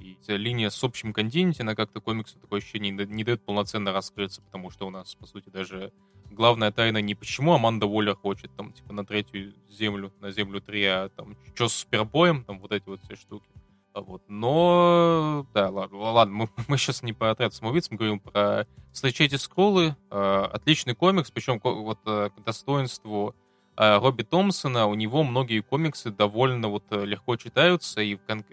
И 0.00 0.18
линия 0.26 0.68
с 0.68 0.82
общим 0.82 1.12
континенте, 1.12 1.62
она 1.62 1.76
как-то 1.76 2.00
комиксу 2.00 2.40
такое 2.40 2.58
ощущение 2.58 2.90
не, 2.90 3.22
дает 3.22 3.40
полноценно 3.40 3.92
раскрыться, 3.92 4.42
потому 4.42 4.70
что 4.70 4.88
у 4.88 4.90
нас, 4.90 5.14
по 5.14 5.26
сути, 5.26 5.48
даже 5.48 5.92
главная 6.32 6.72
тайна 6.72 6.98
не 6.98 7.14
почему 7.14 7.54
Аманда 7.54 7.86
Уоллер 7.86 8.16
хочет 8.16 8.50
там, 8.56 8.72
типа, 8.72 8.92
на 8.92 9.06
третью 9.06 9.54
землю, 9.70 10.12
на 10.18 10.32
землю 10.32 10.60
3, 10.60 10.84
а 10.86 11.08
там, 11.10 11.36
что 11.54 11.68
с 11.68 11.74
супербоем, 11.74 12.42
там, 12.42 12.58
вот 12.58 12.72
эти 12.72 12.88
вот 12.88 13.00
все 13.04 13.14
штуки. 13.14 13.46
А 13.94 14.00
вот. 14.00 14.22
Но, 14.26 15.46
да, 15.54 15.70
ладно, 15.70 15.98
ладно 15.98 16.34
мы, 16.34 16.48
мы 16.68 16.76
сейчас 16.76 17.04
не 17.04 17.12
про 17.12 17.30
отряд 17.30 17.54
самоубийц, 17.54 17.90
мы 17.90 17.96
говорим 17.96 18.18
про 18.18 18.66
«Встречайте 18.92 19.38
скроллы», 19.38 19.94
э, 20.10 20.48
отличный 20.52 20.96
комикс, 20.96 21.30
причем 21.30 21.60
вот 21.62 22.00
э, 22.04 22.30
к 22.36 22.42
достоинству 22.42 23.36
э, 23.76 23.98
Робби 23.98 24.24
Томпсона, 24.24 24.86
у 24.86 24.94
него 24.94 25.22
многие 25.22 25.60
комиксы 25.60 26.10
довольно 26.10 26.68
вот 26.68 26.82
э, 26.90 27.04
легко 27.04 27.36
читаются, 27.36 28.00
и 28.00 28.16
кон- 28.16 28.44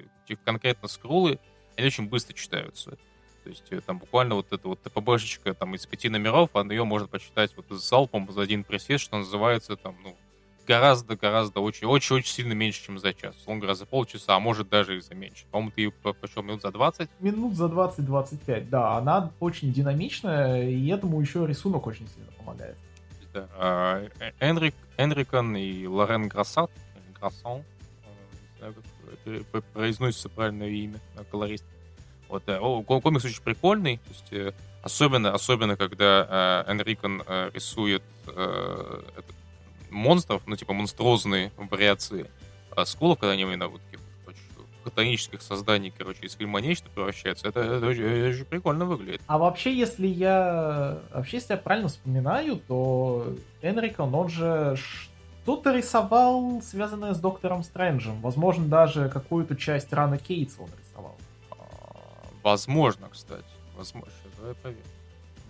конкретно 0.46 0.88
скроллы, 0.88 1.40
они 1.76 1.88
очень 1.88 2.08
быстро 2.08 2.36
читаются. 2.36 2.92
То 3.44 3.50
есть 3.50 3.66
э, 3.72 3.82
там 3.82 3.98
буквально 3.98 4.36
вот 4.36 4.54
эта 4.54 4.68
вот 4.68 4.84
ТПБшечка 4.84 5.56
там 5.56 5.74
из 5.74 5.88
пяти 5.88 6.10
номеров, 6.10 6.52
а 6.54 6.62
ее 6.62 6.84
можно 6.84 7.08
почитать 7.08 7.52
вот 7.58 7.66
с 7.72 7.90
залпом 7.90 8.32
за 8.32 8.42
один 8.42 8.64
присест, 8.64 9.06
что 9.06 9.18
называется 9.18 9.76
там, 9.76 9.98
ну, 10.04 10.16
гораздо-гораздо 10.72 11.60
очень-очень-очень 11.60 12.32
сильно 12.32 12.54
меньше, 12.54 12.86
чем 12.86 12.98
за 12.98 13.14
час. 13.14 13.36
Он 13.46 13.60
говоря, 13.60 13.76
за 13.76 13.86
полчаса, 13.86 14.36
а 14.36 14.40
может 14.40 14.70
даже 14.70 14.98
и 14.98 15.02
за 15.02 15.14
меньше. 15.14 15.44
По-моему, 15.52 15.72
ты 15.76 15.92
почем 16.14 16.46
минут 16.46 16.62
за 16.62 16.72
20? 16.72 17.10
Минут 17.20 17.56
за 17.56 17.66
20-25, 17.66 18.70
да. 18.70 18.98
Она 18.98 19.32
очень 19.42 19.74
динамичная, 19.74 20.70
и 20.70 20.88
этому 20.88 21.20
еще 21.20 21.46
рисунок 21.46 21.88
очень 21.88 22.08
сильно 22.08 22.32
помогает. 22.38 22.78
Да. 23.34 23.48
А, 23.58 24.08
э, 24.20 24.32
Энрик, 24.40 24.76
Энрикон 24.98 25.58
и 25.58 25.86
Лорен 25.88 26.30
Грассат, 26.30 26.72
Грассон, 27.20 27.64
э, 28.62 28.74
знаю, 29.26 29.46
как 29.52 29.66
произносится 29.66 30.30
правильное 30.30 30.70
имя, 30.70 31.00
колорист. 31.32 31.66
Вот, 32.30 32.44
комикс 32.86 33.26
очень 33.26 33.44
прикольный, 33.44 33.98
то 33.98 34.10
есть, 34.10 34.32
э, 34.32 34.54
особенно, 34.84 35.34
особенно 35.34 35.76
когда 35.76 36.64
э, 36.66 36.72
Энрикон 36.72 37.24
э, 37.28 37.52
рисует 37.54 38.04
э, 38.28 39.02
этот, 39.18 39.36
монстров, 39.92 40.42
ну, 40.48 40.56
типа, 40.56 40.74
монструозные 40.74 41.52
вариации 41.58 42.30
э, 42.76 42.86
скулов, 42.86 43.20
когда 43.20 43.34
они 43.34 43.44
именно 43.44 43.68
вот 43.68 43.82
таких 43.82 44.00
хтонических 44.84 45.42
созданий, 45.42 45.94
короче, 45.96 46.26
из 46.26 46.34
фильма 46.34 46.60
нечто 46.60 46.90
превращаются, 46.90 47.48
это, 47.48 47.60
это, 47.60 47.86
очень, 47.86 48.04
это 48.04 48.30
очень 48.30 48.46
прикольно 48.46 48.86
выглядит. 48.86 49.22
А 49.28 49.38
вообще, 49.38 49.76
если 49.76 50.08
я 50.08 51.00
вообще, 51.14 51.38
если 51.38 51.54
я 51.54 51.58
правильно 51.58 51.90
вспоминаю, 51.90 52.58
то 52.68 53.36
Энрикон, 53.62 54.14
он 54.16 54.30
же 54.30 54.78
что-то 55.44 55.76
рисовал, 55.76 56.62
связанное 56.62 57.14
с 57.14 57.20
Доктором 57.20 57.64
Стрэнджем. 57.64 58.22
Возможно, 58.22 58.66
даже 58.66 59.10
какую-то 59.10 59.56
часть 59.56 59.92
раны 59.94 60.18
Кейтса 60.18 60.64
он 60.64 60.70
рисовал. 60.80 61.18
Возможно, 62.44 63.08
кстати. 63.12 63.46
Возможно, 63.76 64.12
давай 64.38 64.56
проверим. 64.56 64.84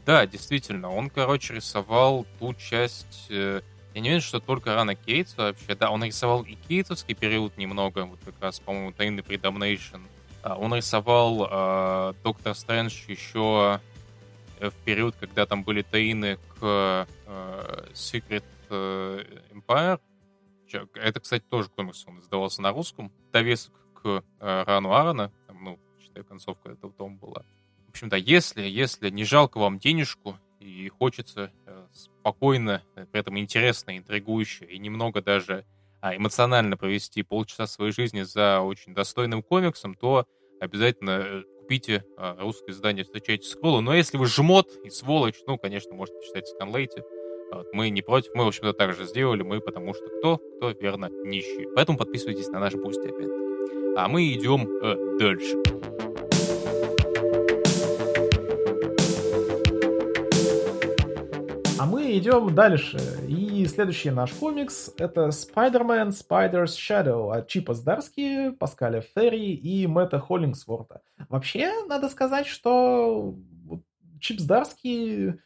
Да, 0.06 0.26
действительно, 0.26 0.92
он, 0.92 1.10
короче, 1.10 1.56
рисовал 1.56 2.26
ту 2.40 2.54
часть... 2.54 3.28
Э, 3.30 3.62
я 3.94 4.02
не 4.02 4.10
уверен, 4.10 4.22
что 4.22 4.40
только 4.40 4.74
рано 4.74 4.96
Кейтс 4.96 5.36
вообще. 5.38 5.76
Да, 5.76 5.90
он 5.92 6.04
рисовал 6.04 6.44
и 6.44 6.56
кейтовский 6.56 7.14
период 7.14 7.58
немного, 7.58 8.06
вот 8.06 8.20
как 8.24 8.36
раз, 8.40 8.60
по-моему, 8.60 8.94
Тайный 8.94 9.24
Предомнейшн. 9.24 9.98
Он 10.44 10.74
рисовал 10.74 11.48
э, 11.50 12.14
Доктор 12.24 12.56
Стрэндж 12.56 12.94
еще 13.08 13.80
э, 14.60 14.70
в 14.70 14.74
период, 14.86 15.16
когда 15.20 15.46
там 15.46 15.64
были 15.64 15.82
таины 15.82 16.38
к 16.60 17.08
э, 17.28 17.86
Secret 17.94 18.46
э, 18.70 19.24
Empire, 19.52 20.00
Это, 20.96 21.20
кстати, 21.20 21.44
тоже 21.50 21.70
комикс, 21.70 22.06
он 22.08 22.20
издавался 22.20 22.62
на 22.62 22.72
русском. 22.72 23.12
Довесок 23.32 23.74
к 24.02 24.24
э, 24.40 24.64
Рану 24.64 24.94
Аарона, 24.94 25.32
там, 25.48 25.64
ну, 25.64 25.80
считай, 26.02 26.24
концовка 26.24 26.72
этого 26.72 26.94
тома 26.94 27.18
была. 27.18 27.44
В 27.88 27.90
общем-то, 27.90 28.16
если, 28.16 28.64
если 28.64 29.10
не 29.10 29.26
жалко 29.26 29.60
вам 29.60 29.78
денежку 29.80 30.38
и 30.62 30.88
хочется 30.90 31.52
э, 31.66 31.88
спокойно, 31.92 32.84
э, 32.96 33.06
при 33.12 33.20
этом 33.20 33.38
интересно, 33.40 33.98
интригующе 33.98 34.66
и 34.66 34.78
немного 34.78 35.22
даже 35.22 35.66
а, 36.02 36.16
эмоционально 36.16 36.78
провести 36.78 37.24
полчаса 37.24 37.68
своей 37.68 37.92
жизни 37.92 38.22
за 38.22 38.62
очень 38.62 38.94
достойным 38.94 39.44
комиксом, 39.44 39.96
то 39.96 40.26
обязательно 40.60 41.22
э, 41.24 41.44
купите 41.60 42.06
а, 42.18 42.38
русское 42.40 42.72
издание 42.72 43.04
«Встречайте 43.04 43.48
Скруллы». 43.48 43.82
Но 43.82 43.94
если 43.94 44.18
вы 44.18 44.26
жмот 44.28 44.70
и 44.84 44.90
сволочь, 44.90 45.40
ну, 45.46 45.58
конечно, 45.58 45.94
можете 45.94 46.20
почитать 46.20 46.48
scanlate. 46.48 47.04
Вот, 47.52 47.68
мы 47.74 47.90
не 47.90 48.02
против, 48.02 48.34
мы, 48.34 48.46
в 48.46 48.48
общем-то, 48.48 48.74
так 48.74 48.94
же 48.94 49.06
сделали, 49.06 49.44
мы 49.44 49.60
потому 49.60 49.94
что 49.94 50.08
кто? 50.08 50.38
Кто, 50.38 50.72
верно, 50.72 51.10
нищие. 51.10 51.70
Поэтому 51.76 51.98
подписывайтесь 51.98 52.48
на 52.48 52.60
наш 52.60 52.74
Boosty 52.76 53.08
опять-таки. 53.08 53.96
А 53.98 54.08
мы 54.08 54.32
идем 54.32 54.68
э, 54.82 55.18
дальше. 55.20 55.58
А 61.82 61.88
мы 61.88 62.16
идем 62.16 62.54
дальше. 62.54 63.00
И 63.28 63.66
следующий 63.66 64.12
наш 64.12 64.32
комикс— 64.34 64.94
это 65.00 65.30
Spider-Man 65.30 66.10
Spider's 66.10 66.76
Shadow 66.78 67.36
от 67.36 67.48
Чипа 67.48 67.74
Здарски, 67.74 68.52
Паскаля 68.52 69.02
Ферри 69.02 69.56
и 69.56 69.88
Мэтта 69.88 70.20
Холлингсворта. 70.20 71.02
Вообще, 71.28 71.72
надо 71.88 72.10
сказать, 72.10 72.46
что 72.46 73.34
Чип 74.20 74.40
Здарский 74.40 75.40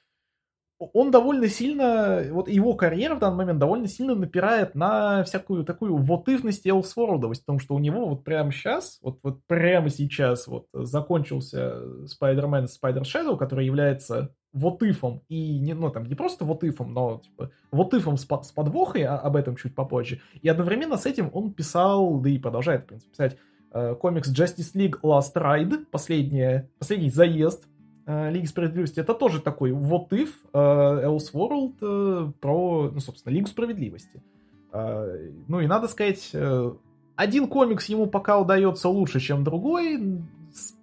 он 0.77 1.09
довольно 1.09 1.47
сильно, 1.47 2.25
вот 2.31 2.49
его 2.49 2.73
карьера 2.73 3.15
в 3.15 3.19
данный 3.19 3.37
момент 3.37 3.59
довольно 3.59 3.87
сильно 3.87 4.13
напирает 4.13 4.75
на 4.75 5.23
всякую 5.23 5.63
такую 5.63 5.95
вотывность 5.95 6.67
Элсвордовость, 6.67 7.45
потому 7.45 7.59
что 7.59 7.75
у 7.75 7.79
него 7.79 8.09
вот 8.09 8.25
прямо 8.25 8.51
сейчас, 8.51 8.99
вот, 9.01 9.19
вот 9.23 9.39
прямо 9.47 9.89
сейчас 9.89 10.47
вот 10.47 10.67
закончился 10.73 11.81
Spider-Man 12.03 12.65
Spider 12.65 13.03
Shadow, 13.03 13.37
который 13.37 13.65
является 13.65 14.35
вотыфом 14.55 15.21
и 15.27 15.59
не, 15.59 15.73
ну 15.73 15.91
там 15.91 16.05
не 16.05 16.15
просто 16.15 16.45
вотыфом, 16.45 16.93
но 16.93 17.19
типа 17.23 17.51
вотыфом 17.71 18.17
с, 18.17 18.25
с 18.25 18.51
подвохой, 18.51 19.03
а, 19.03 19.17
об 19.17 19.35
этом 19.35 19.57
чуть 19.57 19.75
попозже. 19.75 20.21
И 20.41 20.47
одновременно 20.47 20.97
с 20.97 21.05
этим 21.05 21.29
он 21.33 21.51
писал, 21.51 22.19
да 22.19 22.29
и 22.29 22.39
продолжает, 22.39 22.83
в 22.83 22.85
принципе, 22.85 23.11
писать 23.11 23.37
э, 23.73 23.95
комикс 23.95 24.31
Justice 24.31 24.73
League 24.73 25.01
Last 25.03 25.35
Ride, 25.35 25.85
последний, 25.91 26.63
последний 26.79 27.09
заезд 27.09 27.67
э, 28.07 28.31
Лиги 28.31 28.45
Справедливости. 28.45 28.99
Это 29.01 29.13
тоже 29.13 29.41
такой 29.41 29.71
what 29.71 30.07
if 30.11 30.29
э, 30.53 30.57
Elseworld 30.57 31.75
э, 31.81 32.31
про, 32.39 32.89
ну, 32.91 32.99
собственно, 33.01 33.33
Лигу 33.33 33.47
Справедливости. 33.47 34.23
Э, 34.71 35.31
ну 35.49 35.59
и 35.59 35.67
надо 35.67 35.89
сказать, 35.89 36.29
э, 36.31 36.71
один 37.17 37.47
комикс 37.47 37.89
ему 37.89 38.07
пока 38.07 38.39
удается 38.39 38.87
лучше, 38.87 39.19
чем 39.19 39.43
другой, 39.43 40.21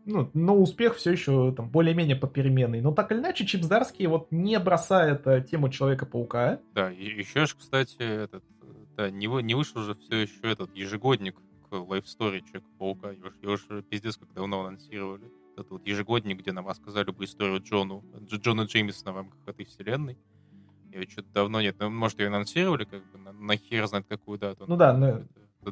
ну, 0.04 0.30
но 0.34 0.56
успех 0.56 0.96
все 0.96 1.12
еще 1.12 1.52
там 1.52 1.68
более-менее 1.68 2.16
попеременный. 2.16 2.80
Но 2.80 2.92
так 2.92 3.12
или 3.12 3.18
иначе, 3.18 3.46
Чип 3.46 3.62
Здарский 3.62 4.06
вот 4.06 4.28
не 4.30 4.58
бросает 4.58 5.26
э, 5.26 5.42
тему 5.42 5.68
Человека-паука. 5.68 6.60
Да, 6.74 6.92
и 6.92 7.04
еще 7.04 7.46
же, 7.46 7.54
кстати, 7.56 7.96
этот, 7.98 8.44
да, 8.96 9.10
не, 9.10 9.26
не 9.42 9.54
вышел 9.54 9.82
же 9.82 9.94
все 9.94 10.22
еще 10.22 10.40
этот 10.42 10.74
ежегодник 10.74 11.36
к 11.70 11.74
Story 11.74 12.40
Человека-паука. 12.40 13.10
Его, 13.10 13.30
его 13.40 13.56
же 13.56 13.82
пиздец 13.82 14.16
как 14.16 14.32
давно 14.34 14.60
анонсировали. 14.60 15.30
Это 15.56 15.66
вот 15.70 15.86
ежегодник, 15.86 16.38
где 16.40 16.52
нам 16.52 16.66
рассказали 16.66 17.10
бы 17.10 17.24
историю 17.24 17.60
Джону, 17.62 18.04
Джона 18.30 18.62
Джеймисона 18.62 19.12
в 19.12 19.16
рамках 19.16 19.38
этой 19.46 19.64
вселенной. 19.64 20.18
Ее 20.92 21.08
что-то 21.08 21.28
давно 21.32 21.60
нет. 21.60 21.76
Ну, 21.78 21.90
может, 21.90 22.18
ее 22.18 22.28
анонсировали, 22.28 22.84
как 22.84 23.02
бы, 23.12 23.18
на, 23.18 23.32
на 23.32 23.56
хер 23.56 23.86
знает 23.86 24.06
какую 24.08 24.38
дату. 24.38 24.64
Ну 24.66 24.76
да, 24.76 24.92
но... 24.92 25.22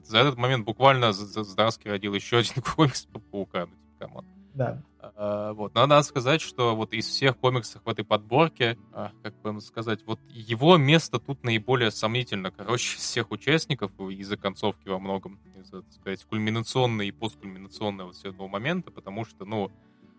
За 0.04 0.18
этот 0.18 0.36
момент 0.36 0.64
буквально 0.64 1.12
Здарский 1.12 1.90
родил 1.90 2.14
еще 2.14 2.38
один 2.38 2.62
комикс 2.76 3.06
по 3.06 3.18
Пауку. 3.18 3.66
Ну, 3.66 3.72
come 4.00 4.14
on. 4.14 4.24
Да. 4.54 4.82
А, 5.00 5.52
вот. 5.52 5.74
Но 5.74 5.86
надо 5.86 6.02
сказать, 6.02 6.40
что 6.40 6.74
вот 6.74 6.92
из 6.92 7.06
всех 7.06 7.38
комиксов 7.38 7.82
в 7.84 7.88
этой 7.88 8.04
подборке, 8.04 8.76
а, 8.92 9.12
как 9.22 9.40
бы 9.42 9.60
сказать, 9.60 10.00
вот 10.06 10.18
его 10.28 10.76
место 10.76 11.18
тут 11.18 11.44
наиболее 11.44 11.90
сомнительно, 11.90 12.50
короче, 12.56 12.96
из 12.96 13.02
всех 13.02 13.30
участников 13.30 13.92
из-за 14.00 14.36
концовки 14.36 14.88
во 14.88 14.98
многом, 14.98 15.38
из-за, 15.56 15.82
так 15.82 15.92
сказать, 15.92 16.24
кульминационной 16.24 17.08
и 17.08 17.12
посткульминационного 17.12 18.08
вот 18.08 18.24
этого 18.24 18.48
момента, 18.48 18.90
потому 18.90 19.24
что, 19.24 19.44
ну, 19.44 19.70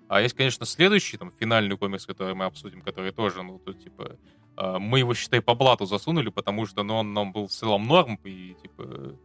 а 0.07 0.21
есть, 0.21 0.35
конечно, 0.35 0.65
следующий, 0.65 1.17
там, 1.17 1.31
финальный 1.39 1.77
комикс, 1.77 2.05
который 2.05 2.33
мы 2.33 2.45
обсудим, 2.45 2.81
который 2.81 3.11
тоже, 3.11 3.43
ну, 3.43 3.59
тут, 3.59 3.83
типа, 3.83 4.17
а, 4.55 4.79
мы 4.79 4.99
его, 4.99 5.13
считай, 5.13 5.41
по 5.41 5.55
блату 5.55 5.85
засунули, 5.85 6.29
потому 6.29 6.65
что, 6.65 6.83
ну, 6.83 6.95
он 6.95 7.13
нам 7.13 7.31
был 7.31 7.47
в 7.47 7.51
целом 7.51 7.87
норм, 7.87 8.19
и, 8.23 8.55
типа, 8.61 9.17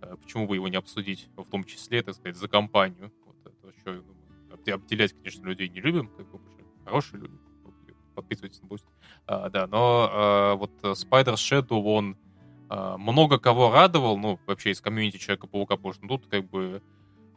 а, 0.00 0.16
почему 0.16 0.46
бы 0.46 0.56
его 0.56 0.68
не 0.68 0.76
обсудить, 0.76 1.28
в 1.36 1.44
том 1.44 1.64
числе, 1.64 2.02
так 2.02 2.14
сказать, 2.14 2.36
за 2.36 2.48
компанию 2.48 3.12
еще 3.76 4.02
ну, 4.48 4.74
обделять, 4.74 5.12
конечно, 5.12 5.46
людей 5.46 5.68
не 5.68 5.80
любим, 5.80 6.08
как 6.08 6.30
бы 6.30 6.40
хорошие 6.84 7.20
люди, 7.20 7.36
подписывайтесь 8.14 8.62
на 8.62 8.66
Boost. 8.66 8.84
А, 9.26 9.48
да, 9.50 9.66
но 9.66 10.08
а, 10.10 10.54
вот 10.54 10.70
Spider 10.82 11.34
Shadow, 11.34 11.82
он 11.82 12.16
а, 12.68 12.96
много 12.96 13.38
кого 13.38 13.70
радовал, 13.70 14.16
ну, 14.16 14.38
вообще 14.46 14.70
из 14.70 14.80
комьюнити 14.80 15.18
Человека-паука, 15.18 15.76
потому 15.76 15.94
что 15.94 16.06
тут 16.06 16.26
как 16.26 16.48
бы 16.48 16.82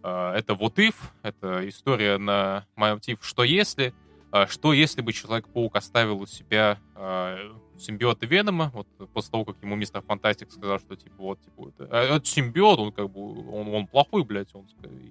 а, 0.03 0.35
это 0.35 0.55
вот 0.55 0.79
if, 0.79 0.95
это 1.23 1.67
история 1.67 2.17
на 2.17 2.65
мотив 2.75 3.19
«что 3.21 3.43
если», 3.43 3.93
а, 4.31 4.47
что 4.47 4.73
если 4.73 5.01
бы 5.01 5.13
Человек-паук 5.13 5.75
оставил 5.75 6.21
у 6.21 6.25
себя 6.25 6.79
а, 6.95 7.37
симбиота 7.79 8.25
Венома, 8.25 8.71
вот 8.73 8.87
после 9.13 9.31
того, 9.31 9.45
как 9.45 9.55
ему 9.61 9.75
мистер 9.75 10.01
Фантастик 10.01 10.51
сказал, 10.51 10.79
что 10.79 10.95
типа 10.95 11.15
вот, 11.17 11.41
типа, 11.41 11.69
это, 11.69 11.87
а, 11.91 12.15
это 12.15 12.25
симбиот, 12.25 12.79
он 12.79 12.91
как 12.91 13.09
бы, 13.09 13.49
он, 13.51 13.73
он 13.73 13.87
плохой, 13.87 14.23
блядь, 14.23 14.53
он, 14.53 14.67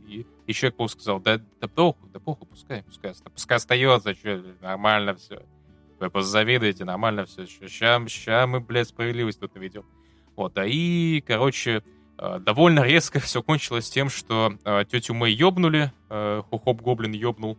и, 0.09 0.27
и 0.47 0.53
Человек-паук 0.53 0.91
сказал, 0.91 1.21
да, 1.21 1.41
да 1.61 1.69
похуй, 1.69 2.09
да 2.11 2.21
похуй, 2.21 2.47
пускай, 2.47 2.83
пускай, 2.83 3.12
пускай 3.33 3.57
остается, 3.57 4.14
что, 4.14 4.43
нормально 4.61 5.14
все, 5.14 5.43
вы 5.99 6.11
позавидуете, 6.11 6.85
нормально 6.85 7.27
все, 7.27 7.47
ща, 7.47 8.07
ща 8.09 8.47
мы, 8.47 8.61
блядь, 8.61 8.89
справедливость 8.89 9.41
тут 9.41 9.55
наведем. 9.55 9.85
Вот, 10.35 10.59
а 10.59 10.67
и, 10.67 11.23
короче, 11.27 11.83
довольно 12.41 12.81
резко 12.81 13.21
все 13.21 13.43
кончилось 13.43 13.91
тем, 13.91 14.09
что 14.11 14.53
тетю 14.91 15.14
Мэй 15.14 15.33
ёбнули, 15.33 15.93
Хухоп 16.51 16.83
Гоблин 16.83 17.12
ёбнул, 17.12 17.59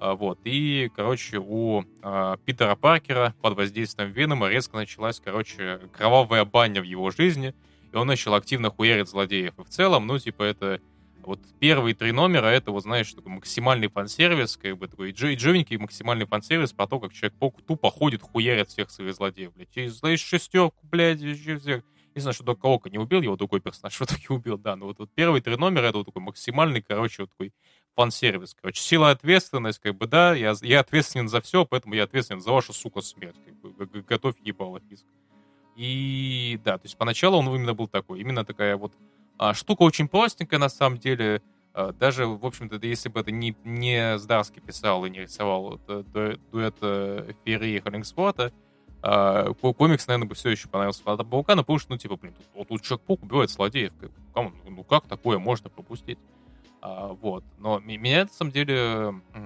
вот. 0.00 0.38
И, 0.44 0.90
короче, 0.96 1.38
у 1.38 1.84
э, 2.02 2.36
Питера 2.44 2.74
Паркера 2.74 3.34
под 3.42 3.56
воздействием 3.56 4.10
Венома 4.10 4.48
резко 4.48 4.76
началась, 4.76 5.20
короче, 5.20 5.80
кровавая 5.92 6.44
баня 6.44 6.80
в 6.80 6.84
его 6.84 7.10
жизни, 7.10 7.54
и 7.92 7.96
он 7.96 8.06
начал 8.06 8.34
активно 8.34 8.70
хуярить 8.70 9.08
злодеев. 9.08 9.58
И 9.58 9.62
в 9.62 9.68
целом, 9.68 10.06
ну, 10.06 10.18
типа, 10.18 10.42
это 10.42 10.80
вот 11.22 11.40
первые 11.58 11.94
три 11.94 12.12
номера, 12.12 12.46
это, 12.46 12.70
вот, 12.70 12.82
знаешь, 12.82 13.12
такой 13.12 13.32
максимальный 13.32 13.88
фан-сервис, 13.88 14.56
как 14.56 14.78
бы 14.78 14.88
такой 14.88 15.12
джовенький 15.12 15.76
максимальный 15.76 16.26
фан-сервис 16.26 16.72
про 16.72 16.86
то, 16.86 16.98
как 16.98 17.12
Человек-паук 17.12 17.60
тупо 17.62 17.90
ходит, 17.90 18.22
хуярит 18.22 18.70
всех 18.70 18.90
своих 18.90 19.14
злодеев, 19.14 19.52
блядь. 19.54 19.70
Через, 19.70 19.98
знаешь, 19.98 20.20
шестерку, 20.20 20.78
блядь, 20.90 21.20
через 21.20 21.60
всех. 21.60 21.84
Не 22.14 22.20
знаю, 22.22 22.34
что 22.34 22.42
Дока 22.42 22.66
Ока 22.66 22.90
не 22.90 22.98
убил, 22.98 23.22
его 23.22 23.36
другой 23.36 23.60
персонаж 23.60 23.94
в 23.94 24.02
итоге 24.02 24.26
убил, 24.30 24.58
да. 24.58 24.74
Но 24.76 24.86
вот, 24.86 24.98
вот 24.98 25.10
первые 25.14 25.42
три 25.42 25.56
номера, 25.56 25.86
это 25.86 25.98
вот 25.98 26.06
такой 26.06 26.22
максимальный, 26.22 26.82
короче, 26.82 27.22
вот 27.22 27.30
такой 27.30 27.52
фан-сервис, 27.96 28.56
короче. 28.60 28.82
Сила 28.82 29.10
ответственность, 29.10 29.78
как 29.78 29.96
бы, 29.96 30.06
да, 30.06 30.34
я, 30.34 30.54
я 30.62 30.80
ответственен 30.80 31.28
за 31.28 31.40
все, 31.40 31.64
поэтому 31.64 31.94
я 31.94 32.04
ответственен 32.04 32.40
за 32.40 32.52
вашу, 32.52 32.72
сука, 32.72 33.00
смерть, 33.00 33.36
как 33.44 33.54
бы, 33.54 34.02
готовь 34.02 34.36
ебало 34.42 34.80
риск. 34.88 35.04
И 35.76 36.60
да, 36.64 36.78
то 36.78 36.84
есть 36.84 36.98
поначалу 36.98 37.38
он 37.38 37.48
именно 37.54 37.74
был 37.74 37.88
такой, 37.88 38.20
именно 38.20 38.44
такая 38.44 38.76
вот 38.76 38.92
а, 39.38 39.54
штука 39.54 39.82
очень 39.82 40.08
простенькая 40.08 40.60
на 40.60 40.68
самом 40.68 40.98
деле, 40.98 41.42
а, 41.72 41.92
даже, 41.92 42.26
в 42.26 42.44
общем-то, 42.44 42.76
если 42.86 43.08
бы 43.08 43.20
это 43.20 43.30
не, 43.30 43.56
не 43.64 44.18
Здарский 44.18 44.60
писал 44.60 45.04
и 45.06 45.10
не 45.10 45.20
рисовал 45.20 45.76
это, 45.76 46.02
дуэт 46.52 46.76
Ферри 47.44 47.76
и 47.76 47.80
Холлингсворта, 47.80 48.52
а, 49.02 49.54
комикс, 49.54 50.06
наверное, 50.06 50.28
бы 50.28 50.34
все 50.34 50.50
еще 50.50 50.68
понравился 50.68 51.02
Флата 51.02 51.24
Паука, 51.24 51.54
но 51.54 51.62
потому 51.62 51.78
что, 51.78 51.92
ну, 51.92 51.98
типа, 51.98 52.16
блин, 52.16 52.34
тут, 52.34 52.46
вот 52.54 52.68
тут 52.68 52.82
Человек-паук 52.82 53.22
убивает 53.22 53.50
злодеев, 53.50 53.92
как, 53.98 54.10
ну, 54.68 54.84
как 54.84 55.06
такое 55.06 55.38
можно 55.38 55.70
пропустить? 55.70 56.18
А, 56.82 57.08
вот. 57.08 57.44
Но 57.58 57.78
меня, 57.80 58.24
на 58.24 58.30
самом 58.30 58.52
деле... 58.52 59.14
Да. 59.34 59.40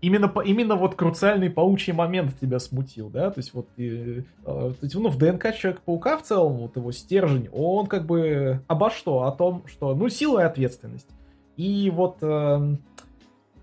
Именно, 0.00 0.32
именно 0.44 0.74
вот 0.74 0.96
круциальный 0.96 1.48
паучий 1.48 1.92
момент 1.92 2.36
тебя 2.40 2.58
смутил, 2.58 3.08
да? 3.08 3.30
То 3.30 3.38
есть 3.38 3.54
вот 3.54 3.68
и, 3.76 4.24
э, 4.44 4.72
ну, 4.94 5.08
в 5.08 5.16
ДНК 5.16 5.54
Человека-паука 5.54 6.18
в 6.18 6.22
целом, 6.24 6.54
вот 6.54 6.74
его 6.74 6.90
стержень, 6.90 7.48
он 7.52 7.86
как 7.86 8.04
бы 8.04 8.60
обо 8.66 8.90
что? 8.90 9.22
О 9.22 9.30
том, 9.30 9.64
что, 9.68 9.94
ну, 9.94 10.08
сила 10.08 10.40
и 10.40 10.42
ответственность. 10.42 11.08
И 11.56 11.88
вот 11.94 12.16
э, 12.20 12.76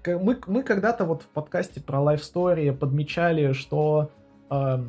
мы, 0.06 0.40
мы 0.48 0.64
когда-то 0.64 1.04
вот 1.04 1.24
в 1.24 1.28
подкасте 1.28 1.82
про 1.82 2.00
Life 2.00 2.22
Story 2.22 2.72
подмечали, 2.72 3.52
что 3.52 4.10
э, 4.50 4.84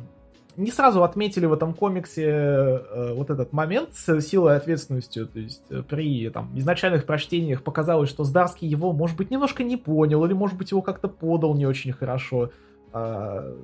не 0.57 0.71
сразу 0.71 1.03
отметили 1.03 1.45
в 1.45 1.53
этом 1.53 1.73
комиксе 1.73 2.25
э, 2.25 3.13
вот 3.13 3.29
этот 3.29 3.53
момент 3.53 3.93
с 3.93 4.21
силой 4.21 4.53
и 4.53 4.57
ответственностью. 4.57 5.27
То 5.27 5.39
есть 5.39 5.63
э, 5.69 5.81
при 5.81 6.29
там, 6.29 6.51
изначальных 6.55 7.05
прочтениях 7.05 7.63
показалось, 7.63 8.09
что 8.09 8.23
Здарский 8.23 8.67
его, 8.67 8.93
может 8.93 9.17
быть, 9.17 9.31
немножко 9.31 9.63
не 9.63 9.77
понял, 9.77 10.23
или, 10.25 10.33
может 10.33 10.57
быть, 10.57 10.71
его 10.71 10.81
как-то 10.81 11.07
подал 11.07 11.55
не 11.55 11.65
очень 11.65 11.93
хорошо. 11.93 12.51
Э, 12.93 13.55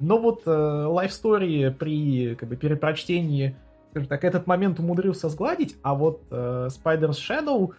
но 0.00 0.18
вот 0.18 0.42
э, 0.46 0.50
Life 0.50 1.10
Story 1.10 1.70
при 1.70 2.34
как 2.34 2.48
бы, 2.48 2.56
перепрочтении 2.56 3.56
скажем 3.94 4.08
так, 4.08 4.24
этот 4.24 4.48
момент 4.48 4.80
умудрился 4.80 5.28
сгладить, 5.28 5.76
а 5.82 5.94
вот 5.94 6.22
э, 6.32 6.68
Spider's 6.68 7.12
Shadow 7.12 7.74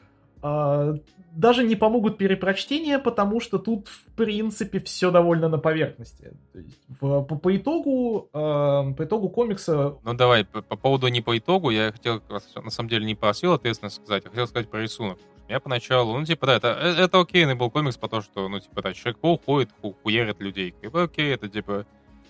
даже 1.35 1.63
не 1.63 1.75
помогут 1.75 2.17
перепрочтения, 2.17 2.97
потому 2.97 3.39
что 3.41 3.59
тут, 3.59 3.89
в 3.89 4.05
принципе, 4.15 4.79
все 4.79 5.11
довольно 5.11 5.49
на 5.49 5.57
поверхности. 5.57 6.33
То 6.53 6.59
есть, 6.59 6.77
по, 6.99 7.23
по 7.23 7.55
итогу, 7.55 8.29
э, 8.33 8.37
по 8.37 9.03
итогу 9.03 9.29
комикса... 9.29 9.97
Ну 10.03 10.13
давай, 10.13 10.45
по, 10.45 10.61
по 10.61 10.77
поводу 10.77 11.07
не 11.09 11.21
по 11.21 11.37
итогу, 11.37 11.71
я 11.71 11.91
хотел, 11.91 12.21
на 12.55 12.69
самом 12.69 12.89
деле, 12.89 13.05
не 13.05 13.15
просил 13.15 13.53
ответственность 13.53 13.97
сказать, 13.97 14.23
я 14.23 14.29
хотел 14.29 14.47
сказать 14.47 14.69
про 14.69 14.81
рисунок. 14.81 15.19
Я 15.47 15.59
поначалу, 15.59 16.17
ну, 16.17 16.25
типа, 16.25 16.47
да, 16.47 16.55
это, 16.55 16.67
э, 16.81 17.03
это 17.03 17.19
окейный 17.19 17.55
был 17.55 17.69
комикс, 17.69 17.97
потому 17.97 18.21
что, 18.21 18.47
ну, 18.47 18.59
типа, 18.59 18.81
да, 18.81 18.93
человек 18.93 19.17
уходит, 19.21 19.69
ху, 19.81 19.95
хуерит 20.03 20.39
людей. 20.39 20.73
Типа, 20.81 21.03
окей, 21.03 21.33
это, 21.33 21.49
типа, 21.49 21.85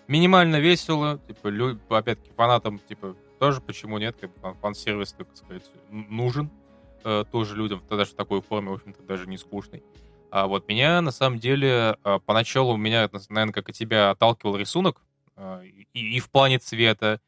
минимально 0.08 0.60
весело, 0.60 1.20
типа, 1.28 1.48
лю, 1.50 1.80
опять-таки, 1.90 2.32
фанатам, 2.36 2.80
типа, 2.80 3.16
тоже 3.40 3.62
почему 3.62 4.00
нет, 4.00 4.16
как 4.20 4.32
бы 4.32 4.54
фан-сервис, 4.62 5.14
так 5.14 5.28
сказать, 5.36 5.64
нужен 5.92 6.50
э, 7.06 7.24
тоже 7.32 7.56
людям, 7.56 7.82
даже 7.90 8.12
в 8.12 8.16
такой 8.16 8.42
форме, 8.42 8.72
в 8.72 8.74
общем-то, 8.74 9.04
даже 9.04 9.28
не 9.28 9.38
скучный. 9.38 9.84
А 10.32 10.48
вот 10.48 10.68
меня, 10.68 11.02
на 11.02 11.12
самом 11.12 11.40
деле, 11.40 11.98
э, 12.04 12.20
поначалу 12.26 12.76
меня, 12.76 13.10
наверное, 13.30 13.54
как 13.54 13.70
и 13.70 13.74
тебя, 13.74 14.10
отталкивал 14.10 14.58
рисунок, 14.58 15.02
э, 15.38 15.66
и, 15.94 16.18
и 16.18 16.20
в 16.20 16.30
плане 16.30 16.60
цвета, 16.60 17.22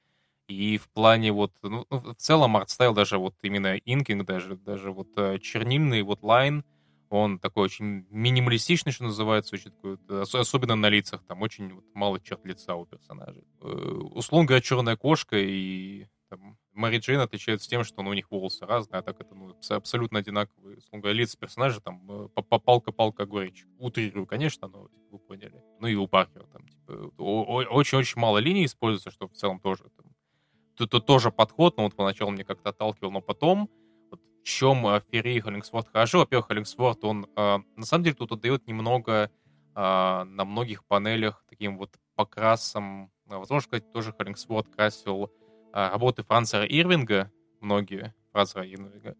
и 0.48 0.78
в 0.78 0.90
плане 0.90 1.32
вот, 1.32 1.54
ну, 1.62 1.86
ну 1.90 2.00
в 2.00 2.16
целом 2.16 2.58
art 2.58 2.71
style 2.71 2.94
даже 2.94 3.18
вот 3.18 3.36
именно 3.44 3.78
inking, 3.78 4.26
даже, 4.26 4.58
даже 4.58 4.92
вот 4.92 5.08
э, 5.16 5.40
чернильный 5.40 6.02
вот 6.02 6.24
line, 6.24 6.66
он 7.10 7.40
такой 7.40 7.66
очень 7.66 8.06
минималистичный, 8.10 8.92
что 8.92 9.06
называется, 9.06 9.56
очень 9.56 9.72
такой, 9.72 9.98
особенно 10.42 10.76
на 10.76 10.90
лицах, 10.90 11.24
там 11.28 11.42
очень 11.42 11.74
вот, 11.74 11.86
мало 11.94 12.20
черт 12.20 12.44
лица 12.46 12.76
у 12.76 12.86
персонажей. 12.86 13.46
Условно 13.62 14.48
говоря, 14.48 14.62
черная 14.62 14.98
кошка 14.98 15.38
и 15.38 16.08
там, 16.30 16.58
Мэри 16.78 17.00
Джейн 17.00 17.20
отличается 17.20 17.68
тем, 17.68 17.84
что 17.84 18.04
ну, 18.04 18.12
у 18.12 18.14
них 18.14 18.30
волосы 18.30 18.64
разные, 18.66 19.00
а 19.00 19.02
так 19.02 19.20
это 19.20 19.34
ну, 19.34 19.56
абсолютно 19.70 20.20
одинаковые. 20.20 20.78
Говоря, 20.92 21.14
лица 21.14 21.36
персонажа 21.36 21.82
там 21.82 22.30
э, 22.36 22.44
палка-палка 22.44 23.26
огуречик. 23.26 23.66
Утрирую, 23.80 24.28
конечно, 24.28 24.68
но 24.68 24.88
типа, 24.88 25.06
вы 25.12 25.20
поняли. 25.20 25.64
Ну 25.80 25.88
и 25.88 25.96
у 25.96 26.08
Паркера 26.08 26.46
там 26.46 26.68
типа, 26.68 26.92
очень-очень 27.18 28.22
мало 28.22 28.38
линий 28.38 28.66
используется, 28.66 29.10
что 29.10 29.28
в 29.28 29.34
целом 29.34 29.60
тоже 29.60 29.86
там, 29.98 30.06
тут 30.76 31.06
тоже 31.08 31.32
подход, 31.32 31.78
но 31.78 31.84
вот 31.86 31.96
поначалу 31.96 32.30
мне 32.30 32.44
как-то 32.44 32.70
отталкивал, 32.70 33.12
но 33.12 33.22
потом 33.22 33.72
вот, 34.12 34.22
в 34.22 34.44
чем 34.44 34.86
э, 34.86 35.02
Ферри 35.12 35.38
и 35.38 35.40
хорошо? 35.40 36.20
Во-первых, 36.20 36.48
Холлингсворт, 36.48 37.04
он 37.04 37.26
э, 37.36 37.58
на 37.76 37.86
самом 37.86 38.04
деле 38.04 38.16
тут 38.16 38.32
отдает 38.32 38.68
немного 38.68 39.32
э, 39.76 39.80
на 40.24 40.46
многих 40.46 40.86
панелях 40.86 41.44
таким 41.50 41.80
вот 41.80 41.98
покрасом. 42.14 43.12
Возможно 43.26 43.62
сказать, 43.62 43.92
тоже 43.92 44.14
Холлингсворт 44.14 44.68
красил 44.70 45.26
э, 45.26 45.47
работы 45.78 46.24
Франца 46.24 46.66
Ирвинга, 46.66 47.32
многие 47.60 48.14
Франца 48.32 48.62
Ирвинга, 48.62 49.16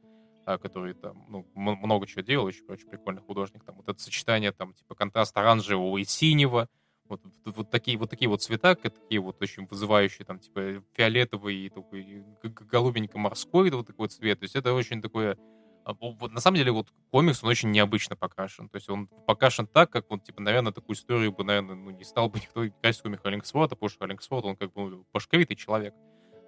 э, 0.46 0.58
который 0.58 0.94
там 0.94 1.26
ну, 1.30 1.46
много 1.54 2.08
чего 2.08 2.22
делал, 2.22 2.48
еще 2.48 2.64
очень 2.68 2.88
прикольный 2.88 3.22
художник. 3.22 3.64
Там 3.64 3.76
вот 3.76 3.88
это 3.90 4.00
сочетание 4.00 4.52
там 4.52 4.74
типа 4.74 4.96
контраст 4.96 5.36
оранжевого 5.38 5.98
и 5.98 6.04
синего, 6.04 6.68
вот, 7.10 7.22
вот, 7.46 7.70
такие, 7.70 7.98
вот 7.98 8.10
такие 8.10 8.28
вот 8.28 8.42
цвета, 8.42 8.76
такие 8.76 9.22
вот 9.22 9.42
очень 9.42 9.66
вызывающие, 9.66 10.26
там, 10.26 10.40
типа, 10.40 10.84
фиолетовый 10.94 11.56
и 11.56 11.70
такой 11.70 12.26
голубенько-морской 12.44 13.70
вот 13.72 13.88
такой 13.88 14.10
цвет. 14.10 14.40
То 14.40 14.44
есть 14.44 14.56
это 14.56 14.74
очень 14.74 15.02
такое... 15.02 15.38
А, 15.86 15.94
вот, 15.94 16.32
на 16.32 16.42
самом 16.42 16.58
деле, 16.58 16.72
вот 16.72 16.90
комикс, 17.12 17.44
он 17.44 17.50
очень 17.50 17.72
необычно 17.72 18.18
покрашен. 18.18 18.68
То 18.70 18.76
есть 18.76 18.90
он 18.90 19.08
покрашен 19.08 19.68
так, 19.68 19.90
как 19.90 20.12
он, 20.12 20.20
типа, 20.20 20.42
наверное, 20.42 20.74
такую 20.74 20.96
историю 20.96 21.32
бы, 21.32 21.44
наверное, 21.44 21.76
ну, 21.76 21.92
не 21.92 22.04
стал 22.04 22.30
бы 22.30 22.40
никто 22.40 22.66
красить, 22.82 23.02
кроме 23.02 23.18
Холлингсворта, 23.18 23.76
потому 23.76 23.90
что 23.90 24.00
Холлингсворт, 24.00 24.46
он 24.46 24.56
как 24.58 24.74
бы 24.74 24.90
ну, 24.90 25.06
башковитый 25.14 25.56
человек. 25.56 25.94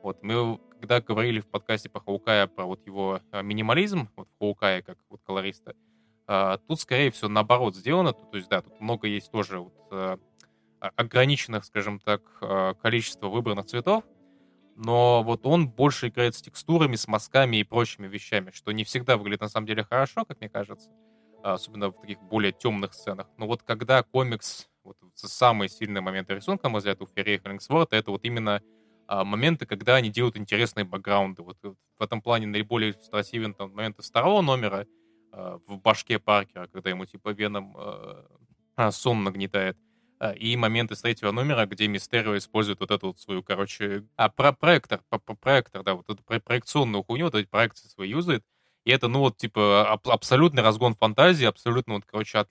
Вот, 0.01 0.23
мы 0.23 0.59
когда 0.79 1.01
говорили 1.01 1.41
в 1.41 1.47
подкасте 1.47 1.89
по 1.89 1.99
Хаукая 1.99 2.47
про 2.47 2.65
вот 2.65 2.85
его 2.85 3.19
а, 3.31 3.41
минимализм, 3.41 4.09
вот 4.15 4.29
в 4.29 4.39
Хаукае 4.39 4.81
как 4.81 4.97
вот 5.09 5.21
колориста, 5.23 5.75
а, 6.25 6.57
тут, 6.57 6.79
скорее 6.79 7.11
всего, 7.11 7.29
наоборот 7.29 7.75
сделано. 7.75 8.13
То, 8.13 8.37
есть, 8.37 8.49
да, 8.49 8.61
тут 8.61 8.79
много 8.79 9.07
есть 9.07 9.31
тоже 9.31 9.59
вот 9.59 10.19
ограниченных, 10.79 11.65
скажем 11.65 11.99
так, 11.99 12.21
количества 12.81 13.27
выбранных 13.27 13.65
цветов, 13.65 14.05
но 14.77 15.23
вот 15.23 15.45
он 15.45 15.67
больше 15.67 16.07
играет 16.07 16.35
с 16.35 16.41
текстурами, 16.41 16.95
с 16.95 17.05
мазками 17.05 17.57
и 17.57 17.65
прочими 17.65 18.07
вещами, 18.07 18.51
что 18.51 18.71
не 18.71 18.85
всегда 18.85 19.17
выглядит 19.17 19.41
на 19.41 19.49
самом 19.49 19.67
деле 19.67 19.83
хорошо, 19.83 20.23
как 20.23 20.39
мне 20.39 20.49
кажется, 20.49 20.89
особенно 21.43 21.89
в 21.89 21.99
таких 21.99 22.21
более 22.21 22.53
темных 22.53 22.93
сценах. 22.93 23.27
Но 23.35 23.45
вот 23.45 23.61
когда 23.63 24.03
комикс, 24.03 24.69
вот 24.85 24.95
самые 25.15 25.67
сильные 25.67 25.99
моменты 25.99 26.33
рисунка, 26.33 26.67
на 26.67 26.69
мой 26.69 26.81
у 26.81 27.07
Ферри 27.07 27.35
и 27.35 27.41
это 27.95 28.11
вот 28.11 28.23
именно 28.23 28.55
а, 28.55 28.61
моменты, 29.09 29.65
когда 29.65 29.95
они 29.95 30.09
делают 30.09 30.37
интересные 30.37 30.83
бэкграунды. 30.83 31.41
Вот, 31.43 31.57
в 31.63 32.01
этом 32.03 32.21
плане 32.21 32.47
наиболее 32.47 32.91
иллюстративен 32.91 33.53
там 33.53 33.73
моменты 33.73 34.01
второго 34.01 34.41
номера 34.41 34.85
а, 35.31 35.59
в 35.67 35.77
башке 35.79 36.19
Паркера, 36.19 36.67
когда 36.67 36.89
ему 36.89 37.05
типа 37.05 37.29
веном 37.29 37.75
а, 37.77 38.91
сон 38.91 39.23
нагнетает. 39.23 39.77
А, 40.19 40.31
и 40.31 40.55
моменты 40.57 40.95
с 40.95 41.01
третьего 41.01 41.31
номера, 41.31 41.65
где 41.65 41.87
Мистерио 41.87 42.37
использует 42.37 42.79
вот 42.81 42.91
эту 42.91 43.07
вот 43.07 43.19
свою, 43.19 43.41
короче, 43.41 44.05
а, 44.17 44.29
про 44.29 44.51
проектор, 44.51 45.01
про, 45.09 45.17
про 45.17 45.35
проектор, 45.35 45.81
да, 45.83 45.93
вот 45.93 46.09
эту 46.09 46.21
про 46.23 46.39
проекционную 46.41 47.03
хуйню, 47.03 47.25
вот 47.25 47.35
эти 47.35 47.47
проекции 47.47 47.87
свои 47.87 48.09
юзает, 48.09 48.43
и 48.83 48.91
это, 48.91 49.07
ну, 49.07 49.19
вот, 49.19 49.37
типа, 49.37 49.89
аб- 49.89 50.09
абсолютный 50.09 50.61
разгон 50.61 50.93
фантазии, 50.93 51.45
абсолютно, 51.45 51.95
вот, 51.95 52.03
короче, 52.05 52.37
от, 52.37 52.49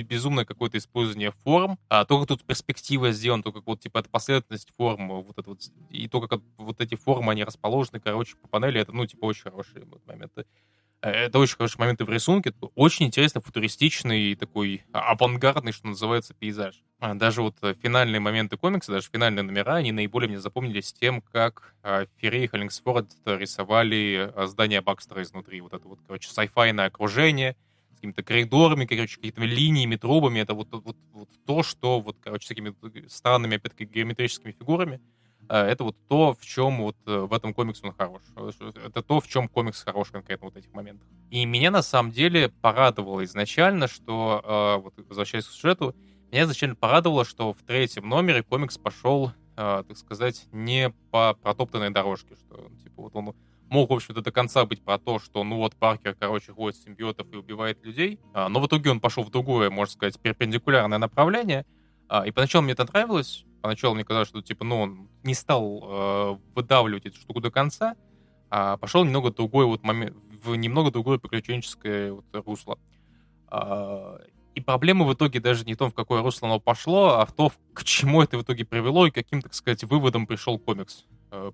безумное 0.00 0.44
какое-то 0.44 0.78
использование 0.78 1.30
форм, 1.30 1.78
а 1.88 2.04
то, 2.04 2.18
как 2.18 2.28
тут 2.28 2.44
перспектива 2.44 3.12
сделана, 3.12 3.42
то, 3.42 3.52
как 3.52 3.66
вот, 3.66 3.80
типа, 3.80 3.98
эта 3.98 4.08
последовательность 4.08 4.72
форм, 4.76 5.22
вот 5.22 5.38
это 5.38 5.50
вот, 5.50 5.60
и 5.90 6.08
то, 6.08 6.20
как 6.20 6.40
вот 6.56 6.80
эти 6.80 6.94
формы, 6.94 7.32
они 7.32 7.44
расположены, 7.44 8.00
короче, 8.00 8.36
по 8.36 8.48
панели, 8.48 8.80
это, 8.80 8.92
ну, 8.92 9.06
типа, 9.06 9.26
очень 9.26 9.42
хорошие 9.42 9.84
вот, 9.84 10.04
моменты. 10.06 10.46
Э, 11.02 11.10
это 11.10 11.38
очень 11.38 11.56
хорошие 11.56 11.80
моменты 11.80 12.04
в 12.04 12.10
рисунке. 12.10 12.54
Очень 12.74 13.06
интересно, 13.06 13.40
футуристичный, 13.40 14.34
такой 14.36 14.84
авангардный, 14.92 15.72
что 15.72 15.88
называется, 15.88 16.34
пейзаж. 16.34 16.82
А, 17.00 17.14
даже 17.14 17.42
вот 17.42 17.56
э, 17.62 17.74
финальные 17.82 18.20
моменты 18.20 18.56
комикса, 18.56 18.92
даже 18.92 19.08
финальные 19.10 19.42
номера, 19.42 19.74
они 19.74 19.90
наиболее 19.90 20.28
мне 20.28 20.40
запомнились 20.40 20.92
тем, 20.92 21.20
как 21.20 21.74
а, 21.82 22.06
Ферри 22.18 22.44
и 22.44 22.46
Холлингсфорд 22.46 23.10
рисовали 23.24 24.32
а, 24.34 24.46
здание 24.46 24.80
Бакстера 24.80 25.22
изнутри. 25.22 25.60
Вот 25.60 25.74
это 25.74 25.88
вот, 25.88 25.98
короче, 26.06 26.30
сайфайное 26.30 26.86
окружение 26.86 27.56
какими-то 28.02 28.24
коридорами, 28.24 28.84
короче, 28.84 29.16
какими-то 29.16 29.42
линиями, 29.42 29.94
трубами. 29.94 30.40
Это 30.40 30.54
вот, 30.54 30.68
вот, 30.72 30.96
вот 31.12 31.28
то, 31.46 31.62
что 31.62 32.00
вот, 32.00 32.16
короче, 32.20 32.46
с 32.46 32.48
такими 32.48 32.74
странными, 33.06 33.56
опять-таки, 33.56 33.84
геометрическими 33.84 34.50
фигурами 34.50 35.00
а, 35.48 35.64
это 35.64 35.84
вот 35.84 35.96
то, 36.08 36.34
в 36.34 36.44
чем 36.44 36.82
вот 36.82 36.96
э, 37.06 37.16
в 37.16 37.32
этом 37.32 37.54
комиксе 37.54 37.86
он 37.86 37.92
хорош. 37.92 38.22
Это 38.84 39.02
то, 39.02 39.20
в 39.20 39.28
чем 39.28 39.48
комикс 39.48 39.82
хорош 39.82 40.10
конкретно 40.10 40.46
вот 40.46 40.56
этих 40.56 40.72
моментах. 40.72 41.06
И 41.30 41.44
меня 41.44 41.70
на 41.70 41.82
самом 41.82 42.10
деле 42.10 42.48
порадовало 42.48 43.24
изначально, 43.24 43.86
что, 43.86 44.80
вот 44.82 44.94
возвращаясь 45.08 45.46
к 45.46 45.50
сюжету, 45.50 45.94
меня 46.30 46.44
изначально 46.44 46.74
порадовало, 46.74 47.24
что 47.24 47.52
в 47.52 47.62
третьем 47.62 48.08
номере 48.08 48.42
комикс 48.42 48.78
пошел, 48.78 49.32
так 49.54 49.96
сказать, 49.96 50.46
не 50.52 50.90
по 51.10 51.34
протоптанной 51.34 51.90
дорожке, 51.90 52.34
что, 52.36 52.70
типа, 52.82 53.02
вот 53.02 53.16
он 53.16 53.34
мог, 53.72 53.90
в 53.90 53.94
общем-то, 53.94 54.20
до 54.22 54.30
конца 54.30 54.64
быть 54.64 54.84
про 54.84 54.98
то, 54.98 55.18
что, 55.18 55.42
ну 55.42 55.56
вот, 55.56 55.74
Паркер, 55.76 56.14
короче, 56.14 56.52
ходит 56.52 56.76
симбиотов 56.80 57.26
и 57.32 57.36
убивает 57.36 57.84
людей, 57.84 58.20
но 58.34 58.60
в 58.60 58.66
итоге 58.66 58.90
он 58.90 59.00
пошел 59.00 59.24
в 59.24 59.30
другое, 59.30 59.70
можно 59.70 59.92
сказать, 59.92 60.20
перпендикулярное 60.20 60.98
направление, 60.98 61.64
и 62.26 62.30
поначалу 62.30 62.62
мне 62.64 62.74
это 62.74 62.84
нравилось, 62.84 63.44
Поначалу 63.62 63.94
мне 63.94 64.04
казалось, 64.04 64.28
что 64.28 64.42
типа, 64.42 64.64
ну, 64.64 64.80
он 64.80 65.08
не 65.22 65.34
стал 65.34 65.84
э, 65.84 66.38
выдавливать 66.56 67.06
эту 67.06 67.16
штуку 67.16 67.40
до 67.40 67.52
конца, 67.52 67.94
а 68.50 68.76
пошел 68.76 69.04
немного 69.04 69.30
другой 69.30 69.66
вот 69.66 69.84
момент, 69.84 70.16
в 70.42 70.56
немного 70.56 70.90
другое 70.90 71.18
приключенческое 71.18 72.12
вот 72.12 72.24
русло. 72.44 72.76
А, 73.46 74.18
и 74.56 74.60
проблема 74.60 75.04
в 75.04 75.14
итоге 75.14 75.38
даже 75.38 75.64
не 75.64 75.74
в 75.74 75.76
том, 75.76 75.92
в 75.92 75.94
какое 75.94 76.22
русло 76.22 76.48
оно 76.48 76.58
пошло, 76.58 77.20
а 77.20 77.24
в 77.24 77.32
том, 77.32 77.52
к 77.72 77.84
чему 77.84 78.20
это 78.20 78.36
в 78.36 78.42
итоге 78.42 78.64
привело 78.64 79.06
и 79.06 79.12
каким, 79.12 79.40
так 79.40 79.54
сказать, 79.54 79.84
выводом 79.84 80.26
пришел 80.26 80.58
комикс 80.58 81.04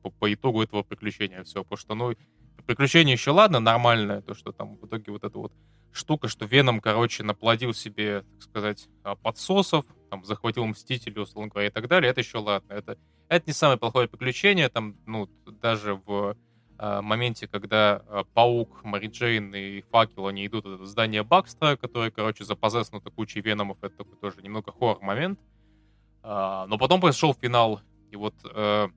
по, 0.03 0.11
по 0.11 0.33
итогу 0.33 0.63
этого 0.63 0.83
приключения. 0.83 1.45
Все, 1.45 1.63
потому 1.63 1.79
что, 1.79 1.95
ну, 1.95 2.15
приключение 2.69 3.15
еще 3.15 3.31
ладно, 3.31 3.61
нормальное, 3.61 4.21
то, 4.21 4.35
что 4.35 4.53
там 4.53 4.77
в 4.77 4.87
итоге 4.87 5.11
вот 5.11 5.25
эта 5.25 5.39
вот 5.39 5.53
штука, 5.93 6.29
что 6.29 6.45
Веном, 6.45 6.81
короче, 6.81 7.23
наплодил 7.23 7.73
себе, 7.73 8.23
так 8.35 8.43
сказать, 8.43 8.89
а, 9.03 9.15
подсосов, 9.15 9.87
там, 10.11 10.25
захватил 10.25 10.67
Мстителей, 10.67 11.23
условно 11.23 11.51
говоря, 11.51 11.69
и 11.69 11.71
так 11.71 11.89
далее, 11.89 12.11
это 12.11 12.21
еще 12.21 12.39
ладно. 12.39 12.73
Это, 12.73 12.99
это 13.29 13.45
не 13.47 13.53
самое 13.53 13.79
плохое 13.79 14.07
приключение, 14.07 14.69
там, 14.69 14.97
ну, 15.07 15.29
даже 15.63 15.95
в 15.95 16.37
э, 16.79 17.01
моменте, 17.01 17.49
когда 17.49 18.03
э, 18.07 18.25
Паук, 18.35 18.85
Мари 18.85 19.09
Джейн 19.09 19.55
и 19.55 19.83
Факел, 19.91 20.27
они 20.27 20.47
идут 20.47 20.67
в 20.67 20.85
здание 20.87 21.23
Бакстера, 21.23 21.77
которое, 21.77 22.11
короче, 22.11 22.45
запозаснуто 22.45 23.11
кучей 23.11 23.41
веномов, 23.41 23.79
это 23.83 23.97
такой 23.97 24.17
тоже 24.17 24.43
немного 24.43 24.73
хоррор-момент. 24.73 25.39
Э, 26.23 26.67
но 26.69 26.79
потом 26.79 27.01
произошел 27.01 27.35
финал, 27.35 27.81
и 28.11 28.17
вот 28.17 28.35
э, 28.45 28.89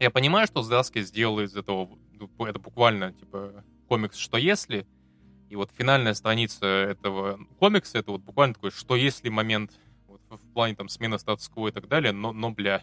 я 0.00 0.10
понимаю, 0.10 0.46
что 0.46 0.62
Здаски 0.62 1.00
сделал 1.00 1.40
из 1.40 1.56
этого, 1.56 1.88
ну, 2.12 2.46
это 2.46 2.58
буквально, 2.58 3.12
типа, 3.12 3.64
комикс 3.88 4.16
«Что 4.16 4.36
если?», 4.36 4.86
и 5.48 5.56
вот 5.56 5.70
финальная 5.76 6.14
страница 6.14 6.66
этого 6.66 7.38
комикса, 7.58 7.98
это 7.98 8.12
вот 8.12 8.20
буквально 8.20 8.54
такой 8.54 8.70
«Что 8.70 8.96
если?» 8.96 9.28
момент, 9.28 9.72
в 10.28 10.52
плане 10.52 10.74
там 10.74 10.88
смены 10.88 11.18
статус-кво 11.18 11.68
и 11.68 11.72
так 11.72 11.88
далее, 11.88 12.12
но, 12.12 12.32
но 12.32 12.50
бля, 12.50 12.82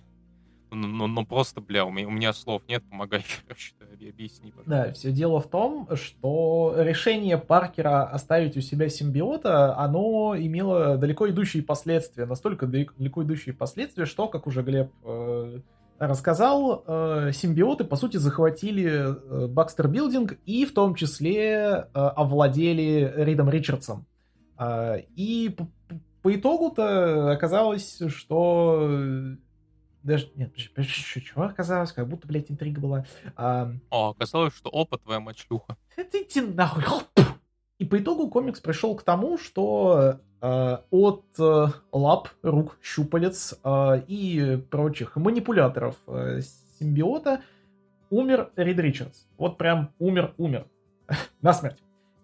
Ну, 0.72 0.88
ну, 0.88 1.08
ну 1.08 1.26
просто, 1.26 1.62
бля, 1.62 1.86
у 1.86 1.92
меня, 1.92 2.08
у 2.08 2.12
меня 2.12 2.34
слов 2.34 2.64
нет, 2.68 2.84
помогай, 2.90 3.24
короче, 3.48 3.74
объясни, 4.10 4.52
пожалуйста. 4.52 4.70
Да, 4.70 4.94
все 4.94 5.12
дело 5.12 5.40
в 5.40 5.48
том, 5.48 5.88
что 5.96 6.74
решение 6.78 7.38
Паркера 7.38 8.04
оставить 8.04 8.58
у 8.58 8.62
себя 8.62 8.90
симбиота, 8.90 9.78
оно 9.78 10.36
имело 10.36 10.98
далеко 10.98 11.30
идущие 11.30 11.64
последствия, 11.64 12.26
настолько 12.26 12.66
далеко 12.66 13.24
идущие 13.24 13.54
последствия, 13.54 14.06
что, 14.06 14.28
как 14.28 14.48
уже 14.48 14.64
Глеб 14.64 14.92
э, 15.04 15.60
рассказал, 16.00 16.84
э, 16.86 17.32
симбиоты, 17.34 17.84
по 17.84 17.96
сути, 17.96 18.18
захватили 18.18 19.48
Бакстер 19.48 19.88
Билдинг 19.88 20.38
и 20.46 20.66
в 20.66 20.74
том 20.74 20.96
числе 20.96 21.54
э, 21.54 21.88
овладели 21.94 23.14
Ридом 23.16 23.50
Ричардсом. 23.50 24.06
Э, 24.58 25.02
и 25.16 25.50
по, 25.50 25.68
по 26.22 26.36
итогу-то 26.36 27.32
оказалось, 27.32 28.02
что 28.08 28.90
даже, 30.06 30.30
нет, 30.36 30.54
чего 30.56 31.44
оказалось, 31.44 31.92
как 31.92 32.08
будто, 32.08 32.28
блядь, 32.28 32.52
интрига 32.52 32.80
была. 32.80 33.06
А, 33.36 33.72
О, 33.90 34.10
оказалось, 34.10 34.54
что 34.54 34.70
опа, 34.70 34.98
твоя 34.98 35.20
мать 35.20 35.40
шлюха. 35.40 35.78
Иди 35.98 36.42
нахуй. 36.42 36.84
И 37.80 37.86
по 37.86 38.00
итогу 38.00 38.30
комикс 38.30 38.60
пришел 38.60 38.96
к 38.96 39.04
тому, 39.04 39.38
что 39.38 40.00
э, 40.00 40.20
от 40.90 41.24
э, 41.40 41.68
лап, 41.92 42.30
рук, 42.44 42.78
щупалец 42.82 43.56
э, 43.64 44.02
и 44.08 44.58
прочих 44.70 45.16
манипуляторов 45.16 45.96
э, 46.08 46.42
симбиота 46.80 47.42
умер 48.10 48.52
Рид 48.56 48.80
Ричардс. 48.80 49.24
Вот 49.38 49.58
прям 49.58 49.92
умер-умер. 50.00 50.68
На 51.42 51.54
смерть. 51.54 51.82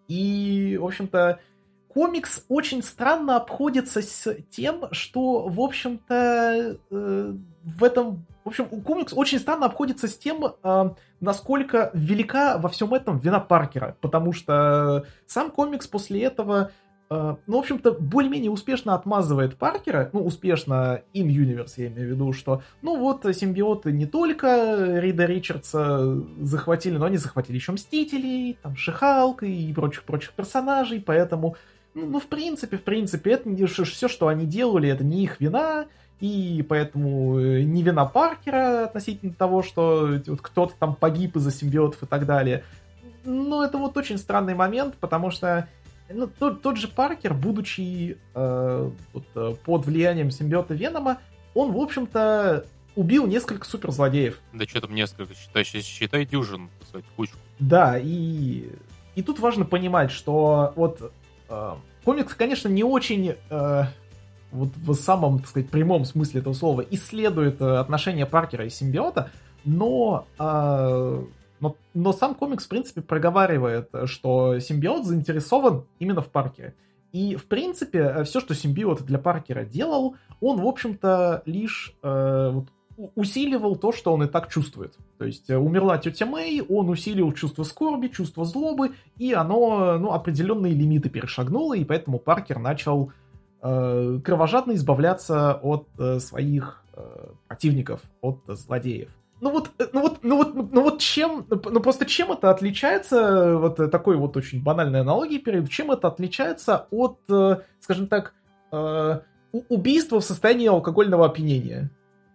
И, 0.07 0.77
в 0.81 0.85
общем-то, 0.85 1.39
комикс 1.88 2.45
очень 2.49 2.81
странно 2.81 3.38
обходится 3.38 4.02
с 4.02 4.35
тем, 4.49 4.85
что, 4.91 5.48
в 5.48 5.60
общем-то, 5.60 6.77
э, 6.89 7.34
в 7.64 7.84
этом... 7.84 8.26
В 8.43 8.48
общем, 8.48 8.65
комикс 8.81 9.14
очень 9.14 9.39
странно 9.39 9.68
обходится 9.68 10.07
с 10.07 10.18
тем, 10.18 10.43
э, 10.45 10.89
насколько 11.19 11.91
велика 11.93 12.57
во 12.57 12.69
всем 12.69 12.93
этом 12.93 13.18
вина 13.18 13.39
Паркера, 13.39 13.95
потому 14.02 14.34
что 14.34 15.06
сам 15.27 15.52
комикс 15.52 15.88
после 15.88 16.23
этого, 16.23 16.72
э, 16.72 16.90
ну, 17.11 17.57
в 17.57 17.59
общем-то, 17.59 17.91
более-менее 17.91 18.51
успешно 18.51 18.95
отмазывает 18.95 19.57
Паркера, 19.57 20.09
ну, 20.13 20.25
успешно 20.25 21.01
in 21.13 21.27
universe, 21.27 21.73
я 21.75 21.88
имею 21.88 22.07
в 22.07 22.11
виду, 22.11 22.31
что, 22.31 22.63
ну, 22.81 22.97
вот, 22.97 23.25
симбиоты 23.35 23.91
не 23.91 24.05
только 24.05 24.97
Рида 24.97 25.25
Ричардса 25.25 26.23
захватили, 26.39 26.97
но 26.97 27.05
они 27.05 27.17
захватили 27.17 27.57
еще 27.57 27.73
Мстителей, 27.73 28.57
там, 28.61 28.77
Шихалка 28.77 29.45
и 29.45 29.73
прочих-прочих 29.73 30.31
персонажей, 30.31 31.01
поэтому 31.01 31.57
ну, 31.93 32.05
ну, 32.05 32.19
в 32.19 32.27
принципе, 32.27 32.77
в 32.77 32.83
принципе, 32.83 33.31
это 33.31 33.49
не, 33.49 33.65
все, 33.65 34.07
что 34.07 34.27
они 34.27 34.45
делали, 34.45 34.89
это 34.89 35.03
не 35.03 35.23
их 35.23 35.41
вина, 35.41 35.88
и 36.21 36.65
поэтому 36.67 37.39
э, 37.39 37.63
не 37.63 37.83
вина 37.83 38.05
Паркера 38.05 38.85
относительно 38.85 39.33
того, 39.33 39.61
что 39.63 40.19
вот 40.27 40.41
кто-то 40.41 40.73
там 40.79 40.95
погиб 40.95 41.35
из-за 41.35 41.51
симбиотов 41.51 42.03
и 42.03 42.05
так 42.05 42.25
далее. 42.25 42.63
Но 43.25 43.63
это 43.63 43.77
вот 43.77 43.97
очень 43.97 44.17
странный 44.17 44.55
момент, 44.55 44.95
потому 44.99 45.31
что 45.31 45.67
ну, 46.13 46.27
тот, 46.27 46.61
тот 46.61 46.77
же 46.77 46.88
Паркер, 46.88 47.33
будучи 47.33 48.17
э, 48.33 48.91
вот, 49.13 49.25
э, 49.35 49.55
под 49.63 49.85
влиянием 49.85 50.31
симбиота 50.31 50.73
Венома, 50.73 51.19
он, 51.53 51.71
в 51.71 51.77
общем-то, 51.77 52.65
убил 52.95 53.27
несколько 53.27 53.65
суперзлодеев. 53.65 54.39
Да 54.53 54.65
что 54.65 54.81
там 54.81 54.95
несколько, 54.95 55.33
считай, 55.33 55.63
считай 55.63 56.25
дюжин, 56.25 56.69
кстати, 56.81 57.05
кучку. 57.15 57.38
Да, 57.59 57.97
и, 57.97 58.69
и 59.15 59.21
тут 59.21 59.39
важно 59.39 59.65
понимать, 59.65 60.11
что 60.11 60.73
вот 60.75 61.11
Э, 61.51 61.75
комикс, 62.05 62.33
конечно, 62.33 62.69
не 62.69 62.83
очень 62.83 63.35
э, 63.49 63.83
вот 64.51 64.69
в 64.75 64.93
самом, 64.95 65.39
так 65.39 65.49
сказать, 65.49 65.69
прямом 65.69 66.05
смысле 66.05 66.39
этого 66.39 66.53
слова 66.53 66.81
исследует 66.89 67.61
э, 67.61 67.77
отношения 67.77 68.25
Паркера 68.25 68.65
и 68.65 68.69
симбиота, 68.69 69.29
но, 69.63 70.25
но, 71.61 71.77
но 71.93 72.11
сам 72.11 72.35
комикс, 72.35 72.65
в 72.65 72.67
принципе, 72.67 73.01
проговаривает, 73.01 73.89
что 74.05 74.59
симбиот 74.59 75.05
заинтересован 75.05 75.85
именно 75.99 76.21
в 76.21 76.29
Паркере. 76.29 76.75
И, 77.13 77.35
в 77.35 77.45
принципе, 77.45 78.23
все, 78.23 78.39
что 78.39 78.55
симбиот 78.55 79.03
для 79.03 79.19
Паркера 79.19 79.63
делал, 79.63 80.15
он, 80.39 80.61
в 80.61 80.65
общем-то, 80.65 81.43
лишь 81.45 81.93
э, 82.01 82.51
вот, 82.53 82.65
усиливал 83.15 83.75
то, 83.75 83.91
что 83.91 84.13
он 84.13 84.23
и 84.23 84.27
так 84.27 84.49
чувствует. 84.49 84.95
То 85.17 85.25
есть 85.25 85.49
э, 85.49 85.57
умерла 85.57 85.97
тетя 85.97 86.25
Мэй, 86.25 86.61
он 86.61 86.89
усилил 86.89 87.33
чувство 87.33 87.63
скорби, 87.63 88.07
чувство 88.07 88.45
злобы, 88.45 88.91
и 89.17 89.33
оно 89.33 89.97
ну, 89.97 90.13
определенные 90.13 90.73
лимиты 90.73 91.09
перешагнуло, 91.09 91.75
и 91.75 91.83
поэтому 91.83 92.17
Паркер 92.17 92.59
начал 92.59 93.11
э, 93.61 94.19
кровожадно 94.23 94.73
избавляться 94.73 95.55
от 95.55 95.88
э, 95.97 96.19
своих 96.19 96.83
э, 96.93 97.27
противников, 97.47 98.01
от 98.21 98.39
э, 98.47 98.55
злодеев. 98.55 99.09
Ну 99.41 99.51
вот, 99.51 99.72
э, 99.80 99.88
ну 99.91 100.01
вот, 100.01 100.19
ну 100.23 100.38
вот, 100.38 100.53
ну 100.72 100.81
вот 100.81 100.99
чем, 100.99 101.45
ну 101.49 101.80
просто 101.81 102.05
чем 102.05 102.31
это 102.31 102.49
отличается, 102.49 103.57
вот 103.57 103.91
такой 103.91 104.15
вот 104.15 104.38
очень 104.38 104.63
банальной 104.63 105.01
аналогии 105.01 105.39
перед, 105.39 105.69
чем 105.69 105.91
это 105.91 106.07
отличается 106.07 106.88
от, 106.91 107.19
скажем 107.80 108.07
так, 108.07 108.34
убийства 109.51 110.19
в 110.19 110.23
состоянии 110.23 110.68
алкогольного 110.68 111.26
опьянения? 111.26 111.89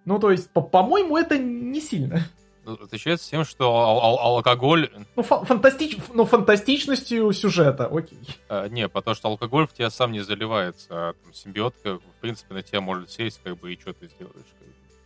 Ну, 0.05 0.19
то 0.21 0.31
есть, 0.31 0.51
по-моему, 0.51 1.17
это 1.17 1.37
не 1.39 1.81
сильно. 1.81 2.21
Ну, 2.65 2.75
отличается 2.75 3.31
тем, 3.31 3.45
что 3.45 3.77
ал- 3.77 4.01
ал- 4.01 4.37
алкоголь... 4.37 4.91
Ну, 5.15 5.23
фа- 5.23 5.45
фантастич... 5.45 5.99
ну, 6.13 6.25
фантастичностью 6.25 7.33
сюжета, 7.33 7.87
окей. 7.87 8.19
А, 8.49 8.69
не, 8.69 8.89
потому 8.89 9.15
что 9.15 9.29
алкоголь 9.29 9.69
в 9.69 9.73
тебя 9.73 9.89
сам 9.89 10.11
не 10.11 10.21
заливается, 10.21 10.89
а 10.91 11.13
там, 11.13 11.33
симбиотка, 11.33 11.99
в 11.99 12.21
принципе, 12.21 12.55
на 12.55 12.63
тебя 12.63 12.81
может 12.81 13.11
сесть, 13.11 13.41
как 13.45 13.59
бы, 13.59 13.73
и 13.73 13.81
что 13.81 13.93
ты 13.93 14.09
сделаешь. 14.09 14.47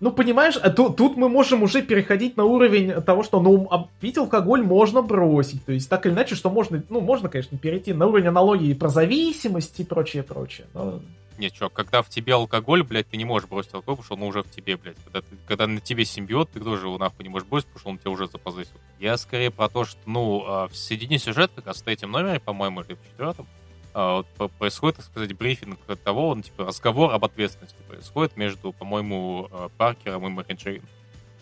Ну, 0.00 0.12
понимаешь, 0.12 0.56
а 0.56 0.70
тут, 0.70 0.96
тут 0.96 1.16
мы 1.16 1.28
можем 1.28 1.62
уже 1.62 1.82
переходить 1.82 2.36
на 2.36 2.44
уровень 2.44 3.02
того, 3.02 3.22
что, 3.22 3.40
ну, 3.40 3.68
пить 4.00 4.16
алкоголь 4.16 4.62
можно 4.62 5.02
бросить. 5.02 5.64
То 5.64 5.72
есть, 5.72 5.90
так 5.90 6.06
или 6.06 6.12
иначе, 6.14 6.34
что 6.34 6.48
можно, 6.48 6.82
ну, 6.88 7.00
можно, 7.00 7.28
конечно, 7.28 7.58
перейти 7.58 7.92
на 7.92 8.06
уровень 8.06 8.28
аналогии 8.28 8.72
про 8.72 8.88
зависимость 8.88 9.78
и 9.78 9.84
прочее, 9.84 10.22
прочее. 10.22 10.66
Но 10.72 11.00
нет, 11.40 11.54
чувак, 11.54 11.72
когда 11.72 12.02
в 12.02 12.08
тебе 12.10 12.34
алкоголь, 12.34 12.82
блядь, 12.82 13.08
ты 13.08 13.16
не 13.16 13.24
можешь 13.24 13.48
бросить 13.48 13.72
алкоголь, 13.72 13.96
потому 13.96 14.04
что 14.04 14.14
он 14.14 14.22
уже 14.28 14.42
в 14.42 14.50
тебе, 14.50 14.76
блядь. 14.76 14.98
Когда, 15.04 15.22
ты, 15.22 15.36
когда 15.46 15.66
на 15.66 15.80
тебе 15.80 16.04
симбиот, 16.04 16.50
ты 16.50 16.60
тоже 16.60 16.86
его 16.86 16.98
нахуй 16.98 17.22
не 17.22 17.30
можешь 17.30 17.48
бросить, 17.48 17.66
потому 17.68 17.80
что 17.80 17.88
он 17.90 17.98
тебя 17.98 18.10
уже 18.10 18.26
запозысил. 18.26 18.76
Я 18.98 19.16
скорее 19.16 19.50
про 19.50 19.70
то, 19.70 19.86
что, 19.86 19.98
ну, 20.04 20.44
а, 20.46 20.68
в 20.68 20.76
середине 20.76 21.18
сюжета, 21.18 21.54
как 21.56 21.68
раз 21.68 21.82
в 21.82 22.06
номере, 22.06 22.40
по-моему, 22.40 22.82
или 22.82 22.92
в 22.92 23.02
четвертом, 23.10 23.46
а, 23.92 24.22
происходит, 24.58 24.96
так 24.96 25.06
сказать, 25.06 25.32
брифинг 25.32 25.78
того, 26.04 26.28
он, 26.28 26.42
типа, 26.42 26.66
разговор 26.66 27.12
об 27.12 27.24
ответственности 27.24 27.76
происходит 27.88 28.36
между, 28.36 28.72
по-моему, 28.72 29.48
а, 29.50 29.68
Паркером 29.76 30.26
и 30.26 30.30
Мэри 30.30 30.54
Джейн. 30.54 30.82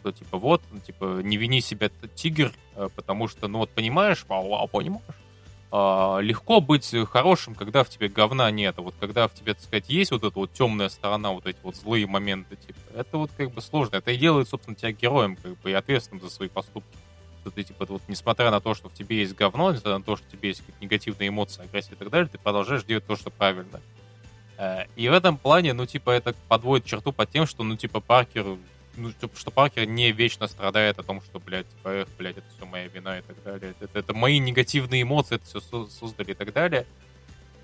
Что, 0.01 0.13
типа, 0.13 0.39
вот, 0.39 0.63
ну, 0.71 0.81
типа, 0.81 1.21
не 1.23 1.37
вини 1.37 1.61
себя, 1.61 1.91
тигр, 2.15 2.53
потому 2.95 3.29
что, 3.29 3.49
ну, 3.49 3.59
вот, 3.59 3.71
понимаешь, 3.71 4.25
а, 4.29 4.39
а 4.39 4.67
понимаешь, 4.67 5.03
легко 5.71 6.61
быть 6.63 6.95
хорошим, 7.11 7.55
когда 7.55 7.85
в 7.85 7.91
тебе 7.91 8.09
говна 8.09 8.51
нет. 8.51 8.79
А 8.79 8.83
вот 8.83 8.95
когда 8.99 9.29
в 9.29 9.35
тебе, 9.35 9.53
так 9.53 9.63
сказать, 9.63 9.91
есть 9.91 10.11
вот 10.13 10.25
эта 10.25 10.39
вот 10.39 10.53
темная 10.55 10.89
сторона, 10.89 11.33
вот 11.33 11.47
эти 11.47 11.59
вот 11.63 11.77
злые 11.77 12.07
моменты, 12.07 12.57
типа, 12.57 12.79
это 12.95 13.19
вот 13.19 13.31
как 13.37 13.51
бы 13.51 13.61
сложно. 13.61 13.97
Это 13.97 14.13
и 14.13 14.17
делает, 14.17 14.49
собственно, 14.49 14.75
тебя 14.75 14.93
героем, 14.93 15.37
как 15.37 15.59
бы, 15.61 15.71
и 15.71 15.75
ответственным 15.75 16.23
за 16.23 16.31
свои 16.31 16.49
поступки. 16.49 16.97
Что 17.49 17.55
ты, 17.55 17.63
типа, 17.63 17.87
вот, 17.87 18.03
несмотря 18.09 18.51
на 18.51 18.61
то, 18.61 18.75
что 18.75 18.91
в 18.91 18.93
тебе 18.93 19.21
есть 19.21 19.35
говно, 19.35 19.73
несмотря 19.73 19.97
на 19.97 20.05
то, 20.05 20.17
что 20.17 20.27
в 20.27 20.31
тебе 20.31 20.51
есть 20.51 20.61
какие-то 20.61 20.85
негативные 20.85 21.29
эмоции, 21.31 21.63
агрессия 21.63 21.93
и 21.93 21.97
так 21.97 22.11
далее, 22.11 22.29
ты 22.29 22.37
продолжаешь 22.37 22.85
делать 22.85 23.07
то, 23.07 23.17
что 23.17 23.31
правильно. 23.31 23.81
Э, 24.59 24.85
и 24.97 25.09
в 25.09 25.13
этом 25.15 25.39
плане, 25.39 25.73
ну, 25.73 25.87
типа, 25.87 26.11
это 26.11 26.35
подводит 26.49 26.85
черту 26.85 27.11
под 27.11 27.31
тем, 27.31 27.47
что, 27.47 27.65
ну, 27.65 27.77
типа, 27.77 28.01
Паркер 28.01 28.59
ну, 28.97 29.13
что 29.35 29.51
Паркер 29.51 29.87
не 29.87 30.13
вечно 30.13 30.47
страдает 30.47 30.99
о 30.99 31.03
том, 31.03 31.23
что, 31.23 31.39
блядь, 31.39 31.69
типа, 31.71 31.89
эх, 31.89 32.09
блядь, 32.19 32.37
это 32.37 32.47
все 32.55 32.67
моя 32.67 32.89
вина 32.89 33.21
и 33.21 33.23
так 33.23 33.43
далее. 33.43 33.75
Это, 33.81 33.99
это 33.99 34.13
мои 34.13 34.39
негативные 34.39 35.03
эмоции, 35.03 35.37
это 35.37 35.47
все 35.47 35.87
создали 35.87 36.33
и 36.33 36.35
так 36.35 36.53
далее. 36.53 36.85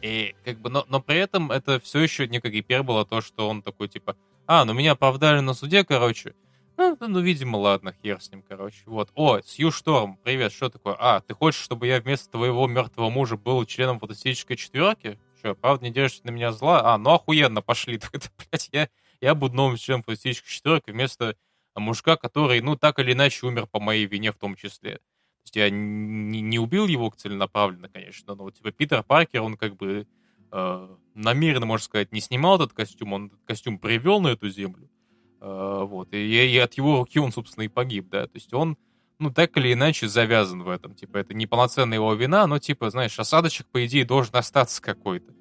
И 0.01 0.35
как 0.44 0.59
бы, 0.61 0.70
но, 0.70 0.85
но 0.89 1.01
при 1.01 1.19
этом 1.19 1.51
это 1.51 1.81
все 1.81 1.98
еще 2.01 2.28
некая 2.28 2.51
гипербола 2.52 3.05
то, 3.05 3.20
что 3.20 3.48
он 3.48 3.62
такой, 3.62 3.89
типа, 3.89 4.16
а, 4.47 4.65
ну 4.65 4.73
меня 4.73 4.93
оправдали 4.93 5.40
на 5.40 5.55
суде, 5.55 5.85
короче. 5.85 6.35
Ну, 6.77 6.97
ну, 7.01 7.21
видимо, 7.21 7.57
ладно, 7.57 7.95
хер 8.03 8.21
с 8.21 8.31
ним, 8.33 8.43
короче. 8.43 8.83
Вот. 8.87 9.11
О, 9.15 9.41
Сью 9.41 9.71
Шторм, 9.71 10.19
привет, 10.25 10.53
что 10.53 10.69
такое? 10.69 10.97
А, 10.99 11.21
ты 11.21 11.33
хочешь, 11.33 11.61
чтобы 11.61 11.87
я 11.87 12.01
вместо 12.01 12.31
твоего 12.33 12.67
мертвого 12.67 13.11
мужа 13.11 13.37
был 13.37 13.65
членом 13.65 14.01
фантастической 14.01 14.57
четверки? 14.57 15.19
Что, 15.39 15.55
правда 15.55 15.85
не 15.85 15.93
держишься 15.93 16.27
на 16.27 16.31
меня 16.31 16.51
зла? 16.51 16.95
А, 16.95 16.99
ну 16.99 17.11
охуенно, 17.11 17.63
пошли. 17.63 18.01
Блядь, 18.51 18.71
я, 18.73 18.89
я 19.21 19.35
буду 19.37 19.55
новым 19.55 19.77
членом 19.77 20.03
фантастической 20.03 20.51
четверки 20.51 20.91
вместо 20.91 21.37
мужика, 21.77 22.17
который, 22.17 22.61
ну, 22.61 22.77
так 22.77 22.99
или 22.99 23.13
иначе 23.13 23.47
умер 23.47 23.67
по 23.67 23.79
моей 23.79 24.07
вине 24.07 24.33
в 24.33 24.37
том 24.37 24.57
числе. 24.57 24.97
То 24.97 25.47
есть 25.47 25.57
я 25.57 25.71
не, 25.71 26.41
не 26.41 26.59
убил 26.59 26.89
его 26.89 27.13
целенаправленно, 27.17 27.89
конечно, 27.89 28.35
но 28.35 28.51
типа 28.51 28.73
Питер 28.73 29.03
Паркер, 29.05 29.43
он 29.43 29.57
как 29.57 29.77
бы 29.77 30.09
э, 30.51 30.97
намеренно, 31.15 31.67
можно 31.67 31.85
сказать, 31.85 32.11
не 32.11 32.21
снимал 32.21 32.57
этот 32.57 32.73
костюм, 32.73 33.13
он 33.13 33.27
этот 33.27 33.41
костюм 33.45 33.79
привел 33.79 34.21
на 34.21 34.29
эту 34.29 34.49
землю. 34.49 34.89
Э, 35.45 35.85
вот, 35.85 36.15
и, 36.15 36.16
и 36.16 36.57
от 36.57 36.73
его 36.75 37.01
руки 37.01 37.19
он, 37.19 37.31
собственно, 37.31 37.65
и 37.65 37.69
погиб, 37.69 38.09
да. 38.09 38.23
То 38.23 38.35
есть 38.35 38.55
он, 38.55 38.79
ну, 39.19 39.31
так 39.31 39.55
или 39.59 39.75
иначе 39.75 40.09
завязан 40.09 40.62
в 40.62 40.71
этом. 40.71 40.95
Типа, 40.95 41.19
это 41.19 41.35
не 41.35 41.47
полноценная 41.47 41.99
его 41.99 42.15
вина, 42.15 42.47
но, 42.47 42.59
типа, 42.59 42.89
знаешь, 42.89 43.19
осадочек, 43.19 43.66
по 43.66 43.85
идее, 43.85 44.07
должен 44.07 44.35
остаться 44.37 44.81
какой-то. 44.81 45.35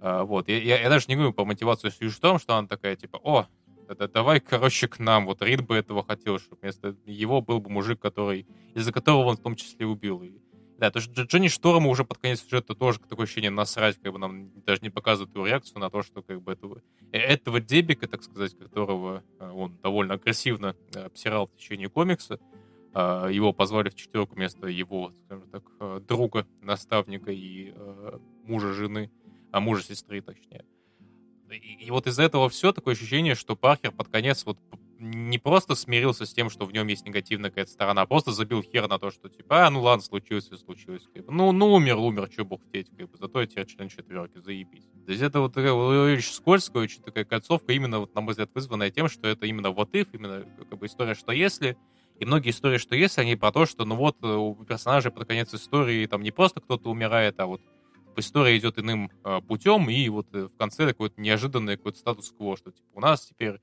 А, 0.00 0.24
вот, 0.24 0.48
я, 0.48 0.58
я, 0.62 0.80
я 0.80 0.88
даже 0.88 1.06
не 1.08 1.14
говорю 1.14 1.34
по 1.34 1.44
мотивации 1.44 1.90
Сьюж 1.90 2.14
в 2.14 2.20
том, 2.20 2.38
что 2.38 2.56
она 2.56 2.68
такая, 2.68 2.96
типа, 2.96 3.20
о, 3.22 3.48
Это 3.86 4.08
давай, 4.08 4.40
короче, 4.40 4.88
к 4.88 4.98
нам. 4.98 5.26
Вот 5.26 5.42
Рид 5.42 5.66
бы 5.66 5.76
этого 5.76 6.04
хотел, 6.06 6.38
чтобы 6.38 6.60
вместо 6.62 6.96
его 7.04 7.42
был 7.42 7.60
бы 7.60 7.68
мужик, 7.68 8.00
который, 8.00 8.46
из-за 8.74 8.92
которого 8.92 9.26
он 9.26 9.36
в 9.36 9.42
том 9.42 9.56
числе 9.56 9.84
убил. 9.84 10.22
И, 10.22 10.32
да, 10.80 10.90
то 10.90 10.98
есть 10.98 11.10
Джонни 11.12 11.48
Шторма 11.48 11.88
уже 11.88 12.04
под 12.04 12.16
конец 12.16 12.40
сюжета 12.40 12.74
тоже 12.74 13.00
такое 13.00 13.24
ощущение 13.24 13.50
насрать, 13.50 14.00
как 14.00 14.14
бы 14.14 14.18
нам 14.18 14.50
даже 14.62 14.80
не 14.80 14.88
показывают 14.88 15.34
его 15.34 15.46
реакцию 15.46 15.78
на 15.78 15.90
то, 15.90 16.02
что 16.02 16.22
как 16.22 16.40
бы 16.40 16.52
этого, 16.52 16.80
э, 17.12 17.18
этого 17.18 17.60
дебика, 17.60 18.08
так 18.08 18.22
сказать, 18.22 18.56
которого 18.56 19.22
э, 19.38 19.50
он 19.50 19.76
довольно 19.82 20.14
агрессивно 20.14 20.74
э, 20.94 21.00
обсирал 21.00 21.48
в 21.48 21.56
течение 21.58 21.90
комикса, 21.90 22.40
а, 22.94 23.28
его 23.28 23.52
позвали 23.52 23.90
в 23.90 23.94
четверку 23.94 24.36
вместо 24.36 24.68
его, 24.68 25.12
скажем 25.26 25.50
так, 25.50 26.06
друга, 26.06 26.46
наставника 26.62 27.30
и 27.30 27.74
мужа 28.44 28.72
жены, 28.72 29.12
а 29.52 29.60
мужа 29.60 29.84
сестры, 29.84 30.22
точнее. 30.22 30.64
И, 31.50 31.84
и 31.84 31.90
вот 31.90 32.06
из-за 32.06 32.22
этого 32.22 32.48
все 32.48 32.72
такое 32.72 32.94
ощущение, 32.94 33.34
что 33.34 33.54
Паркер 33.54 33.92
под 33.92 34.08
конец 34.08 34.46
вот 34.46 34.58
не 35.00 35.38
просто 35.38 35.74
смирился 35.74 36.26
с 36.26 36.32
тем, 36.32 36.50
что 36.50 36.66
в 36.66 36.72
нем 36.72 36.86
есть 36.86 37.06
негативная 37.06 37.50
какая-то 37.50 37.72
сторона, 37.72 38.02
а 38.02 38.06
просто 38.06 38.32
забил 38.32 38.62
хер 38.62 38.86
на 38.86 38.98
то, 38.98 39.10
что 39.10 39.28
типа, 39.28 39.66
а, 39.66 39.70
ну 39.70 39.80
ладно, 39.80 40.04
случилось 40.04 40.48
и 40.50 40.56
случилось. 40.56 41.04
Бы. 41.14 41.24
Ну, 41.28 41.52
ну, 41.52 41.72
умер, 41.72 41.96
умер, 41.96 42.28
что 42.30 42.44
бог 42.44 42.62
хотеть, 42.62 42.90
как 42.96 43.10
бы. 43.10 43.18
Зато 43.18 43.40
я 43.40 43.46
теперь 43.46 43.66
член 43.66 43.88
четверки, 43.88 44.38
заебись. 44.38 44.84
То 45.06 45.12
есть 45.12 45.22
это 45.22 45.40
вот 45.40 45.54
такая 45.54 45.72
очень 45.72 46.32
скользкая, 46.32 46.82
очень 46.82 47.02
такая 47.02 47.24
концовка, 47.24 47.72
именно, 47.72 48.00
вот, 48.00 48.14
на 48.14 48.20
мой 48.20 48.32
взгляд, 48.32 48.50
вызванная 48.54 48.90
тем, 48.90 49.08
что 49.08 49.26
это 49.26 49.46
именно 49.46 49.70
вот 49.70 49.94
if, 49.94 50.08
именно 50.12 50.44
как 50.68 50.78
бы 50.78 50.86
история, 50.86 51.14
что 51.14 51.32
если, 51.32 51.78
и 52.18 52.26
многие 52.26 52.50
истории, 52.50 52.76
что 52.76 52.94
если, 52.94 53.22
они 53.22 53.36
про 53.36 53.52
то, 53.52 53.64
что, 53.64 53.86
ну 53.86 53.96
вот, 53.96 54.22
у 54.22 54.54
персонажей 54.66 55.10
под 55.10 55.26
конец 55.26 55.54
истории 55.54 56.06
там 56.06 56.22
не 56.22 56.30
просто 56.30 56.60
кто-то 56.60 56.90
умирает, 56.90 57.40
а 57.40 57.46
вот 57.46 57.62
история 58.16 58.58
идет 58.58 58.78
иным 58.78 59.10
э, 59.24 59.40
путем, 59.40 59.88
и 59.88 60.08
вот 60.10 60.26
э, 60.34 60.48
в 60.48 60.56
конце 60.58 60.86
такой 60.86 61.08
вот 61.08 61.18
неожиданный 61.18 61.76
какой-то 61.76 61.98
статус-кво, 61.98 62.56
что 62.56 62.70
типа 62.70 62.88
у 62.94 63.00
нас 63.00 63.24
теперь 63.26 63.60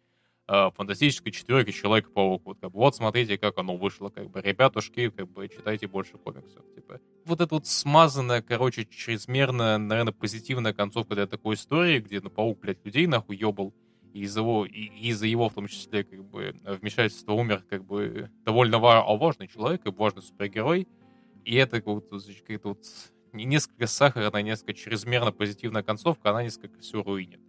э, 0.47 0.71
фантастической 0.75 1.31
четверки 1.31 1.71
Человек-паук. 1.71 2.43
Вот, 2.45 2.57
как 2.59 2.71
бы, 2.71 2.79
вот 2.79 2.95
смотрите, 2.95 3.37
как 3.37 3.57
оно 3.57 3.75
вышло, 3.75 4.09
как 4.09 4.29
бы, 4.29 4.41
ребятушки, 4.41 5.09
как 5.09 5.29
бы, 5.29 5.47
читайте 5.47 5.87
больше 5.87 6.17
комиксов, 6.17 6.63
типа. 6.75 6.99
Вот 7.25 7.41
эта 7.41 7.55
вот 7.55 7.67
смазанная, 7.67 8.41
короче, 8.41 8.85
чрезмерно, 8.85 9.77
наверное, 9.77 10.13
позитивная 10.13 10.73
концовка 10.73 11.15
для 11.15 11.27
такой 11.27 11.55
истории, 11.55 11.99
где, 11.99 12.21
ну, 12.21 12.29
паук, 12.29 12.59
блядь, 12.59 12.85
людей 12.85 13.07
нахуй 13.07 13.35
ебал, 13.35 13.73
и 14.13 14.21
из-за 14.21 14.39
его, 14.39 14.65
и, 14.65 14.85
из-за 15.09 15.27
его, 15.27 15.49
в 15.49 15.53
том 15.53 15.67
числе, 15.67 16.03
как 16.03 16.23
бы, 16.23 16.55
вмешательства 16.63 17.33
умер, 17.33 17.63
как 17.69 17.83
бы, 17.85 18.31
довольно 18.45 18.79
важный 18.79 19.47
человек 19.47 19.85
и 19.85 19.91
важный 19.91 20.21
супергерой, 20.21 20.87
и 21.43 21.55
это 21.55 21.81
вот, 21.85 22.09
какая-то 22.09 22.69
вот 22.69 22.85
несколько 23.33 23.87
сахарная, 23.87 24.41
несколько 24.41 24.73
чрезмерно 24.73 25.31
позитивная 25.31 25.83
концовка, 25.83 26.31
она 26.31 26.43
несколько 26.43 26.79
все 26.79 27.03
руинит, 27.03 27.41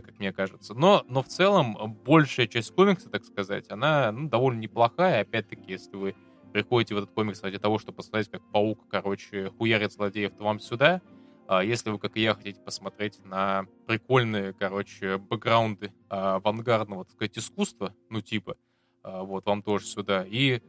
как 0.00 0.18
мне 0.18 0.32
кажется. 0.32 0.74
Но, 0.74 1.04
но 1.08 1.22
в 1.22 1.28
целом 1.28 1.76
большая 2.04 2.46
часть 2.46 2.72
комикса, 2.74 3.10
так 3.10 3.24
сказать, 3.24 3.70
она 3.70 4.10
ну, 4.12 4.28
довольно 4.28 4.60
неплохая. 4.60 5.22
Опять-таки, 5.22 5.72
если 5.72 5.96
вы 5.96 6.14
приходите 6.52 6.94
в 6.94 6.98
этот 6.98 7.10
комикс 7.10 7.42
ради 7.42 7.58
того, 7.58 7.78
чтобы 7.78 7.96
посмотреть, 7.96 8.30
как 8.30 8.42
паук, 8.52 8.86
короче, 8.88 9.50
хуярит 9.58 9.92
злодеев, 9.92 10.32
то 10.36 10.44
вам 10.44 10.60
сюда. 10.60 11.02
А 11.48 11.64
если 11.64 11.90
вы, 11.90 11.98
как 11.98 12.16
и 12.16 12.22
я, 12.22 12.34
хотите 12.34 12.60
посмотреть 12.60 13.22
на 13.24 13.66
прикольные, 13.86 14.52
короче, 14.52 15.18
бэкграунды 15.18 15.92
а, 16.08 16.36
авангардного, 16.36 17.04
так 17.04 17.12
сказать, 17.14 17.38
искусства, 17.38 17.94
ну, 18.08 18.20
типа, 18.20 18.56
а, 19.02 19.22
вот, 19.22 19.44
вам 19.46 19.62
тоже 19.62 19.86
сюда. 19.86 20.24
И 20.26 20.60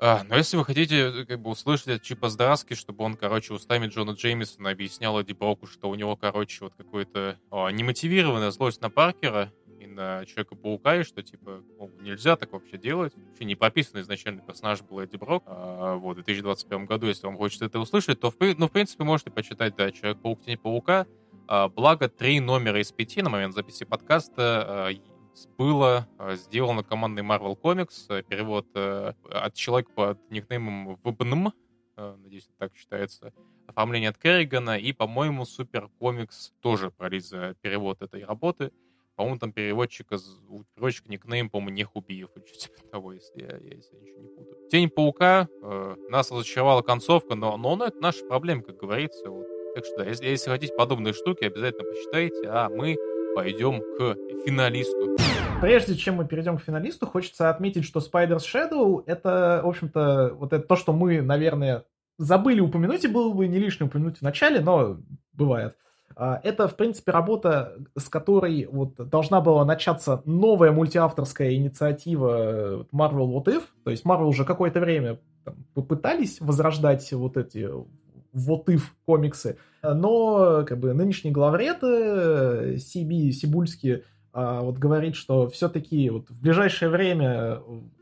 а, 0.00 0.22
но 0.28 0.36
если 0.36 0.56
вы 0.56 0.64
хотите 0.64 0.96
э, 0.96 1.24
как 1.24 1.40
бы 1.40 1.50
услышать 1.50 1.88
от 1.88 2.02
Чипа 2.02 2.28
Здараски, 2.28 2.74
чтобы 2.74 3.04
он, 3.04 3.16
короче, 3.16 3.52
устами 3.52 3.88
Джона 3.88 4.12
Джеймисона 4.12 4.70
объяснял 4.70 5.20
Эдди 5.20 5.32
Броку, 5.32 5.66
что 5.66 5.90
у 5.90 5.94
него, 5.96 6.14
короче, 6.14 6.64
вот 6.64 6.74
какой-то 6.76 7.38
а, 7.50 7.68
немотивированная 7.70 8.52
злость 8.52 8.80
на 8.80 8.90
Паркера 8.90 9.52
и 9.80 9.86
на 9.86 10.24
Человека-паука, 10.24 10.96
и 10.98 11.02
что, 11.02 11.22
типа, 11.22 11.62
ну, 11.78 11.90
нельзя 12.00 12.36
так 12.36 12.52
вообще 12.52 12.78
делать. 12.78 13.12
Вообще 13.16 13.44
не 13.44 13.56
прописанный 13.56 14.02
изначально 14.02 14.40
персонаж 14.40 14.82
был 14.82 15.00
Эдди 15.00 15.16
Брок. 15.16 15.42
А, 15.46 15.96
вот, 15.96 16.12
в 16.12 16.24
2021 16.24 16.86
году, 16.86 17.08
если 17.08 17.26
вам 17.26 17.36
хочется 17.36 17.64
это 17.64 17.80
услышать, 17.80 18.20
то, 18.20 18.30
в, 18.30 18.36
ну, 18.40 18.68
в 18.68 18.70
принципе, 18.70 19.02
можете 19.02 19.30
почитать, 19.30 19.74
да, 19.74 19.90
Человек-паук, 19.90 20.42
Тень 20.44 20.58
паука. 20.58 21.06
А, 21.48 21.68
благо, 21.68 22.08
три 22.08 22.38
номера 22.40 22.80
из 22.80 22.92
пяти 22.92 23.22
на 23.22 23.30
момент 23.30 23.54
записи 23.54 23.84
подкаста 23.84 24.86
а, 24.86 24.90
было 25.58 26.08
э, 26.18 26.36
сделано 26.36 26.82
командой 26.82 27.20
Marvel 27.20 27.58
Comics, 27.60 28.06
э, 28.08 28.22
перевод 28.22 28.66
э, 28.74 29.12
от 29.30 29.54
человека 29.54 29.92
под 29.94 30.30
никнеймом 30.30 30.98
ВБНМ, 31.02 31.52
надеюсь, 31.96 32.48
так 32.58 32.76
считается, 32.76 33.32
оформление 33.66 34.10
от 34.10 34.18
Керригана, 34.18 34.78
и, 34.78 34.92
по-моему, 34.92 35.44
Супер 35.44 35.88
Комикс 35.98 36.52
тоже 36.60 36.90
пролез 36.90 37.28
за 37.28 37.54
перевод 37.60 38.00
этой 38.02 38.24
работы. 38.24 38.72
По-моему, 39.18 39.40
там 39.40 39.52
переводчика, 39.52 40.16
у 40.48 40.62
переводчика 40.74 41.10
никнейм, 41.10 41.50
по-моему, 41.50 41.74
не 41.74 41.82
Хубиев, 41.82 42.30
типа 42.34 42.88
того, 42.88 43.14
если 43.14 43.40
я, 43.40 43.56
я 43.56 43.74
если 43.74 43.96
я 43.96 44.00
ничего 44.00 44.20
не 44.20 44.28
путаю. 44.28 44.68
Тень 44.70 44.88
Паука, 44.88 45.48
э, 45.60 45.96
нас 46.08 46.30
разочаровала 46.30 46.82
концовка, 46.82 47.34
но, 47.34 47.56
но 47.56 47.74
ну, 47.74 47.84
это 47.84 47.98
наша 48.00 48.24
проблема, 48.24 48.62
как 48.62 48.76
говорится. 48.76 49.28
Вот. 49.28 49.44
Так 49.74 49.84
что, 49.86 50.04
если, 50.04 50.26
если 50.26 50.50
хотите 50.50 50.72
подобные 50.72 51.14
штуки, 51.14 51.42
обязательно 51.42 51.90
почитайте, 51.90 52.48
а 52.48 52.68
мы 52.68 52.96
пойдем 53.38 53.80
к 53.80 54.16
финалисту. 54.44 55.16
Прежде 55.60 55.94
чем 55.94 56.16
мы 56.16 56.26
перейдем 56.26 56.58
к 56.58 56.60
финалисту, 56.60 57.06
хочется 57.06 57.50
отметить, 57.50 57.84
что 57.84 58.00
Spider's 58.00 58.42
Shadow 58.52 59.04
это, 59.06 59.60
в 59.62 59.68
общем-то, 59.68 60.34
вот 60.34 60.52
это 60.52 60.66
то, 60.66 60.74
что 60.74 60.92
мы, 60.92 61.22
наверное, 61.22 61.84
забыли 62.18 62.58
упомянуть, 62.58 63.04
и 63.04 63.08
было 63.08 63.32
бы 63.32 63.46
не 63.46 63.60
лишним 63.60 63.86
упомянуть 63.86 64.18
в 64.18 64.22
начале, 64.22 64.58
но 64.58 64.98
бывает. 65.34 65.76
А, 66.16 66.40
это, 66.42 66.66
в 66.66 66.74
принципе, 66.74 67.12
работа, 67.12 67.76
с 67.96 68.08
которой 68.08 68.66
вот 68.66 68.96
должна 68.96 69.40
была 69.40 69.64
начаться 69.64 70.20
новая 70.24 70.72
мультиавторская 70.72 71.54
инициатива 71.54 72.88
Marvel 72.92 73.32
What 73.32 73.44
If. 73.44 73.62
То 73.84 73.92
есть 73.92 74.04
Marvel 74.04 74.26
уже 74.26 74.44
какое-то 74.44 74.80
время 74.80 75.20
там, 75.44 75.54
попытались 75.74 76.40
возрождать 76.40 77.12
вот 77.12 77.36
эти 77.36 77.70
вот 78.38 78.68
if 78.68 78.82
комиксы. 79.04 79.58
Но 79.82 80.64
как 80.66 80.78
бы 80.78 80.92
нынешний 80.94 81.30
главред 81.30 81.78
э, 81.82 82.76
Сиби, 82.78 83.30
Сибульский, 83.32 84.02
а, 84.32 84.60
вот 84.60 84.78
говорит, 84.78 85.16
что 85.16 85.48
все-таки 85.48 86.10
вот 86.10 86.30
в 86.30 86.40
ближайшее 86.40 86.88
время 86.90 87.60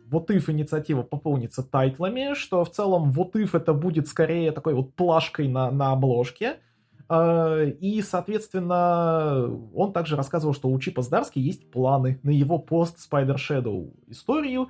вот 0.08 0.30
if 0.30 0.50
инициатива 0.50 1.02
пополнится 1.02 1.62
тайтлами, 1.62 2.34
что 2.34 2.64
в 2.64 2.70
целом 2.70 3.10
вот 3.10 3.34
if 3.36 3.50
это 3.56 3.72
будет 3.74 4.08
скорее 4.08 4.52
такой 4.52 4.74
вот 4.74 4.94
плашкой 4.94 5.48
на, 5.48 5.70
на 5.70 5.92
обложке. 5.92 6.56
А, 7.08 7.62
и, 7.62 8.02
соответственно, 8.02 9.48
он 9.74 9.92
также 9.92 10.16
рассказывал, 10.16 10.54
что 10.54 10.68
у 10.68 10.78
Чипа 10.78 11.02
Здарски 11.02 11.38
есть 11.38 11.70
планы 11.70 12.18
на 12.22 12.30
его 12.30 12.58
пост 12.58 12.98
Spider 13.10 13.36
Shadow 13.36 13.92
историю, 14.08 14.68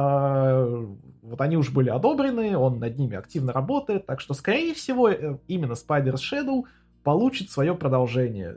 вот 0.00 1.40
они 1.40 1.56
уже 1.56 1.72
были 1.72 1.90
одобрены, 1.90 2.56
он 2.56 2.78
над 2.78 2.98
ними 2.98 3.16
активно 3.16 3.52
работает, 3.52 4.06
так 4.06 4.20
что, 4.20 4.34
скорее 4.34 4.74
всего, 4.74 5.08
э, 5.08 5.38
именно 5.48 5.72
Spider 5.72 6.14
Shadow 6.14 6.64
получит 7.02 7.50
свое 7.50 7.74
продолжение. 7.74 8.56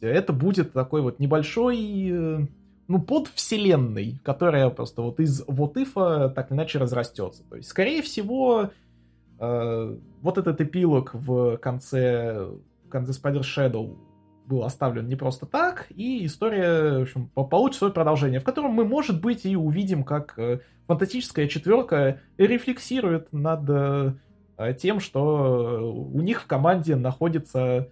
Это 0.00 0.32
будет 0.32 0.72
такой 0.72 1.02
вот 1.02 1.18
небольшой, 1.18 1.76
э, 2.10 2.46
ну, 2.88 3.02
под 3.02 3.28
вселенной, 3.28 4.20
которая 4.24 4.70
просто 4.70 5.02
вот 5.02 5.20
из 5.20 5.42
вот 5.46 5.76
ифа 5.76 6.28
так 6.28 6.52
иначе 6.52 6.78
разрастется. 6.78 7.42
То 7.48 7.56
есть, 7.56 7.68
скорее 7.68 8.02
всего, 8.02 8.70
э, 9.38 9.96
вот 10.22 10.38
этот 10.38 10.60
эпилог 10.60 11.10
в 11.14 11.56
конце, 11.58 12.46
в 12.86 12.88
конце 12.88 13.12
Spider 13.12 13.42
Shadow 13.42 13.96
был 14.50 14.64
оставлен 14.64 15.06
не 15.06 15.16
просто 15.16 15.46
так, 15.46 15.86
и 15.90 16.26
история, 16.26 16.98
в 16.98 17.02
общем, 17.02 17.28
получит 17.28 17.78
свое 17.78 17.92
продолжение, 17.92 18.40
в 18.40 18.44
котором 18.44 18.72
мы, 18.72 18.84
может 18.84 19.20
быть, 19.20 19.46
и 19.46 19.56
увидим, 19.56 20.02
как 20.04 20.38
э, 20.38 20.60
фантастическая 20.86 21.46
четверка 21.46 22.20
рефлексирует 22.36 23.32
над 23.32 23.70
э, 24.58 24.74
тем, 24.74 25.00
что 25.00 25.94
у 25.94 26.20
них 26.20 26.42
в 26.42 26.46
команде 26.46 26.96
находится 26.96 27.88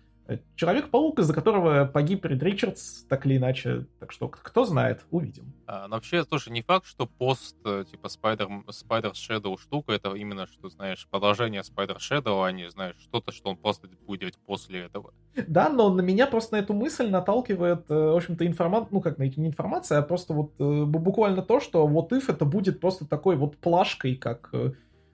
Человек-паук, 0.56 1.18
из-за 1.20 1.32
которого 1.32 1.86
погиб 1.86 2.24
Рид 2.26 2.42
Ричардс, 2.42 3.04
так 3.04 3.24
или 3.26 3.36
иначе. 3.36 3.86
Так 3.98 4.12
что, 4.12 4.28
кто 4.28 4.64
знает, 4.64 5.04
увидим. 5.10 5.54
А, 5.66 5.88
но 5.88 5.96
вообще, 5.96 6.24
тоже 6.24 6.50
не 6.50 6.62
факт, 6.62 6.86
что 6.86 7.06
пост, 7.06 7.56
э, 7.64 7.84
типа, 7.90 8.08
Spider, 8.08 8.64
Spider 8.66 9.12
Shadow 9.12 9.58
штука, 9.58 9.92
это 9.92 10.12
именно, 10.14 10.46
что, 10.46 10.68
знаешь, 10.68 11.06
продолжение 11.10 11.62
Spider 11.62 11.98
Shadow, 11.98 12.46
а 12.46 12.52
не, 12.52 12.70
знаешь, 12.70 12.96
что-то, 13.00 13.32
что 13.32 13.50
он 13.50 13.56
просто 13.56 13.88
будет 14.06 14.20
делать 14.20 14.38
после 14.46 14.80
этого. 14.80 15.14
Да, 15.46 15.68
но 15.68 15.92
на 15.92 16.00
меня 16.00 16.26
просто 16.26 16.56
на 16.56 16.60
эту 16.60 16.74
мысль 16.74 17.08
наталкивает, 17.08 17.84
э, 17.88 17.94
в 17.94 18.16
общем-то, 18.16 18.46
информация, 18.46 18.88
ну, 18.90 19.00
как, 19.00 19.18
не 19.18 19.46
информация, 19.46 19.98
а 19.98 20.02
просто 20.02 20.34
вот 20.34 20.52
э, 20.58 20.84
буквально 20.84 21.42
то, 21.42 21.60
что 21.60 21.86
вот 21.86 22.12
if 22.12 22.24
это 22.28 22.44
будет 22.44 22.80
просто 22.80 23.06
такой 23.06 23.36
вот 23.36 23.56
плашкой, 23.56 24.16
как 24.16 24.50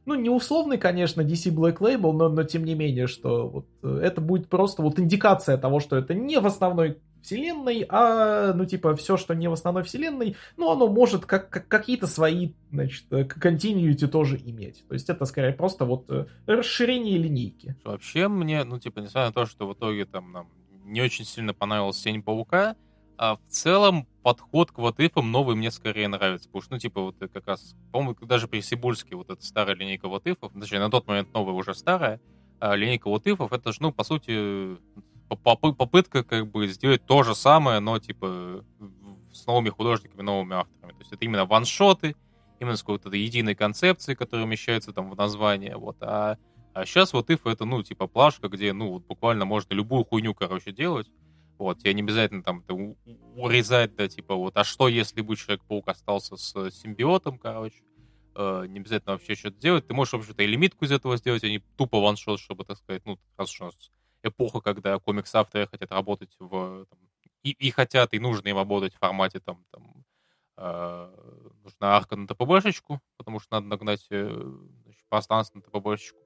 ну, 0.07 0.15
не 0.15 0.29
условный, 0.29 0.79
конечно, 0.79 1.23
DC 1.23 1.55
Black 1.55 1.79
Label, 1.79 2.13
но, 2.13 2.29
но 2.29 2.45
тем 2.45 2.65
не 2.65 2.75
менее, 2.75 3.07
что 3.07 3.49
вот 3.49 3.67
э, 3.83 4.01
это 4.03 4.21
будет 4.21 4.49
просто 4.49 4.83
вот 4.83 4.99
индикация 4.99 5.57
того, 5.57 5.81
что 5.81 5.97
это 5.97 6.15
не 6.15 6.39
в 6.39 6.47
основной 6.47 6.99
вселенной, 7.23 7.87
а, 7.89 8.53
ну, 8.53 8.67
типа, 8.67 8.95
все, 8.97 9.17
что 9.17 9.35
не 9.35 9.49
в 9.49 9.53
основной 9.53 9.83
вселенной, 9.83 10.37
ну, 10.57 10.71
оно 10.71 10.89
может 10.89 11.25
как, 11.25 11.49
как 11.49 11.69
какие-то 11.69 12.07
свои, 12.07 12.53
значит, 12.71 13.07
continuity 13.11 14.05
э, 14.05 14.09
тоже 14.09 14.39
иметь. 14.45 14.85
То 14.87 14.95
есть 14.95 15.09
это, 15.09 15.25
скорее, 15.25 15.53
просто 15.53 15.87
вот 15.87 16.11
э, 16.11 16.27
расширение 16.47 17.17
линейки. 17.17 17.77
Вообще 17.85 18.29
мне, 18.29 18.63
ну, 18.65 18.79
типа, 18.79 19.01
несмотря 19.01 19.29
на 19.29 19.33
то, 19.33 19.47
что 19.47 19.67
в 19.67 19.73
итоге 19.73 20.05
там 20.05 20.33
нам 20.33 20.49
не 20.85 21.01
очень 21.01 21.25
сильно 21.25 21.55
понравилась 21.55 22.01
Тень 22.03 22.23
Паука, 22.23 22.77
А 23.17 23.37
в 23.37 23.41
целом 23.49 24.07
подход 24.23 24.73
к 24.73 24.79
вот 24.79 24.99
ифам 24.99 25.31
новый 25.31 25.55
мне 25.55 25.71
скорее 25.71 26.09
нравится, 26.09 26.49
потому 26.49 26.63
что, 26.63 26.75
ну, 26.75 26.79
типа, 26.79 27.01
вот 27.01 27.17
как 27.33 27.47
раз, 27.47 27.77
по-моему, 27.93 28.17
даже 28.23 28.49
при 28.49 28.61
Сибульске 28.61 29.15
вот 29.15 29.31
эта 29.31 29.45
старая 29.45 29.77
линейка 29.77 30.09
вот 30.09 30.27
ифов, 30.27 30.53
точнее, 30.53 30.81
на 30.81 30.91
тот 30.91 31.07
момент 31.07 31.33
новая 31.33 31.55
уже 31.55 31.75
старая, 31.75 32.21
а 32.59 32.75
линейка 32.75 33.09
вот 33.09 33.27
ифов, 33.27 33.53
это 33.53 33.73
же, 33.73 33.79
ну, 33.81 33.93
по 33.93 34.03
сути, 34.03 34.77
попытка 35.29 36.25
как 36.25 36.51
бы 36.51 36.67
сделать 36.69 37.05
то 37.07 37.23
же 37.23 37.35
самое, 37.35 37.81
но, 37.81 37.99
типа, 37.99 38.65
с 39.33 39.47
новыми 39.47 39.69
художниками, 39.69 40.23
новыми 40.23 40.57
авторами. 40.57 40.93
То 40.93 40.99
есть 41.01 41.13
это 41.13 41.25
именно 41.25 41.45
ваншоты, 41.45 42.17
именно 42.61 42.77
с 42.77 42.81
какой-то 42.81 43.11
единой 43.11 43.55
концепцией, 43.55 44.17
которая 44.17 44.47
умещается 44.47 44.93
там 44.93 45.11
в 45.11 45.17
название, 45.17 45.77
вот, 45.77 45.97
а, 46.01 46.39
а 46.73 46.85
сейчас 46.87 47.13
вот 47.13 47.31
if 47.31 47.41
это, 47.45 47.65
ну, 47.65 47.83
типа, 47.83 48.07
плашка, 48.07 48.49
где, 48.49 48.73
ну, 48.73 48.93
вот 48.93 49.07
буквально 49.07 49.45
можно 49.45 49.75
любую 49.75 50.05
хуйню, 50.05 50.35
короче, 50.35 50.73
делать, 50.73 51.11
вот, 51.59 51.79
тебе 51.79 51.95
не 51.95 52.03
обязательно 52.03 52.43
там 52.43 52.61
это 52.61 52.75
урезать, 53.37 53.95
да, 53.97 54.09
типа, 54.09 54.35
вот, 54.35 54.57
а 54.57 54.65
что, 54.65 54.89
если 54.89 55.21
бы 55.21 55.37
Человек-паук 55.37 55.89
остался 55.89 56.37
с 56.37 56.71
симбиотом, 56.71 57.39
короче, 57.39 57.83
э, 58.35 58.67
не 58.69 58.81
обязательно 58.81 59.13
вообще 59.13 59.35
что-то 59.35 59.59
делать, 59.59 59.87
ты 59.87 59.95
можешь, 59.95 60.13
в 60.13 60.17
общем-то, 60.17 60.43
и 60.43 60.47
лимитку 60.47 60.85
из 60.85 60.93
этого 60.93 61.17
сделать, 61.17 61.45
а 61.45 61.49
не 61.49 61.61
тупо 61.77 62.01
ваншот, 62.01 62.41
чтобы, 62.41 62.65
так 62.65 62.79
сказать, 62.79 63.05
ну, 63.05 63.19
раз 63.37 63.53
уж 63.53 63.61
у 63.61 63.65
нас 63.67 63.75
эпоха, 64.23 64.61
когда 64.61 64.99
комикс-авторы 64.99 65.67
хотят 65.67 65.93
работать 65.93 66.35
в, 66.39 66.87
там, 66.87 66.99
и, 67.43 67.51
и 67.51 67.71
хотят, 67.71 68.15
и 68.15 68.19
нужно 68.19 68.49
им 68.49 68.57
работать 68.57 68.95
в 68.95 68.99
формате, 68.99 69.41
там, 69.41 69.65
там, 69.71 70.05
э, 70.57 71.11
нужна 71.63 71.97
арка 71.97 72.17
на 72.17 72.27
ТПБшечку, 72.27 73.01
потому 73.17 73.39
что 73.39 73.57
надо 73.57 73.67
нагнать 73.67 74.07
э, 74.11 74.53
значит, 74.85 75.05
пространство 75.09 75.59
на 75.59 75.63
ТПБшечку, 75.63 76.19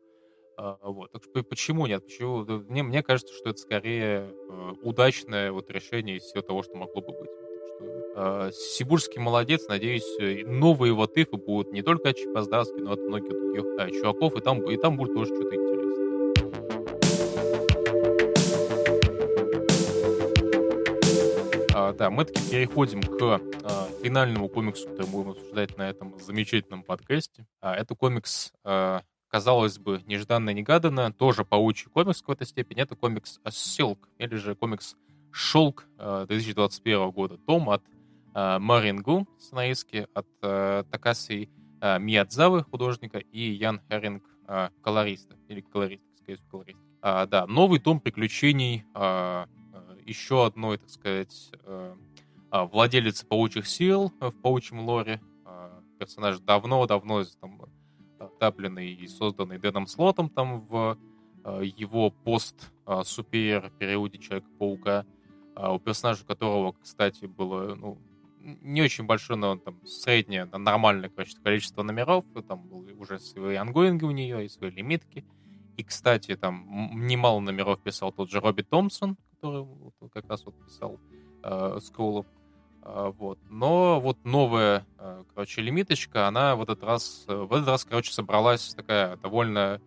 вот. 0.83 1.13
Так 1.13 1.23
что 1.23 1.43
почему 1.43 1.87
нет? 1.87 2.05
Почему? 2.05 2.45
Мне, 2.69 2.83
мне 2.83 3.03
кажется, 3.03 3.33
что 3.35 3.51
это 3.51 3.59
скорее 3.59 4.35
э, 4.49 4.73
удачное 4.83 5.53
вот 5.53 5.71
решение 5.71 6.17
из 6.17 6.25
всего 6.25 6.43
того, 6.43 6.63
что 6.63 6.77
могло 6.77 7.01
бы 7.01 7.13
быть. 7.13 7.31
Что, 7.31 8.49
э, 8.49 8.51
Сибурский 8.53 9.21
молодец. 9.21 9.69
Надеюсь, 9.69 10.45
новые 10.47 10.93
вот 10.93 11.17
их 11.17 11.31
будут 11.31 11.73
не 11.73 11.83
только 11.83 12.11
от 12.11 12.17
Чипоздарски, 12.17 12.79
но 12.81 12.93
от 12.93 13.01
многих 13.01 13.31
других 13.31 13.77
да, 13.77 13.89
чуваков, 13.91 14.35
и 14.37 14.41
там, 14.41 14.69
и 14.69 14.77
там 14.77 14.97
будет 14.97 15.15
тоже 15.15 15.35
что-то 15.35 15.55
интересное. 15.55 15.79
А, 21.73 21.93
да, 21.93 22.11
мы 22.11 22.25
таки 22.25 22.51
переходим 22.51 23.01
к 23.01 23.41
а, 23.63 23.89
финальному 24.03 24.49
комиксу, 24.49 24.89
который 24.89 25.07
будем 25.07 25.31
обсуждать 25.31 25.77
на 25.79 25.89
этом 25.89 26.19
замечательном 26.19 26.83
подкасте. 26.83 27.47
А, 27.61 27.77
это 27.77 27.95
комикс 27.95 28.53
а, 28.65 29.03
казалось 29.29 29.79
бы, 29.79 30.03
нежданно-негаданно, 30.07 31.13
тоже 31.13 31.45
паучий 31.45 31.89
комикс 31.91 32.19
в 32.19 32.23
какой-то 32.23 32.45
степени. 32.45 32.83
Это 32.83 32.97
комикс 32.97 33.41
Silk, 33.45 33.99
или 34.19 34.37
же 34.37 34.55
комикс 34.55 34.97
Шелк 35.31 35.87
2021 35.99 36.99
э, 36.99 37.11
года. 37.11 37.39
Том 37.39 37.71
от 37.71 37.83
э, 38.35 38.59
Марингу, 38.59 39.29
сценаристки, 39.39 40.09
от 40.15 40.27
э, 40.43 40.85
Такаси 40.91 41.51
Миядзавы, 41.81 42.65
художника, 42.65 43.19
и 43.19 43.53
Ян 43.53 43.81
Херинг, 43.89 44.25
колориста, 44.83 45.37
или 45.47 45.61
колорист, 45.61 46.03
скорее 46.17 46.35
всего, 46.35 46.49
колорист. 46.51 46.81
А, 47.01 47.25
да, 47.27 47.47
новый 47.47 47.79
том 47.79 48.01
приключений 48.01 48.85
еще 50.05 50.45
одной, 50.45 50.79
так 50.79 50.91
сказать, 50.91 51.53
владелицы 52.51 53.25
паучьих 53.29 53.69
сил 53.69 54.13
в 54.19 54.33
паучьем 54.33 54.81
лоре. 54.81 55.21
Персонаж 56.01 56.41
давно-давно 56.41 57.23
там 57.41 57.61
втапленный 58.39 58.93
и 58.93 59.09
созданный 59.09 59.59
Дэном 59.59 59.89
Слотом 59.89 60.31
там 60.31 60.61
в 60.61 60.97
э, 61.45 61.63
его 61.77 62.11
пост 62.11 62.71
супер 63.03 63.73
периоде 63.79 64.19
Человека-паука, 64.19 65.05
э, 65.57 65.69
у 65.69 65.79
персонажа 65.81 66.25
которого, 66.25 66.73
кстати, 66.81 67.27
было 67.27 67.75
ну, 67.75 67.99
не 68.41 68.81
очень 68.81 69.05
большое, 69.05 69.39
но 69.39 69.57
там 69.57 69.85
среднее, 69.85 70.45
нормальное 70.45 71.09
количество, 71.09 71.43
количество 71.43 71.83
номеров, 71.83 72.25
там 72.47 72.63
были 72.63 72.93
уже 72.93 73.19
свои 73.19 73.57
ангоинги 73.57 74.05
у 74.05 74.11
нее 74.11 74.45
и 74.45 74.49
свои 74.49 74.71
лимитки. 74.71 75.25
И, 75.77 75.85
кстати, 75.85 76.35
там 76.37 76.91
немало 76.95 77.41
номеров 77.41 77.81
писал 77.81 78.13
тот 78.13 78.31
же 78.31 78.41
Робби 78.41 78.63
Томпсон, 78.63 79.17
который 79.31 79.67
как 80.13 80.29
раз 80.29 80.45
вот 80.45 80.55
писал 80.65 80.99
э, 81.43 81.79
Скрулов. 81.83 82.27
А, 82.83 83.11
вот. 83.11 83.39
Но 83.49 84.01
вот 84.01 84.25
новая, 84.25 84.87
а, 84.99 85.25
короче, 85.35 85.61
лимиточка, 85.61 86.27
она 86.27 86.57
в 86.57 86.63
этот 86.63 86.83
раз, 86.83 87.25
э, 87.29 87.35
в 87.35 87.53
этот 87.53 87.69
раз, 87.69 87.85
короче, 87.85 88.13
собралась 88.13 88.75
такая 88.75 89.17
довольно, 89.17 89.81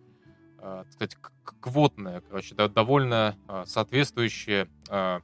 а, 0.58 0.84
кстати, 0.88 1.16
квотная, 1.60 2.20
короче, 2.20 2.54
довольно 2.54 3.36
соответствующая 3.66 4.68
э, 4.88 5.20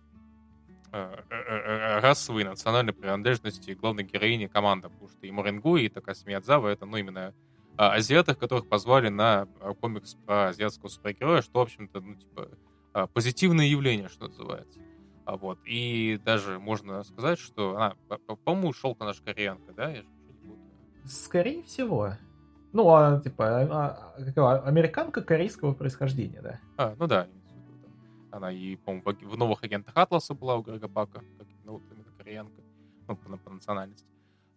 э, 0.93 1.99
расовой 2.01 2.45
национальной 2.45 2.93
принадлежности 2.93 3.73
главной 3.73 4.05
героини 4.05 4.47
команды, 4.47 4.89
потому 4.89 5.09
что 5.09 5.27
и 5.27 5.31
Моренгу, 5.31 5.77
и 5.77 5.89
Такаси 5.89 6.27
Миядзава 6.27 6.69
это, 6.69 6.87
ну, 6.87 6.97
именно 6.97 7.35
азиатов, 7.77 8.39
которых 8.39 8.69
позвали 8.69 9.09
на 9.09 9.47
комикс 9.81 10.17
про 10.27 10.49
азиатского 10.49 10.89
супергероя, 10.89 11.43
что, 11.43 11.61
в 11.61 11.63
общем-то, 11.63 12.01
ну, 12.01 12.17
типа, 12.17 12.49
позитивное 13.15 13.67
явление, 13.67 14.09
что 14.09 14.27
называется. 14.27 14.81
А 15.29 15.37
вот. 15.37 15.59
И 15.67 16.19
даже 16.25 16.59
можно 16.59 17.05
сказать, 17.05 17.39
что 17.39 17.77
она, 17.77 17.95
по-моему, 18.45 18.73
шелка 18.73 19.05
наша 19.05 19.23
кореянка, 19.23 19.75
да? 19.75 19.91
Я 19.91 19.97
же 19.97 20.09
Скорее 21.05 21.63
всего. 21.65 22.15
Ну, 22.73 22.89
а, 22.89 23.21
типа, 23.21 23.61
а, 23.61 24.15
а, 24.17 24.59
американка 24.61 25.21
корейского 25.21 25.75
происхождения, 25.75 26.41
да. 26.41 26.61
А, 26.79 26.95
ну 26.99 27.07
да. 27.07 27.29
Она 28.31 28.51
и, 28.51 28.77
по-моему, 28.77 29.05
в 29.29 29.37
новых 29.37 29.63
агентах 29.63 29.95
Атласа 29.99 30.33
была 30.33 30.57
у 30.57 30.63
Грега 30.63 30.89
Бака, 30.89 31.23
как 31.37 31.47
ну, 31.67 31.73
вот 31.73 31.83
именно 31.91 32.11
кореянка, 32.17 32.63
ну, 33.07 33.15
по, 33.15 33.37
по 33.37 33.51
национальности. 33.51 34.07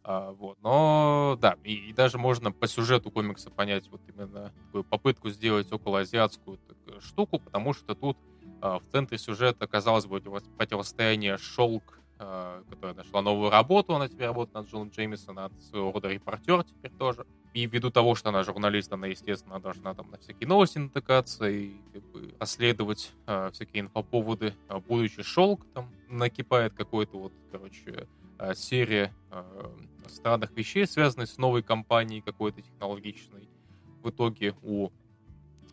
А, 0.05 0.31
вот. 0.31 0.57
Но, 0.61 1.37
да, 1.41 1.57
и, 1.65 1.89
и 1.89 1.91
даже 1.91 2.17
можно 2.17 2.53
по 2.53 2.67
сюжету 2.67 3.11
комикса 3.11 3.49
понять 3.51 3.89
вот 3.89 3.99
именно 4.07 4.53
такую 4.67 4.85
попытку 4.85 5.31
сделать 5.31 5.69
околоазиатскую 5.69 6.59
так, 6.59 7.01
штуку, 7.01 7.39
потому 7.39 7.73
что 7.73 7.93
тут 7.93 8.17
в 8.61 8.83
центре 8.91 9.17
сюжета, 9.17 9.67
казалось 9.67 10.05
бы, 10.05 10.21
противостояние 10.57 11.37
Шелк, 11.37 12.01
а, 12.23 12.61
которая 12.69 12.93
нашла 12.93 13.23
новую 13.23 13.49
работу, 13.49 13.95
она 13.95 14.07
теперь 14.07 14.27
работает 14.27 14.53
над 14.53 14.69
Джоном 14.69 14.89
Джеймисоном, 14.89 15.35
над 15.35 15.63
своего 15.63 15.91
рода 15.91 16.07
репортер 16.07 16.63
теперь 16.63 16.91
тоже. 16.91 17.25
И 17.55 17.65
ввиду 17.65 17.89
того, 17.89 18.13
что 18.13 18.29
она 18.29 18.43
журналист, 18.43 18.93
она, 18.93 19.07
естественно, 19.07 19.59
должна 19.59 19.95
там 19.95 20.11
на 20.11 20.19
всякие 20.19 20.47
новости 20.47 20.77
натыкаться 20.77 21.49
и 21.49 21.71
как 21.91 22.03
бы, 22.11 22.35
расследовать 22.39 23.11
э, 23.25 23.49
всякие 23.53 23.81
инфоповоды. 23.81 24.53
А 24.67 24.79
будущий 24.79 25.23
шелк 25.23 25.65
там 25.73 25.89
накипает 26.09 26.73
какой-то 26.73 27.17
вот, 27.17 27.33
короче, 27.51 28.07
э, 28.37 28.53
серия 28.53 29.11
э, 29.31 29.69
странных 30.07 30.51
вещей, 30.51 30.85
связанных 30.85 31.27
с 31.27 31.39
новой 31.39 31.63
компанией 31.63 32.21
какой-то 32.21 32.61
технологичной. 32.61 33.49
В 34.03 34.11
итоге 34.11 34.53
у 34.61 34.89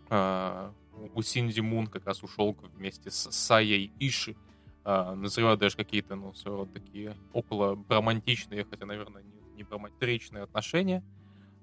э, 0.09 0.71
у 1.15 1.23
Синди 1.23 1.61
Мун 1.61 1.87
как 1.87 2.07
раз 2.07 2.23
ушел 2.23 2.57
вместе 2.75 3.11
с 3.11 3.31
Саей 3.31 3.93
Иши. 3.99 4.37
А, 4.85 5.15
назревают 5.15 5.61
даже 5.61 5.77
какие-то, 5.77 6.17
ну, 6.17 6.33
все 6.33 6.67
такие 6.73 7.15
около 7.33 7.79
романтичные, 7.89 8.65
хотя, 8.65 8.87
наверное, 8.87 9.23
не, 9.23 9.57
не 9.57 9.65
романтичные 9.65 10.45
отношения. 10.45 11.05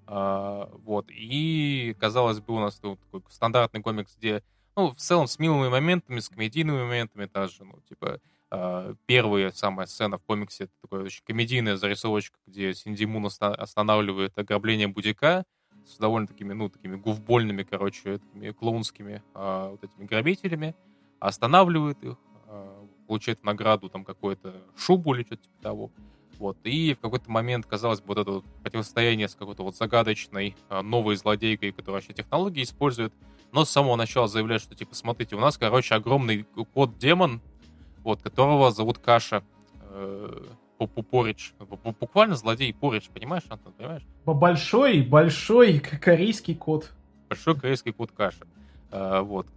А, 0.05 0.69
вот. 0.83 1.07
И, 1.09 1.95
казалось 1.99 2.39
бы, 2.39 2.53
у 2.53 2.59
нас 2.59 2.79
ну, 2.83 2.97
такой 2.97 3.23
стандартный 3.29 3.81
комикс, 3.81 4.15
где, 4.15 4.43
ну, 4.75 4.91
в 4.91 4.97
целом 4.97 5.27
с 5.27 5.39
милыми 5.39 5.69
моментами, 5.69 6.19
с 6.19 6.29
комедийными 6.29 6.83
моментами 6.83 7.29
даже, 7.31 7.63
ну, 7.63 7.81
типа, 7.89 8.19
Uh, 8.51 8.95
первая 9.07 9.51
самая 9.51 9.87
сцена 9.87 10.19
в 10.19 10.23
комиксе 10.23 10.65
это 10.65 10.73
такая 10.83 11.01
очень 11.01 11.23
комедийная 11.25 11.77
зарисовочка, 11.77 12.37
где 12.45 12.75
Синди 12.75 13.03
Мун 13.03 13.25
останавливает 13.25 14.37
ограбление 14.37 14.87
будика, 14.87 15.45
с 15.85 15.97
довольно 15.97 16.27
такими, 16.27 16.53
ну, 16.53 16.69
такими 16.69 16.95
гуфбольными, 16.95 17.63
короче, 17.63 18.19
такими 18.19 18.51
клоунскими 18.51 19.21
а, 19.33 19.71
вот 19.71 19.83
этими 19.83 20.05
грабителями, 20.05 20.75
останавливает 21.19 22.03
их, 22.03 22.17
а, 22.47 22.85
получает 23.07 23.43
награду 23.43 23.89
там 23.89 24.03
какую-то 24.03 24.55
шубу 24.75 25.13
или 25.13 25.23
что-то 25.23 25.43
типа 25.43 25.61
того. 25.61 25.91
Вот. 26.37 26.57
И 26.63 26.93
в 26.93 26.99
какой-то 26.99 27.31
момент, 27.31 27.65
казалось 27.65 28.01
бы, 28.01 28.07
вот 28.07 28.17
это 28.17 28.31
вот 28.31 28.45
противостояние 28.61 29.27
с 29.27 29.35
какой-то 29.35 29.63
вот 29.63 29.75
загадочной 29.75 30.55
а, 30.69 30.81
новой 30.81 31.15
злодейкой, 31.15 31.71
которая 31.71 32.01
вообще 32.01 32.13
технологии 32.13 32.63
использует, 32.63 33.13
но 33.51 33.63
с 33.63 33.69
самого 33.69 33.95
начала 33.95 34.27
заявляет, 34.27 34.61
что, 34.61 34.75
типа, 34.75 34.95
смотрите, 34.95 35.35
у 35.35 35.39
нас, 35.39 35.57
короче, 35.57 35.95
огромный 35.95 36.45
кот-демон, 36.73 37.41
вот, 38.03 38.21
которого 38.21 38.71
зовут 38.71 38.97
Каша. 38.97 39.43
Поридж. 40.77 41.51
Буквально 41.99 42.35
злодей 42.35 42.73
Поридж, 42.73 43.07
понимаешь, 43.13 43.43
Антон, 43.49 43.73
понимаешь? 43.73 44.03
Большой, 44.25 45.01
большой 45.01 45.79
корейский 45.79 46.55
кот. 46.55 46.91
Большой 47.29 47.55
корейский 47.55 47.93
кот 47.93 48.11
Каша. 48.11 48.45
А, 48.91 49.21
вот, 49.21 49.47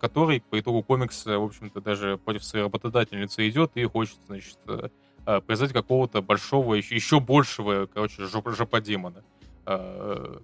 который 0.00 0.40
по 0.40 0.60
итогу 0.60 0.82
комикса, 0.82 1.38
в 1.38 1.44
общем-то, 1.44 1.80
даже 1.80 2.18
против 2.18 2.44
своей 2.44 2.64
работодательницы 2.64 3.48
идет 3.48 3.72
и 3.74 3.84
хочет, 3.84 4.18
значит, 4.26 4.58
э, 4.68 4.90
а, 5.24 5.40
производить 5.40 5.74
какого-то 5.74 6.22
большого, 6.22 6.74
еще, 6.74 7.18
большего, 7.18 7.86
короче, 7.86 8.26
жоп, 8.26 8.48
жоподемона. 8.50 9.24
А, 9.64 10.40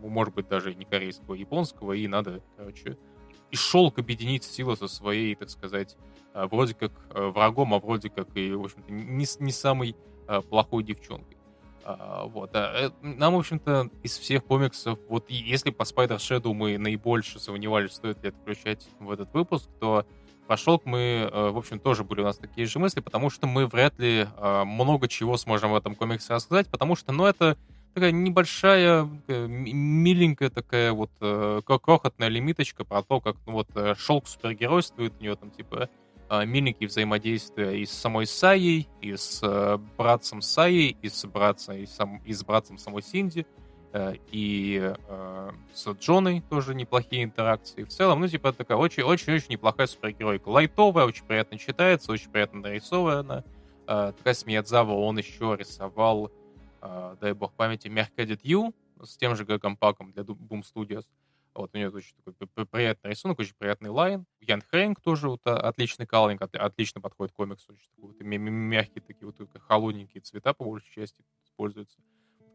может 0.00 0.34
быть, 0.34 0.48
даже 0.48 0.74
не 0.74 0.84
корейского, 0.84 1.34
а 1.34 1.38
японского, 1.38 1.92
и 1.92 2.06
надо, 2.08 2.40
короче, 2.56 2.96
и 3.50 3.56
Шелк 3.56 3.98
объединить 3.98 4.44
силы 4.44 4.76
со 4.76 4.88
своей, 4.88 5.34
так 5.34 5.50
сказать, 5.50 5.96
э, 6.34 6.46
вроде 6.46 6.74
как 6.74 6.92
э, 7.10 7.26
врагом, 7.26 7.74
а 7.74 7.78
вроде 7.78 8.10
как 8.10 8.28
и, 8.36 8.52
в 8.52 8.64
общем-то, 8.64 8.92
не, 8.92 9.26
не 9.40 9.52
самой 9.52 9.96
э, 10.28 10.40
плохой 10.42 10.82
девчонкой. 10.82 11.36
А, 11.84 12.24
вот, 12.26 12.50
а, 12.54 12.92
нам, 13.02 13.34
в 13.34 13.38
общем-то, 13.38 13.90
из 14.02 14.16
всех 14.16 14.44
комиксов, 14.44 14.98
вот 15.08 15.26
если 15.28 15.70
по 15.70 15.82
Spider 15.82 16.16
Shadow 16.16 16.54
мы 16.54 16.78
наибольше 16.78 17.38
сомневались, 17.38 17.92
стоит 17.92 18.22
ли 18.22 18.30
это 18.30 18.38
включать 18.38 18.88
в 18.98 19.10
этот 19.10 19.32
выпуск, 19.34 19.68
то 19.80 20.06
про 20.46 20.56
Шелк 20.56 20.84
мы, 20.84 21.30
в 21.32 21.56
общем, 21.56 21.78
тоже 21.78 22.04
были 22.04 22.20
у 22.20 22.24
нас 22.24 22.36
такие 22.36 22.66
же 22.66 22.78
мысли, 22.78 23.00
потому 23.00 23.30
что 23.30 23.46
мы 23.46 23.66
вряд 23.66 23.98
ли 23.98 24.28
много 24.38 25.08
чего 25.08 25.38
сможем 25.38 25.72
в 25.72 25.74
этом 25.74 25.94
комиксе 25.94 26.34
рассказать, 26.34 26.68
потому 26.68 26.96
что, 26.96 27.12
ну, 27.12 27.24
это 27.24 27.56
такая 27.94 28.10
небольшая, 28.10 29.08
миленькая 29.28 30.50
такая 30.50 30.92
вот 30.92 31.10
э, 31.20 31.60
крохотная 31.64 32.28
лимиточка 32.28 32.84
про 32.84 33.02
то, 33.02 33.20
как 33.20 33.36
ну, 33.46 33.52
вот 33.52 33.68
э, 33.76 33.94
шелк 33.96 34.26
супергеройствует, 34.26 35.14
у 35.18 35.22
нее 35.22 35.36
там 35.36 35.50
типа 35.50 35.88
э, 36.28 36.44
миленькие 36.44 36.88
взаимодействия 36.88 37.80
и 37.80 37.86
с 37.86 37.92
самой 37.92 38.26
Саей, 38.26 38.88
и 39.00 39.14
с 39.16 39.80
братцем 39.96 40.42
Саей, 40.42 40.96
и 41.00 41.08
с 41.08 41.24
братцем, 41.24 41.76
и, 41.76 41.86
сам, 41.86 42.20
и 42.24 42.32
с 42.32 42.44
братцем 42.44 42.78
самой 42.78 43.02
Синди, 43.02 43.46
и 44.32 44.92
с 45.72 45.88
Джоной 46.00 46.42
тоже 46.50 46.74
неплохие 46.74 47.22
интеракции. 47.22 47.84
В 47.84 47.90
целом, 47.90 48.22
ну, 48.22 48.26
типа, 48.26 48.52
такая 48.52 48.76
очень-очень-очень 48.76 49.50
неплохая 49.50 49.86
супергеройка. 49.86 50.48
Лайтовая, 50.48 51.04
очень 51.04 51.24
приятно 51.24 51.58
читается, 51.58 52.10
очень 52.10 52.28
приятно 52.28 52.58
нарисована. 52.58 53.44
Такая 53.86 54.34
Миядзава, 54.46 54.94
он 54.94 55.18
еще 55.18 55.54
рисовал 55.56 56.32
дай 57.20 57.32
бог 57.32 57.54
памяти, 57.54 57.88
Mercaded 57.88 58.42
You 58.42 58.74
с 59.02 59.16
тем 59.16 59.36
же 59.36 59.44
Гэгом 59.44 59.76
Паком 59.76 60.12
для 60.12 60.22
Boom 60.22 60.62
Studios. 60.62 61.06
Вот, 61.54 61.70
у 61.72 61.76
нее 61.76 61.88
очень 61.88 62.16
такой 62.24 62.66
приятный 62.66 63.10
рисунок, 63.12 63.38
очень 63.38 63.54
приятный 63.56 63.90
лайн. 63.90 64.26
Ян 64.40 64.60
Хрэнк 64.60 65.00
тоже 65.00 65.28
вот, 65.28 65.40
а, 65.44 65.56
отличный 65.56 66.04
каллинг, 66.04 66.42
отлично 66.42 67.00
подходит 67.00 67.32
комиксу. 67.32 67.72
Очень 67.72 67.88
такой, 67.94 68.08
вот, 68.08 68.20
мягкие 68.20 69.02
такие 69.02 69.26
вот 69.26 69.36
холодненькие 69.60 70.20
цвета 70.20 70.52
по 70.52 70.64
большей 70.64 70.92
части 70.92 71.22
используются. 71.44 72.00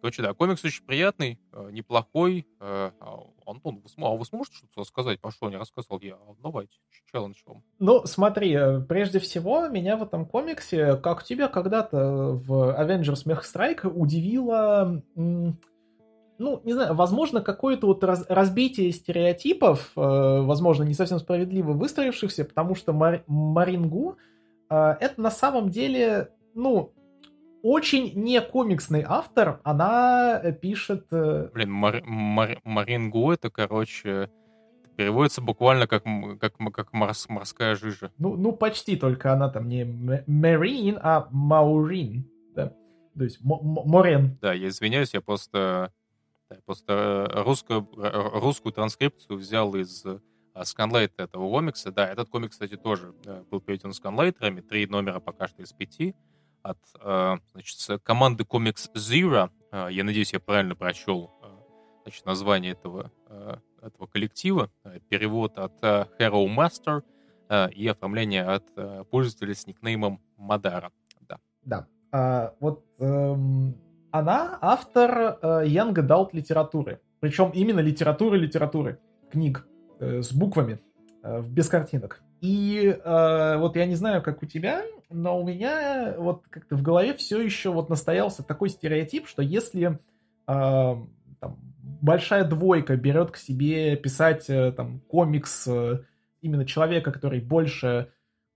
Короче, 0.01 0.21
да, 0.21 0.33
комикс 0.33 0.63
очень 0.63 0.85
приятный, 0.85 1.39
э, 1.51 1.69
неплохой. 1.71 2.47
Э, 2.61 2.91
а, 2.99 3.19
Антон, 3.45 3.81
вы, 3.83 4.05
а 4.05 4.15
вы 4.15 4.23
сможете 4.25 4.57
что-то 4.57 4.85
сказать, 4.85 5.19
по 5.19 5.29
что 5.31 5.49
не 5.49 5.57
рассказал 5.57 5.99
я? 6.01 6.15
Давайте, 6.41 6.77
челлендж 7.11 7.35
вам. 7.45 7.63
Ну, 7.79 8.05
смотри, 8.05 8.53
э, 8.53 8.79
прежде 8.79 9.19
всего, 9.19 9.67
меня 9.67 9.97
в 9.97 10.03
этом 10.03 10.25
комиксе, 10.25 10.95
как 10.95 11.23
тебя 11.23 11.49
когда-то 11.49 12.31
в 12.31 12.79
Avengers 12.79 13.25
Mech 13.25 13.41
Strike 13.43 13.87
удивило, 13.89 15.03
ну, 15.15 16.61
не 16.63 16.71
знаю, 16.71 16.95
возможно, 16.95 17.41
какое-то 17.41 17.87
вот 17.87 18.01
раз, 18.05 18.25
разбитие 18.29 18.93
стереотипов, 18.93 19.91
возможно, 19.95 20.83
не 20.83 20.93
совсем 20.93 21.19
справедливо 21.19 21.73
выстроившихся, 21.73 22.45
потому 22.45 22.75
что 22.75 22.93
Мар, 22.93 23.25
Марингу 23.27 24.17
это 24.69 25.13
на 25.17 25.31
самом 25.31 25.69
деле, 25.69 26.29
ну, 26.53 26.93
очень 27.63 28.13
не 28.15 28.41
комиксный 28.41 29.03
автор, 29.07 29.59
она 29.63 30.39
пишет... 30.61 31.07
Э, 31.11 31.49
Блин, 31.53 31.71
Мар 31.71 32.01
Мар 32.05 32.59
Марингу 32.63 33.31
это, 33.31 33.49
короче, 33.49 34.29
переводится 34.95 35.41
буквально 35.41 35.87
как, 35.87 36.03
как, 36.39 36.57
как 36.73 36.93
морс 36.93 37.29
морская 37.29 37.75
жижа. 37.75 38.11
Ну, 38.17 38.35
ну, 38.35 38.51
почти, 38.51 38.95
только 38.95 39.33
она 39.33 39.49
там 39.49 39.67
не 39.67 39.85
Марин, 40.27 40.99
а 41.01 41.27
Маурин. 41.31 42.29
Да? 42.55 42.73
То 43.17 43.23
есть 43.23 43.39
Морен. 43.41 44.37
Да, 44.41 44.53
я 44.53 44.67
извиняюсь, 44.67 45.13
я 45.13 45.21
просто, 45.21 45.93
я 46.49 46.57
просто 46.65 47.29
русскую, 47.33 47.87
русскую 47.93 48.73
транскрипцию 48.73 49.37
взял 49.37 49.73
из 49.75 50.05
сканлайта 50.63 51.23
этого 51.23 51.49
комикса. 51.49 51.91
Да, 51.91 52.09
этот 52.09 52.29
комикс, 52.29 52.53
кстати, 52.53 52.75
тоже 52.75 53.13
был 53.49 53.61
переведен 53.61 53.93
сканлайтерами. 53.93 54.61
Три 54.61 54.85
номера 54.85 55.19
пока 55.19 55.47
что 55.47 55.61
из 55.61 55.71
пяти 55.71 56.15
от 56.61 56.79
э, 57.01 57.37
значит, 57.53 58.01
команды 58.03 58.43
Comics 58.43 58.91
Zero. 58.95 59.49
Э, 59.71 59.87
я 59.91 60.03
надеюсь, 60.03 60.33
я 60.33 60.39
правильно 60.39 60.75
прочел 60.75 61.31
э, 61.41 61.47
значит, 62.03 62.25
название 62.25 62.71
этого, 62.73 63.11
этого 63.81 64.07
коллектива. 64.07 64.71
Перевод 65.09 65.57
от 65.57 65.81
Hero 65.81 66.47
Master 66.47 67.03
и 67.73 67.87
оформление 67.87 68.43
от 68.43 69.09
пользователя 69.09 69.53
с 69.53 69.67
никнеймом 69.67 70.21
Мадара. 70.37 70.91
Да. 71.21 71.37
Да. 71.63 71.87
А, 72.11 72.53
вот 72.59 72.85
эм, 72.99 73.75
она 74.11 74.57
автор 74.61 75.37
э, 75.41 75.65
Young 75.65 75.93
Adult 75.93 76.29
литературы. 76.33 76.99
Причем 77.19 77.51
именно 77.53 77.79
литературы-литературы. 77.79 78.99
Книг 79.31 79.67
э, 79.99 80.21
с 80.21 80.33
буквами, 80.33 80.79
э, 81.23 81.41
без 81.41 81.69
картинок. 81.69 82.21
И 82.41 82.97
э, 83.03 83.57
вот 83.57 83.75
я 83.75 83.85
не 83.85 83.95
знаю, 83.95 84.23
как 84.23 84.41
у 84.41 84.45
тебя, 84.45 84.83
но 85.09 85.39
у 85.39 85.45
меня 85.45 86.15
вот 86.17 86.43
как-то 86.49 86.75
в 86.75 86.81
голове 86.81 87.13
все 87.15 87.41
еще 87.41 87.71
вот 87.71 87.89
настоялся 87.89 88.43
такой 88.43 88.69
стереотип, 88.69 89.27
что 89.27 89.41
если 89.41 89.87
э, 89.89 89.97
там, 90.47 91.59
большая 92.01 92.43
двойка 92.45 92.95
берет 92.95 93.31
к 93.31 93.37
себе 93.37 93.95
писать 93.95 94.49
э, 94.49 94.71
там 94.71 94.99
комикс 95.01 95.67
э, 95.67 96.03
именно 96.41 96.65
человека, 96.65 97.11
который 97.11 97.41
больше 97.41 98.11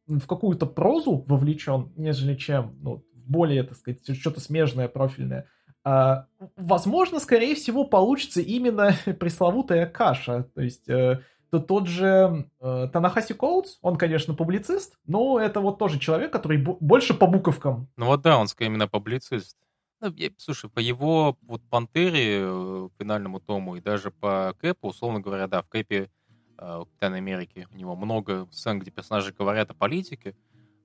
в 0.05 0.27
какую-то 0.27 0.65
прозу 0.65 1.23
вовлечен, 1.27 1.91
нежели 1.95 2.35
чем 2.35 2.75
ну, 2.81 3.03
более, 3.13 3.63
так 3.63 3.77
сказать, 3.77 4.17
что-то 4.17 4.39
смежное, 4.39 4.87
профильное, 4.87 5.47
э, 5.85 6.15
возможно, 6.55 7.19
скорее 7.19 7.55
всего, 7.55 7.83
получится 7.83 8.41
именно 8.41 8.93
пресловутая 9.19 9.87
каша. 9.87 10.43
То 10.53 10.61
есть 10.61 10.87
э, 10.87 11.21
то 11.53 11.59
тот 11.59 11.87
же 11.87 12.49
э, 12.61 12.87
Танахаси 12.91 13.35
Коутс, 13.35 13.77
он, 13.83 13.95
конечно, 13.95 14.33
публицист, 14.33 14.97
но 15.05 15.39
это 15.39 15.59
вот 15.59 15.77
тоже 15.77 15.99
человек, 15.99 16.33
который 16.33 16.57
больше 16.57 17.13
по 17.13 17.27
буковкам. 17.27 17.89
Ну 17.95 18.07
вот 18.07 18.23
да, 18.23 18.39
он 18.39 18.47
скорее 18.47 18.69
именно 18.69 18.87
публицист. 18.87 19.55
Ну, 20.01 20.11
я, 20.15 20.31
слушай, 20.37 20.67
по 20.67 20.79
его 20.79 21.37
вот 21.43 21.61
Пантере, 21.69 22.39
э, 22.41 22.89
финальному 22.97 23.39
тому, 23.39 23.75
и 23.75 23.81
даже 23.81 24.09
по 24.09 24.55
Кэпу, 24.61 24.87
условно 24.87 25.19
говоря, 25.19 25.45
да, 25.45 25.61
в 25.61 25.69
Кэпе 25.69 26.09
э, 26.57 26.79
Капитана 26.85 27.17
Америки 27.17 27.67
у 27.71 27.77
него 27.77 27.95
много 27.95 28.47
сцен, 28.51 28.79
где 28.79 28.89
персонажи 28.89 29.31
говорят 29.31 29.69
о 29.69 29.75
политике, 29.75 30.35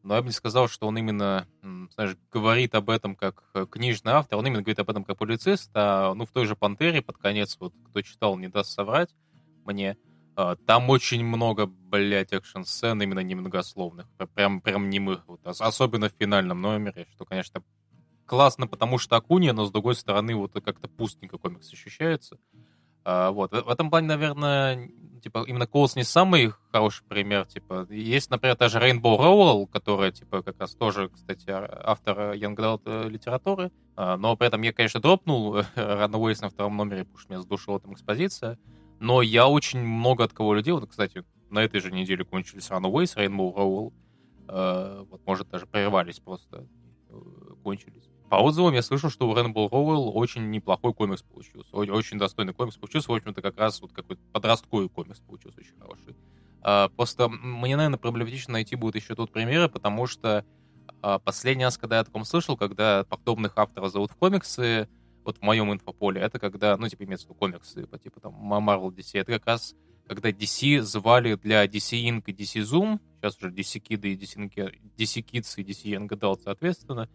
но 0.03 0.16
я 0.16 0.20
бы 0.20 0.27
не 0.27 0.35
сказал, 0.35 0.69
что 0.69 0.86
он 0.86 0.99
именно, 0.99 1.49
знаешь, 1.95 2.15
говорит 2.31 2.74
об 2.74 2.90
этом 2.90 3.16
как 3.16 3.43
э, 3.55 3.65
книжный 3.65 4.12
автор, 4.12 4.39
он 4.39 4.47
именно 4.47 4.61
говорит 4.61 4.81
об 4.81 4.90
этом 4.90 5.05
как 5.05 5.16
публицист, 5.16 5.70
а 5.73 6.12
ну 6.12 6.27
в 6.27 6.31
той 6.31 6.45
же 6.45 6.57
Пантере 6.57 7.01
под 7.01 7.16
конец, 7.16 7.57
вот 7.59 7.73
кто 7.89 8.03
читал, 8.03 8.36
не 8.36 8.49
даст 8.49 8.73
соврать 8.73 9.09
мне, 9.65 9.97
там 10.66 10.89
очень 10.90 11.24
много, 11.24 11.66
блядь, 11.66 12.32
экшн-сцен 12.32 13.02
именно 13.02 13.20
немногословных. 13.20 14.06
Прям, 14.35 14.60
прям 14.60 14.89
немых. 14.89 15.24
Вот, 15.27 15.40
особенно 15.44 16.09
в 16.09 16.12
финальном 16.19 16.60
номере, 16.60 17.06
что, 17.15 17.24
конечно, 17.24 17.62
классно, 18.24 18.69
потому 18.69 18.98
что 18.98 19.16
Акуния, 19.16 19.52
но, 19.52 19.65
с 19.65 19.73
другой 19.73 19.97
стороны, 19.97 20.36
вот 20.36 20.52
как-то 20.52 20.89
пустенько 20.89 21.39
комикс 21.39 21.73
ощущается. 21.73 22.39
А, 23.05 23.31
вот. 23.31 23.52
В 23.52 23.69
этом 23.69 23.90
плане, 23.90 24.06
наверное, 24.06 24.90
типа, 25.23 25.44
именно 25.47 25.66
Коулс 25.66 25.97
не 25.97 26.05
самый 26.05 26.52
хороший 26.70 27.05
пример. 27.05 27.47
Типа, 27.47 27.86
есть, 27.90 28.31
например, 28.31 28.56
та 28.56 28.69
же 28.69 28.78
Rainbow 28.78 29.19
Rowell, 29.19 29.66
которая, 29.66 30.12
типа, 30.12 30.43
как 30.43 30.60
раз 30.60 30.74
тоже, 30.74 31.09
кстати, 31.09 31.48
автор 31.48 32.35
Young 32.35 32.55
Adult 32.55 32.82
э, 32.85 33.09
литературы. 33.09 33.73
А, 33.97 34.16
но 34.16 34.36
при 34.36 34.48
этом 34.48 34.62
я, 34.62 34.73
конечно, 34.73 35.01
дропнул 35.01 35.56
Runaways 35.77 36.43
на 36.43 36.51
втором 36.51 36.77
номере, 36.77 37.05
потому 37.05 37.19
что 37.19 37.32
меня 37.32 37.43
сдушила 37.43 37.81
там 37.81 37.94
экспозиция. 37.94 38.59
Но 39.00 39.22
я 39.22 39.46
очень 39.46 39.80
много 39.80 40.24
от 40.24 40.32
кого 40.32 40.54
людей, 40.54 40.72
вот, 40.72 40.88
кстати, 40.88 41.24
на 41.50 41.60
этой 41.60 41.80
же 41.80 41.90
неделе 41.92 42.24
кончились 42.24 42.70
Runaways, 42.70 43.16
Rainbow 43.16 43.54
Rowell, 43.54 43.92
э, 44.48 45.04
вот, 45.08 45.20
может, 45.26 45.48
даже 45.48 45.66
прервались 45.66 46.18
просто, 46.18 46.66
э, 47.08 47.14
кончились. 47.62 48.08
По 48.28 48.36
отзывам 48.36 48.74
я 48.74 48.82
слышал, 48.82 49.08
что 49.08 49.28
у 49.28 49.34
Rainbow 49.34 49.70
Rowell 49.70 50.10
очень 50.10 50.50
неплохой 50.50 50.92
комикс 50.92 51.22
получился, 51.22 51.74
очень 51.74 52.18
достойный 52.18 52.52
комикс 52.52 52.76
получился, 52.76 53.10
в 53.10 53.14
общем-то, 53.14 53.40
как 53.40 53.58
раз 53.58 53.80
вот 53.80 53.92
какой-то 53.92 54.20
подростковый 54.32 54.88
комикс 54.88 55.20
получился 55.20 55.60
очень 55.60 55.78
хороший. 55.78 56.16
Э, 56.64 56.88
просто 56.94 57.28
мне, 57.28 57.76
наверное, 57.76 57.98
проблематично 57.98 58.52
найти 58.52 58.76
будет 58.76 58.96
еще 58.96 59.14
тут 59.14 59.32
примеры, 59.32 59.68
потому 59.68 60.06
что 60.06 60.44
э, 61.02 61.18
последний 61.24 61.64
раз, 61.64 61.78
когда 61.78 61.96
я 61.96 62.02
о 62.02 62.04
таком 62.04 62.24
слышал, 62.24 62.56
когда 62.56 63.04
подобных 63.04 63.56
авторов 63.56 63.92
зовут 63.92 64.10
в 64.10 64.16
комиксы, 64.16 64.88
вот 65.28 65.38
в 65.38 65.42
моем 65.42 65.70
инфополе, 65.72 66.22
это 66.22 66.38
когда, 66.38 66.76
ну, 66.78 66.88
типа, 66.88 67.05
имеется 67.05 67.26
в 67.26 67.30
виду 67.30 67.38
комиксы 67.38 67.86
по 67.86 67.98
типу 67.98 68.18
там 68.18 68.32
Marvel 68.32 68.88
DC, 68.88 69.20
это 69.20 69.32
как 69.32 69.46
раз 69.46 69.76
когда 70.06 70.30
DC 70.30 70.80
звали 70.80 71.34
для 71.34 71.66
DC 71.66 72.02
Inc. 72.09 72.22
и 72.26 72.32
DC 72.32 72.62
Zoom, 72.62 72.98
сейчас 73.20 73.36
уже 73.36 73.50
DC 73.50 73.82
Kid 73.82 74.00
и 74.09 74.16
DC, 74.16 74.72
DC 74.96 75.22
Kids 75.22 75.52
и 75.59 75.62
DC 75.62 75.84
Young 75.84 76.09
Adult, 76.09 76.40
соответственно, 76.44 77.09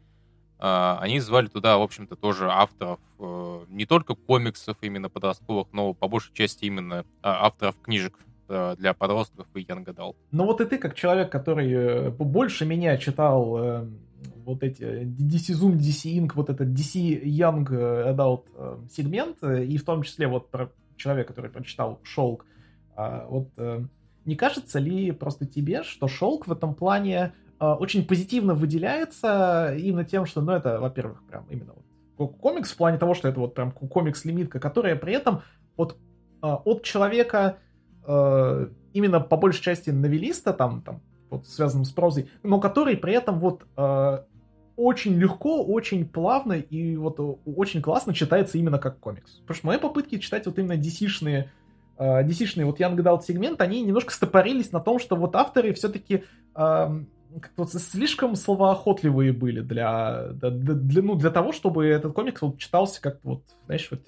Uh, 0.60 0.98
они 1.00 1.20
звали 1.20 1.48
туда, 1.48 1.78
в 1.78 1.82
общем-то, 1.82 2.16
тоже 2.16 2.50
авторов 2.50 3.00
uh, 3.18 3.66
не 3.68 3.86
только 3.86 4.16
комиксов 4.16 4.78
именно 4.80 5.10
подростковых, 5.10 5.68
но 5.74 5.94
по 5.94 6.08
большей 6.08 6.34
части 6.34 6.64
именно 6.66 6.94
uh, 6.94 7.04
авторов 7.24 7.76
книжек 7.82 8.18
для 8.48 8.94
подростков 8.94 9.48
и 9.56 9.60
Young 9.60 9.84
Adult. 9.84 10.16
Ну 10.32 10.46
вот 10.46 10.62
и 10.62 10.66
ты, 10.66 10.78
как 10.78 10.96
человек, 10.96 11.32
который 11.32 11.70
э, 11.72 12.10
больше 12.12 12.66
меня 12.66 12.98
читал 12.98 13.58
эм, 13.58 14.00
вот 14.46 14.64
эти 14.64 14.84
DC 14.84 15.54
Zoom, 15.54 15.78
DC 15.78 16.14
Inc, 16.18 16.32
вот 16.36 16.50
этот 16.50 16.70
DC 16.70 17.24
Young 17.24 17.66
Adult 17.66 18.46
э, 18.56 18.78
сегмент, 18.92 19.38
э, 19.42 19.66
и 19.66 19.78
в 19.78 19.86
том 19.86 20.04
числе 20.04 20.28
вот 20.28 20.50
про 20.52 20.72
человека, 20.98 21.30
который 21.30 21.52
прочитал 21.52 22.00
Шелк, 22.04 22.46
а, 22.96 23.26
вот 23.28 23.50
э, 23.58 23.84
не 24.26 24.36
кажется 24.36 24.80
ли 24.80 25.12
просто 25.12 25.46
тебе, 25.46 25.84
что 25.84 26.08
шелк 26.08 26.48
в 26.48 26.52
этом 26.52 26.76
плане 26.76 27.34
э, 27.60 27.66
очень 27.66 28.06
позитивно 28.06 28.54
выделяется 28.54 29.76
именно 29.78 30.06
тем, 30.06 30.26
что, 30.26 30.42
ну, 30.42 30.52
это, 30.54 30.80
во-первых, 30.80 31.24
прям 31.24 31.46
именно 31.50 31.74
вот 32.18 32.38
комикс 32.38 32.72
в 32.72 32.78
плане 32.78 32.98
того, 32.98 33.14
что 33.14 33.28
это 33.28 33.40
вот 33.40 33.56
прям 33.56 33.72
комикс-лимитка, 33.72 34.60
которая 34.60 34.96
при 34.96 35.14
этом 35.14 35.42
от, 35.76 35.98
э, 36.42 36.48
от 36.48 36.84
человека 36.84 37.58
э, 38.06 38.68
именно 38.94 39.20
по 39.20 39.38
большей 39.38 39.62
части 39.62 39.90
новелиста, 39.90 40.54
там, 40.54 40.82
там, 40.82 41.02
вот 41.34 41.48
связанным 41.48 41.86
с 41.86 41.92
прозой, 41.92 42.30
но 42.42 42.60
который 42.60 42.98
при 42.98 43.14
этом 43.14 43.38
вот 43.38 43.66
э, 43.78 44.20
очень 44.76 45.16
легко, 45.16 45.64
очень 45.64 46.06
плавно 46.06 46.54
и 46.54 46.96
вот 46.96 47.20
очень 47.46 47.82
классно 47.82 48.14
читается 48.14 48.58
именно 48.58 48.80
как 48.80 49.00
комикс. 49.00 49.32
Потому 49.42 49.56
что 49.56 49.68
мои 49.68 49.78
попытки 49.78 50.18
читать 50.18 50.46
вот 50.46 50.58
именно 50.58 50.74
DC-шные 50.74 51.50
э, 51.98 52.24
DC-шные 52.24 52.66
вот 52.66 52.80
Young 52.80 52.96
Adult 52.96 53.24
сегмент, 53.24 53.62
они 53.62 53.82
немножко 53.82 54.14
стопорились 54.14 54.72
на 54.72 54.80
том, 54.80 55.00
что 55.00 55.16
вот 55.16 55.36
авторы 55.36 55.74
все-таки 55.74 56.24
э, 56.56 57.04
вот 57.58 57.74
слишком 57.74 58.36
словоохотливые 58.36 59.34
были 59.34 59.62
для, 59.62 60.30
для, 60.34 60.50
для, 60.50 61.02
ну, 61.02 61.16
для 61.16 61.32
того, 61.32 61.52
чтобы 61.52 61.86
этот 61.86 62.14
комикс 62.14 62.42
вот 62.42 62.58
читался 62.58 63.02
как 63.02 63.20
вот, 63.24 63.44
знаешь, 63.66 63.88
вот 63.92 64.08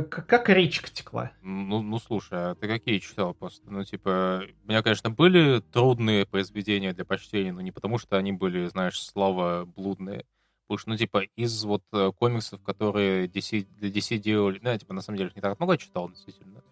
как, 0.00 0.26
как 0.26 0.48
речка 0.48 0.90
текла. 0.90 1.32
Ну, 1.42 1.82
ну, 1.82 1.98
слушай, 1.98 2.52
а 2.52 2.54
ты 2.54 2.66
какие 2.66 2.98
читал 2.98 3.34
просто? 3.34 3.70
Ну, 3.70 3.84
типа, 3.84 4.42
у 4.64 4.68
меня, 4.68 4.82
конечно, 4.82 5.10
были 5.10 5.60
трудные 5.60 6.24
произведения 6.24 6.94
для 6.94 7.04
почтения, 7.04 7.52
но 7.52 7.60
не 7.60 7.72
потому, 7.72 7.98
что 7.98 8.16
они 8.16 8.32
были, 8.32 8.66
знаешь, 8.68 9.00
слава 9.02 9.66
блудные. 9.66 10.24
Потому 10.66 10.78
что, 10.78 10.90
ну, 10.90 10.96
типа, 10.96 11.24
из 11.36 11.64
вот 11.64 11.82
э, 11.92 12.10
комиксов, 12.18 12.62
которые 12.62 13.26
DC, 13.26 13.66
для 13.78 13.90
DC 13.90 14.16
делали, 14.16 14.60
ну, 14.62 14.70
я, 14.70 14.78
типа, 14.78 14.94
на 14.94 15.02
самом 15.02 15.18
деле, 15.18 15.32
не 15.34 15.42
так 15.42 15.60
много 15.60 15.76
читал, 15.76 16.08
действительно. 16.08 16.62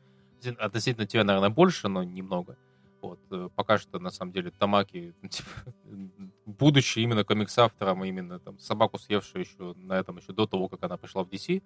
Относительно 0.58 1.06
тебя, 1.06 1.24
наверное, 1.24 1.50
больше, 1.50 1.88
но 1.88 2.02
немного. 2.02 2.56
Вот, 3.02 3.20
э, 3.30 3.50
пока 3.54 3.76
что, 3.76 3.98
на 3.98 4.10
самом 4.10 4.32
деле, 4.32 4.50
Тамаки, 4.50 5.14
ну, 5.20 5.28
типа, 5.28 5.50
будучи 6.46 7.00
именно 7.00 7.24
комикс-автором, 7.24 8.02
именно 8.02 8.38
там 8.38 8.58
собаку 8.58 8.98
съевшую 8.98 9.44
еще 9.44 9.74
на 9.74 9.98
этом, 9.98 10.16
еще 10.16 10.32
до 10.32 10.46
того, 10.46 10.68
как 10.68 10.82
она 10.84 10.96
пришла 10.96 11.22
в 11.22 11.28
DC, 11.28 11.62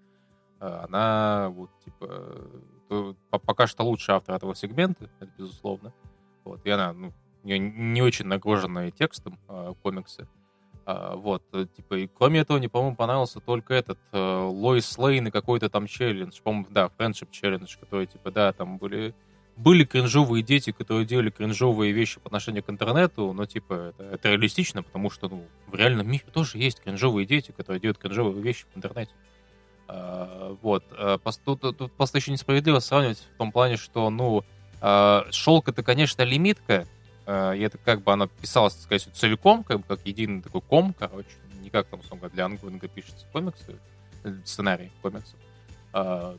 она 0.60 1.50
вот, 1.50 1.70
типа, 1.84 3.16
пока 3.30 3.66
что 3.66 3.84
лучший 3.84 4.14
автор 4.14 4.36
этого 4.36 4.54
сегмента, 4.54 5.10
это 5.20 5.30
безусловно. 5.38 5.92
Вот, 6.44 6.60
и 6.64 6.70
она, 6.70 6.92
ну, 6.92 7.12
не, 7.42 7.58
не 7.58 8.02
очень 8.02 8.26
нагруженная 8.26 8.90
текстом 8.90 9.38
э, 9.48 9.74
комиксы. 9.82 10.28
А, 10.86 11.16
вот, 11.16 11.42
э, 11.52 11.66
типа, 11.74 11.94
и 11.94 12.06
кроме 12.06 12.40
этого, 12.40 12.58
мне, 12.58 12.68
по-моему, 12.68 12.96
понравился 12.96 13.40
только 13.40 13.74
этот 13.74 13.98
э, 14.12 14.18
Лоис 14.18 14.98
Лейн 14.98 15.28
и 15.28 15.30
какой-то 15.30 15.70
там 15.70 15.86
челлендж, 15.86 16.40
по-моему, 16.42 16.66
да, 16.70 16.90
Friendship 16.98 17.28
челлендж, 17.30 17.76
который, 17.78 18.06
типа, 18.06 18.30
да, 18.30 18.52
там 18.52 18.78
были 18.78 19.14
были 19.56 19.84
кринжовые 19.84 20.42
дети, 20.42 20.72
которые 20.72 21.06
делали 21.06 21.30
кринжовые 21.30 21.92
вещи 21.92 22.18
по 22.18 22.26
отношению 22.26 22.64
к 22.64 22.70
интернету, 22.70 23.32
но, 23.32 23.46
типа, 23.46 23.92
это, 23.96 24.02
это 24.02 24.30
реалистично, 24.30 24.82
потому 24.82 25.10
что, 25.10 25.28
ну, 25.28 25.44
в 25.68 25.74
реальном 25.74 26.10
мире 26.10 26.24
тоже 26.32 26.58
есть 26.58 26.80
кринжовые 26.80 27.24
дети, 27.24 27.52
которые 27.52 27.80
делают 27.80 27.98
кринжовые 27.98 28.42
вещи 28.42 28.66
в 28.74 28.76
интернете. 28.76 29.12
А, 29.88 30.56
вот. 30.62 30.84
А, 30.92 31.18
тут, 31.44 31.60
тут 31.60 31.92
просто 31.92 32.18
еще 32.18 32.32
несправедливо 32.32 32.78
сравнивать 32.78 33.18
в 33.18 33.36
том 33.36 33.52
плане, 33.52 33.76
что, 33.76 34.10
ну, 34.10 34.44
а, 34.80 35.26
шелк 35.30 35.68
это, 35.68 35.82
конечно, 35.82 36.22
лимитка, 36.22 36.86
и 37.26 37.60
это 37.62 37.78
как 37.78 38.02
бы 38.02 38.12
она 38.12 38.26
писалась, 38.26 38.74
так 38.74 38.82
сказать, 38.82 39.08
целиком, 39.14 39.64
как 39.64 39.78
бы 39.78 39.84
как 39.84 40.06
единый 40.06 40.42
такой 40.42 40.60
ком, 40.60 40.92
короче, 40.92 41.30
не 41.62 41.70
как 41.70 41.86
там, 41.86 42.00
условно 42.00 42.28
для 42.28 42.44
ангвинга 42.44 42.86
пишется 42.86 43.24
комиксы, 43.32 43.78
э, 44.24 44.34
сценарий 44.44 44.92
комиксов. 45.00 45.38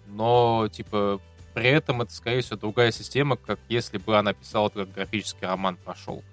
Но, 0.06 0.68
типа, 0.72 1.20
при 1.56 1.70
этом 1.70 2.02
это, 2.02 2.14
скорее 2.14 2.42
всего, 2.42 2.58
другая 2.58 2.92
система, 2.92 3.38
как 3.38 3.58
если 3.70 3.98
бы 3.98 4.18
она 4.18 4.34
писала 4.34 4.70
как 4.70 4.92
графический 4.92 5.48
роман 5.48 5.78
про 5.78 5.96
шелк. 5.96 6.24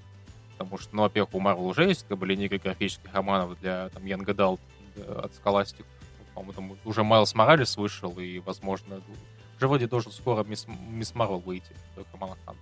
Потому 0.58 0.78
что, 0.78 0.94
ну, 0.94 1.02
во-первых, 1.02 1.34
у 1.34 1.40
Марвел 1.40 1.66
уже 1.66 1.84
есть 1.84 2.06
как 2.08 2.18
бы 2.18 2.26
линейка 2.26 2.58
графических 2.58 3.12
романов 3.14 3.58
для 3.60 3.88
там 3.88 4.02
Young 4.04 4.24
Adult 4.24 4.60
э, 4.96 5.22
от 5.24 5.32
Scholastic, 5.32 5.84
по-моему, 6.34 6.52
там 6.52 6.76
уже 6.84 7.02
Майлз 7.02 7.34
Моралес 7.34 7.76
вышел, 7.76 8.18
и, 8.18 8.38
возможно, 8.40 9.00
уже 9.56 9.68
вроде 9.68 9.86
должен 9.86 10.12
скоро 10.12 10.44
Мисс, 10.44 10.66
Мисс 10.88 11.14
Марвел 11.14 11.38
выйти, 11.38 11.74
Камала 12.10 12.36
Хан. 12.44 12.56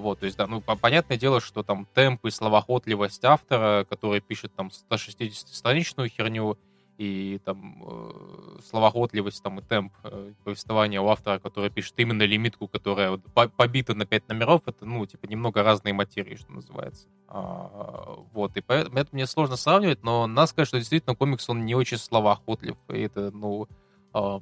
Вот, 0.00 0.18
то 0.20 0.26
есть, 0.26 0.36
да, 0.36 0.46
ну, 0.46 0.60
понятное 0.60 1.16
дело, 1.16 1.40
что 1.40 1.62
там 1.62 1.86
темп 1.94 2.26
и 2.26 2.30
словоохотливость 2.30 3.24
автора, 3.24 3.86
который 3.88 4.20
пишет 4.20 4.52
там 4.56 4.70
160-страничную 4.90 6.08
херню, 6.08 6.58
и 7.00 7.38
там 7.46 7.82
э, 7.82 8.58
словоохотливость 8.68 9.42
там 9.42 9.58
и 9.58 9.62
темп 9.62 9.94
э, 10.04 10.34
повествования 10.44 11.00
у 11.00 11.08
автора, 11.08 11.38
который 11.38 11.70
пишет 11.70 11.94
именно 11.96 12.24
лимитку, 12.24 12.68
которая 12.68 13.12
вот, 13.12 13.22
побита 13.56 13.94
на 13.94 14.04
5 14.04 14.28
номеров, 14.28 14.60
это, 14.66 14.84
ну, 14.84 15.06
типа, 15.06 15.24
немного 15.24 15.62
разные 15.62 15.94
материи, 15.94 16.34
что 16.34 16.52
называется. 16.52 17.08
А, 17.26 18.18
вот, 18.34 18.54
и 18.58 18.60
поэтому 18.60 18.98
это 18.98 19.08
мне 19.12 19.26
сложно 19.26 19.56
сравнивать, 19.56 20.02
но 20.02 20.26
надо 20.26 20.48
сказать, 20.48 20.68
что 20.68 20.76
действительно 20.76 21.16
комикс, 21.16 21.48
он 21.48 21.64
не 21.64 21.74
очень 21.74 21.96
словоохотлив, 21.96 22.76
и 22.90 23.00
это, 23.00 23.30
ну, 23.30 23.66
э, 24.12 24.40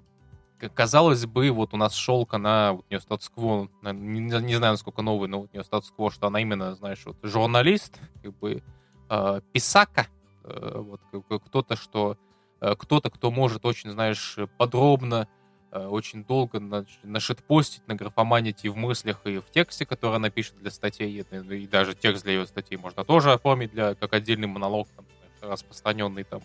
казалось 0.74 1.26
бы, 1.26 1.52
вот 1.52 1.74
у 1.74 1.76
нас 1.76 1.94
шелка 1.94 2.38
на 2.38 2.72
вот 2.72 2.90
нее 2.90 2.98
статус-кво, 2.98 3.68
не, 3.82 4.20
не 4.20 4.54
знаю, 4.56 4.72
насколько 4.72 5.00
новый, 5.02 5.28
но 5.28 5.42
вот 5.42 5.50
у 5.52 5.56
нее 5.56 5.62
статус-кво, 5.62 6.10
что 6.10 6.26
она 6.26 6.40
именно, 6.40 6.74
знаешь, 6.74 7.06
вот 7.06 7.18
журналист, 7.22 8.00
как 8.20 8.36
бы 8.36 8.64
э, 9.10 9.40
писака, 9.52 10.08
э, 10.42 10.82
вот 10.82 11.00
кто-то, 11.44 11.76
что 11.76 12.16
кто-то, 12.60 13.10
кто 13.10 13.30
может 13.30 13.64
очень, 13.64 13.90
знаешь, 13.92 14.36
подробно, 14.56 15.28
э, 15.70 15.86
очень 15.86 16.24
долго 16.24 16.60
нашитпостить, 17.04 17.86
награфоманить 17.86 18.64
и 18.64 18.68
в 18.68 18.76
мыслях, 18.76 19.20
и 19.26 19.38
в 19.38 19.50
тексте, 19.50 19.86
который 19.86 20.16
она 20.16 20.30
пишет 20.30 20.58
для 20.58 20.70
статей, 20.70 21.20
и 21.20 21.66
даже 21.66 21.94
текст 21.94 22.24
для 22.24 22.32
ее 22.32 22.46
статей 22.46 22.76
можно 22.76 23.04
тоже 23.04 23.32
оформить 23.32 23.70
для, 23.70 23.94
как 23.94 24.12
отдельный 24.12 24.48
монолог, 24.48 24.88
там, 24.96 25.04
распространенный 25.40 26.24
там 26.24 26.40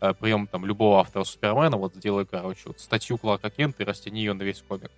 э, 0.00 0.14
прием 0.14 0.46
там 0.46 0.64
любого 0.64 1.00
автора 1.00 1.24
Супермена, 1.24 1.76
вот 1.76 1.94
сделай, 1.94 2.24
короче, 2.24 2.62
вот 2.66 2.80
статью 2.80 3.18
Кларка 3.18 3.50
Кента 3.50 3.82
и 3.82 3.86
растяни 3.86 4.20
ее 4.20 4.32
на 4.32 4.42
весь 4.42 4.62
комик. 4.66 4.90